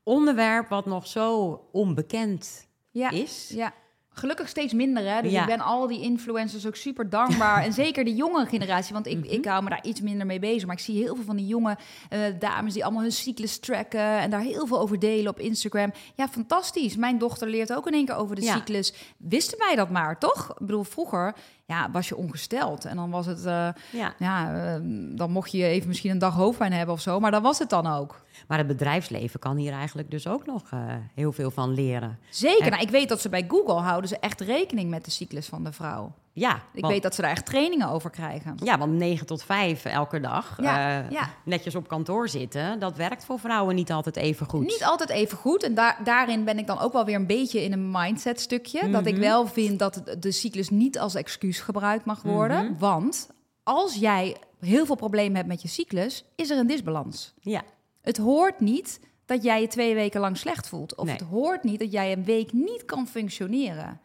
onderwerp 0.04 0.70
wat 0.70 0.86
nog 0.86 1.08
zo 1.08 1.52
onbekend 1.72 2.68
ja. 2.92 3.10
is. 3.10 3.52
ja. 3.54 3.74
Gelukkig 4.12 4.48
steeds 4.50 4.74
minder, 4.74 5.14
hè? 5.16 5.22
Dus 5.22 5.32
Ja. 5.32 5.42
ik 5.42 5.48
ben 5.48 5.60
al 5.60 5.88
die 5.88 6.02
influencers 6.02 6.68
ook 6.68 6.76
super 6.76 7.10
dankbaar. 7.10 7.64
en 7.66 7.74
zeker 7.74 8.04
de 8.04 8.16
jonge 8.16 8.46
generatie, 8.46 8.94
want 8.94 9.08
ik, 9.08 9.18
Mhm. 9.18 9.30
ik 9.34 9.46
hou 9.46 9.64
me 9.64 9.70
daar 9.70 9.84
iets 9.86 10.02
minder 10.02 10.26
mee 10.26 10.40
bezig. 10.40 10.66
Maar 10.66 10.76
ik 10.76 10.82
zie 10.82 10.98
heel 11.04 11.16
veel 11.16 11.24
van 11.24 11.36
die 11.36 11.48
jonge 11.48 11.78
eh, 12.10 12.20
dames 12.40 12.74
die 12.74 12.84
allemaal 12.84 13.02
hun 13.02 13.12
cyclus 13.12 13.60
tracken... 13.60 14.00
en 14.20 14.30
daar 14.30 14.42
heel 14.42 14.68
veel 14.68 14.80
over 14.80 15.00
delen 15.00 15.32
op 15.32 15.40
Instagram. 15.40 15.92
Ja, 16.16 16.28
fantastisch. 16.28 16.96
Mijn 16.96 17.18
dochter 17.18 17.48
leert 17.48 17.74
ook 17.74 17.88
in 17.88 17.94
één 17.94 18.06
keer 18.06 18.16
over 18.16 18.36
de 18.36 18.42
Ja. 18.42 18.54
cyclus. 18.56 18.94
Wisten 19.18 19.58
wij 19.58 19.76
dat 19.76 19.90
maar, 19.90 20.20
toch? 20.20 20.50
Ik 20.50 20.66
bedoel, 20.66 20.84
vroeger 20.84 21.36
ja, 21.70 21.92
was 21.92 22.08
je 22.08 22.16
ongesteld. 22.16 22.86
En 22.86 22.96
dan 22.96 23.10
was 23.10 23.26
het... 23.26 23.46
eh, 23.46 23.68
Ja. 23.92 24.14
ja, 24.20 24.54
eh, 24.76 24.82
dan 25.16 25.32
mocht 25.32 25.52
je 25.52 25.64
even 25.64 25.88
misschien 25.88 26.12
een 26.12 26.18
dag 26.20 26.34
hoofdpijn 26.36 26.72
hebben 26.74 26.96
of 26.96 27.02
zo. 27.02 27.20
Maar 27.20 27.32
dat 27.32 27.42
was 27.42 27.60
het 27.60 27.70
dan 27.70 27.88
ook. 27.88 28.22
Maar 28.48 28.58
het 28.58 28.68
bedrijfsleven 28.68 29.40
kan 29.40 29.58
hier 29.58 29.74
eigenlijk 29.74 30.12
dus 30.12 30.28
ook 30.28 30.46
nog 30.46 30.64
eh, 30.72 30.80
heel 31.16 31.32
veel 31.32 31.52
van 31.52 31.74
leren. 31.74 32.20
Zeker. 32.30 32.64
En- 32.66 32.70
Nou, 32.72 32.84
ik 32.84 32.90
weet 32.90 33.10
dat 33.10 33.22
ze 33.22 33.30
bij 33.30 33.46
Google 33.48 33.74
houden 33.82 34.10
ze 34.10 34.18
echt 34.20 34.42
rekening 34.42 34.90
met 34.90 35.06
de 35.06 35.12
cyclus 35.12 35.48
van 35.48 35.64
de 35.64 35.72
vrouw. 35.72 36.12
Ja, 36.34 36.56
Ik 36.74 36.82
want, 36.82 36.94
weet 36.94 37.04
dat 37.04 37.16
ze 37.16 37.22
daar 37.22 37.32
echt 37.32 37.46
trainingen 37.46 37.88
over 37.90 38.10
krijgen. 38.10 38.56
ja, 38.64 38.78
want 38.78 38.92
9 38.94 39.26
tot 39.26 39.44
5 39.44 39.86
elke 39.86 40.20
dag 40.20 40.58
Ja, 40.62 41.04
eh, 41.04 41.12
ja. 41.12 41.30
netjes 41.46 41.76
op 41.76 41.88
kantoor 41.88 42.30
zitten, 42.30 42.80
dat 42.80 42.96
werkt 42.98 43.26
voor 43.26 43.40
vrouwen 43.40 43.76
niet 43.76 43.92
altijd 43.92 44.16
even 44.16 44.46
goed. 44.46 44.62
Niet 44.66 44.84
altijd 44.84 45.10
even 45.10 45.38
goed. 45.38 45.64
En 45.64 45.74
daar, 45.74 46.00
daarin 46.04 46.44
ben 46.44 46.58
ik 46.58 46.68
dan 46.68 46.80
ook 46.80 46.94
wel 46.94 47.06
weer 47.06 47.16
een 47.16 47.28
beetje 47.28 47.64
in 47.64 47.72
een 47.74 47.92
mindset 47.92 48.40
stukje. 48.42 48.90
Dat 48.90 49.06
ik 49.06 49.14
Mhm. 49.14 49.22
wel 49.22 49.48
vind 49.48 49.80
dat 49.80 50.02
de 50.20 50.32
cyclus 50.32 50.70
niet 50.70 51.00
als 51.00 51.16
excuus 51.16 51.60
gebruikt 51.60 52.06
mag 52.06 52.22
worden. 52.22 52.66
Mhm. 52.66 52.80
Want 52.80 53.30
als 53.64 53.96
jij 53.96 54.36
heel 54.60 54.86
veel 54.86 54.96
problemen 54.96 55.36
hebt 55.36 55.48
met 55.48 55.62
je 55.62 55.68
cyclus, 55.68 56.26
is 56.36 56.50
er 56.50 56.58
een 56.58 56.68
disbalans. 56.68 57.34
Ja, 57.42 57.62
Het 58.02 58.18
hoort 58.18 58.60
niet 58.60 59.00
dat 59.26 59.44
jij 59.44 59.62
je 59.62 59.68
twee 59.68 59.96
weken 59.96 60.20
lang 60.22 60.38
slecht 60.38 60.68
voelt. 60.70 60.96
Of 60.96 61.06
Nee. 61.06 61.14
het 61.16 61.24
hoort 61.24 61.64
niet 61.64 61.80
dat 61.80 61.92
jij 61.92 62.12
een 62.12 62.24
week 62.24 62.54
niet 62.54 62.86
kan 62.86 63.08
functioneren. 63.08 64.00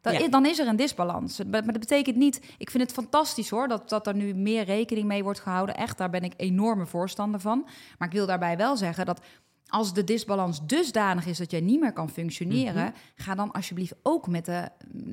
Dan, 0.00 0.12
Ja. 0.12 0.28
dan 0.28 0.46
is 0.46 0.58
er 0.58 0.66
een 0.66 0.76
disbalans. 0.76 1.38
Maar 1.38 1.46
maar 1.50 1.62
dat 1.72 1.78
betekent 1.80 2.16
niet... 2.16 2.40
Ik 2.58 2.70
vind 2.70 2.82
het 2.82 2.92
fantastisch 2.92 3.50
hoor, 3.50 3.68
dat, 3.68 3.88
dat 3.88 4.06
er 4.06 4.14
nu 4.14 4.34
meer 4.34 4.64
rekening 4.64 5.06
mee 5.06 5.22
wordt 5.22 5.40
gehouden. 5.40 5.76
Echt, 5.76 5.98
daar 5.98 6.10
ben 6.10 6.22
ik 6.22 6.32
enorme 6.36 6.86
voorstander 6.86 7.40
van. 7.40 7.66
Maar 7.98 8.08
ik 8.08 8.14
wil 8.14 8.26
daarbij 8.26 8.56
wel 8.56 8.76
zeggen 8.76 9.06
dat 9.06 9.20
als 9.66 9.94
de 9.94 10.04
disbalans 10.04 10.66
dusdanig 10.66 11.26
is 11.26 11.38
dat 11.38 11.50
jij 11.50 11.60
niet 11.60 11.80
meer 11.80 11.92
kan 11.92 12.10
functioneren, 12.10 12.82
Mhm. 12.84 12.92
ga 13.14 13.34
dan 13.34 13.52
alsjeblieft 13.52 13.94
ook 14.02 14.26
met 14.28 14.44
de, 14.44 14.68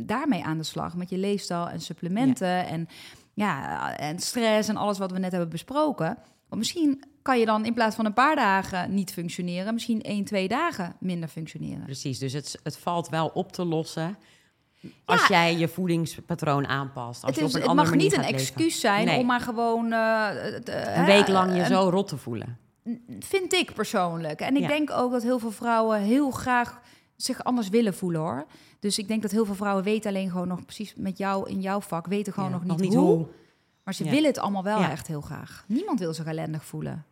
daarmee 0.05 0.43
aan 0.43 0.57
de 0.57 0.63
slag. 0.63 0.95
Met 0.95 1.09
je 1.09 1.17
leefstijl 1.17 1.69
en 1.69 1.81
supplementen 1.81 2.67
en, 2.67 2.88
ja, 3.33 3.95
en 3.97 4.19
stress 4.19 4.69
en 4.69 4.77
alles 4.77 4.97
wat 4.97 5.11
we 5.11 5.19
net 5.19 5.31
hebben 5.31 5.49
besproken. 5.49 6.17
Want 6.49 6.61
misschien 6.61 7.03
kan 7.21 7.39
je 7.39 7.45
dan 7.45 7.65
in 7.65 7.73
plaats 7.73 7.95
van 7.95 8.05
een 8.05 8.13
paar 8.13 8.35
dagen 8.35 8.93
niet 8.93 9.11
functioneren, 9.13 9.73
misschien 9.73 10.01
één, 10.01 10.23
twee 10.25 10.47
dagen 10.47 10.95
minder 10.99 11.29
functioneren. 11.29 11.83
Precies, 11.83 12.19
dus 12.19 12.33
het, 12.33 12.59
het 12.63 12.77
valt 12.77 13.09
wel 13.09 13.27
op 13.27 13.51
te 13.51 13.65
lossen 13.65 14.17
als 15.05 15.27
jij 15.27 15.57
je 15.57 15.67
voedingspatroon 15.67 16.67
aanpast. 16.67 17.23
Als 17.23 17.31
Het, 17.35 17.39
je 17.39 17.45
is, 17.45 17.55
op 17.55 17.61
een 17.61 17.77
het 17.77 17.77
mag 17.77 17.95
niet 17.95 18.17
een 18.17 18.23
excuus 18.23 18.79
zijn 18.79 19.05
Nee. 19.05 19.19
om 19.19 19.25
maar 19.25 19.39
gewoon 19.39 19.91
eh, 19.91 20.55
eh, 20.67 20.97
Een 20.97 21.05
week 21.05 21.27
lang 21.27 21.55
je 21.55 21.61
eh, 21.61 21.67
zo 21.67 21.89
rot 21.89 22.07
te 22.07 22.17
voelen. 22.17 22.57
Vind 23.19 23.53
ik 23.53 23.73
persoonlijk. 23.73 24.39
En 24.41 24.55
ik 24.55 24.61
Ja. 24.61 24.67
denk 24.67 24.91
ook 24.91 25.11
dat 25.11 25.23
heel 25.23 25.39
veel 25.39 25.51
vrouwen 25.51 25.99
heel 25.99 26.31
graag 26.31 26.81
zich 27.15 27.43
anders 27.43 27.69
willen 27.69 27.93
voelen 27.93 28.21
hoor. 28.21 28.45
Dus 28.79 28.97
ik 28.97 29.07
denk 29.07 29.21
dat 29.21 29.31
heel 29.31 29.45
veel 29.45 29.55
vrouwen 29.55 29.83
weten 29.83 30.09
alleen 30.09 30.29
gewoon 30.31 30.47
nog 30.47 30.65
precies 30.65 30.93
met 30.95 31.17
jou 31.17 31.49
in 31.49 31.61
jouw 31.61 31.81
vak, 31.81 32.07
weten 32.07 32.33
gewoon 32.33 32.49
Ja, 32.49 32.59
nog 32.65 32.77
niet, 32.79 32.93
hoe, 32.93 33.25
Maar 33.83 33.93
ze 33.93 34.03
Ja. 34.03 34.09
willen 34.09 34.27
het 34.29 34.38
allemaal 34.39 34.63
wel 34.63 34.81
echt 34.81 35.07
heel 35.07 35.21
graag. 35.21 35.63
Niemand 35.67 35.99
wil 35.99 36.13
zich 36.13 36.25
ellendig 36.25 36.65
voelen. 36.65 37.05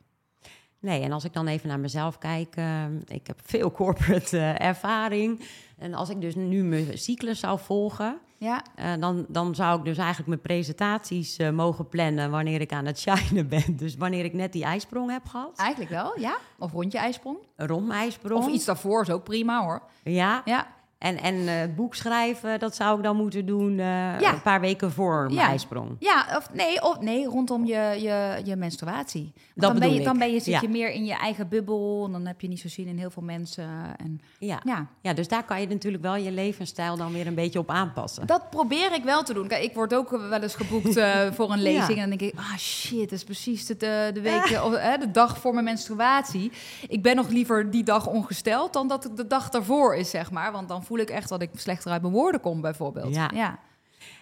Nee, 0.80 1.02
en 1.02 1.12
als 1.12 1.24
ik 1.24 1.34
dan 1.34 1.48
even 1.48 1.68
naar 1.68 1.80
mezelf 1.80 2.18
kijk, 2.18 2.56
eh, 2.56 2.84
ik 3.08 3.28
heb 3.28 3.40
veel 3.44 3.72
corporate 3.72 4.38
eh, 4.38 4.68
ervaring. 4.68 5.40
En 5.78 5.94
als 5.94 6.10
ik 6.10 6.22
dus 6.22 6.36
nu 6.36 6.64
mijn 6.64 6.98
cyclus 6.98 7.40
zou 7.40 7.60
volgen, 7.60 8.18
Ja, 8.38 8.64
eh, 8.76 8.94
dan, 9.00 9.26
dan 9.28 9.56
zou 9.56 9.80
ik 9.80 9.86
dus 9.86 9.98
eigenlijk 9.98 10.28
mijn 10.28 10.42
presentaties 10.42 11.38
eh, 11.38 11.50
mogen 11.50 11.90
plannen 11.90 12.32
wanneer 12.32 12.62
ik 12.62 12.72
aan 12.74 12.86
het 12.86 13.00
shinen 13.00 13.48
ben. 13.56 13.76
Dus 13.78 13.96
wanneer 13.96 14.26
ik 14.26 14.34
net 14.34 14.52
die 14.54 14.64
ijsprong 14.64 15.12
heb 15.12 15.26
gehad, 15.26 15.58
eigenlijk 15.58 15.92
wel. 15.92 16.20
Ja, 16.20 16.38
of 16.60 16.72
rondje 16.72 16.98
ijsprong. 16.98 17.38
een 17.56 17.68
rond 17.68 17.88
mijn 17.88 18.00
ijsprong. 18.00 18.44
Of 18.46 18.50
iets 18.52 18.66
daarvoor 18.66 19.02
is 19.02 19.10
ook 19.10 19.24
prima 19.24 19.64
hoor. 19.64 19.82
Ja, 20.04 20.42
Ja, 20.46 20.68
en, 20.98 21.18
en 21.22 21.36
eh, 21.48 21.60
het 21.60 21.76
boek 21.76 21.96
schrijven, 21.96 22.60
dat 22.60 22.76
zou 22.76 22.98
ik 22.98 23.04
dan 23.04 23.16
moeten 23.16 23.46
doen 23.46 23.72
eh, 23.72 23.86
Ja. 24.20 24.34
een 24.34 24.42
paar 24.42 24.62
weken 24.62 24.92
voor 24.92 25.24
mijn 25.24 25.34
Ja. 25.36 25.48
ijsprong. 25.48 25.96
ja 26.00 26.26
of, 26.38 26.50
nee, 26.54 26.84
of, 26.84 27.00
nee, 27.00 27.26
rondom 27.26 27.66
je, 27.66 27.98
je, 28.02 28.42
je 28.44 28.56
menstruatie. 28.56 29.22
Want 29.24 29.34
Dat 29.54 29.72
dan 29.72 29.80
ben 29.80 29.94
je, 29.94 30.04
dan 30.04 30.18
ben 30.18 30.32
je, 30.34 30.40
zit 30.40 30.54
Ja. 30.54 30.62
je 30.62 30.70
meer 30.70 30.92
in 30.92 31.06
je 31.06 31.14
eigen 31.14 31.48
bubbel. 31.50 32.04
En 32.06 32.12
dan 32.12 32.26
heb 32.26 32.42
je 32.42 32.48
niet 32.48 32.60
zo 32.60 32.68
zin 32.68 32.88
in 32.88 32.98
heel 32.98 33.10
veel 33.10 33.24
mensen. 33.24 33.68
En, 33.98 34.22
Ja. 34.40 34.60
ja, 34.64 34.88
ja, 35.02 35.14
dus 35.14 35.28
daar 35.28 35.44
kan 35.44 35.62
je 35.62 35.68
natuurlijk 35.68 36.04
wel 36.04 36.16
je 36.16 36.32
levensstijl 36.32 36.98
dan 36.98 37.12
weer 37.14 37.28
een 37.28 37.36
beetje 37.36 37.60
op 37.60 37.70
aanpassen. 37.70 38.28
Dat 38.28 38.50
probeer 38.50 38.94
ik 38.94 39.04
wel 39.04 39.24
te 39.24 39.34
doen. 39.34 39.48
Kijk, 39.48 39.64
ik 39.64 39.74
word 39.74 39.94
ook 39.94 40.10
wel 40.10 40.42
eens 40.42 40.56
geboekt 40.56 40.98
eh, 40.98 41.20
voor 41.36 41.52
een 41.52 41.62
lezing. 41.62 42.00
En 42.00 42.10
dan 42.10 42.18
denk 42.18 42.34
ik, 42.34 42.40
ah 42.40 42.58
shit, 42.58 43.00
dat 43.00 43.12
is 43.12 43.24
precies 43.24 43.66
de, 43.66 43.78
de, 43.78 44.10
de 44.14 44.22
week, 44.22 44.44
of, 44.64 44.72
de 45.00 45.12
dag 45.12 45.38
voor 45.38 45.54
mijn 45.54 45.66
menstruatie. 45.66 46.52
Ik 46.88 47.02
ben 47.02 47.16
nog 47.16 47.28
liever 47.30 47.72
die 47.72 47.84
dag 47.84 48.08
ongesteld 48.08 48.74
dan 48.74 48.88
dat 48.88 49.04
het 49.04 49.18
de 49.18 49.28
dag 49.28 49.50
daarvoor 49.50 49.96
is, 49.96 50.10
zeg 50.10 50.32
maar. 50.32 50.52
Want 50.52 50.68
dan 50.68 50.84
voel 50.86 50.98
ik 50.98 51.10
echt 51.10 51.30
dat 51.30 51.42
ik 51.42 51.50
slechter 51.56 51.92
uit 51.92 52.02
mijn 52.02 52.14
woorden 52.14 52.42
kom, 52.42 52.62
bijvoorbeeld. 52.62 53.16
Ja. 53.16 53.30
ja. 53.34 53.60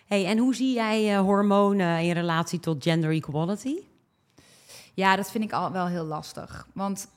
Hey, 0.06 0.26
en 0.26 0.38
hoe 0.38 0.56
zie 0.56 0.74
jij 0.74 1.14
eh, 1.14 1.20
hormonen 1.20 2.00
in 2.00 2.12
relatie 2.12 2.60
tot 2.60 2.84
gender 2.84 3.12
equality? 3.12 3.76
Ja, 4.94 5.16
dat 5.16 5.32
vind 5.32 5.44
ik 5.44 5.52
al 5.52 5.72
wel 5.72 5.88
heel 5.88 6.06
lastig. 6.06 6.68
Want 6.74 7.08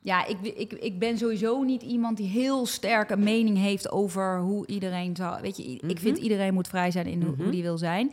ja, 0.00 0.24
ik, 0.26 0.40
ik, 0.40 0.72
ik 0.72 0.98
ben 0.98 1.18
sowieso 1.18 1.62
niet 1.62 1.82
iemand 1.82 2.16
die 2.16 2.28
heel 2.28 2.66
sterk 2.66 3.10
een 3.10 3.22
mening 3.22 3.58
heeft 3.58 3.90
over 3.90 4.38
hoe 4.38 4.66
iedereen 4.66 5.16
zou. 5.16 5.40
Weet 5.40 5.56
je, 5.56 5.64
ik 5.88 5.98
vind 5.98 6.18
iedereen 6.18 6.54
moet 6.54 6.68
vrij 6.68 6.90
zijn 6.90 7.06
in 7.06 7.22
hoe- 7.22 7.36
hoe 7.36 7.50
die 7.50 7.62
wil 7.62 7.78
zijn. 7.78 8.12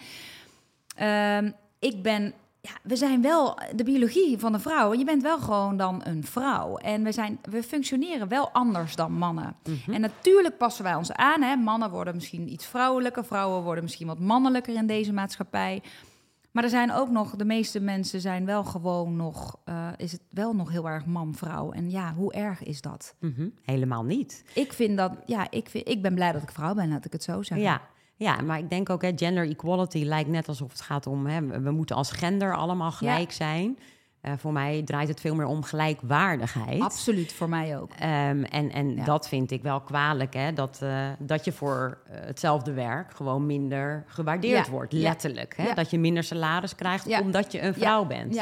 Ehm, 0.95 1.51
ik 1.79 2.01
ben. 2.01 2.33
Ja, 2.67 2.73
we 2.83 2.95
zijn 2.95 3.21
wel 3.21 3.59
de 3.75 3.83
biologie 3.83 4.37
van 4.37 4.51
de 4.51 4.59
vrouw. 4.59 4.93
Je 4.93 5.05
bent 5.05 5.21
wel 5.21 5.39
gewoon 5.39 5.77
dan 5.77 6.01
een 6.03 6.23
vrouw. 6.23 6.77
En 6.77 7.03
we, 7.03 7.11
zijn, 7.11 7.39
we 7.49 7.63
functioneren 7.63 8.27
wel 8.27 8.49
anders 8.51 8.95
dan 8.95 9.11
mannen. 9.11 9.55
En 9.91 10.01
natuurlijk 10.01 10.57
passen 10.57 10.83
wij 10.83 10.95
ons 10.95 11.11
aan. 11.11 11.41
Hè. 11.41 11.55
Mannen 11.55 11.89
worden 11.89 12.15
misschien 12.15 12.51
iets 12.51 12.65
vrouwelijker. 12.65 13.25
Vrouwen 13.25 13.63
worden 13.63 13.83
misschien 13.83 14.07
wat 14.07 14.19
mannelijker 14.19 14.75
in 14.75 14.87
deze 14.87 15.13
maatschappij. 15.13 15.81
Maar 16.51 16.63
er 16.63 16.69
zijn 16.71 16.91
ook 16.93 17.09
nog, 17.09 17.35
de 17.35 17.45
meeste 17.45 17.79
mensen 17.79 18.21
zijn 18.21 18.45
wel 18.45 18.63
gewoon 18.63 19.15
nog, 19.15 19.59
eh, 19.65 19.87
is 19.97 20.11
het 20.11 20.21
wel 20.29 20.53
nog 20.55 20.71
heel 20.71 20.89
erg 20.89 21.05
man-vrouw. 21.05 21.71
En 21.71 21.89
ja, 21.89 22.13
hoe 22.13 22.33
erg 22.33 22.63
is 22.63 22.81
dat? 22.81 23.15
Mhm, 23.19 23.47
Helemaal 23.61 24.03
niet. 24.03 24.43
Ik 24.53 24.73
vind 24.73 24.97
dat, 24.97 25.11
ja, 25.25 25.47
ik, 25.49 25.69
vind, 25.69 25.87
ik 25.87 26.01
ben 26.01 26.15
blij 26.15 26.31
dat 26.31 26.41
ik 26.41 26.51
vrouw 26.51 26.73
ben, 26.73 26.89
laat 26.89 27.05
ik 27.05 27.11
het 27.11 27.23
zo 27.23 27.41
zeggen. 27.41 27.67
Ja. 27.67 27.81
Ja, 28.17 28.41
maar 28.41 28.57
ik 28.57 28.69
denk 28.69 28.89
ook, 28.89 29.01
hè, 29.01 29.11
gender 29.15 29.49
equality 29.49 30.03
lijkt 30.03 30.29
net 30.29 30.47
alsof 30.47 30.71
het 30.71 30.81
gaat 30.81 31.07
om... 31.07 31.25
Hè, 31.25 31.61
we 31.61 31.71
moeten 31.71 31.95
als 31.95 32.11
gender 32.11 32.55
allemaal 32.55 32.91
gelijk 32.91 33.31
zijn. 33.31 33.77
Eh, 34.21 34.33
voor 34.37 34.51
mij 34.53 34.81
draait 34.85 35.07
het 35.07 35.19
veel 35.21 35.35
meer 35.35 35.45
om 35.45 35.63
gelijkwaardigheid. 35.63 36.81
Absoluut, 36.81 37.33
voor 37.33 37.49
mij 37.49 37.77
ook. 37.79 37.91
Ehm, 37.99 38.43
en 38.43 38.71
en 38.71 38.95
Ja. 38.95 39.03
dat 39.03 39.27
vind 39.27 39.51
ik 39.51 39.61
wel 39.61 39.81
kwalijk, 39.81 40.33
hè? 40.33 40.53
Dat, 40.53 40.79
eh, 40.81 41.07
dat 41.19 41.45
je 41.45 41.51
voor 41.51 41.97
eh, 42.05 42.19
hetzelfde 42.25 42.73
werk 42.73 43.13
gewoon 43.15 43.45
minder 43.45 44.03
gewaardeerd 44.07 44.65
Ja. 44.65 44.71
wordt, 44.71 44.93
letterlijk. 44.93 45.53
Hè? 45.57 45.73
Dat 45.73 45.89
je 45.89 45.99
minder 45.99 46.23
salaris 46.23 46.75
krijgt 46.75 47.19
omdat 47.21 47.51
je 47.51 47.61
een 47.61 47.73
vrouw 47.73 48.05
bent. 48.05 48.35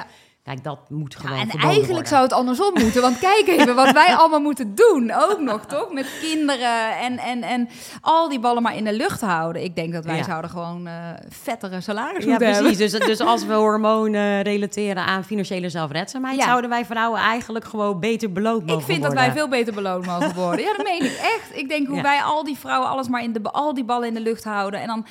Kijk, 0.45 0.63
dat 0.63 0.79
moet 0.89 1.13
Ja, 1.13 1.19
gewoon 1.19 1.37
en 1.39 1.49
eigenlijk 1.49 1.85
worden. 1.87 2.07
zou 2.07 2.23
het 2.23 2.33
andersom 2.33 2.73
moeten. 2.73 3.01
Want 3.01 3.19
kijk 3.19 3.47
even 3.47 3.75
wat 3.75 3.91
wij 3.91 4.15
allemaal 4.17 4.39
moeten 4.39 4.75
doen. 4.75 5.11
Ook 5.29 5.39
nog, 5.39 5.65
toch? 5.65 5.93
Met 5.93 6.07
kinderen 6.21 6.97
en, 6.99 7.17
en, 7.17 7.43
en 7.43 7.69
al 8.01 8.29
die 8.29 8.39
ballen 8.39 8.63
maar 8.63 8.75
in 8.75 8.83
de 8.83 8.93
lucht 8.93 9.21
houden. 9.21 9.63
Ik 9.63 9.75
denk 9.75 9.93
dat 9.93 10.05
wij 10.05 10.15
Ja. 10.17 10.23
zouden 10.23 10.49
gewoon 10.49 10.87
eh, 10.87 10.93
vettere 11.29 11.81
salaris 11.81 12.23
Ja, 12.23 12.29
moeten 12.29 12.47
hebben. 12.53 12.71
precies. 12.73 12.91
Dus, 12.91 13.05
dus 13.07 13.19
als 13.19 13.45
we 13.45 13.53
hormonen 13.53 14.41
relateren 14.41 15.05
aan 15.05 15.23
financiële 15.23 15.69
zelfredzaamheid... 15.69 16.37
Ja. 16.39 16.45
zouden 16.45 16.69
wij 16.69 16.85
vrouwen 16.85 17.19
eigenlijk 17.19 17.65
gewoon 17.65 17.99
beter 17.99 18.31
beloond 18.31 18.65
mogen 18.65 18.79
Ik 18.79 18.85
vind 18.85 19.01
dat 19.01 19.13
worden. 19.13 19.27
wij 19.33 19.37
veel 19.41 19.49
beter 19.49 19.73
beloond 19.73 20.05
mogen 20.05 20.33
worden. 20.35 20.65
Ja, 20.65 20.73
dat 20.77 20.85
meen 20.85 21.03
ik 21.03 21.17
echt. 21.17 21.49
Ik 21.59 21.69
denk 21.69 21.87
hoe 21.87 22.01
wij 22.01 22.21
al 22.21 22.43
die 22.43 22.57
vrouwen 22.57 22.89
alles 22.89 23.07
maar 23.07 23.23
in 23.23 23.33
de, 23.33 23.41
al 23.51 23.73
die 23.73 23.83
ballen 23.85 24.07
in 24.07 24.13
de 24.13 24.21
lucht 24.21 24.43
houden. 24.43 24.81
En 24.81 24.87
dan 24.87 25.05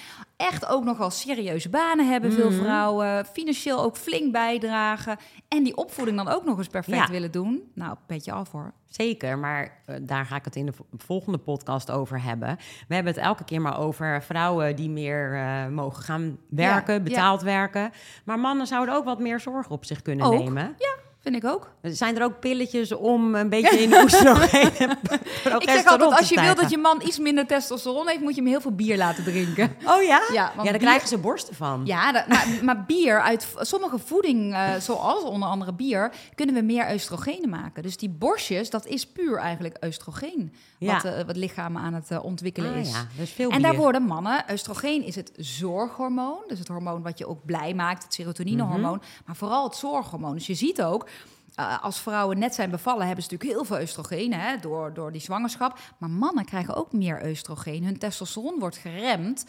echt 0.44 0.66
ook 0.66 0.84
nog 0.84 0.98
wel 0.98 1.10
serieuze 1.10 1.68
banen 1.68 2.08
hebben, 2.10 2.32
veel 2.32 2.50
Mhm. 2.50 2.60
vrouwen. 2.62 3.26
Financieel 3.26 3.82
ook 3.82 3.96
flink 3.96 4.32
bijdragen. 4.32 5.16
En 5.48 5.62
die 5.62 5.76
opvoeding 5.76 6.16
dan 6.16 6.28
ook 6.28 6.44
nog 6.44 6.58
eens 6.58 6.68
perfect 6.68 6.96
Ja. 6.96 7.06
willen 7.10 7.30
doen. 7.30 7.70
Nou, 7.74 7.96
petje 8.06 8.32
af 8.32 8.50
hoor. 8.52 8.72
Zeker, 8.88 9.38
maar 9.38 9.82
eh, 9.86 9.96
daar 10.02 10.26
ga 10.26 10.36
ik 10.36 10.44
het 10.44 10.56
in 10.56 10.66
de 10.66 10.72
vo- 10.72 10.86
volgende 10.96 11.38
podcast 11.38 11.90
over 11.90 12.22
hebben. 12.22 12.56
We 12.88 12.94
hebben 12.94 13.12
het 13.12 13.22
elke 13.22 13.44
keer 13.44 13.60
maar 13.60 13.78
over 13.78 14.22
vrouwen 14.22 14.76
die 14.76 14.90
meer 14.90 15.34
eh, 15.34 15.66
mogen 15.66 16.02
gaan 16.02 16.38
werken, 16.48 16.94
Ja, 16.94 17.00
betaald 17.00 17.42
werken. 17.42 17.90
Maar 18.24 18.38
mannen 18.38 18.66
zouden 18.66 18.94
ook 18.94 19.04
wat 19.04 19.18
meer 19.18 19.40
zorg 19.40 19.68
op 19.70 19.84
zich 19.84 20.02
kunnen 20.02 20.26
Ook, 20.26 20.38
nemen. 20.38 20.76
Vind 21.24 21.36
ik 21.36 21.44
ook. 21.44 21.70
Zijn 21.82 22.16
er 22.16 22.24
ook 22.24 22.40
pilletjes 22.40 22.92
om 22.92 23.34
een 23.34 23.48
beetje 23.48 23.78
in 23.82 23.90
de 23.90 24.00
oestrogeen 24.02 24.70
Ik 25.58 25.68
zeg 25.70 25.86
altijd, 25.86 26.16
als 26.18 26.28
je 26.28 26.40
wilt 26.40 26.60
dat 26.60 26.70
je 26.70 26.78
man 26.78 27.02
iets 27.04 27.18
minder 27.18 27.46
testosteron 27.46 28.08
heeft, 28.08 28.20
moet 28.20 28.34
je 28.34 28.40
hem 28.40 28.50
heel 28.50 28.60
veel 28.60 28.74
bier 28.74 28.96
laten 28.96 29.24
drinken. 29.24 29.76
Oh 29.94 30.02
ja? 30.02 30.22
Ja, 30.32 30.32
Ja, 30.32 30.52
daar 30.54 30.64
bier- 30.64 30.76
krijgen 30.80 31.08
ze 31.08 31.18
borsten 31.18 31.54
van. 31.54 31.82
Ja, 31.84 32.12
dat- 32.12 32.26
maar, 32.26 32.46
maar 32.62 32.84
bier, 32.84 33.20
uit 33.20 33.46
sommige 33.60 33.98
voeding, 33.98 34.52
eh, 34.54 34.74
zoals 34.80 35.22
onder 35.22 35.48
andere 35.48 35.72
bier, 35.72 36.12
kunnen 36.34 36.54
we 36.54 36.62
meer 36.62 36.92
oestrogenen 36.92 37.48
maken. 37.48 37.82
Dus 37.82 37.96
die 37.96 38.08
borstjes, 38.08 38.70
dat 38.70 38.86
is 38.86 39.06
puur 39.06 39.36
eigenlijk 39.38 39.76
oestrogeen. 39.86 40.52
Ja. 40.78 40.92
Wat, 40.94 41.04
eh, 41.04 41.24
wat 41.26 41.36
lichamen 41.36 41.82
aan 41.82 41.94
het 41.94 42.10
eh, 42.10 42.24
ontwikkelen 42.24 42.72
Ah, 42.72 42.78
is. 42.80 42.90
ja, 42.90 43.06
dus 43.16 43.30
veel 43.30 43.50
En 43.50 43.62
daar 43.62 43.76
worden 43.76 44.02
mannen, 44.02 44.44
oestrogeen 44.52 45.02
is 45.04 45.14
het 45.14 45.32
zorghormoon. 45.36 46.38
Dus 46.46 46.58
het 46.58 46.68
hormoon 46.68 47.02
wat 47.02 47.18
je 47.18 47.26
ook 47.28 47.44
blij 47.44 47.74
maakt, 47.74 48.02
het 48.02 48.14
serotoninehormoon. 48.14 48.96
Mhm. 48.96 49.06
Maar 49.26 49.36
vooral 49.36 49.64
het 49.64 49.76
zorghormoon. 49.76 50.34
Dus 50.34 50.46
je 50.46 50.54
ziet 50.54 50.82
ook, 50.82 51.08
eh, 51.54 51.82
als 51.84 52.00
vrouwen 52.00 52.38
net 52.38 52.54
zijn 52.54 52.70
bevallen, 52.70 53.06
hebben 53.06 53.24
ze 53.24 53.30
natuurlijk 53.32 53.58
heel 53.58 53.66
veel 53.76 53.80
oestrogeen 53.84 54.32
hè, 54.32 54.56
door, 54.58 54.94
door 54.94 55.12
die 55.12 55.20
zwangerschap. 55.20 55.78
Maar 55.98 56.10
mannen 56.10 56.44
krijgen 56.44 56.74
ook 56.74 56.92
meer 56.92 57.26
oestrogeen. 57.26 57.84
Hun 57.84 57.98
testosteron 57.98 58.58
wordt 58.58 58.76
geremd. 58.76 59.44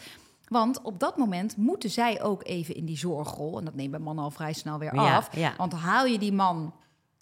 Want 0.48 0.82
op 0.82 1.00
dat 1.00 1.16
moment 1.16 1.56
moeten 1.56 1.90
zij 1.90 2.22
ook 2.22 2.44
even 2.44 2.74
in 2.74 2.84
die 2.84 2.96
zorgrol. 2.98 3.58
En 3.58 3.64
dat 3.64 3.74
neemt 3.74 3.90
bij 3.90 4.00
mannen 4.00 4.24
al 4.24 4.30
vrij 4.30 4.52
snel 4.52 4.78
weer 4.78 4.94
Ja, 4.94 5.16
af. 5.16 5.36
ja. 5.36 5.52
Want 5.56 5.72
haal 5.72 6.04
je 6.06 6.18
die 6.18 6.32
man 6.32 6.74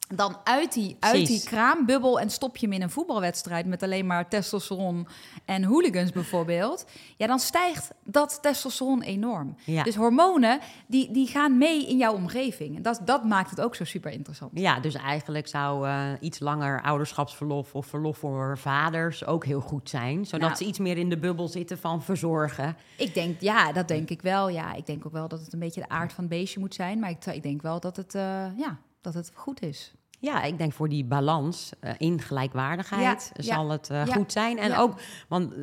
dan 0.09 0.37
uit 0.45 0.73
die, 0.73 0.97
uit 1.01 1.27
die 1.27 1.45
kraambubbel 1.45 2.21
en 2.21 2.31
stop 2.31 2.57
je 2.57 2.67
hem 2.67 2.75
in 2.75 2.83
een 2.83 2.91
voetbalwedstrijd 2.91 3.67
met 3.67 3.83
alleen 3.83 4.07
maar 4.07 4.29
testosteron 4.29 5.07
en 5.45 5.65
hooligans 5.65 6.11
bijvoorbeeld, 6.13 6.87
ja, 7.17 7.27
dan 7.27 7.39
stijgt 7.39 7.91
dat 8.03 8.39
testosteron 8.43 9.03
enorm. 9.03 9.57
Ja. 9.65 9.83
Dus 9.83 9.95
hormonen, 9.97 10.61
die, 10.87 11.11
die 11.11 11.27
gaan 11.27 11.59
mee 11.59 11.87
in 11.87 11.97
jouw 11.97 12.15
omgeving. 12.15 12.77
En 12.77 12.83
dat, 12.83 13.01
dat 13.05 13.25
maakt 13.25 13.51
het 13.51 13.61
ook 13.61 13.75
zo 13.75 13.85
super 13.85 14.11
interessant. 14.11 14.51
Ja, 14.55 14.81
dus 14.81 14.95
eigenlijk 14.95 15.49
zou 15.49 15.89
eh, 15.89 16.03
iets 16.21 16.39
langer 16.39 16.83
ouderschapsverlof 16.83 17.75
of 17.75 17.87
verlof 17.87 18.19
voor 18.19 18.59
vaders 18.59 19.27
ook 19.27 19.45
heel 19.45 19.61
goed 19.61 19.89
zijn. 19.89 20.27
Zodat 20.27 20.49
Nou. 20.49 20.57
ze 20.57 20.65
iets 20.65 20.79
meer 20.79 20.99
in 20.99 21.09
de 21.09 21.19
bubbel 21.19 21.49
zitten 21.49 21.79
van 21.79 22.03
verzorgen. 22.03 22.77
Ik 22.97 23.15
denk, 23.15 23.41
ja, 23.41 23.73
dat 23.73 23.89
denk 23.89 24.11
ik 24.11 24.23
wel. 24.23 24.49
Ja, 24.49 24.73
ik 24.75 24.87
denk 24.87 25.07
ook 25.07 25.13
wel 25.13 25.29
dat 25.29 25.41
het 25.41 25.53
een 25.53 25.59
beetje 25.59 25.81
de 25.81 25.89
aard 25.89 26.13
van 26.13 26.25
het 26.25 26.33
beestje 26.33 26.61
moet 26.61 26.75
zijn. 26.75 26.99
Maar 26.99 27.11
ik, 27.11 27.27
ik 27.27 27.43
denk 27.43 27.63
wel 27.63 27.81
dat 27.81 27.97
het, 27.97 28.15
eh, 28.15 28.47
ja, 28.57 28.79
dat 29.05 29.15
het 29.15 29.31
goed 29.35 29.63
is. 29.63 29.93
Ja, 30.25 30.43
ik 30.43 30.59
denk 30.59 30.73
voor 30.73 30.89
die 30.89 31.05
balans 31.05 31.73
eh, 31.81 31.93
in 31.99 32.21
gelijkwaardigheid 32.21 33.31
Ja, 33.35 33.43
zal 33.43 33.71
het 33.71 33.91
eh, 33.91 34.07
ja, 34.07 34.15
goed 34.15 34.33
zijn. 34.33 34.59
En 34.59 34.77
ook, 34.77 35.01
want 35.29 35.55
eh, 35.55 35.61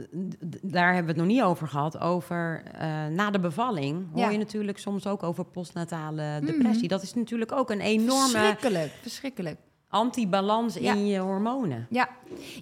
daar 0.61 0.93
hebben 0.93 1.15
we 1.15 1.19
het 1.19 1.27
nog 1.27 1.35
niet 1.35 1.41
over 1.41 1.67
gehad, 1.67 1.99
over 1.99 2.63
na 3.11 3.31
de 3.31 3.39
bevalling 3.39 4.07
hoor 4.13 4.31
je 4.31 4.37
natuurlijk 4.37 4.77
soms 4.77 5.07
ook 5.07 5.23
over 5.23 5.45
postnatale 5.45 6.39
depressie. 6.45 6.87
Dat 6.87 7.01
is 7.01 7.13
natuurlijk 7.13 7.51
ook 7.51 7.69
een 7.69 7.81
enorme... 7.81 8.29
Verschrikkelijk, 8.29 8.91
verschrikkelijk. 9.01 9.57
Antibalans 9.91 10.75
Ja. 10.75 10.93
in 10.93 11.05
je 11.05 11.19
hormonen. 11.19 11.87
Ja. 11.89 12.09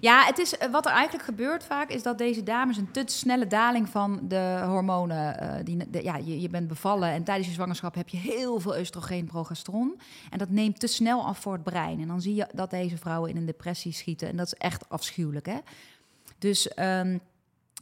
ja, 0.00 0.24
het 0.24 0.38
is, 0.38 0.56
eh, 0.58 0.70
wat 0.70 0.86
er 0.86 0.92
eigenlijk 0.92 1.24
gebeurt 1.24 1.64
vaak 1.64 1.88
is 1.90 2.02
dat 2.02 2.18
deze 2.18 2.42
dames 2.42 2.76
een 2.76 2.90
te 2.90 3.02
snelle 3.06 3.46
daling 3.46 3.88
van 3.88 4.20
de 4.22 4.62
hormonen. 4.66 5.38
eh, 5.40 5.64
die, 5.64 5.90
de- 5.90 6.02
ja, 6.02 6.16
je, 6.16 6.40
je 6.40 6.48
bent 6.48 6.68
bevallen 6.68 7.08
en 7.10 7.24
tijdens 7.24 7.46
je 7.48 7.52
zwangerschap 7.54 7.94
heb 7.94 8.08
je 8.08 8.16
heel 8.16 8.60
veel 8.60 8.78
oestrogeen, 8.78 9.26
progesteron. 9.26 10.00
En 10.30 10.38
dat 10.38 10.48
neemt 10.50 10.80
te 10.80 10.86
snel 10.86 11.24
af 11.26 11.38
voor 11.38 11.52
het 11.52 11.62
brein. 11.62 12.00
En 12.00 12.08
dan 12.08 12.20
zie 12.20 12.34
je 12.34 12.46
dat 12.54 12.70
deze 12.70 12.96
vrouwen 12.98 13.30
in 13.30 13.36
een 13.36 13.46
depressie 13.46 13.92
schieten. 13.92 14.28
En 14.28 14.36
dat 14.36 14.46
is 14.46 14.54
echt 14.54 14.88
afschuwelijk. 14.88 15.46
Hè? 15.46 15.58
Dus 16.38 16.68
ehm, 16.68 17.18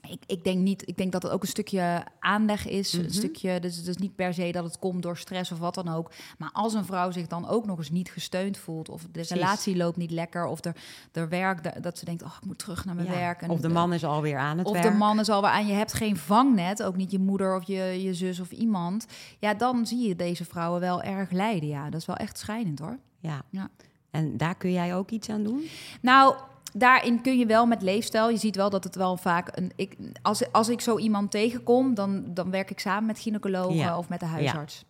ik, 0.09 0.22
ik, 0.26 0.44
denk 0.44 0.59
niet, 0.59 0.88
ik 0.88 0.96
denk 0.96 1.12
dat 1.12 1.22
het 1.22 1.32
ook 1.32 1.42
een 1.42 1.49
stukje 1.49 2.05
aanleg 2.20 2.66
is. 2.68 2.92
Mhm. 2.92 3.05
Een 3.05 3.11
stukje, 3.11 3.61
dus 3.61 3.76
het 3.76 3.86
is 3.86 3.96
niet 3.96 4.14
per 4.16 4.34
se 4.34 4.51
dat 4.53 4.64
het 4.64 4.78
komt 4.78 5.03
door 5.03 5.16
stress 5.16 5.53
of 5.53 5.59
wat 5.59 5.74
dan 5.74 5.88
ook. 5.88 6.11
Maar 6.38 6.51
als 6.53 6.74
een 6.74 6.84
vrouw 6.84 7.11
zich 7.11 7.26
dan 7.26 7.49
ook 7.49 7.66
nog 7.66 7.78
eens 7.78 7.90
niet 7.90 8.11
gesteund 8.11 8.57
voelt, 8.59 8.88
of 8.88 9.03
de 9.03 9.09
Precies. 9.09 9.30
relatie 9.30 9.76
loopt 9.76 9.96
niet 9.96 10.11
lekker, 10.11 10.46
of 10.46 10.64
er, 10.64 10.76
er 11.12 11.28
werk, 11.28 11.62
da- 11.62 11.80
dat 11.80 11.99
ze 11.99 12.05
denkt, 12.05 12.22
oh, 12.22 12.34
ik 12.40 12.46
moet 12.46 12.59
terug 12.59 12.84
naar 12.84 12.94
mijn 12.94 13.07
Ja. 13.07 13.12
werk. 13.14 13.42
En, 13.42 13.51
Of 13.51 13.61
de 13.61 13.68
man 13.68 13.92
is 13.92 14.05
alweer 14.05 14.38
aan 14.38 14.59
het 14.59 14.66
of 14.66 14.72
werk. 14.72 14.84
de 14.92 14.99
man 14.99 15.20
is 15.20 15.28
alweer 15.28 15.51
aan, 15.51 15.66
je 15.66 15.72
hebt 15.72 15.92
geen 15.94 16.16
vangnet, 16.16 16.82
ook 16.82 16.96
niet 16.96 17.11
je 17.11 17.18
moeder 17.18 17.57
of 17.57 17.66
je, 17.66 18.03
je 18.03 18.14
zus 18.14 18.40
of 18.40 18.51
iemand. 18.51 19.07
Ja, 19.38 19.55
dan 19.55 19.86
zie 19.86 20.09
je 20.09 20.16
deze 20.16 20.44
vrouwen 20.44 20.80
wel 20.80 21.03
erg 21.03 21.30
lijden. 21.30 21.68
Ja, 21.68 21.90
dat 21.90 22.01
is 22.01 22.07
wel 22.07 22.16
echt 22.16 22.38
schijnend 22.38 22.78
hoor. 22.78 22.99
Ja. 23.20 23.42
Ja. 23.51 23.68
En 24.11 24.36
daar 24.36 24.55
kun 24.55 24.72
jij 24.72 24.94
ook 24.94 25.11
iets 25.11 25.28
aan 25.28 25.42
doen? 25.42 25.62
Nou, 26.01 26.34
daarin 26.78 27.20
kun 27.22 27.38
je 27.38 27.46
wel 27.46 27.66
met 27.66 27.82
leefstijl. 27.82 28.30
Je 28.30 28.36
ziet 28.36 28.56
wel 28.56 28.70
dat 28.70 28.84
het 28.84 28.94
wel 28.94 29.16
vaak 29.16 29.48
een. 29.56 29.72
Ik, 29.76 29.96
als, 30.22 30.52
als 30.52 30.68
ik 30.68 30.80
zo 30.80 30.98
iemand 30.98 31.30
tegenkom, 31.30 31.94
dan, 31.94 32.24
dan 32.34 32.50
werk 32.50 32.70
ik 32.70 32.78
samen 32.80 33.06
met 33.06 33.18
gynaecologen 33.18 33.74
Ja. 33.76 33.98
of 33.98 34.08
met 34.08 34.20
de 34.20 34.26
huisarts. 34.26 34.84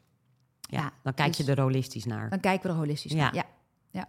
Ja, 0.60 0.78
Ja, 0.80 0.90
dan 1.02 1.14
kijk 1.14 1.36
dus- 1.36 1.46
je 1.46 1.52
er 1.52 1.60
holistisch 1.60 2.04
naar. 2.04 2.30
Dan 2.30 2.40
kijken 2.40 2.62
we 2.62 2.68
er 2.68 2.78
holistisch 2.78 3.12
Ja. 3.12 3.18
naar. 3.18 3.34
Ja. 3.90 4.08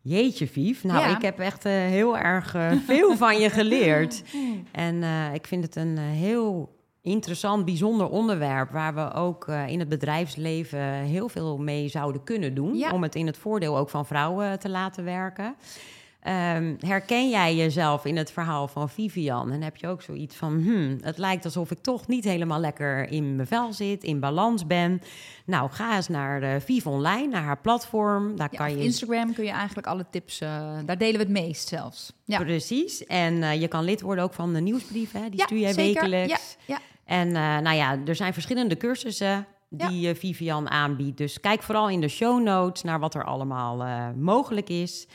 Jeetje, 0.00 0.48
Vief. 0.48 0.84
Nou, 0.84 0.98
Ja. 1.08 1.16
ik 1.16 1.22
heb 1.22 1.38
echt 1.38 1.64
eh, 1.64 1.72
heel 1.72 2.18
erg 2.18 2.54
eh, 2.54 2.72
veel 2.86 3.16
van 3.16 3.38
je 3.38 3.50
geleerd. 3.50 4.22
En 4.72 5.02
eh, 5.02 5.34
ik 5.34 5.46
vind 5.46 5.64
het 5.64 5.76
een 5.76 5.98
heel 5.98 6.76
interessant, 7.02 7.64
bijzonder 7.64 8.08
onderwerp... 8.08 8.70
waar 8.70 8.94
we 8.94 9.12
ook 9.12 9.48
in 9.66 9.78
het 9.78 9.88
bedrijfsleven 9.88 10.80
heel 10.92 11.28
veel 11.28 11.58
mee 11.58 11.88
zouden 11.88 12.24
kunnen 12.24 12.54
doen... 12.54 12.74
Ja. 12.76 12.90
om 12.92 13.02
het 13.02 13.14
in 13.14 13.26
het 13.26 13.36
voordeel 13.36 13.78
ook 13.78 13.90
van 13.90 14.06
vrouwen 14.06 14.58
te 14.58 14.68
laten 14.68 15.04
werken. 15.04 15.54
Ehm, 16.24 16.74
herken 16.78 17.28
jij 17.30 17.54
jezelf 17.56 18.04
in 18.04 18.16
het 18.16 18.30
verhaal 18.32 18.68
van 18.68 18.88
Vivian? 18.88 19.50
En 19.52 19.62
heb 19.62 19.76
je 19.76 19.86
ook 19.88 20.02
zoiets 20.02 20.36
van... 20.36 20.62
Hmm, 20.62 20.98
het 21.00 21.18
lijkt 21.18 21.44
alsof 21.44 21.70
ik 21.70 21.78
toch 21.78 22.06
niet 22.06 22.24
helemaal 22.24 22.60
lekker 22.60 23.08
in 23.10 23.36
mijn 23.36 23.48
vel 23.48 23.72
zit... 23.72 24.04
in 24.04 24.20
balans 24.20 24.66
ben. 24.66 25.00
Nou, 25.46 25.70
ga 25.70 25.96
eens 25.96 26.08
naar 26.08 26.42
uh, 26.42 26.54
Viv 26.60 26.86
Online, 26.86 27.26
naar 27.28 27.42
haar 27.42 27.60
platform. 27.60 28.36
Daar 28.36 28.48
Ja, 28.50 28.58
kan 28.58 28.70
je 28.76 28.82
Instagram 28.84 29.34
kun 29.34 29.44
je 29.44 29.50
eigenlijk 29.50 29.86
alle 29.86 30.06
tips, 30.10 30.40
eh, 30.40 30.48
daar 30.86 30.98
delen 30.98 31.12
we 31.14 31.18
het 31.32 31.44
meest 31.46 31.68
zelfs. 31.68 32.12
Ja, 32.24 32.38
Precies. 32.38 33.06
En 33.06 33.42
eh, 33.42 33.60
je 33.60 33.68
kan 33.68 33.84
lid 33.84 34.00
worden 34.00 34.24
ook 34.24 34.34
van 34.34 34.52
de 34.52 34.60
nieuwsbrief, 34.60 35.12
hè? 35.12 35.28
die 35.28 35.38
Ja, 35.38 35.44
stuur 35.44 35.58
jij 35.58 35.72
zeker. 35.72 36.02
wekelijks. 36.02 36.56
Ja. 36.66 36.78
En 37.04 37.26
eh, 37.28 37.58
nou 37.58 37.76
ja, 37.76 37.98
er 38.06 38.14
zijn 38.16 38.32
verschillende 38.32 38.76
cursussen 38.76 39.46
die 39.68 40.14
Vivian 40.14 40.70
aanbiedt. 40.70 41.18
Dus 41.18 41.40
kijk 41.40 41.62
vooral 41.62 41.88
in 41.88 42.00
de 42.00 42.08
show 42.08 42.42
notes 42.42 42.82
naar 42.82 42.98
wat 43.00 43.14
er 43.14 43.24
allemaal 43.24 44.12
mogelijk 44.16 44.68
is. 44.68 45.06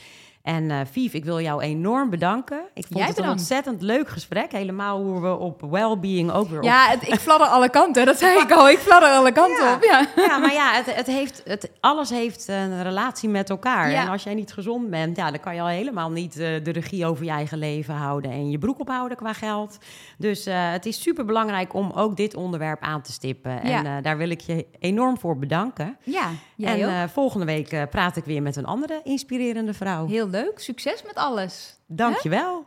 En 0.49 0.71
eh 0.71 0.79
Viv, 0.91 1.13
ik 1.13 1.25
wil 1.25 1.41
jou 1.41 1.61
enorm 1.61 2.09
bedanken. 2.09 2.61
Ik 2.73 2.85
vond 2.87 2.99
Jij 2.99 3.07
het 3.07 3.17
een 3.17 3.29
ontzettend 3.29 3.81
leuk 3.81 4.09
gesprek. 4.09 4.51
Helemaal 4.51 5.01
hoe 5.01 5.21
we 5.21 5.37
op 5.37 5.61
well-being 5.69 6.31
ook 6.31 6.49
weer 6.49 6.57
op 6.57 6.63
ja 6.63 6.89
het, 6.89 7.07
ik 7.07 7.19
fladder 7.19 7.47
alle 7.47 7.69
kanten, 7.69 8.05
dat 8.05 8.17
zei 8.17 8.39
ik 8.39 8.51
al. 8.51 8.69
Ik 8.69 8.77
fladder 8.77 9.09
alle 9.09 9.31
kanten 9.31 9.65
Ja. 9.65 9.73
op. 9.73 9.83
Ja. 9.83 10.07
Ja, 10.15 10.37
maar 10.37 10.53
ja, 10.53 10.71
het, 10.73 10.95
het 10.95 11.07
heeft, 11.07 11.41
het, 11.45 11.71
alles 11.79 12.09
heeft 12.09 12.47
een 12.47 12.83
relatie 12.83 13.29
met 13.29 13.49
elkaar. 13.49 13.91
Ja. 13.91 14.01
En 14.01 14.07
als 14.07 14.23
jij 14.23 14.33
niet 14.33 14.53
gezond 14.53 14.89
bent, 14.89 15.17
ja, 15.17 15.31
dan 15.31 15.39
kan 15.39 15.55
je 15.55 15.61
al 15.61 15.67
helemaal 15.67 16.11
niet 16.11 16.37
eh, 16.39 16.63
de 16.63 16.71
regie 16.71 17.05
over 17.05 17.25
je 17.25 17.31
eigen 17.31 17.57
leven 17.57 17.93
houden 17.93 18.31
en 18.31 18.49
je 18.49 18.57
broek 18.57 18.79
ophouden 18.79 19.17
qua 19.17 19.33
geld. 19.33 19.77
Dus 20.17 20.45
eh, 20.45 20.71
het 20.71 20.85
is 20.85 21.01
super 21.01 21.25
belangrijk 21.25 21.73
om 21.73 21.91
ook 21.91 22.17
dit 22.17 22.35
onderwerp 22.35 22.81
aan 22.81 23.01
te 23.01 23.11
stippen. 23.11 23.61
En 23.61 24.03
daar 24.03 24.17
wil 24.17 24.29
ik 24.29 24.41
je 24.41 24.65
enorm 24.79 25.17
voor 25.17 25.37
bedanken. 25.37 25.97
Ja, 26.03 26.27
jij 26.59 26.83
en 26.83 27.03
eh, 27.03 27.09
volgende 27.09 27.45
week 27.45 27.71
eh, 27.71 27.83
praat 27.89 28.15
ik 28.15 28.23
weer 28.23 28.41
met 28.41 28.55
een 28.55 28.65
andere 28.65 29.01
inspirerende 29.03 29.73
vrouw. 29.73 30.07
Heel 30.07 30.29
leuk. 30.29 30.59
Succes 30.59 31.03
met 31.03 31.15
alles. 31.15 31.79
Dank 31.87 32.17
je 32.17 32.29
wel. 32.29 32.65